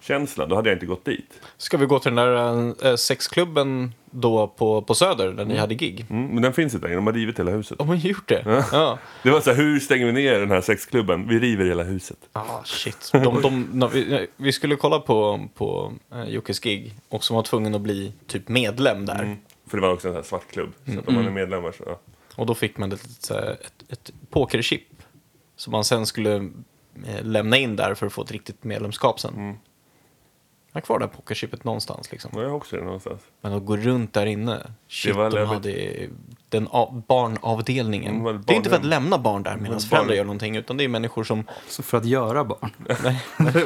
känslan, 0.03 0.49
då 0.49 0.57
hade 0.57 0.69
jag 0.69 0.77
inte 0.77 0.87
gått 0.87 1.05
dit. 1.05 1.41
Ska 1.57 1.77
vi 1.77 1.87
gå 1.87 1.99
till 1.99 2.15
den 2.15 2.27
där 2.27 2.87
eh, 2.87 2.97
sexklubben 2.97 3.95
då 4.11 4.47
på, 4.47 4.83
på 4.83 4.95
Söder 4.95 5.33
där 5.33 5.45
ni 5.45 5.57
hade 5.57 5.75
gig? 5.75 6.07
Mm, 6.11 6.27
men 6.27 6.43
den 6.43 6.53
finns 6.53 6.75
inte 6.75 6.87
längre, 6.87 6.97
de 6.97 7.07
har 7.07 7.15
rivit 7.15 7.39
hela 7.39 7.51
huset. 7.51 7.79
De 7.79 7.89
har 7.89 7.95
gjort 7.95 8.29
det. 8.29 8.65
Ja. 8.73 8.99
Det 9.23 9.31
var 9.31 9.41
så 9.41 9.51
här, 9.51 9.57
hur 9.57 9.81
stänger 9.81 10.07
vi 10.07 10.13
ner 10.13 10.41
den 10.41 10.51
här 10.51 10.61
sexklubben? 10.61 11.29
Vi 11.29 11.39
river 11.39 11.65
hela 11.65 11.83
huset. 11.83 12.19
Ah, 12.33 12.65
shit. 12.65 13.11
De, 13.13 13.43
de, 13.43 13.69
när 13.73 13.89
vi, 13.89 14.27
vi 14.37 14.53
skulle 14.53 14.77
kolla 14.77 14.99
på, 14.99 15.49
på 15.55 15.93
eh, 16.13 16.25
Jockes 16.25 16.61
gig 16.61 16.95
och 17.09 17.25
som 17.25 17.37
var 17.37 17.43
tvungen 17.43 17.75
att 17.75 17.81
bli 17.81 18.13
typ 18.27 18.49
medlem 18.49 19.07
där. 19.07 19.37
För 19.67 19.77
det 19.77 19.83
var 19.83 19.93
också 19.93 20.09
en 20.09 20.13
sån 20.15 20.23
här 20.23 20.29
svart 20.29 20.53
klubb. 20.53 20.73
Så 20.87 20.99
att 20.99 21.09
om 21.09 21.15
man 21.15 21.27
är 21.27 21.31
medlemmar 21.31 21.73
så, 21.73 21.85
ja. 21.87 22.01
Och 22.37 22.47
då 22.47 22.55
fick 22.55 22.79
man 22.79 22.93
ett, 22.93 23.31
ett, 23.31 23.85
ett 23.89 24.13
pokerchip 24.31 24.89
som 25.57 25.71
man 25.71 25.85
sen 25.85 26.07
skulle 26.07 26.35
eh, 27.07 27.23
lämna 27.23 27.57
in 27.57 27.77
där 27.77 27.95
för 27.95 28.07
att 28.07 28.13
få 28.13 28.23
ett 28.23 28.33
riktigt 28.33 28.65
medlemskap 28.65 29.21
sen. 29.21 29.59
Jag 30.75 30.81
har 30.81 30.85
kvar 30.87 30.99
det 30.99 31.05
här 31.05 31.12
pokerchipet 31.12 31.64
någonstans 31.64 32.12
liksom. 32.12 32.31
Ja, 32.35 32.43
Jag 32.43 32.49
har 32.49 32.57
också 32.57 32.77
det 32.77 32.85
någonstans. 32.85 33.20
Men 33.41 33.53
att 33.53 33.64
gå 33.64 33.77
runt 33.77 34.12
där 34.12 34.27
inne, 34.27 34.59
shit, 34.89 35.16
var 35.16 35.31
de 35.31 35.45
hade 35.47 35.93
den 36.49 36.68
barnavdelningen. 37.09 38.11
Mm, 38.12 38.25
var 38.25 38.33
det 38.33 38.39
det 38.47 38.53
är 38.53 38.57
inte 38.57 38.70
för 38.70 38.77
att 38.77 38.85
lämna 38.85 39.18
barn 39.18 39.43
där 39.43 39.57
medan 39.57 39.70
barn- 39.73 39.81
föräldrar 39.81 40.14
gör 40.14 40.25
någonting, 40.25 40.57
utan 40.57 40.77
det 40.77 40.85
är 40.85 40.89
människor 40.89 41.25
som... 41.25 41.45
Så 41.68 41.83
för 41.83 41.99
att 41.99 42.05
göra 42.05 42.45
barn. 42.45 42.70
Det 42.89 43.61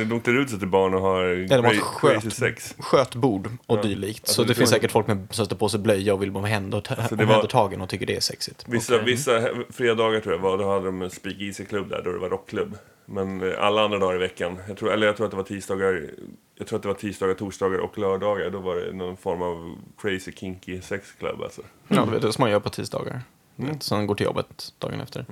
är, 0.00 0.04
de 0.04 0.20
klär 0.20 0.34
ut 0.40 0.50
sig 0.50 0.58
till 0.58 0.68
barn 0.68 0.94
och 0.94 1.00
har 1.00 1.24
de 1.24 1.46
cra- 1.46 1.70
ett 1.72 1.82
sköt- 1.82 2.30
sex. 2.34 2.74
skötbord 2.78 3.46
och 3.66 3.78
Ja. 3.78 3.82
dylikt. 3.82 4.20
Alltså, 4.20 4.34
så 4.34 4.42
det, 4.42 4.48
det 4.48 4.54
finns 4.54 4.70
säkert 4.70 4.90
folk 4.90 5.06
med, 5.06 5.26
som 5.30 5.44
sätter 5.44 5.56
på 5.56 5.68
sig 5.68 5.80
blöja 5.80 6.14
och 6.14 6.22
vill 6.22 6.30
vara 6.30 6.44
omhänderta- 6.46 6.94
Alltså, 6.98 7.16
det 7.16 7.24
var- 7.24 7.32
omhändertagen 7.34 7.80
och 7.80 7.88
tycker 7.88 8.06
det 8.06 8.16
är 8.16 8.20
sexigt. 8.20 8.64
Vissa, 8.68 8.94
Okej. 8.94 9.06
vissa 9.06 9.40
fredagar 9.70 10.20
tror 10.20 10.34
jag 10.34 10.42
var, 10.42 10.58
då 10.58 10.70
hade 10.72 10.86
de 10.86 11.02
en 11.02 11.10
Speak 11.10 11.36
Easy-klubb 11.40 11.88
där, 11.88 12.02
då 12.04 12.12
det 12.12 12.18
var 12.18 12.28
rockklubb. 12.30 12.76
Men 13.06 13.54
alla 13.58 13.84
andra 13.84 13.98
dagar 13.98 14.14
i 14.14 14.18
veckan, 14.18 14.58
jag 14.68 14.76
tror, 14.76 14.92
eller 14.92 15.06
jag 15.06 15.16
tror 15.16 15.26
att 15.26 15.30
det 15.30 15.36
var 15.36 15.44
tisdagar, 15.44 16.10
jag 16.56 16.66
tror 16.66 16.76
att 16.76 16.82
det 16.82 16.88
var 16.88 16.94
tisdagar, 16.94 17.34
torsdagar 17.34 17.78
och 17.78 17.98
lördagar, 17.98 18.50
då 18.50 18.58
var 18.58 18.76
det 18.76 18.92
någon 18.92 19.16
form 19.16 19.42
av 19.42 19.78
crazy 19.98 20.32
kinky 20.32 20.80
sexklubb 20.80 21.42
alltså. 21.42 21.62
Ja, 21.88 22.04
det 22.10 22.16
är 22.16 22.20
det 22.20 22.32
som 22.32 22.42
man 22.42 22.50
gör 22.50 22.60
på 22.60 22.70
tisdagar. 22.70 23.22
Mm. 23.56 23.80
Sen 23.80 24.06
går 24.06 24.14
till 24.14 24.26
jobbet 24.26 24.72
dagen 24.78 25.00
efter. 25.00 25.26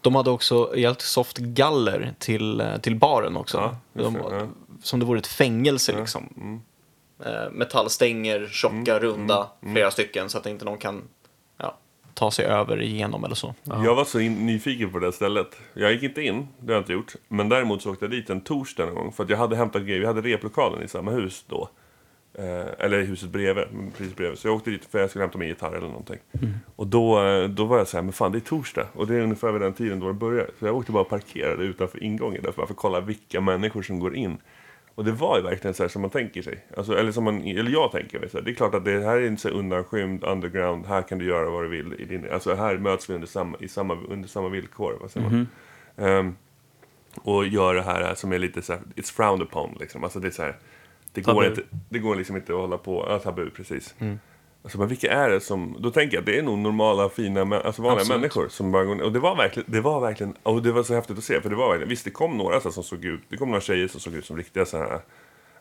De 0.00 0.14
hade 0.14 0.30
också 0.30 0.74
helt 0.76 1.00
soft 1.00 1.38
galler 1.38 2.14
till, 2.18 2.60
eh, 2.60 2.76
till 2.76 2.96
baren 2.96 3.36
också. 3.36 3.58
Ja, 3.58 3.76
de, 4.02 4.14
det, 4.14 4.20
ja. 4.30 4.48
Som 4.82 5.00
det 5.00 5.06
vore 5.06 5.18
ett 5.18 5.26
fängelse 5.26 5.92
Ja, 5.92 5.98
liksom. 5.98 6.28
mm. 6.36 6.60
Eh, 7.24 7.50
metallstänger, 7.50 8.48
tjocka, 8.50 8.98
runda, 8.98 9.50
flera 9.72 9.90
stycken 9.90 10.30
så 10.30 10.38
att 10.38 10.46
inte 10.46 10.64
någon 10.64 10.78
kan 10.78 11.02
ta 12.14 12.30
sig 12.30 12.44
över 12.44 12.82
igenom 12.82 13.24
eller 13.24 13.34
så. 13.34 13.54
Jag 13.64 13.94
var 13.94 14.04
så 14.04 14.18
nyfiken 14.18 14.92
på 14.92 14.98
det 14.98 15.12
stället. 15.12 15.56
Jag 15.74 15.92
gick 15.92 16.02
inte 16.02 16.22
in, 16.22 16.48
det 16.60 16.72
har 16.72 16.74
jag 16.74 16.80
inte 16.80 16.92
gjort. 16.92 17.14
Men 17.28 17.48
däremot 17.48 17.82
så 17.82 17.90
åkte 17.90 18.04
jag 18.04 18.10
dit 18.10 18.30
en 18.30 18.40
torsdag 18.40 18.86
någon 18.86 18.94
gång. 18.94 19.12
För 19.12 19.24
att 19.24 19.30
jag 19.30 19.36
hade 19.36 19.56
hämtat 19.56 19.82
grejer, 19.82 20.00
vi 20.00 20.06
hade 20.06 20.20
replokalen 20.20 20.82
i 20.82 20.88
samma 20.88 21.10
hus 21.10 21.44
då. 21.48 21.68
Eh, 22.34 22.66
eller 22.84 22.98
i 22.98 23.04
huset 23.04 23.30
bredvid, 23.30 23.64
mm, 23.64 23.90
precis 23.90 24.16
bredvid. 24.16 24.38
Så 24.38 24.48
jag 24.48 24.54
åkte 24.54 24.70
dit 24.70 24.84
för 24.84 24.98
jag 24.98 25.10
skulle 25.10 25.22
hämta 25.22 25.38
min 25.38 25.48
gitarr 25.48 25.76
eller 25.76 25.88
någonting. 25.88 26.18
Och 26.76 26.86
då, 26.86 27.26
eh, 27.26 27.48
då 27.48 27.64
var 27.64 27.78
jag 27.78 27.88
så 27.88 27.96
här, 27.96 28.02
men 28.02 28.12
fan 28.12 28.32
det 28.32 28.38
är 28.38 28.40
torsdag. 28.40 28.86
Och 28.92 29.06
det 29.06 29.14
är 29.14 29.20
ungefär 29.20 29.52
vid 29.52 29.60
den 29.60 29.72
tiden 29.72 30.00
då 30.00 30.06
det 30.06 30.14
börjar. 30.14 30.50
Så 30.58 30.66
jag 30.66 30.76
åkte 30.76 30.92
bara 30.92 31.02
och 31.02 31.08
parkerade 31.08 31.64
utanför 31.64 32.02
ingången 32.02 32.42
där 32.42 32.52
för 32.52 32.62
att 32.62 32.76
kolla 32.76 33.00
vilka 33.00 33.40
människor 33.40 33.82
som 33.82 34.00
går 34.00 34.16
in. 34.16 34.38
Och 35.00 35.06
det 35.06 35.12
var 35.12 35.36
ju 35.36 35.42
verkligen 35.42 35.74
så 35.74 35.82
här 35.82 35.88
som 35.88 36.02
man 36.02 36.10
tänker 36.10 36.42
sig. 36.42 36.64
Alltså, 36.76 36.98
eller 36.98 37.12
som 37.12 37.24
man, 37.24 37.42
eller 37.42 37.70
jag 37.70 37.92
tänker 37.92 38.20
mig. 38.20 38.28
Så 38.30 38.38
här. 38.38 38.44
Det 38.44 38.50
är 38.50 38.54
klart 38.54 38.74
att 38.74 38.84
det 38.84 39.00
här 39.00 39.16
är 39.16 39.26
inte 39.26 39.42
så 39.42 39.48
undanskymd 39.48 40.24
underground. 40.24 40.86
Här 40.86 41.02
kan 41.02 41.18
du 41.18 41.24
göra 41.24 41.50
vad 41.50 41.64
du 41.64 41.68
vill. 41.68 41.94
I 41.98 42.04
din, 42.04 42.30
alltså 42.32 42.54
här 42.54 42.78
möts 42.78 43.10
vi 43.10 43.14
under 43.14 43.26
samma, 43.26 43.58
i 43.60 43.68
samma, 43.68 43.98
under 44.08 44.28
samma 44.28 44.48
villkor. 44.48 44.98
Vad 45.00 45.10
säger 45.10 45.30
man? 45.30 45.48
Ehm, 45.96 46.36
och 47.14 47.46
gör 47.46 47.74
det 47.74 47.82
här 47.82 48.14
som 48.14 48.32
är 48.32 48.38
lite 48.38 48.62
så 48.62 48.72
här, 48.72 48.82
it's 48.96 49.12
frowned 49.12 49.42
upon 49.42 49.76
liksom. 49.80 50.04
Alltså 50.04 50.20
det 50.20 50.28
är 50.28 50.30
så 50.30 50.42
här, 50.42 50.56
det 51.12 51.20
går, 51.20 51.46
inte, 51.46 51.62
det 51.88 51.98
går 51.98 52.16
liksom 52.16 52.36
inte 52.36 52.52
att 52.52 52.58
hålla 52.58 52.78
på, 52.78 53.06
ja 53.08 53.18
tabu 53.18 53.50
precis. 53.50 53.94
Alltså, 54.62 54.78
men 54.78 54.88
vilka 54.88 55.12
är 55.12 55.30
det 55.30 55.40
som, 55.40 55.76
då 55.78 55.90
tänker 55.90 56.16
jag 56.16 56.22
att 56.22 56.26
det 56.26 56.38
är 56.38 56.42
nog 56.42 56.58
normala, 56.58 57.08
fina, 57.08 57.40
alltså 57.40 57.82
vanliga 57.82 58.00
Absolut. 58.00 58.20
människor 58.20 58.48
som 58.48 58.72
bara 58.72 58.84
går 58.84 59.02
Och 59.02 59.12
det 59.12 59.18
var 59.18 59.36
verkligen, 59.36 59.72
det 59.72 59.80
var 59.80 60.00
verkligen, 60.00 60.34
och 60.42 60.62
det 60.62 60.72
var 60.72 60.82
så 60.82 60.94
häftigt 60.94 61.18
att 61.18 61.24
se, 61.24 61.40
för 61.40 61.50
det 61.50 61.56
var 61.56 61.68
verkligen, 61.68 61.88
visst 61.88 62.04
det 62.04 62.10
kom 62.10 62.36
några 62.38 62.60
så 62.60 62.72
som 62.72 62.82
såg 62.82 63.04
ut, 63.04 63.20
det 63.28 63.36
kom 63.36 63.48
några 63.48 63.60
tjejer 63.60 63.88
som 63.88 64.00
såg 64.00 64.14
ut 64.14 64.24
som 64.24 64.36
riktiga 64.36 64.64
så 64.64 64.78
här, 64.78 65.00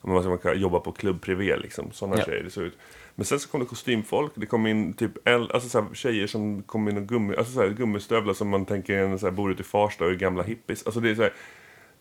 man 0.01 0.21
ska 0.23 0.49
man 0.51 0.59
jobba 0.59 0.79
på 0.79 0.91
klubb 0.91 1.21
privé 1.21 1.57
liksom, 1.57 1.91
sådana 1.91 2.17
Ja. 2.17 2.25
tjejer 2.25 2.43
det 2.43 2.49
såg 2.49 2.63
ut. 2.63 2.77
Men 3.15 3.25
sen 3.25 3.39
så 3.39 3.49
kom 3.49 3.59
det 3.59 3.65
kostymfolk, 3.65 4.31
det 4.35 4.45
kom 4.45 4.67
in 4.67 4.93
typ 4.93 5.27
äl, 5.27 5.51
alltså 5.51 5.69
så 5.69 5.81
här, 5.81 5.87
tjejer 5.93 6.27
som 6.27 6.63
kom 6.63 6.89
in 6.89 6.97
och 6.97 7.07
gummi, 7.07 7.35
alltså 7.35 7.53
så 7.53 7.61
här, 7.61 7.69
gummistövlar 7.69 8.33
som 8.33 8.49
man 8.49 8.65
tänker 8.65 8.97
en, 8.97 9.19
så 9.19 9.25
här, 9.25 9.31
bor 9.31 9.51
ute 9.51 9.61
i 9.61 9.65
Farsta 9.65 10.05
och 10.05 10.11
är 10.11 10.15
gamla 10.15 10.43
hippies. 10.43 10.83
Alltså 10.85 10.99
det 10.99 11.09
är 11.09 11.15
så 11.15 11.21
här, 11.21 11.33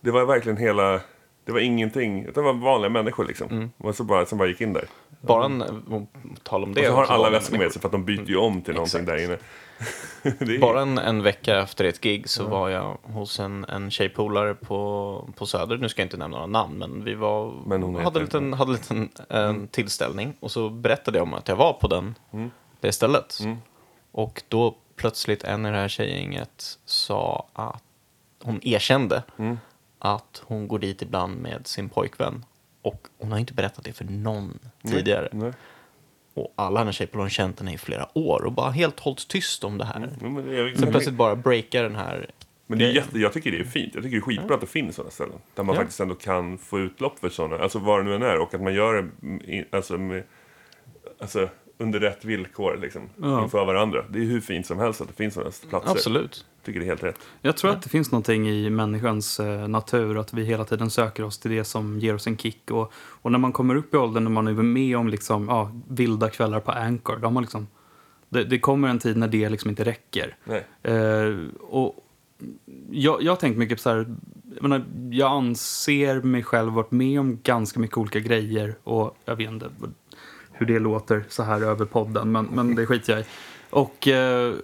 det 0.01 0.11
var 0.11 0.25
verkligen 0.25 0.57
hela, 0.59 1.01
det 1.49 1.53
var 1.53 1.61
ingenting, 1.61 2.25
utan 2.25 2.45
det 2.45 2.53
var 2.53 2.61
vanliga 2.61 2.91
människor 2.91 3.25
liksom. 3.25 3.49
Mm. 3.51 3.71
Och 3.79 3.95
så 3.95 4.05
bara, 4.05 4.27
som 4.27 4.39
bara 4.39 4.49
gick 4.49 4.61
in 4.61 4.73
där. 4.73 4.85
Bara 5.21 5.45
en, 5.45 6.09
tal 6.43 6.63
om 6.63 6.75
det. 6.75 6.81
och 6.81 6.87
så 6.87 6.93
har 6.95 7.05
alla 7.05 7.31
väskor 7.31 7.59
med 7.59 7.73
sig 7.73 7.81
för 7.81 7.89
att 7.89 7.93
de 7.93 8.05
byter 8.05 8.29
ju 8.29 8.37
om 8.37 8.63
till 8.63 8.75
någonting 8.75 9.01
Exakt. 9.01 9.19
där 9.19 9.25
inne. 9.25 9.39
är, 10.55 10.59
Bara 10.59 10.81
en, 10.81 10.99
en 10.99 11.23
vecka 11.23 11.59
efter 11.59 11.85
ett 11.85 12.01
gig 12.01 12.29
så 12.29 12.47
var 12.47 12.69
jag 12.69 12.99
hos 13.03 13.41
en, 13.41 13.65
en 13.65 13.91
tjejpolare 13.91 14.55
på, 14.55 15.31
på 15.37 15.47
Söder. 15.47 15.77
Nu 15.77 15.89
ska 15.89 16.03
jag 16.03 16.07
inte 16.07 16.17
nämna 16.17 16.37
några 16.37 16.47
namn, 16.47 16.79
men 16.79 17.05
vi 17.05 17.15
var, 17.15 17.53
Men 17.67 17.83
hon 17.83 17.95
hade 17.95 18.21
liten, 18.21 18.53
hade 18.53 18.71
en 18.71 18.77
liten 18.77 19.09
en 19.29 19.69
tillställning. 19.69 20.35
Och 20.41 20.51
så 20.51 20.71
berättade 20.71 21.19
jag 21.19 21.23
om 21.23 21.35
att 21.35 21.49
jag 21.49 21.57
var 21.57 21.73
på 21.73 21.89
den, 21.89 22.15
det 22.81 22.93
stället. 22.93 23.41
Mm. 23.41 23.57
Och 24.13 24.43
då 24.49 24.77
plötsligt 24.97 25.45
en 25.45 25.67
i 25.67 25.71
det 25.71 25.77
här 25.77 25.89
tjejgänget 25.89 26.79
sa 26.85 27.47
att 27.53 27.83
hon 28.43 28.61
erkände 28.63 29.23
Mm. 29.39 29.59
Att 29.99 30.43
hon 30.45 30.69
går 30.69 30.79
dit 30.79 31.03
ibland 31.03 31.41
med 31.43 31.67
sin 31.67 31.89
pojkvän. 31.89 32.45
Och 32.83 33.07
hon 33.19 33.33
har 33.33 33.39
inte 33.39 33.55
berättat 33.55 33.85
det 33.85 33.93
för 33.93 34.05
någon 34.05 34.59
tidigare. 34.83 35.29
Nej. 35.33 35.53
Och 36.35 36.53
alla 36.57 36.79
hennes 36.79 36.97
tjejpolare 36.97 37.25
har 37.25 37.31
känt 37.31 37.59
henne 37.59 37.75
i 37.75 37.79
flera 37.79 38.19
år 38.19 38.45
och 38.45 38.53
bara 38.53 38.71
helt 38.71 39.01
hållit 39.01 39.29
tyst 39.29 39.65
om 39.65 39.79
det 39.79 39.85
här. 39.85 40.01
Är, 40.01 40.75
Sen 40.79 40.91
plötsligt 40.91 41.15
bara 41.15 41.37
breakar 41.37 41.83
den 41.83 41.97
här 41.97 42.31
men 42.71 42.79
det 42.79 42.85
är 42.85 42.93
jätte, 42.93 43.19
jag 43.19 43.33
tycker 43.33 43.51
det 43.51 43.59
är 43.59 43.65
fint. 43.65 43.95
Jag 43.95 44.03
tycker 44.03 44.17
det 44.17 44.21
är 44.21 44.25
skitbra 44.25 44.55
att 44.55 44.61
det 44.61 44.67
finns 44.67 44.97
sådana 44.97 45.11
ställen. 45.11 45.39
Där 45.55 45.63
man 45.63 45.75
Ja. 45.75 45.81
faktiskt 45.81 46.01
ändå 46.01 46.15
kan 46.15 46.59
få 46.59 46.79
utlopp 46.79 47.19
för 47.19 47.29
sådana, 47.29 47.63
alltså 47.63 47.79
vad 47.79 48.01
det 48.01 48.05
nu 48.05 48.15
än 48.15 48.23
är. 48.23 48.39
Och 48.39 48.55
att 48.55 48.61
man 48.63 48.75
gör 48.75 49.11
det 49.21 49.65
alltså, 49.77 49.99
med, 49.99 50.23
alltså, 51.19 51.49
under 51.79 52.01
rätt 52.01 52.25
villkor 52.25 52.79
liksom, 52.83 53.03
Ja. 53.17 53.43
inför 53.43 53.65
varandra. 53.65 54.05
Det 54.11 54.19
är 54.19 54.25
hur 54.25 54.41
fint 54.41 54.67
som 54.67 54.79
helst 54.79 55.01
att 55.01 55.09
det 55.09 55.15
finns 55.15 55.35
sådana 55.35 55.51
platser. 55.71 55.91
Absolut. 55.91 56.47
tycker 56.65 56.81
det 56.81 56.87
är 56.87 56.89
helt 56.89 57.03
rätt. 57.03 57.19
Jag 57.43 57.57
tror 57.57 57.71
att 57.71 57.83
det 57.83 57.89
finns 57.89 58.13
någonting 58.13 58.49
i 58.49 58.71
människans 58.71 59.41
eh, 59.41 59.69
natur, 59.69 60.19
att 60.21 60.33
vi 60.33 60.45
hela 60.45 60.65
tiden 60.65 60.91
söker 60.91 61.25
oss 61.25 61.39
till 61.39 61.51
det 61.51 61.65
som 61.65 61.99
ger 61.99 62.15
oss 62.15 62.27
en 62.27 62.37
kick. 62.37 62.71
Och, 62.71 62.93
och 62.95 63.33
när 63.33 63.39
man 63.39 63.53
kommer 63.53 63.75
upp 63.75 63.95
i 63.95 63.97
åldern 63.97 64.27
och 64.27 64.33
man 64.33 64.49
är 64.49 64.53
med 64.53 64.97
om 64.97 65.09
liksom, 65.09 65.49
ja, 65.49 65.73
vilda 65.89 66.31
kvällar 66.31 66.61
på 66.61 66.73
Anchor, 66.73 67.17
då 67.17 67.31
man 67.31 67.43
liksom, 67.43 67.67
det, 68.29 68.45
det 68.45 68.59
kommer 68.59 68.89
en 68.89 68.99
tid 68.99 69.17
när 69.17 69.29
det 69.29 69.49
liksom 69.49 69.71
inte 69.71 69.85
räcker. 69.85 70.37
Eh, 70.83 71.37
och 71.61 72.05
jag, 72.91 73.23
jag 73.23 73.33
har 73.33 73.37
tänkt 73.37 73.57
mycket 73.59 73.79
på 73.79 73.83
så 73.83 73.91
här, 73.91 74.17
jag, 74.55 74.63
menar, 74.63 74.85
jag 75.11 75.33
anser 75.33 76.21
mig 76.23 76.43
själv 76.43 76.73
varit 76.73 76.91
med 76.91 77.21
om 77.21 77.39
ganska 77.43 77.81
mycket 77.81 77.97
olika 77.99 78.21
grejer 78.21 78.75
och 78.85 79.17
jag 79.25 79.37
vet 79.37 79.49
inte 79.51 79.71
hur 80.59 80.67
det 80.67 80.79
låter 80.79 81.25
så 81.29 81.43
här 81.43 81.61
över 81.61 81.85
podden, 81.85 82.33
men, 82.33 82.45
men 82.45 82.75
det 82.75 82.87
skiter 82.87 83.13
jag 83.13 83.23
i. 83.23 83.25
Och 83.71 84.09
eh, 84.09 84.55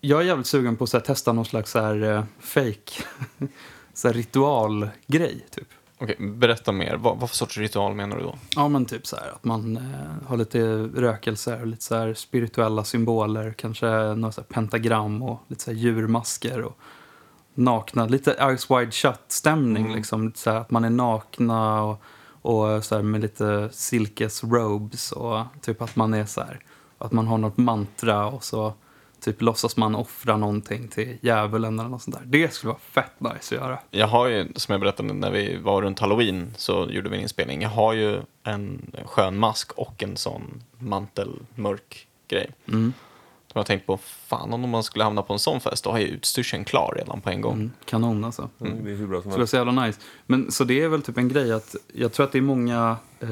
jag 0.00 0.20
är 0.20 0.24
jävligt 0.24 0.46
sugen 0.46 0.76
på 0.76 0.84
att 0.84 0.92
här, 0.92 1.00
testa 1.00 1.32
någon 1.32 1.44
slags 1.44 1.70
så 1.70 1.80
här, 1.80 2.02
eh, 2.02 2.24
fake 2.40 3.02
så 3.94 4.08
här, 4.08 4.14
ritualgrej, 4.14 5.46
typ. 5.50 5.68
Okej, 6.00 6.16
berätta 6.18 6.72
mer. 6.72 6.96
Vad, 6.96 7.18
vad 7.18 7.30
för 7.30 7.36
sorts 7.36 7.58
ritual 7.58 7.94
menar 7.94 8.16
du 8.16 8.22
då? 8.22 8.34
Ja, 8.56 8.68
men 8.68 8.84
typ 8.84 9.06
så 9.06 9.16
här 9.16 9.30
att 9.32 9.44
man 9.44 9.76
eh, 9.76 10.28
har 10.28 10.36
lite 10.36 10.60
rökelser 10.78 11.60
och 11.60 11.66
lite 11.66 11.84
så 11.84 11.96
här 11.96 12.14
spirituella 12.14 12.84
symboler. 12.84 13.54
Kanske 13.56 13.86
några 13.86 14.32
så 14.32 14.40
här 14.40 14.48
pentagram 14.48 15.22
och 15.22 15.40
lite 15.48 15.64
så 15.64 15.70
här 15.70 15.78
djurmasker 15.78 16.62
och 16.62 16.78
nakna. 17.54 18.06
Lite 18.06 18.32
Eyes 18.32 18.70
Wide 18.70 18.92
Shut-stämning 18.92 19.94
liksom. 19.94 20.32
Så 20.34 20.50
här 20.50 20.60
att 20.60 20.70
man 20.70 20.84
är 20.84 20.90
nakna 20.90 21.82
och, 21.82 22.02
och 22.42 22.84
så 22.84 23.02
med 23.02 23.20
lite 23.20 23.68
silkesrobes 23.72 25.12
och 25.12 25.40
typ 25.62 25.82
att 25.82 25.96
man 25.96 26.14
är 26.14 26.26
så 26.26 26.40
här. 26.40 26.60
Att 26.98 27.12
man 27.12 27.26
har 27.26 27.38
något 27.38 27.56
mantra 27.56 28.26
och 28.26 28.44
så 28.44 28.74
typ 29.20 29.42
låtsas 29.42 29.76
man 29.76 29.94
offra 29.94 30.36
någonting 30.36 30.88
till 30.88 31.18
djävulen 31.20 31.78
eller 31.78 31.90
något 31.90 32.02
sånt 32.02 32.16
där. 32.16 32.24
Det 32.26 32.54
skulle 32.54 32.68
vara 32.68 32.80
fett 32.80 33.20
nice 33.20 33.34
att 33.34 33.62
göra. 33.62 33.78
Jag 33.90 34.06
har 34.06 34.26
ju, 34.26 34.52
som 34.54 34.72
jag 34.72 34.80
berättade 34.80 35.12
när 35.12 35.30
vi 35.30 35.56
var 35.56 35.82
runt 35.82 35.98
halloween 35.98 36.54
så 36.56 36.86
gjorde 36.90 37.08
vi 37.08 37.16
en 37.16 37.22
inspelning. 37.22 37.62
Jag 37.62 37.68
har 37.68 37.92
ju 37.92 38.20
en 38.42 38.92
skön 39.04 39.38
mask 39.38 39.72
och 39.72 40.02
en 40.02 40.16
sån 40.16 40.62
mantelmörk 40.78 42.06
grej. 42.28 42.50
Mm. 42.68 42.92
Som 43.52 43.58
jag 43.58 43.60
har 43.60 43.64
tänkt 43.66 43.86
på, 43.86 43.96
fan 44.02 44.52
om 44.52 44.70
man 44.70 44.82
skulle 44.82 45.04
hamna 45.04 45.22
på 45.22 45.32
en 45.32 45.38
sån 45.38 45.60
fest, 45.60 45.84
då 45.84 45.90
har 45.90 45.98
ju 45.98 46.06
utstyrseln 46.06 46.64
klar 46.64 46.94
redan 46.96 47.20
på 47.20 47.30
en 47.30 47.40
gång. 47.40 47.54
Mm, 47.54 47.70
kanon 47.84 48.24
alltså. 48.24 48.48
Mm. 48.60 48.84
Det 48.84 48.90
är 48.90 48.96
hur 48.96 49.06
bra 49.06 49.22
som 49.22 49.22
Så 49.22 49.28
det 49.28 49.32
var 49.32 49.38
helst. 49.38 49.50
så 49.50 49.56
jävla 49.56 49.86
nice. 49.86 50.00
Men 50.26 50.52
så 50.52 50.64
det 50.64 50.80
är 50.82 50.88
väl 50.88 51.02
typ 51.02 51.18
en 51.18 51.28
grej 51.28 51.52
att 51.52 51.76
jag 51.94 52.12
tror 52.12 52.26
att 52.26 52.32
det 52.32 52.38
är 52.38 52.42
många 52.42 52.96
eh, 53.20 53.28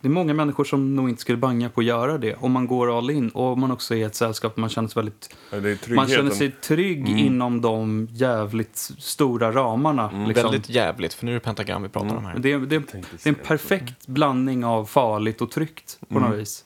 det 0.00 0.08
är 0.08 0.10
många 0.10 0.34
människor 0.34 0.64
som 0.64 0.96
nog 0.96 1.08
inte 1.08 1.20
skulle 1.20 1.38
banga 1.38 1.68
på 1.68 1.80
att 1.80 1.86
göra 1.86 2.18
det 2.18 2.34
om 2.34 2.52
man 2.52 2.66
går 2.66 2.98
all 2.98 3.10
in 3.10 3.28
och 3.28 3.58
man 3.58 3.70
också 3.70 3.94
är 3.94 4.06
ett 4.06 4.14
sällskap 4.14 4.56
man 4.56 4.70
känner 4.70 4.88
sig 4.88 5.02
väldigt 5.02 5.88
Ja, 5.88 5.94
man 5.94 6.08
känner 6.08 6.30
sig 6.30 6.50
trygg 6.50 7.08
inom 7.08 7.60
de 7.60 8.08
jävligt 8.10 8.76
stora 8.98 9.52
ramarna. 9.52 10.24
liksom. 10.26 10.50
Väldigt 10.50 10.68
jävligt, 10.68 11.14
för 11.14 11.26
nu 11.26 11.30
är 11.30 11.34
det 11.34 11.40
pentagram 11.40 11.82
vi 11.82 11.88
pratar 11.88 12.16
om 12.16 12.24
här. 12.24 12.38
det, 12.38 12.52
är, 12.52 12.58
det, 12.58 12.76
är, 12.76 12.80
det 12.90 13.26
är 13.26 13.28
en 13.28 13.34
perfekt 13.34 14.06
blandning 14.06 14.64
av 14.64 14.84
farligt 14.84 15.40
och 15.40 15.50
tryggt 15.50 15.98
på 16.08 16.18
något 16.20 16.38
vis. 16.38 16.64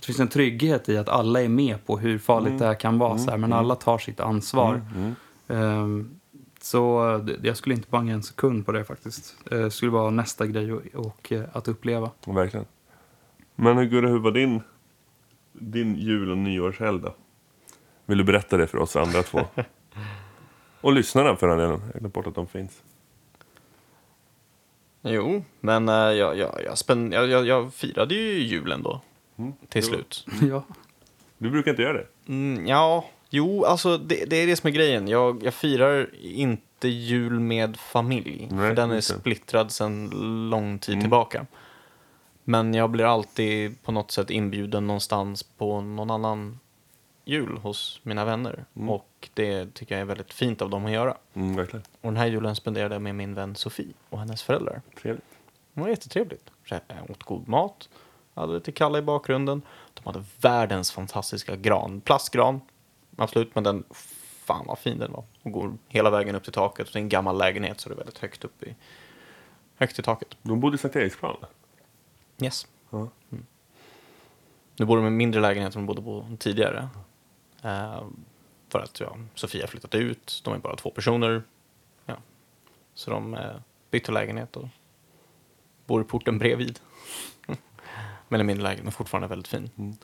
Det 0.00 0.06
finns 0.06 0.20
en 0.20 0.28
trygghet 0.28 0.88
i 0.88 0.96
att 0.98 1.08
alla 1.08 1.42
är 1.42 1.48
med 1.48 1.86
på 1.86 1.98
hur 1.98 2.18
farligt 2.18 2.58
det 2.58 2.64
här 2.66 2.74
kan 2.74 2.98
vara, 2.98 3.18
så 3.18 3.30
här, 3.30 3.38
men 3.38 3.52
alla 3.52 3.74
tar 3.74 3.98
sitt 3.98 4.20
ansvar. 4.20 4.82
Mm. 4.96 5.14
Ehm, 5.48 6.20
så 6.60 7.18
det, 7.18 7.48
jag 7.48 7.56
skulle 7.56 7.74
inte 7.74 7.88
banga 7.90 8.14
en 8.14 8.22
sekund 8.22 8.66
på 8.66 8.72
det 8.72 8.84
faktiskt. 8.84 9.36
Eh, 9.50 9.58
Det 9.58 9.70
skulle 9.70 9.90
vara 9.90 10.10
nästa 10.10 10.46
grej 10.46 10.72
och, 10.72 10.82
och 10.94 11.32
eh, 11.32 11.44
att 11.52 11.68
uppleva. 11.68 12.10
Verkligen. 12.26 12.66
Men 13.54 13.76
hur, 13.78 13.84
Gurra, 13.84 14.08
hur 14.08 14.18
var 14.18 14.30
din, 14.30 14.62
din 15.52 15.96
jul 15.96 16.30
och 16.30 16.38
nyårshelg 16.38 17.00
då? 17.00 17.14
Vill 18.06 18.18
du 18.18 18.24
berätta 18.24 18.56
det 18.56 18.66
för 18.66 18.78
oss 18.78 18.96
andra 18.96 19.22
två? 19.22 19.40
och 20.80 20.92
lyssnarna 20.92 21.36
för 21.36 21.48
den 21.48 21.58
delen. 21.58 21.80
Jag 21.80 21.90
glömde 21.92 22.08
bort 22.08 22.26
att 22.26 22.34
de 22.34 22.46
finns. 22.46 22.82
Jo, 25.02 25.44
men 25.60 25.88
eh, 25.88 25.94
jag, 25.94 26.38
jag, 26.38 26.60
jag, 26.64 26.78
spänn, 26.78 27.12
jag, 27.12 27.28
jag, 27.28 27.46
jag 27.46 27.74
firade 27.74 28.14
ju 28.14 28.38
julen 28.42 28.82
då. 28.82 29.00
Till 29.68 29.82
Jo. 29.84 29.88
slut. 29.88 30.26
ja. 30.50 30.64
Du 31.38 31.50
brukar 31.50 31.70
inte 31.70 31.82
göra 31.82 31.92
det? 31.92 32.06
Mm, 32.28 32.66
ja, 32.66 33.04
jo, 33.30 33.64
alltså 33.64 33.98
det, 33.98 34.24
det 34.24 34.36
är 34.36 34.46
det 34.46 34.56
som 34.56 34.68
är 34.68 34.72
grejen. 34.72 35.08
Jag, 35.08 35.42
jag 35.44 35.54
firar 35.54 36.10
inte 36.22 36.88
jul 36.88 37.40
med 37.40 37.76
familj. 37.76 38.48
Nej, 38.50 38.68
för 38.68 38.76
den 38.76 38.90
är 38.90 38.94
det. 38.94 39.02
splittrad 39.02 39.70
sedan 39.70 40.10
lång 40.50 40.78
tid 40.78 40.92
Mm. 40.94 41.02
tillbaka. 41.04 41.46
Men 42.44 42.74
jag 42.74 42.90
blir 42.90 43.04
alltid 43.04 43.82
på 43.82 43.92
något 43.92 44.10
sätt 44.10 44.30
inbjuden 44.30 44.86
någonstans 44.86 45.42
på 45.42 45.80
någon 45.80 46.10
annan 46.10 46.58
jul 47.24 47.56
hos 47.56 48.00
mina 48.02 48.24
vänner. 48.24 48.64
Mm. 48.76 48.90
Och 48.90 49.28
det 49.34 49.74
tycker 49.74 49.94
jag 49.94 50.00
är 50.02 50.04
väldigt 50.04 50.32
fint 50.34 50.62
av 50.62 50.70
dem 50.70 50.86
att 50.86 50.92
göra. 50.92 51.16
Mm, 51.34 51.56
verkligen. 51.56 51.82
Och 52.00 52.08
den 52.12 52.16
här 52.16 52.26
julen 52.26 52.56
spenderade 52.56 52.94
jag 52.94 53.02
med 53.02 53.14
min 53.14 53.34
vän 53.34 53.54
Sofie 53.56 53.92
och 54.10 54.18
hennes 54.18 54.42
föräldrar. 54.42 54.80
Trevligt. 55.02 55.24
Det 55.74 55.80
var 55.80 55.88
jättetrevligt. 55.88 56.50
Jag 56.64 56.80
åt 57.10 57.22
god 57.22 57.48
mat, 57.48 57.88
hade 58.40 58.54
lite 58.54 58.72
kalla 58.72 58.98
i 58.98 59.02
bakgrunden. 59.02 59.62
De 59.94 60.02
hade 60.04 60.24
världens 60.40 60.92
fantastiska 60.92 61.56
gran. 61.56 62.00
Plastgran, 62.00 62.60
absolut, 63.16 63.54
men 63.54 63.64
den, 63.64 63.84
fan 64.44 64.66
vad 64.66 64.78
fin 64.78 64.98
den 64.98 65.12
var. 65.12 65.24
Och 65.42 65.52
går 65.52 65.74
hela 65.88 66.10
vägen 66.10 66.34
upp 66.34 66.44
till 66.44 66.52
taket. 66.52 66.86
Och 66.86 66.92
det 66.92 66.98
är 66.98 67.02
en 67.02 67.08
gammal 67.08 67.38
lägenhet 67.38 67.80
så 67.80 67.88
det 67.88 67.94
är 67.94 67.96
väldigt 67.96 68.18
högt 68.18 68.44
upp 68.44 68.62
i, 68.62 68.74
högt 69.76 69.98
i 69.98 70.02
taket. 70.02 70.36
De 70.42 70.60
bodde 70.60 70.74
i 70.74 70.78
Sankt 70.78 70.96
Eriksplan? 70.96 71.36
Yes. 72.42 72.66
Ja. 72.90 73.08
Nu 74.76 74.84
bor 74.84 74.96
de 74.96 75.04
i 75.04 75.08
en 75.08 75.16
mindre 75.16 75.40
lägenhet 75.40 75.74
än 75.74 75.80
de 75.80 75.86
bodde 75.86 76.02
på 76.02 76.26
tidigare. 76.38 76.88
Eh, 77.62 78.04
för 78.68 78.78
att 78.78 79.00
ja, 79.00 79.16
Sofia 79.34 79.66
flyttat 79.66 79.94
ut, 79.94 80.40
de 80.44 80.54
är 80.54 80.58
bara 80.58 80.76
två 80.76 80.90
personer. 80.90 81.42
Ja. 82.06 82.16
Så 82.94 83.10
de 83.10 83.34
eh, 83.34 83.56
bytte 83.90 84.12
lägenhet 84.12 84.56
och 84.56 84.68
bor 85.86 86.02
i 86.02 86.04
porten 86.04 86.38
bredvid. 86.38 86.80
Men 88.28 88.40
en 88.40 88.46
mindre 88.46 88.62
lägenhet, 88.62 88.84
men 88.84 88.92
fortfarande 88.92 89.28
väldigt 89.28 89.48
fin. 89.48 89.70
Mm. 89.76 89.96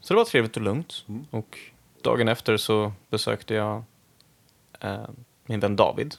Så 0.00 0.14
det 0.14 0.18
var 0.18 0.24
trevligt 0.24 0.56
och 0.56 0.62
lugnt. 0.62 1.04
Mm. 1.08 1.26
Och 1.30 1.58
dagen 2.02 2.28
efter 2.28 2.56
så 2.56 2.92
besökte 3.10 3.54
jag 3.54 3.84
eh, 4.80 5.08
min 5.44 5.60
vän 5.60 5.76
David 5.76 6.14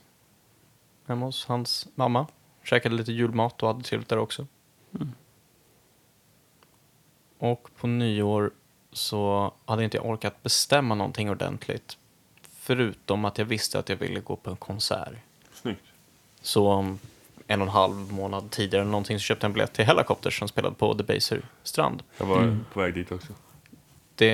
hemma 1.05 1.25
hos 1.25 1.45
hans 1.45 1.87
mamma. 1.95 2.27
Käkade 2.63 2.95
lite 2.95 3.11
julmat 3.11 3.63
och 3.63 3.67
hade 3.67 3.83
trevligt 3.83 4.09
där 4.09 4.17
också. 4.17 4.47
Och 7.37 7.69
på 7.75 7.87
nyår 7.87 8.51
så 8.91 9.53
hade 9.65 9.83
inte 9.83 9.97
jag 9.97 10.05
orkat 10.05 10.43
bestämma 10.43 10.95
någonting 10.95 11.29
ordentligt. 11.29 11.97
Förutom 12.41 13.25
att 13.25 13.37
jag 13.37 13.45
visste 13.45 13.79
att 13.79 13.89
jag 13.89 13.95
ville 13.95 14.19
gå 14.19 14.35
på 14.35 14.49
en 14.49 14.55
konsert. 14.55 15.13
Snyggt. 15.53 15.85
Så 16.41 16.97
en 17.47 17.61
och 17.61 17.67
en 17.67 17.73
halv 17.73 17.95
månad 18.13 18.51
tidigare 18.51 18.85
någonting 18.85 19.19
så 19.19 19.23
köpte 19.23 19.45
jag 19.45 19.49
en 19.49 19.53
biljett 19.53 19.73
till 19.73 19.85
Helicopters 19.85 20.39
som 20.39 20.47
spelade 20.47 20.75
på 20.75 20.93
The 20.95 21.03
Baser 21.03 21.41
strand. 21.63 22.03
Jag 22.17 22.25
var 22.25 22.37
Mm. 22.37 22.65
på 22.73 22.79
väg 22.79 22.93
dit 22.93 23.11
också. 23.11 23.33
Det, 24.15 24.29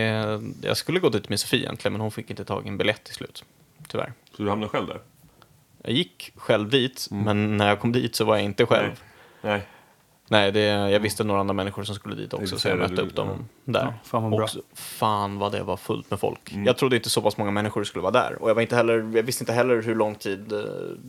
jag 0.62 0.78
skulle 0.78 1.00
gå 1.00 1.10
dit 1.10 1.30
med 1.30 1.40
Sofie 1.40 1.60
egentligen 1.60 1.94
men 1.94 2.02
hon 2.02 2.12
fick 2.12 2.30
inte 2.30 2.46
tag 2.46 2.66
i 2.66 2.70
en 2.70 2.78
biljett 2.78 3.04
till 3.04 3.14
slut. 3.16 3.44
Tyvärr. 3.88 4.14
Så 4.38 4.44
du 4.44 4.50
hamnade 4.50 4.70
själv 4.70 4.88
där? 4.88 5.00
Jag 5.84 5.94
gick 5.94 6.32
själv 6.36 6.70
dit 6.70 7.08
men 7.12 7.58
när 7.58 7.68
jag 7.68 7.80
kom 7.80 7.92
dit 7.92 8.16
så 8.16 8.26
var 8.26 8.36
jag 8.36 8.46
inte 8.46 8.66
själv. 8.66 9.04
Nej. 9.42 9.52
Nej. 9.52 9.68
Nej, 10.32 10.52
det, 10.52 10.62
jag 10.66 11.00
visste 11.00 11.24
några 11.24 11.40
andra 11.40 11.54
människor 11.54 11.84
som 11.84 11.96
skulle 11.96 12.16
dit 12.16 12.34
också, 12.34 12.60
så 12.60 12.68
jag 12.68 12.78
mötte 12.78 13.02
upp 13.02 13.16
dem 13.16 13.28
Ja, 13.66 13.72
där. 13.74 13.94
fan 14.04 14.32
vad. 14.32 14.42
Och 14.44 14.50
så- 14.50 14.62
fan 14.74 15.40
vad 15.40 15.52
det 15.52 15.64
var 15.64 15.78
fullt 15.78 16.10
med 16.10 16.20
folk. 16.20 16.52
Mm. 16.52 16.66
Jag 16.66 16.78
trodde 16.78 16.96
inte 16.96 17.10
så 17.10 17.22
pass 17.22 17.38
många 17.38 17.52
människor 17.52 17.84
skulle 17.84 18.02
vara 18.02 18.12
där. 18.12 18.42
Och 18.44 18.50
jag, 18.50 18.56
var 18.56 18.62
inte 18.62 18.76
heller, 18.76 18.94
jag 19.16 19.24
visste 19.24 19.44
inte 19.44 19.54
heller 19.54 19.82
hur 19.82 19.96
lång 19.96 20.16
tid 20.16 20.54
eh, 20.54 20.60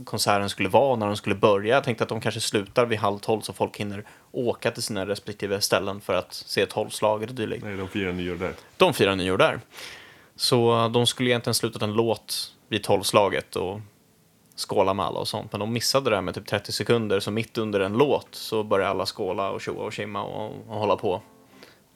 konserten 0.04 0.48
skulle 0.50 0.68
vara, 0.68 0.96
när 0.96 1.06
de 1.06 1.16
skulle 1.16 1.34
börja. 1.34 1.74
Jag 1.74 1.84
tänkte 1.84 2.04
att 2.04 2.08
de 2.08 2.20
kanske 2.20 2.40
slutar 2.40 2.86
vid 2.86 2.98
halv 2.98 3.18
tolv 3.18 3.40
så 3.40 3.52
folk 3.52 3.76
hinner 3.76 4.04
åka 4.32 4.70
till 4.70 4.82
sina 4.82 5.06
respektive 5.06 5.60
ställen 5.60 6.00
för 6.00 6.14
att 6.14 6.32
se 6.34 6.66
tolvslaget 6.66 7.28
och 7.30 7.34
dylikt. 7.36 7.64
Nej, 7.64 7.76
de 7.76 7.88
firar 7.88 8.12
nyår 8.12 8.34
där. 8.36 8.52
De 8.76 8.94
firar 8.94 9.16
nyår 9.16 9.38
där. 9.38 9.60
Så 10.36 10.88
de 10.88 11.06
skulle 11.06 11.30
egentligen 11.30 11.54
slutat 11.54 11.82
en 11.82 11.92
låt 11.92 12.52
vid 12.68 12.82
tolvslaget 12.82 13.56
och 13.56 13.80
skåla 14.60 14.94
med 14.94 15.06
alla 15.06 15.20
och 15.20 15.28
sånt. 15.28 15.52
Men 15.52 15.60
de 15.60 15.72
missade 15.72 16.10
det 16.10 16.16
här 16.16 16.22
med 16.22 16.34
typ 16.34 16.46
30 16.46 16.72
sekunder, 16.72 17.20
så 17.20 17.30
mitt 17.30 17.58
under 17.58 17.80
en 17.80 17.92
låt 17.92 18.28
så 18.30 18.62
började 18.62 18.90
alla 18.90 19.06
skåla 19.06 19.50
och 19.50 19.60
tjoa 19.60 19.84
och 19.84 19.92
tjimma 19.92 20.22
och, 20.24 20.52
och 20.68 20.74
hålla 20.76 20.96
på. 20.96 21.22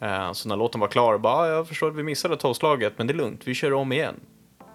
Eh, 0.01 0.33
så 0.33 0.49
när 0.49 0.57
låten 0.57 0.81
var 0.81 0.89
klar, 0.89 1.19
bara, 1.19 1.35
"Ah, 1.35 1.49
jag 1.49 1.69
förstår 1.69 1.89
att 1.91 1.97
vi 1.97 2.03
missade 2.03 2.37
tolvslaget, 2.37 2.93
men 2.97 3.07
det 3.07 3.13
är 3.13 3.17
lugnt, 3.17 3.41
vi 3.45 3.55
kör 3.55 3.73
om 3.73 3.93
igen. 3.93 4.15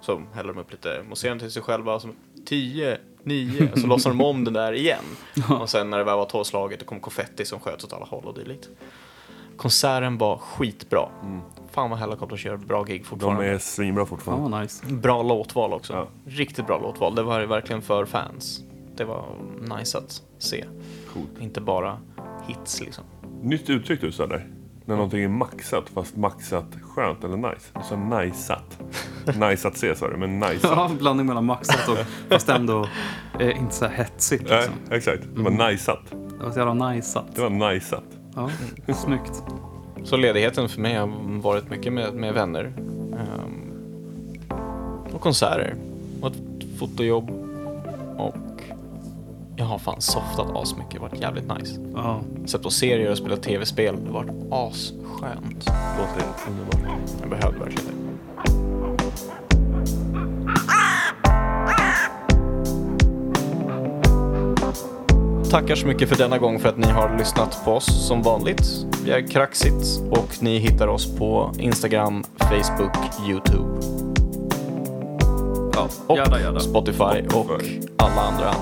Så 0.02 0.22
häller 0.34 0.54
de 0.54 0.60
upp 0.60 0.72
lite 0.72 1.04
mousserande 1.10 1.44
till 1.44 1.52
sig 1.52 1.62
själva, 1.62 2.00
som 2.00 2.16
10, 2.46 2.98
9, 3.24 3.72
så 3.76 3.88
låtsar 3.88 4.10
de 4.10 4.22
om 4.22 4.44
den 4.44 4.54
där 4.54 4.74
igen. 4.74 5.04
Och 5.62 5.70
sen 5.70 5.90
när 5.90 5.98
det 5.98 6.04
väl 6.04 6.18
var 6.18 6.26
tolvslaget, 6.26 6.80
det 6.80 6.86
kom 6.86 7.00
konfetti 7.00 7.46
som 7.46 7.60
sköts 7.60 7.84
åt 7.84 7.94
alla 7.94 8.06
håll 8.06 8.26
och 8.26 8.34
dylikt. 8.34 8.70
Konserten 9.60 10.18
var 10.18 10.38
skitbra. 10.38 11.10
Fan 11.72 11.90
vad 11.90 12.00
Hellacopters 12.00 12.46
gör 12.46 12.58
bra 12.58 12.84
gig 12.84 13.02
De 13.02 13.06
fortfarande. 13.06 13.46
är 13.46 13.58
svinbra 13.58 14.06
fortfarande. 14.06 14.50
Vad 14.50 14.62
nice. 14.62 14.86
Bra 14.86 15.24
låtval 15.24 15.74
också. 15.74 15.94
Ja. 15.94 16.08
Riktigt 16.26 16.68
bra 16.68 16.80
låtval. 16.80 17.16
Det 17.16 17.24
var 17.24 17.42
verkligen 17.42 17.82
för 17.82 18.06
fans. 18.06 18.60
Det 18.96 19.04
var 19.06 19.26
nice 19.78 19.98
att 19.98 20.22
se. 20.38 20.66
Coolt. 21.14 21.30
Inte 21.40 21.62
bara 21.62 21.98
hits 22.48 22.82
liksom. 22.82 23.04
Nytt 23.42 23.70
uttryck 23.70 24.02
du 24.02 24.12
sa 24.12 24.28
där. 24.28 24.48
När 24.86 24.96
någonting 24.96 25.24
är 25.24 25.28
maxat, 25.28 25.90
fast 25.90 26.16
maxat 26.18 26.66
skönt 26.82 27.24
eller 27.24 27.38
nice. 27.38 27.66
Du 27.76 27.82
sa 27.90 27.96
najsat. 27.96 28.80
nice 29.50 29.68
att 29.68 29.78
se 29.78 29.96
sa 29.96 30.10
du, 30.10 30.18
men 30.18 30.32
Ja, 30.42 30.48
najsat. 30.48 30.92
en 30.92 30.98
blandning 30.98 31.26
mellan 31.28 31.46
maxat 31.46 31.88
och 31.90 31.98
fast 32.30 32.50
ändå 32.50 32.88
eh, 33.40 33.60
inte 33.62 33.76
så 33.76 33.86
här 33.86 33.92
hetsigt. 33.94 34.44
Nej, 34.50 34.58
Liksom. 34.58 34.74
exakt. 34.96 35.24
Det 35.36 35.42
var 35.42 35.52
najsat. 35.52 36.00
Det 36.12 36.44
var 36.44 36.52
så 36.52 36.58
jävla 36.60 36.74
najsat. 36.74 37.36
Det 37.36 37.42
var 37.42 37.50
najsat. 37.50 38.04
Ja, 38.88 38.94
snyggt. 38.94 39.44
Så 40.04 40.18
ledigheten 40.18 40.70
för 40.70 40.82
mig 40.82 40.96
har 40.96 41.10
varit 41.42 41.70
mycket 41.70 41.94
med, 41.94 42.14
med 42.14 42.34
vänner. 42.34 42.74
ehm, 43.14 43.74
och 45.14 45.22
konserter. 45.22 45.76
Och 46.22 46.28
ett 46.28 46.38
fotojobb. 46.80 47.30
Och 48.18 48.36
jag 49.56 49.66
har 49.66 49.80
fan 49.80 50.02
softat 50.02 50.48
asmycket. 50.56 50.92
Det 50.92 51.00
har 51.00 51.10
varit 51.10 51.22
jävligt 51.22 51.58
nice. 51.60 51.82
Ja. 51.96 52.22
Sett 52.46 52.64
på 52.64 52.70
serier 52.70 53.12
och 53.12 53.18
spelat 53.18 53.44
tv-spel. 53.44 53.96
Det 54.06 54.12
har 54.12 54.24
varit 54.24 54.32
asskönt. 54.52 55.66
Låter 55.98 56.26
underbart. 56.48 57.00
Jag 57.22 57.30
behövde 57.30 57.60
verkligen 57.60 57.86
det. 57.86 59.49
Tackar 65.50 65.76
så 65.76 65.88
mycket 65.88 66.10
för 66.10 66.16
denna 66.16 66.38
gång 66.38 66.60
för 66.60 66.70
att 66.70 66.78
ni 66.78 66.88
har 66.88 67.18
lyssnat 67.18 67.66
på 67.66 67.72
oss 67.72 68.08
som 68.08 68.22
vanligt. 68.22 68.64
Vi 69.04 69.12
är 69.12 69.28
Kraxit 69.28 70.02
och 70.12 70.30
ni 70.40 70.58
hittar 70.58 70.88
oss 70.88 71.18
på 71.18 71.52
Instagram, 71.60 72.24
Facebook, 72.38 72.92
YouTube 73.30 73.80
ja. 75.74 75.90
och 76.08 76.18
Jada, 76.18 76.42
jada. 76.42 76.60
Spotify 76.60 77.28
och 77.34 77.62
alla 77.98 78.22
andra 78.22 78.54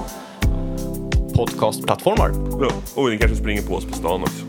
podcastplattformar. 1.35 2.31
Ja, 2.61 2.71
och 2.95 3.09
ni 3.09 3.17
kanske 3.17 3.37
springer 3.37 3.61
på 3.61 3.75
oss 3.75 3.85
på 3.85 3.93
stan 3.93 4.21
också. 4.21 4.45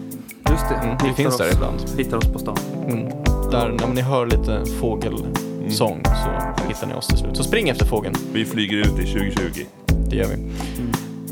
Just 0.50 0.68
det. 0.68 0.74
Mm, 0.74 0.96
vi 1.04 1.12
finns 1.12 1.34
oss, 1.34 1.38
där 1.38 1.52
ibland. 1.52 1.80
Hittar 1.96 2.16
oss 2.16 2.32
på 2.32 2.38
stan. 2.38 2.58
Mm. 2.88 3.08
Där 3.50 3.76
när 3.80 3.94
ni 3.94 4.00
hör 4.00 4.26
lite 4.26 4.64
fågelsång 4.80 6.02
så 6.04 6.64
hittar 6.68 6.86
ni 6.86 6.94
oss 6.94 7.06
till 7.06 7.18
slut. 7.18 7.36
Så 7.36 7.44
spring 7.44 7.68
efter 7.68 7.86
fågeln. 7.86 8.14
Vi 8.32 8.44
flyger 8.44 8.76
ut 8.76 8.98
i 8.98 9.12
2020. 9.12 9.64
Det 10.10 10.16
gör 10.16 10.26
vi. 10.26 10.36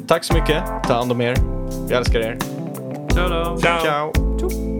Tack 0.09 0.25
så 0.25 0.35
mycket. 0.35 0.65
Ta 0.85 0.95
hand 0.95 1.13
om 1.13 1.21
er. 1.21 1.37
Vi 1.89 1.95
älskar 1.95 2.21
er. 2.21 2.37
Ciao 3.13 3.29
då. 3.29 3.59
Ciao! 3.61 4.13
Ciao. 4.39 4.76